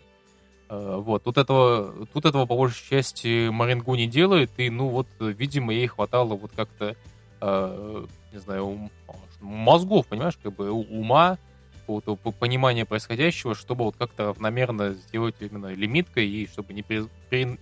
Вот, 0.68 1.24
тут 1.24 1.36
этого, 1.36 2.06
тут 2.12 2.26
этого 2.26 2.46
по 2.46 2.56
большей 2.56 2.88
части 2.88 3.48
Марингу 3.48 3.96
не 3.96 4.06
делает, 4.06 4.52
и, 4.56 4.70
ну, 4.70 4.86
вот, 4.86 5.08
видимо, 5.18 5.72
ей 5.72 5.88
хватало 5.88 6.36
вот 6.36 6.52
как-то, 6.54 6.94
не 7.40 8.38
знаю, 8.38 8.88
мозгов, 9.40 10.06
понимаешь, 10.06 10.38
как 10.42 10.54
бы 10.54 10.70
ума, 10.70 11.38
какого-то 11.80 12.14
понимания 12.32 12.84
происходящего, 12.84 13.54
чтобы 13.54 13.84
вот 13.84 13.96
как-то 13.96 14.26
равномерно 14.26 14.92
сделать 14.92 15.34
именно 15.40 15.72
лимиткой 15.74 16.28
и 16.28 16.46
чтобы 16.46 16.72
не, 16.72 16.82
пере, 16.82 17.08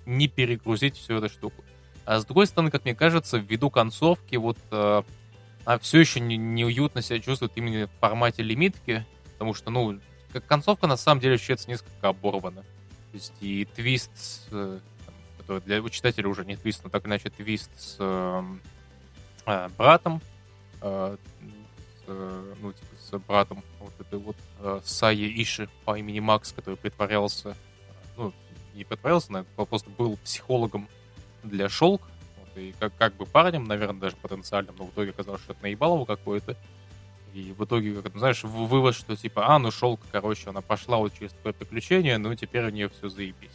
не 0.05 0.29
перегрузить 0.29 0.97
всю 0.97 1.15
эту 1.15 1.29
штуку. 1.29 1.65
А 2.05 2.21
с 2.21 2.25
другой 2.25 2.47
стороны, 2.47 2.71
как 2.71 2.85
мне 2.85 2.95
кажется, 2.95 3.39
ввиду 3.39 3.71
концовки 3.71 4.37
вот 4.37 4.59
э, 4.71 5.03
она 5.65 5.79
все 5.79 6.01
еще 6.01 6.21
не, 6.21 6.37
неуютно 6.37 7.03
себя 7.03 7.21
чувствует 7.21 7.53
именно 7.57 7.87
в 7.87 8.01
формате 8.01 8.43
лимитки, 8.43 9.05
потому 9.33 9.55
что, 9.55 9.71
ну, 9.71 9.99
как 10.33 10.47
концовка 10.47 10.87
на 10.87 10.97
самом 10.97 11.21
деле 11.21 11.35
ощущается 11.35 11.69
несколько 11.69 12.09
оборвана. 12.09 12.63
То 12.63 13.15
есть 13.15 13.35
и 13.41 13.67
твист, 13.67 14.49
э, 14.51 14.79
который 15.39 15.63
для 15.63 15.87
читателя 15.89 16.29
уже 16.29 16.45
не 16.45 16.57
твист, 16.57 16.85
но 16.85 16.91
так 16.91 17.07
иначе 17.07 17.31
твист 17.31 17.71
с 17.77 17.97
э, 17.99 18.43
э, 19.47 19.69
братом, 19.77 20.21
э, 20.83 21.17
Э, 22.11 22.55
ну, 22.63 22.73
типа, 22.73 22.87
с 22.99 23.19
братом 23.19 23.63
вот 23.81 23.93
этой 24.01 24.19
вот 24.19 24.37
э, 24.61 24.81
Саи 24.83 25.43
Иши 25.43 25.69
по 25.85 25.99
имени 25.99 26.21
Макс, 26.21 26.53
который 26.53 26.77
притворялся, 26.77 27.55
ну, 28.17 28.33
не 28.75 28.85
притворялся, 28.85 29.31
наверное, 29.31 29.67
просто 29.67 29.91
был 29.91 30.17
психологом 30.17 30.89
для 31.43 31.69
Шелк, 31.69 32.01
вот, 32.39 32.57
и 32.57 32.75
как, 32.81 32.97
как 32.97 33.15
бы 33.15 33.27
парнем, 33.27 33.65
наверное, 33.65 34.01
даже 34.01 34.17
потенциальным, 34.17 34.75
но 34.79 34.87
в 34.87 34.91
итоге 34.91 35.11
оказалось, 35.11 35.43
что 35.43 35.53
это 35.53 35.63
наебалово 35.63 36.07
какое-то. 36.07 36.57
И 37.35 37.53
в 37.53 37.63
итоге, 37.63 38.01
как 38.01 38.17
знаешь, 38.17 38.43
вывод, 38.43 38.95
что 38.95 39.15
типа, 39.15 39.55
а, 39.55 39.59
ну 39.59 39.71
Шелк, 39.71 40.01
короче, 40.11 40.49
она 40.49 40.63
пошла 40.63 40.97
вот 40.97 41.13
через 41.13 41.33
такое 41.33 41.53
приключение, 41.53 42.17
ну 42.17 42.35
теперь 42.35 42.65
у 42.65 42.71
нее 42.71 42.89
все 42.89 43.11
заебись. 43.11 43.51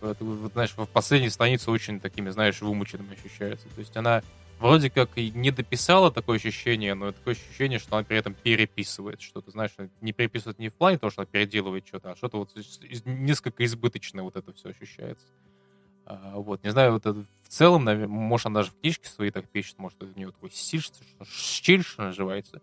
Вот, 0.00 0.16
вот, 0.18 0.40
вот, 0.40 0.52
знаешь, 0.52 0.72
в 0.74 0.86
последней 0.86 1.28
странице 1.28 1.70
очень 1.70 2.00
такими, 2.00 2.30
знаешь, 2.30 2.62
вымученными 2.62 3.14
ощущается. 3.14 3.68
То 3.68 3.80
есть 3.80 3.94
она 3.98 4.22
вроде 4.62 4.90
как 4.90 5.18
и 5.18 5.30
не 5.32 5.50
дописала 5.50 6.10
такое 6.10 6.36
ощущение, 6.36 6.94
но 6.94 7.12
такое 7.12 7.34
ощущение, 7.34 7.78
что 7.78 7.96
она 7.96 8.04
при 8.04 8.16
этом 8.16 8.34
переписывает 8.34 9.20
что-то, 9.20 9.50
знаешь, 9.50 9.72
не 10.00 10.12
переписывает 10.12 10.58
не 10.58 10.68
в 10.68 10.74
плане 10.74 10.98
того, 10.98 11.10
что 11.10 11.22
она 11.22 11.26
переделывает 11.30 11.86
что-то, 11.86 12.12
а 12.12 12.16
что-то 12.16 12.38
вот 12.38 12.54
несколько 13.04 13.64
избыточное 13.64 14.22
вот 14.22 14.36
это 14.36 14.52
все 14.52 14.70
ощущается. 14.70 15.26
А, 16.06 16.36
вот, 16.36 16.62
не 16.62 16.70
знаю, 16.70 16.92
вот 16.92 17.06
это 17.06 17.26
в 17.42 17.48
целом, 17.48 17.84
наверное, 17.84 18.08
может, 18.08 18.46
она 18.46 18.60
даже 18.60 18.70
в 18.70 18.80
книжке 18.80 19.08
свои 19.08 19.30
так 19.30 19.48
пишет, 19.48 19.78
может, 19.78 20.02
у 20.02 20.06
нее 20.06 20.30
такой 20.30 20.50
стиль, 20.50 20.80
что 20.80 20.98
стиль, 21.24 21.82
что 21.82 22.04
называется. 22.04 22.62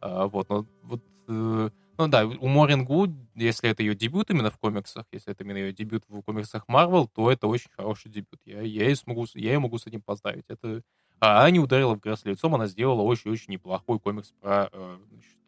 А, 0.00 0.26
вот, 0.26 0.48
но 0.50 0.66
вот, 0.82 1.02
э, 1.28 1.70
ну 1.98 2.08
да, 2.08 2.26
у 2.26 2.46
Морин 2.46 2.84
Гуд, 2.84 3.10
если 3.34 3.70
это 3.70 3.82
ее 3.82 3.94
дебют 3.94 4.30
именно 4.30 4.50
в 4.50 4.58
комиксах, 4.58 5.06
если 5.12 5.32
это 5.32 5.44
именно 5.44 5.56
ее 5.56 5.72
дебют 5.72 6.04
в 6.08 6.22
комиксах 6.22 6.68
Марвел, 6.68 7.08
то 7.08 7.30
это 7.30 7.46
очень 7.46 7.70
хороший 7.74 8.10
дебют. 8.10 8.40
Я, 8.44 8.60
я, 8.62 8.84
ее 8.84 8.96
смогу, 8.96 9.26
я 9.34 9.54
ее 9.54 9.58
могу 9.58 9.78
с 9.78 9.86
этим 9.86 10.02
поздравить. 10.02 10.44
Это 10.48 10.82
А 11.20 11.44
Аня 11.44 11.60
ударила 11.60 11.94
в 11.94 12.00
грязь 12.00 12.24
лицом, 12.24 12.54
она 12.54 12.66
сделала 12.66 13.02
очень-очень 13.02 13.52
неплохой 13.52 13.98
комикс 13.98 14.32
про 14.40 14.68
э, 14.72 14.96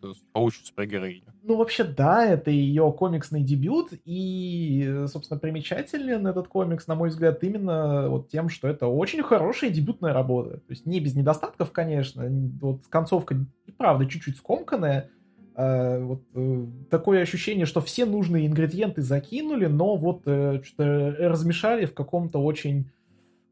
значит, 0.03 0.25
паучью 0.33 0.67
супергероиню. 0.67 1.33
Ну, 1.43 1.57
вообще, 1.57 1.85
да, 1.85 2.27
это 2.27 2.51
ее 2.51 2.93
комиксный 2.93 3.43
дебют, 3.43 3.93
и, 4.05 5.05
собственно, 5.07 5.39
примечателен 5.39 6.27
этот 6.27 6.49
комикс, 6.49 6.87
на 6.87 6.95
мой 6.95 7.11
взгляд, 7.11 7.43
именно 7.45 8.09
вот 8.09 8.29
тем, 8.29 8.49
что 8.49 8.69
это 8.69 8.87
очень 8.87 9.23
хорошая 9.23 9.71
дебютная 9.71 10.13
работа. 10.13 10.59
То 10.59 10.71
есть 10.71 10.87
не 10.87 11.01
без 11.01 11.15
недостатков, 11.15 11.71
конечно, 11.71 12.27
вот 12.61 12.87
концовка, 12.89 13.37
правда, 13.77 14.07
чуть-чуть 14.07 14.39
скомканная, 14.39 15.11
а, 15.55 16.01
вот 16.01 16.23
э, 16.35 16.67
такое 16.91 17.23
ощущение, 17.23 17.67
что 17.67 17.81
все 17.81 18.07
нужные 18.07 18.47
ингредиенты 18.47 19.03
закинули, 19.03 19.67
но 19.67 19.97
вот 19.97 20.23
э, 20.27 20.63
что-то 20.65 21.15
размешали 21.19 21.87
в 21.87 21.95
каком-то 21.95 22.43
очень 22.43 22.87
Э, 22.87 23.00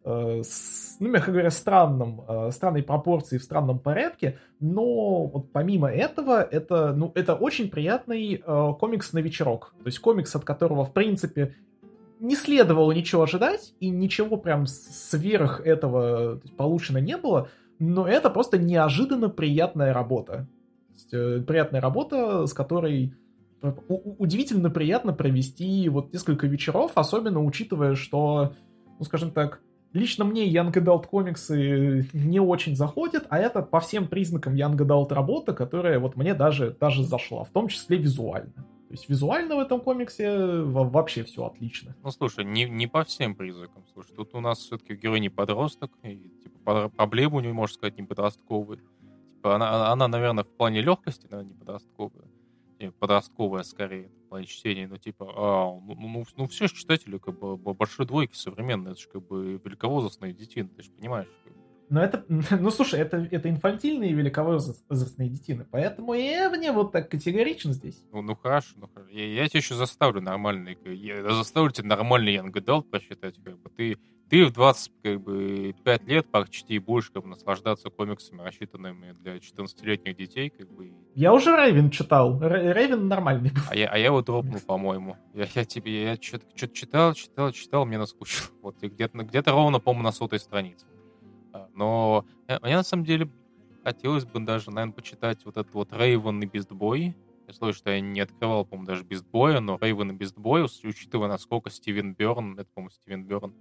ну, 0.04 1.08
мягко 1.08 1.30
говоря, 1.30 1.50
странном, 1.50 2.22
э, 2.26 2.50
странной 2.50 2.82
пропорции, 2.82 3.38
в 3.38 3.42
странном 3.42 3.78
порядке, 3.78 4.38
но 4.60 5.24
вот 5.24 5.52
помимо 5.52 5.90
этого, 5.90 6.42
это, 6.42 6.92
ну, 6.94 7.12
это 7.14 7.34
очень 7.34 7.68
приятный 7.68 8.34
э, 8.44 8.72
комикс 8.78 9.12
на 9.12 9.18
вечерок. 9.18 9.74
То 9.80 9.86
есть 9.86 9.98
комикс, 9.98 10.34
от 10.34 10.44
которого, 10.44 10.84
в 10.84 10.92
принципе, 10.92 11.56
не 12.20 12.36
следовало 12.36 12.92
ничего 12.92 13.22
ожидать, 13.22 13.74
и 13.80 13.90
ничего 13.90 14.36
прям 14.36 14.66
сверх 14.66 15.60
этого 15.64 16.40
получено 16.56 16.98
не 16.98 17.16
было, 17.16 17.48
но 17.78 18.06
это 18.08 18.30
просто 18.30 18.58
неожиданно 18.58 19.28
приятная 19.28 19.92
работа. 19.92 20.48
Есть, 20.92 21.12
э, 21.12 21.40
приятная 21.46 21.80
работа, 21.80 22.46
с 22.46 22.52
которой 22.52 23.14
удивительно 23.60 24.70
приятно 24.70 25.12
провести 25.12 25.88
вот 25.88 26.12
несколько 26.12 26.46
вечеров, 26.46 26.92
особенно 26.94 27.42
учитывая, 27.42 27.96
что, 27.96 28.54
ну, 28.98 29.04
скажем 29.04 29.32
так, 29.32 29.60
Лично 29.94 30.24
мне 30.24 30.50
Young 30.52 30.72
Adult 30.72 31.06
комиксы 31.06 32.06
не 32.12 32.40
очень 32.40 32.76
заходят, 32.76 33.26
а 33.30 33.38
это 33.38 33.62
по 33.62 33.80
всем 33.80 34.06
признакам 34.06 34.54
Young 34.54 34.76
Adult 34.76 35.14
работа, 35.14 35.54
которая 35.54 35.98
вот 35.98 36.16
мне 36.16 36.34
даже, 36.34 36.76
даже 36.78 37.04
зашла, 37.04 37.44
в 37.44 37.50
том 37.50 37.68
числе 37.68 37.96
визуально. 37.96 38.52
То 38.52 38.94
есть 38.94 39.08
визуально 39.08 39.56
в 39.56 39.60
этом 39.60 39.80
комиксе 39.80 40.62
вообще 40.62 41.22
все 41.24 41.46
отлично. 41.46 41.94
Ну, 42.02 42.10
слушай, 42.10 42.44
не, 42.44 42.64
не 42.64 42.86
по 42.86 43.04
всем 43.04 43.34
признакам. 43.34 43.84
Слушай, 43.92 44.14
тут 44.16 44.34
у 44.34 44.40
нас 44.40 44.58
все-таки 44.58 44.94
герой 44.94 45.20
не 45.20 45.28
подросток, 45.28 45.90
и, 46.02 46.16
типа, 46.42 46.90
проблемы 46.90 47.36
у 47.36 47.40
него, 47.40 47.54
можно 47.54 47.74
сказать, 47.74 47.98
не 47.98 48.04
подростковые. 48.04 48.80
Типа, 49.30 49.56
она, 49.56 49.92
она, 49.92 50.08
наверное, 50.08 50.44
в 50.44 50.48
плане 50.48 50.80
легкости, 50.80 51.26
наверное, 51.30 51.52
не 51.52 51.58
подростковая. 51.58 52.28
Не, 52.78 52.90
подростковая, 52.90 53.62
скорее 53.62 54.10
плане 54.28 54.46
чтения, 54.46 54.86
ну, 54.86 54.98
типа, 54.98 55.32
а, 55.36 55.80
ну, 55.80 55.94
ну, 55.94 56.08
ну, 56.08 56.24
ну 56.36 56.48
все 56.48 56.68
же 56.68 56.74
читатели, 56.74 57.18
как 57.18 57.38
бы, 57.38 57.56
большой 57.56 58.06
двойки 58.06 58.34
современные, 58.34 58.92
это 58.92 59.00
же, 59.00 59.08
как 59.08 59.26
бы, 59.26 59.60
великовозрастные 59.64 60.32
детины, 60.32 60.68
ты 60.68 60.82
же 60.82 60.90
понимаешь. 60.90 61.28
Как 61.44 61.52
бы. 61.52 61.58
Но 61.90 62.02
это, 62.02 62.24
ну 62.28 62.70
слушай, 62.70 63.00
это, 63.00 63.16
это 63.30 63.48
инфантильные 63.48 64.12
великовозрастные 64.12 65.28
детины, 65.28 65.66
поэтому 65.70 66.14
я 66.14 66.50
мне 66.50 66.72
вот 66.72 66.92
так 66.92 67.10
категорично 67.10 67.72
здесь. 67.72 68.04
Ну, 68.12 68.22
ну 68.22 68.36
хорошо, 68.36 68.74
ну 68.76 68.88
хорошо. 68.92 69.10
Я, 69.10 69.26
я 69.26 69.48
тебя 69.48 69.58
еще 69.58 69.74
заставлю 69.74 70.20
нормальный, 70.20 70.76
я 70.84 71.22
заставлю 71.32 71.70
тебя 71.70 71.88
нормальный 71.88 72.36
Young 72.36 72.52
Adult 72.52 72.84
прочитать, 72.84 73.36
как 73.42 73.58
бы 73.58 73.70
ты 73.70 73.96
ты 74.28 74.44
в 74.44 74.52
25 74.52 76.06
лет 76.06 76.30
почти 76.30 76.78
будешь 76.78 77.10
как 77.10 77.22
бы, 77.22 77.28
наслаждаться 77.30 77.88
комиксами, 77.88 78.42
рассчитанными 78.42 79.12
для 79.20 79.36
14-летних 79.36 80.16
детей. 80.16 80.50
Как 80.50 80.70
бы. 80.70 80.92
Я 81.14 81.32
уже 81.32 81.56
Рейвен 81.56 81.90
читал. 81.90 82.38
Рейвен 82.40 83.08
нормальный 83.08 83.50
был. 83.50 83.62
А 83.70 83.76
я, 83.76 83.88
а 83.88 83.96
я 83.96 84.06
его 84.06 84.22
дропнул, 84.22 84.60
по-моему. 84.60 85.16
Я, 85.34 85.46
я 85.54 85.64
тебе 85.64 86.04
я 86.04 86.16
что-то 86.16 86.68
читал, 86.68 87.14
читал, 87.14 87.52
читал, 87.52 87.86
мне 87.86 87.98
наскучило. 87.98 88.48
Вот 88.62 88.82
где-то 88.82 89.18
где 89.18 89.40
ровно, 89.40 89.80
по-моему, 89.80 90.04
на 90.04 90.12
сотой 90.12 90.40
странице. 90.40 90.86
А, 91.52 91.68
но 91.74 92.26
э, 92.48 92.58
мне 92.62 92.76
на 92.76 92.82
самом 92.82 93.04
деле 93.04 93.30
хотелось 93.82 94.26
бы 94.26 94.40
даже, 94.40 94.70
наверное, 94.70 94.92
почитать 94.92 95.44
вот 95.44 95.56
этот 95.56 95.72
вот 95.72 95.92
Рейвен 95.92 96.42
и 96.42 96.46
Бестбой. 96.46 97.16
Я 97.46 97.54
слышу, 97.54 97.78
что 97.78 97.90
я 97.90 98.00
не 98.00 98.20
открывал, 98.20 98.66
по-моему, 98.66 98.86
даже 98.86 99.04
Бестбоя, 99.04 99.60
но 99.60 99.78
Рейвен 99.80 100.10
и 100.10 100.14
Бестбой, 100.14 100.64
учитывая, 100.64 101.28
насколько 101.28 101.70
Стивен 101.70 102.14
Берн, 102.14 102.58
это, 102.58 102.68
по-моему, 102.74 102.90
Стивен 102.90 103.24
Берн, 103.24 103.54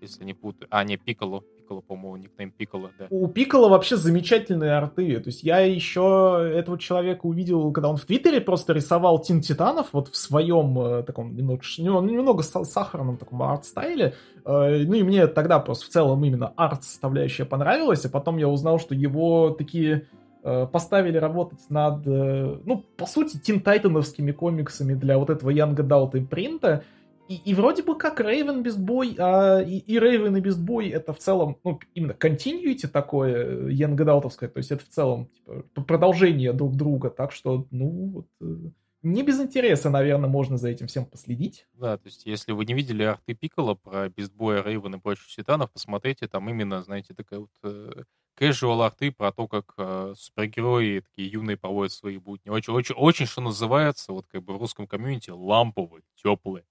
если 0.00 0.24
не 0.24 0.34
путаю. 0.34 0.68
А, 0.70 0.84
не, 0.84 0.96
Пиколо. 0.96 1.42
Пиколо, 1.68 1.80
по-моему, 1.82 2.16
никнейм 2.16 2.50
Пиколо, 2.50 2.90
да. 2.98 3.06
У 3.10 3.28
Пиколо 3.28 3.68
вообще 3.68 3.96
замечательные 3.96 4.72
арты. 4.72 5.20
То 5.20 5.28
есть 5.28 5.42
я 5.42 5.58
еще 5.58 6.50
этого 6.54 6.78
человека 6.78 7.26
увидел, 7.26 7.70
когда 7.72 7.90
он 7.90 7.96
в 7.96 8.06
Твиттере 8.06 8.40
просто 8.40 8.72
рисовал 8.72 9.18
Тин 9.20 9.42
Титанов 9.42 9.88
вот 9.92 10.08
в 10.08 10.16
своем 10.16 10.78
э, 10.80 11.02
таком 11.02 11.36
немного, 11.36 11.62
немного 11.76 12.42
сахарном 12.42 13.18
таком 13.18 13.42
арт-стайле. 13.42 14.14
Э, 14.44 14.84
ну 14.84 14.94
и 14.94 15.02
мне 15.02 15.26
тогда 15.26 15.58
просто 15.58 15.86
в 15.86 15.88
целом 15.88 16.24
именно 16.24 16.52
арт-составляющая 16.56 17.44
понравилась, 17.44 18.04
а 18.04 18.08
потом 18.08 18.38
я 18.38 18.48
узнал, 18.48 18.78
что 18.78 18.94
его 18.94 19.50
такие 19.50 20.06
э, 20.42 20.66
поставили 20.72 21.18
работать 21.18 21.60
над, 21.68 22.06
ну, 22.06 22.84
по 22.96 23.04
сути, 23.06 23.38
Тин 23.38 23.60
Тайтановскими 23.60 24.32
комиксами 24.32 24.94
для 24.94 25.18
вот 25.18 25.28
этого 25.28 25.50
Young 25.50 25.76
Adult 25.76 26.18
импринта. 26.18 26.84
И, 27.28 27.36
и 27.36 27.54
вроде 27.54 27.82
бы 27.82 27.96
как 27.96 28.20
Рейвен 28.20 28.62
бой, 28.78 29.14
а 29.18 29.60
и, 29.60 29.78
и 29.78 29.98
Рейвен 29.98 30.36
и 30.36 30.40
без 30.40 30.56
бой 30.56 30.88
это 30.88 31.12
в 31.12 31.18
целом, 31.18 31.58
ну, 31.62 31.78
именно 31.94 32.12
continuity 32.12 32.88
такое, 32.88 33.68
янгадалтовское, 33.68 34.48
то 34.48 34.58
есть 34.58 34.70
это 34.70 34.84
в 34.84 34.88
целом 34.88 35.28
типа, 35.46 35.82
продолжение 35.82 36.52
друг 36.52 36.74
друга, 36.74 37.10
так 37.10 37.32
что, 37.32 37.66
ну, 37.70 38.10
вот, 38.14 38.26
э, 38.40 38.70
не 39.02 39.22
без 39.22 39.40
интереса, 39.40 39.90
наверное, 39.90 40.28
можно 40.28 40.56
за 40.56 40.70
этим 40.70 40.86
всем 40.86 41.04
последить. 41.04 41.66
Да, 41.74 41.98
то 41.98 42.06
есть 42.06 42.26
если 42.26 42.52
вы 42.52 42.64
не 42.64 42.74
видели 42.74 43.02
арты 43.02 43.34
Пикола 43.34 43.74
про 43.74 44.08
Бестбоя, 44.08 44.62
Рейвен 44.62 44.94
и 44.96 44.98
прочих 44.98 45.28
титанов, 45.28 45.70
посмотрите, 45.70 46.28
там 46.28 46.48
именно, 46.48 46.82
знаете, 46.82 47.14
такая 47.14 47.40
вот 47.40 47.50
э, 47.62 48.04
casual 48.38 48.84
арты 48.84 49.12
про 49.12 49.32
то, 49.32 49.46
как 49.46 49.74
э, 49.76 50.14
супергерои 50.16 51.00
такие 51.00 51.30
юные 51.30 51.56
проводят 51.56 51.92
свои 51.92 52.18
будни. 52.18 52.50
Очень, 52.50 52.72
очень, 52.72 52.94
очень, 52.94 53.26
что 53.26 53.40
называется, 53.40 54.12
вот 54.12 54.26
как 54.28 54.42
бы 54.42 54.54
в 54.54 54.58
русском 54.58 54.86
комьюнити, 54.86 55.30
ламповые, 55.30 56.02
теплые. 56.16 56.64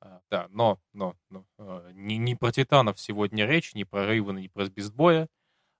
А, 0.00 0.20
да, 0.30 0.46
но, 0.50 0.80
но, 0.92 1.16
но 1.28 1.44
а, 1.58 1.90
не, 1.92 2.16
не 2.16 2.34
про 2.34 2.52
Титанов 2.52 2.98
сегодня 2.98 3.46
речь, 3.46 3.74
не 3.74 3.84
про 3.84 4.06
Рейвена, 4.06 4.38
не 4.38 4.48
про 4.48 4.66
Бестбоя. 4.66 5.28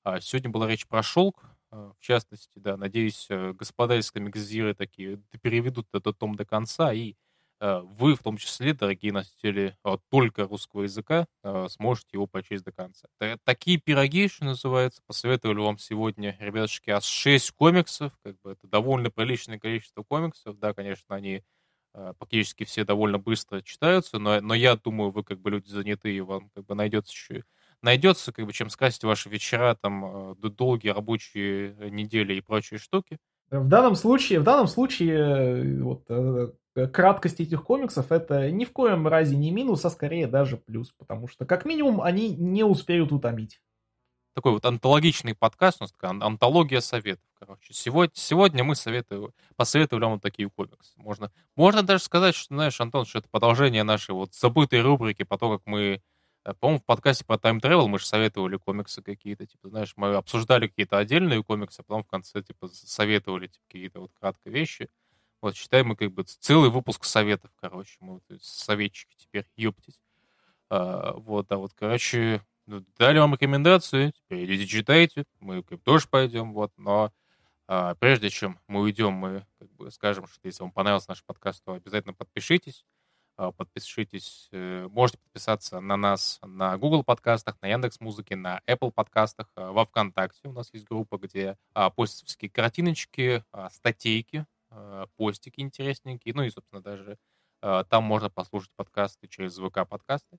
А 0.04 0.20
сегодня 0.20 0.50
была 0.50 0.68
речь 0.68 0.86
про 0.86 1.02
Шелк, 1.02 1.44
в 1.70 1.96
частности, 2.00 2.58
да, 2.58 2.76
надеюсь, 2.76 3.26
э, 3.28 3.52
господа 3.52 3.96
из 3.96 4.10
комикзиры 4.10 4.74
такие 4.74 5.22
переведут 5.42 5.86
этот 5.92 6.18
том 6.18 6.34
до 6.34 6.44
конца, 6.44 6.92
и 6.92 7.14
вы, 7.60 8.14
в 8.14 8.22
том 8.22 8.38
числе, 8.38 8.72
дорогие 8.72 9.12
носители 9.12 9.76
только 10.08 10.48
русского 10.48 10.84
языка, 10.84 11.26
сможете 11.68 12.08
его 12.14 12.26
прочесть 12.26 12.64
до 12.64 12.72
конца. 12.72 13.06
Такие 13.44 13.76
пироги, 13.76 14.28
что 14.28 14.46
называется, 14.46 15.02
посоветовали 15.06 15.58
вам 15.58 15.76
сегодня, 15.76 16.38
ребятушки, 16.40 16.88
аж 16.88 17.04
6 17.04 17.50
комиксов, 17.50 18.18
как 18.24 18.40
бы 18.40 18.52
это 18.52 18.66
довольно 18.66 19.10
приличное 19.10 19.58
количество 19.58 20.02
комиксов, 20.02 20.58
да, 20.58 20.72
конечно, 20.72 21.14
они 21.14 21.42
практически 21.92 22.64
все 22.64 22.84
довольно 22.84 23.18
быстро 23.18 23.62
читаются, 23.62 24.18
но, 24.18 24.40
но 24.40 24.54
я 24.54 24.76
думаю, 24.76 25.10
вы 25.10 25.24
как 25.24 25.40
бы 25.40 25.50
люди 25.50 25.68
занятые, 25.68 26.22
вам 26.22 26.50
как 26.54 26.64
бы 26.66 26.74
найдется 26.74 27.12
еще 27.12 27.44
найдется, 27.82 28.32
как 28.32 28.46
бы, 28.46 28.52
чем 28.52 28.70
скрасить 28.70 29.04
ваши 29.04 29.28
вечера, 29.28 29.76
там, 29.80 30.32
э, 30.32 30.34
долгие 30.50 30.90
рабочие 30.90 31.74
недели 31.90 32.34
и 32.34 32.40
прочие 32.40 32.78
штуки. 32.78 33.18
В 33.50 33.68
данном 33.68 33.94
случае, 33.94 34.40
в 34.40 34.44
данном 34.44 34.66
случае, 34.68 35.18
э, 35.18 35.82
вот, 35.82 36.04
краткость 36.92 37.40
этих 37.40 37.64
комиксов 37.64 38.12
это 38.12 38.50
ни 38.50 38.64
в 38.64 38.72
коем 38.72 39.08
разе 39.08 39.36
не 39.36 39.50
минус, 39.50 39.84
а 39.84 39.90
скорее 39.90 40.26
даже 40.26 40.56
плюс, 40.56 40.92
потому 40.96 41.26
что, 41.26 41.44
как 41.44 41.64
минимум, 41.64 42.00
они 42.00 42.30
не 42.30 42.64
успеют 42.64 43.12
утомить 43.12 43.60
такой 44.34 44.52
вот 44.52 44.64
антологичный 44.64 45.34
подкаст, 45.34 45.80
у 45.80 45.84
нас 45.84 45.92
такая 45.92 46.10
антология 46.10 46.80
советов, 46.80 47.24
короче. 47.38 47.72
Сегодня, 47.72 48.12
сегодня 48.14 48.64
мы 48.64 48.76
советую, 48.76 49.34
посоветовали 49.56 50.04
вам 50.04 50.12
вот 50.14 50.22
такие 50.22 50.48
комиксы. 50.48 50.92
Можно, 50.96 51.32
можно 51.56 51.82
даже 51.82 52.04
сказать, 52.04 52.34
что, 52.34 52.54
знаешь, 52.54 52.80
Антон, 52.80 53.06
что 53.06 53.18
это 53.18 53.28
продолжение 53.28 53.82
нашей 53.82 54.14
вот 54.14 54.34
забытой 54.34 54.82
рубрики 54.82 55.24
по 55.24 55.36
то, 55.36 55.58
как 55.58 55.66
мы, 55.66 56.02
э, 56.44 56.54
по-моему, 56.54 56.80
в 56.80 56.84
подкасте 56.84 57.24
про 57.24 57.36
Time 57.36 57.60
Travel 57.60 57.88
мы 57.88 57.98
же 57.98 58.06
советовали 58.06 58.56
комиксы 58.56 59.02
какие-то, 59.02 59.46
типа, 59.46 59.68
знаешь, 59.68 59.92
мы 59.96 60.14
обсуждали 60.14 60.68
какие-то 60.68 60.98
отдельные 60.98 61.42
комиксы, 61.42 61.80
а 61.80 61.82
потом 61.82 62.04
в 62.04 62.08
конце, 62.08 62.42
типа, 62.42 62.68
советовали 62.68 63.48
типа, 63.48 63.64
какие-то 63.68 64.00
вот 64.00 64.12
краткие 64.18 64.54
вещи. 64.54 64.88
Вот, 65.42 65.56
считаем 65.56 65.88
мы 65.88 65.96
как 65.96 66.12
бы 66.12 66.22
целый 66.24 66.70
выпуск 66.70 67.04
советов, 67.04 67.50
короче, 67.60 67.96
мы 68.00 68.14
вот 68.14 68.42
советчики 68.42 69.16
теперь, 69.16 69.46
ёптить. 69.56 69.98
А, 70.68 71.14
вот, 71.14 71.48
да, 71.48 71.56
вот, 71.56 71.72
короче, 71.74 72.42
ну, 72.66 72.84
дали 72.98 73.18
вам 73.18 73.34
рекомендацию, 73.34 74.12
теперь 74.12 74.44
идите 74.44 74.66
читайте, 74.66 75.24
мы 75.40 75.62
тоже 75.62 76.06
пойдем, 76.08 76.52
вот, 76.52 76.72
но 76.76 77.12
а, 77.66 77.94
прежде 77.94 78.30
чем 78.30 78.58
мы 78.66 78.80
уйдем, 78.80 79.12
мы 79.12 79.46
как 79.58 79.70
бы 79.72 79.90
скажем, 79.90 80.26
что 80.26 80.40
если 80.44 80.62
вам 80.62 80.72
понравился 80.72 81.10
наш 81.10 81.22
подкаст, 81.24 81.64
то 81.64 81.72
обязательно 81.72 82.14
подпишитесь, 82.14 82.84
а, 83.36 83.52
подпишитесь, 83.52 84.48
э, 84.52 84.86
можете 84.90 85.18
подписаться 85.18 85.80
на 85.80 85.96
нас 85.96 86.40
на 86.42 86.76
Google 86.76 87.04
подкастах, 87.04 87.56
на 87.62 87.68
Яндекс 87.68 88.00
Музыке, 88.00 88.36
на 88.36 88.60
Apple 88.66 88.90
подкастах, 88.90 89.50
а, 89.54 89.72
во 89.72 89.86
ВКонтакте 89.86 90.48
у 90.48 90.52
нас 90.52 90.68
есть 90.74 90.84
группа, 90.84 91.16
где 91.16 91.56
а, 91.72 91.90
постятся 91.90 92.26
всякие 92.26 92.50
картиночки, 92.50 93.44
а, 93.52 93.70
статейки, 93.70 94.46
а, 94.70 95.06
постики 95.16 95.60
интересненькие, 95.60 96.34
ну 96.34 96.42
и, 96.42 96.50
собственно, 96.50 96.82
даже 96.82 97.18
а, 97.62 97.84
там 97.84 98.04
можно 98.04 98.30
послушать 98.30 98.72
подкасты 98.76 99.26
через 99.26 99.56
ВК 99.56 99.88
подкасты. 99.88 100.38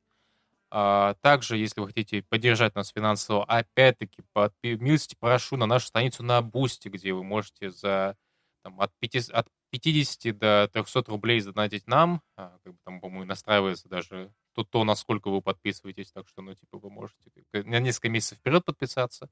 А, 0.74 1.16
также, 1.22 1.58
если 1.58 1.82
вы 1.82 1.88
хотите 1.88 2.24
поддержать 2.24 2.76
нас 2.76 2.90
финансово, 2.90 3.44
опять-таки, 3.44 4.24
милости 4.64 5.18
прошу 5.20 5.58
на 5.58 5.66
нашу 5.66 5.88
страницу 5.88 6.24
на 6.24 6.42
Boosty, 6.42 6.88
где 6.88 7.12
вы 7.12 7.24
можете 7.24 7.72
за 7.72 8.16
там, 8.64 8.80
от, 8.80 8.92
50, 9.00 9.36
от 9.36 9.48
50 9.72 10.38
до 10.38 10.70
300 10.72 11.04
рублей 11.08 11.42
задонатить 11.42 11.88
нам. 11.88 12.22
А, 12.38 12.58
как 12.64 12.74
бы 12.74 12.80
там, 12.86 13.02
по-моему, 13.02 13.26
настраивается 13.26 13.90
даже 13.90 14.34
то, 14.54 14.64
то, 14.64 14.84
насколько 14.86 15.30
вы 15.30 15.42
подписываетесь. 15.42 16.12
Так 16.12 16.28
что, 16.30 16.42
ну, 16.42 16.54
типа, 16.54 16.78
вы 16.78 16.90
можете 16.90 17.32
на 17.54 17.80
несколько 17.80 18.10
месяцев 18.10 18.38
вперед 18.38 18.64
подписаться. 18.64 19.30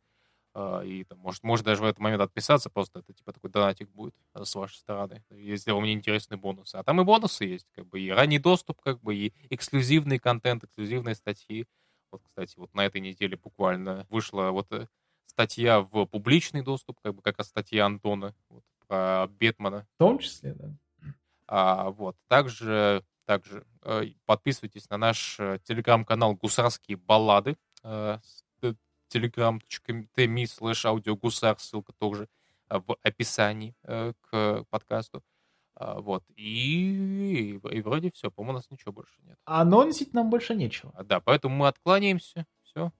А, 0.53 0.81
и 0.81 1.03
там, 1.03 1.19
может, 1.19 1.43
может 1.43 1.65
даже 1.65 1.81
в 1.81 1.85
этот 1.85 1.99
момент 1.99 2.21
отписаться, 2.21 2.69
просто 2.69 2.99
это 2.99 3.13
типа 3.13 3.33
такой 3.33 3.49
донатик 3.49 3.89
будет 3.89 4.15
а, 4.33 4.45
с 4.45 4.55
вашей 4.55 4.77
стороны, 4.77 5.23
если 5.29 5.71
вам 5.71 5.83
не 5.83 5.93
интересны 5.93 6.37
бонусы. 6.37 6.75
А 6.75 6.83
там 6.83 6.99
и 7.01 7.03
бонусы 7.03 7.45
есть, 7.45 7.67
как 7.75 7.87
бы 7.87 7.99
и 7.99 8.09
ранний 8.09 8.39
доступ, 8.39 8.81
как 8.81 8.99
бы 9.01 9.15
и 9.15 9.33
эксклюзивный 9.49 10.19
контент, 10.19 10.63
эксклюзивные 10.63 11.15
статьи. 11.15 11.67
Вот, 12.11 12.21
кстати, 12.23 12.57
вот 12.57 12.73
на 12.73 12.85
этой 12.85 13.01
неделе 13.01 13.37
буквально 13.37 14.07
вышла 14.09 14.49
вот 14.49 14.71
э, 14.71 14.87
статья 15.27 15.81
в 15.81 16.05
публичный 16.05 16.63
доступ, 16.63 16.99
как 17.01 17.13
бы 17.13 17.21
как 17.21 17.37
раз 17.37 17.47
статья 17.47 17.85
Антона 17.85 18.33
вот, 18.49 18.63
про 18.87 19.27
Бетмана. 19.39 19.85
В 19.95 19.99
том 19.99 20.17
числе, 20.17 20.55
да. 20.55 20.73
А, 21.47 21.89
вот. 21.91 22.15
Также, 22.27 23.03
также 23.25 23.65
э, 23.83 24.05
подписывайтесь 24.25 24.89
на 24.89 24.97
наш 24.97 25.39
э, 25.39 25.59
телеграм-канал 25.63 26.35
«Гусарские 26.35 26.97
баллады» 26.97 27.57
э, 27.83 28.17
telegram.me 29.13 30.43
slash 30.43 30.85
аудиогусар, 30.85 31.57
ссылка 31.59 31.93
тоже 31.93 32.27
а, 32.67 32.79
в 32.79 32.97
описании 33.01 33.75
э, 33.83 34.13
к 34.21 34.65
подкасту. 34.69 35.23
А, 35.75 35.99
вот. 35.99 36.23
И, 36.35 37.59
и 37.71 37.81
вроде 37.81 38.11
все, 38.11 38.29
по-моему, 38.29 38.53
у 38.53 38.55
нас 38.57 38.69
ничего 38.69 38.91
больше 38.91 39.13
нет. 39.23 39.37
Анонсить 39.45 40.13
нам 40.13 40.29
больше 40.29 40.55
нечего. 40.55 40.91
А, 40.95 41.03
да, 41.03 41.19
поэтому 41.19 41.55
мы 41.55 41.67
откланяемся. 41.67 42.45
Все. 42.63 42.91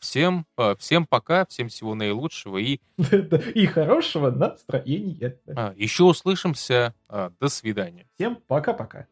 Всем, 0.00 0.46
всем 0.78 1.04
пока, 1.04 1.44
всем 1.44 1.68
всего 1.68 1.94
наилучшего 1.94 2.56
и... 2.56 2.80
И 3.54 3.66
хорошего 3.66 4.30
настроения. 4.30 5.38
Еще 5.76 6.04
услышимся. 6.04 6.94
До 7.08 7.48
свидания. 7.48 8.06
Всем 8.14 8.36
пока-пока. 8.36 9.00